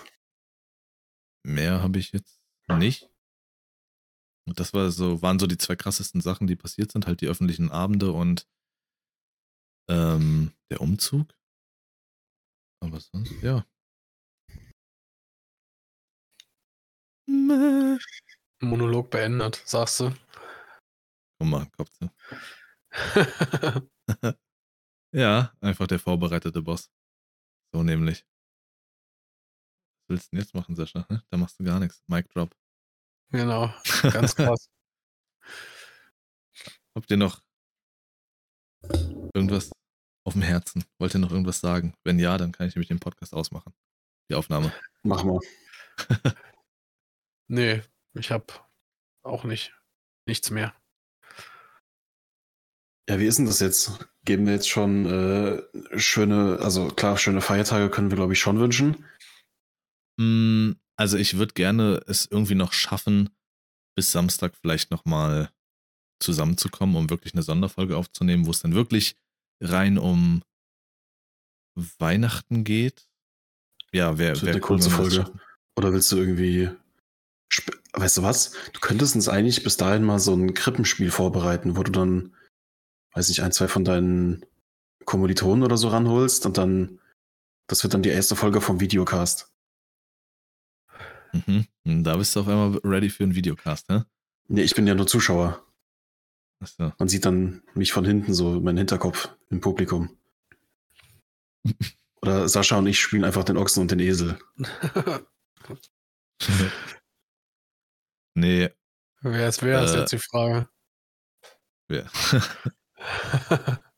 Mehr 1.46 1.82
habe 1.82 1.98
ich 2.00 2.12
jetzt 2.12 2.40
nicht. 2.68 3.09
Und 4.50 4.60
das 4.60 4.74
war 4.74 4.90
so, 4.90 5.22
waren 5.22 5.38
so 5.38 5.46
die 5.46 5.60
zwei 5.60 5.76
krassesten 5.76 6.22
Sachen, 6.22 6.48
die 6.48 6.56
passiert 6.56 6.92
sind, 6.92 7.06
halt 7.06 7.22
die 7.22 7.28
öffentlichen 7.28 7.70
Abende 7.70 8.12
und 8.12 8.48
ähm, 9.88 10.54
der 10.72 10.82
Umzug. 10.82 11.36
Aber 12.82 13.00
sonst, 13.00 13.32
ja. 13.44 13.64
Mäh. 17.28 18.00
Monolog 18.60 19.12
beendet, 19.12 19.62
sagst 19.66 20.00
du. 20.00 20.16
Komm 21.38 21.52
mal, 21.52 21.70
Kopf 21.78 21.92
zu. 21.92 22.10
Ja, 25.14 25.54
einfach 25.62 25.88
der 25.88 26.00
vorbereitete 26.00 26.62
Boss. 26.64 26.92
So 27.72 27.84
nämlich. 27.84 28.26
Was 30.08 30.10
willst 30.10 30.26
du 30.26 30.30
denn 30.32 30.40
jetzt 30.42 30.56
machen, 30.56 30.76
Sascha? 30.76 31.08
Da 31.30 31.38
machst 31.38 31.60
du 31.60 31.64
gar 31.64 31.80
nichts. 31.80 32.04
Mic 32.08 32.28
Drop. 32.30 32.56
Genau, 33.32 33.74
ganz 34.02 34.36
krass. 34.36 34.70
Habt 36.96 37.12
ihr 37.12 37.18
noch 37.18 37.42
irgendwas 39.34 39.72
auf 40.26 40.34
dem 40.34 40.42
Herzen? 40.42 40.84
Wollt 40.98 41.14
ihr 41.14 41.20
noch 41.20 41.32
irgendwas 41.32 41.60
sagen? 41.60 41.94
Wenn 42.04 42.20
ja, 42.20 42.38
dann 42.38 42.52
kann 42.52 42.68
ich 42.68 42.76
nämlich 42.76 42.90
den 42.90 43.00
Podcast 43.00 43.34
ausmachen. 43.34 43.74
Die 44.30 44.36
Aufnahme. 44.36 44.74
Mach 45.04 45.24
mal. 45.24 45.40
Nee, 47.52 47.82
ich 48.14 48.32
hab 48.32 48.70
auch 49.24 49.44
nicht. 49.44 49.74
Nichts 50.28 50.52
mehr. 50.52 50.76
Ja, 53.10 53.20
wie 53.20 53.26
ist 53.26 53.40
denn 53.40 53.48
das 53.48 53.60
jetzt? 53.60 54.08
Geben 54.24 54.46
wir 54.46 54.54
jetzt 54.54 54.70
schon 54.70 55.08
äh, 55.08 56.00
schöne, 56.00 56.60
also 56.62 56.90
klar, 56.90 57.18
schöne 57.18 57.42
Feiertage 57.42 57.90
können 57.90 58.12
wir, 58.12 58.18
glaube 58.18 58.34
ich, 58.34 58.40
schon 58.40 58.60
wünschen. 58.60 59.04
Mm, 60.18 60.74
Also 61.00 61.16
ich 61.16 61.38
würde 61.38 61.54
gerne 61.54 62.02
es 62.08 62.28
irgendwie 62.30 62.56
noch 62.56 62.74
schaffen, 62.74 63.30
bis 63.96 64.12
Samstag 64.12 64.58
vielleicht 64.58 64.92
nochmal 64.92 65.50
zusammenzukommen, 66.22 66.98
um 66.98 67.10
wirklich 67.10 67.34
eine 67.34 67.42
Sonderfolge 67.42 67.96
aufzunehmen, 67.96 68.46
wo 68.46 68.52
es 68.52 68.60
dann 68.60 68.76
wirklich 68.76 69.16
rein 69.62 69.98
um 69.98 70.44
Weihnachten 72.00 72.66
geht. 72.66 73.08
Ja, 73.94 74.18
wer 74.18 74.42
wär 74.42 74.52
eine 74.52 74.60
kurze 74.60 74.90
Folge. 74.90 75.32
Oder 75.78 75.94
willst 75.94 76.12
du 76.12 76.18
irgendwie. 76.18 76.70
Weißt 77.94 78.18
du 78.18 78.24
was? 78.24 78.52
Du 78.74 78.82
könntest 78.82 79.16
uns 79.16 79.30
eigentlich 79.30 79.64
bis 79.64 79.78
dahin 79.78 80.04
mal 80.04 80.20
so 80.20 80.34
ein 80.34 80.54
Krippenspiel 80.54 81.12
vorbereiten, 81.12 81.78
wo 81.78 81.84
du 81.84 81.94
dann, 81.94 82.36
weiß 83.14 83.30
nicht, 83.30 83.42
ein, 83.42 83.54
zwei 83.54 83.70
von 83.70 83.86
deinen 83.86 84.46
Kommilitonen 85.06 85.64
oder 85.64 85.78
so 85.78 85.88
ranholst 85.88 86.46
und 86.46 86.58
dann. 86.58 87.00
Das 87.68 87.84
wird 87.84 87.94
dann 87.94 88.04
die 88.04 88.10
erste 88.10 88.36
Folge 88.36 88.60
vom 88.60 88.82
Videocast. 88.82 89.49
Mhm. 91.34 91.68
Und 91.86 92.04
Da 92.04 92.18
bist 92.18 92.36
du 92.36 92.40
auf 92.42 92.48
einmal 92.48 92.80
ready 92.84 93.10
für 93.10 93.24
einen 93.24 93.36
Videocast, 93.36 93.90
ne? 93.90 94.06
Nee, 94.48 94.64
ich 94.64 94.74
bin 94.76 94.88
ja 94.88 94.96
nur 94.96 95.08
Zuschauer. 95.08 95.64
Achso. 96.62 96.92
Man 96.98 97.08
sieht 97.08 97.26
dann 97.26 97.62
mich 97.74 97.94
von 97.94 98.04
hinten, 98.06 98.34
so 98.34 98.60
meinen 98.60 98.78
Hinterkopf 98.78 99.30
im 99.50 99.62
Publikum. 99.62 100.18
Oder 102.22 102.50
Sascha 102.50 102.78
und 102.78 102.88
ich 102.88 103.00
spielen 103.00 103.24
einfach 103.24 103.44
den 103.46 103.56
Ochsen 103.58 103.82
und 103.82 103.92
den 103.92 104.00
Esel. 104.00 104.38
nee, 108.36 108.70
wer 109.22 109.48
ist 109.50 109.62
wer, 109.64 109.84
ist 109.84 109.94
Äh. 109.94 110.00
jetzt 110.00 110.12
die 110.12 110.18
Frage. 110.20 110.68
wer? 111.88 112.10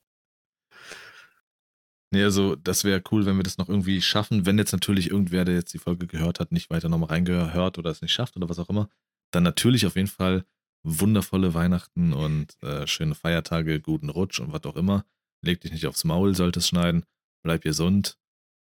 nee, 2.12 2.24
also 2.24 2.56
das 2.56 2.84
wäre 2.84 3.02
cool, 3.12 3.26
wenn 3.26 3.38
wir 3.38 3.44
das 3.44 3.58
noch 3.58 3.70
irgendwie 3.70 4.02
schaffen. 4.02 4.46
Wenn 4.46 4.58
jetzt 4.58 4.72
natürlich 4.72 5.10
irgendwer, 5.10 5.46
der 5.46 5.56
jetzt 5.56 5.74
die 5.74 5.80
Folge 5.80 6.08
gehört 6.08 6.40
hat, 6.40 6.52
nicht 6.52 6.70
weiter 6.70 6.90
nochmal 6.90 7.10
reingehört 7.10 7.78
oder 7.78 7.90
es 7.90 8.02
nicht 8.02 8.14
schafft 8.14 8.36
oder 8.38 8.50
was 8.50 8.60
auch 8.60 8.70
immer, 8.70 8.90
dann 9.32 9.44
natürlich 9.44 9.86
auf 9.86 9.96
jeden 9.96 10.08
Fall 10.08 10.46
wundervolle 10.84 11.54
Weihnachten 11.54 12.14
und 12.14 12.62
äh, 12.64 12.88
schöne 12.88 13.16
Feiertage, 13.16 13.80
guten 13.80 14.10
Rutsch 14.10 14.40
und 14.40 14.52
was 14.52 14.64
auch 14.66 14.76
immer. 14.76 15.06
Leg 15.44 15.62
dich 15.62 15.72
nicht 15.72 15.88
aufs 15.88 16.04
Maul, 16.04 16.36
solltest 16.36 16.70
schneiden. 16.70 17.06
Bleib 17.44 17.62
gesund. 17.62 18.18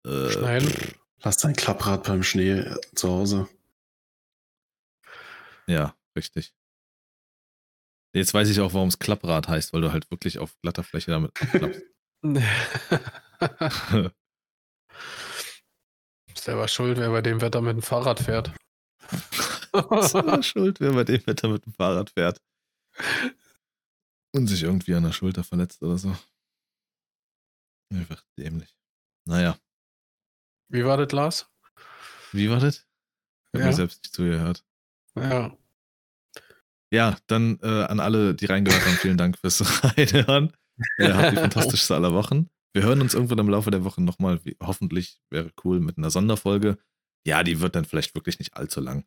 Äh, 0.05 0.29
Schneiden. 0.29 0.71
Lass 1.21 1.37
dein 1.37 1.55
Klapprad 1.55 2.03
beim 2.03 2.23
Schnee 2.23 2.51
äh, 2.51 2.79
zu 2.95 3.09
Hause. 3.09 3.47
Ja, 5.67 5.95
richtig. 6.15 6.53
Jetzt 8.13 8.33
weiß 8.33 8.49
ich 8.49 8.59
auch, 8.59 8.73
warum 8.73 8.89
es 8.89 8.99
Klapprad 8.99 9.47
heißt, 9.47 9.73
weil 9.73 9.81
du 9.81 9.91
halt 9.91 10.11
wirklich 10.11 10.39
auf 10.39 10.55
glatter 10.61 10.83
Fläche 10.83 11.11
damit 11.11 11.33
klappst. 11.35 11.81
Selber 16.35 16.67
schuld, 16.67 16.97
wer 16.97 17.09
bei 17.09 17.21
dem 17.21 17.41
Wetter 17.41 17.61
mit 17.61 17.77
dem 17.77 17.81
Fahrrad 17.81 18.19
fährt. 18.19 18.53
Selber 19.71 20.43
schuld, 20.43 20.79
wer 20.79 20.91
bei 20.93 21.03
dem 21.03 21.25
Wetter 21.25 21.47
mit 21.49 21.65
dem 21.65 21.73
Fahrrad 21.73 22.09
fährt. 22.09 22.41
Und 24.35 24.47
sich 24.47 24.63
irgendwie 24.63 24.93
an 24.95 25.03
der 25.03 25.11
Schulter 25.13 25.43
verletzt 25.43 25.81
oder 25.83 25.97
so. 25.97 26.15
Einfach 27.93 28.23
dämlich. 28.37 28.75
Naja, 29.25 29.57
Wie 30.69 30.83
war 30.83 30.97
das, 30.97 31.11
Lars? 31.11 31.47
wie 32.31 32.49
war 32.49 32.59
das? 32.59 32.77
Ich 32.79 33.53
hab 33.53 33.61
Ja. 33.61 33.65
mir 33.67 33.73
selbst 33.73 34.03
nicht 34.03 34.13
zugehört. 34.15 34.65
Ja. 35.15 35.55
Ja, 36.91 37.17
dann 37.27 37.59
äh, 37.61 37.83
an 37.85 37.99
alle, 37.99 38.35
die 38.35 38.45
reingehört 38.47 38.85
haben, 38.85 38.95
vielen 38.97 39.17
Dank 39.17 39.37
fürs 39.37 39.61
Reinhören. 39.83 40.55
Äh, 40.97 41.13
habt 41.13 41.31
die 41.31 41.35
fantastischste 41.41 41.95
aller 41.95 42.13
Wochen. 42.13 42.49
Wir 42.73 42.83
hören 42.83 43.01
uns 43.01 43.13
irgendwann 43.13 43.39
im 43.39 43.49
Laufe 43.49 43.71
der 43.71 43.83
Woche 43.83 44.01
nochmal, 44.01 44.43
wie- 44.45 44.57
hoffentlich 44.61 45.21
wäre 45.29 45.51
cool, 45.63 45.79
mit 45.79 45.97
einer 45.97 46.09
Sonderfolge. 46.09 46.77
Ja, 47.25 47.43
die 47.43 47.59
wird 47.61 47.75
dann 47.75 47.85
vielleicht 47.85 48.15
wirklich 48.15 48.39
nicht 48.39 48.55
allzu 48.55 48.81
lang. 48.81 49.05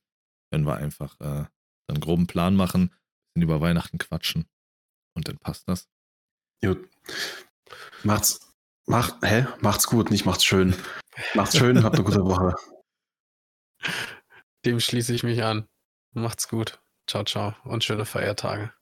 Wenn 0.51 0.65
wir 0.65 0.77
einfach 0.77 1.15
äh, 1.21 1.25
dann 1.25 1.49
einen 1.89 2.01
groben 2.01 2.27
Plan 2.27 2.55
machen, 2.55 2.95
bisschen 3.35 3.43
über 3.43 3.61
Weihnachten 3.61 3.99
quatschen 3.99 4.49
und 5.15 5.29
dann 5.29 5.39
passt 5.39 5.69
das. 5.69 5.89
Gut. 6.65 6.89
Macht's, 8.05 8.55
macht, 8.87 9.17
hä? 9.25 9.47
Macht's 9.61 9.87
gut, 9.87 10.11
nicht 10.11 10.25
macht's 10.25 10.45
schön. 10.45 10.75
Macht's 11.35 11.57
schön, 11.59 11.83
habt 11.83 11.97
eine 11.97 12.05
gute 12.05 12.25
Woche. 12.25 12.55
Dem 14.65 14.81
schließe 14.81 15.13
ich 15.15 15.23
mich 15.23 15.43
an. 15.43 15.67
Macht's 16.15 16.49
gut. 16.49 16.81
Ciao, 17.09 17.25
ciao 17.25 17.55
und 17.65 17.85
schöne 17.85 18.05
Feiertage. 18.05 18.73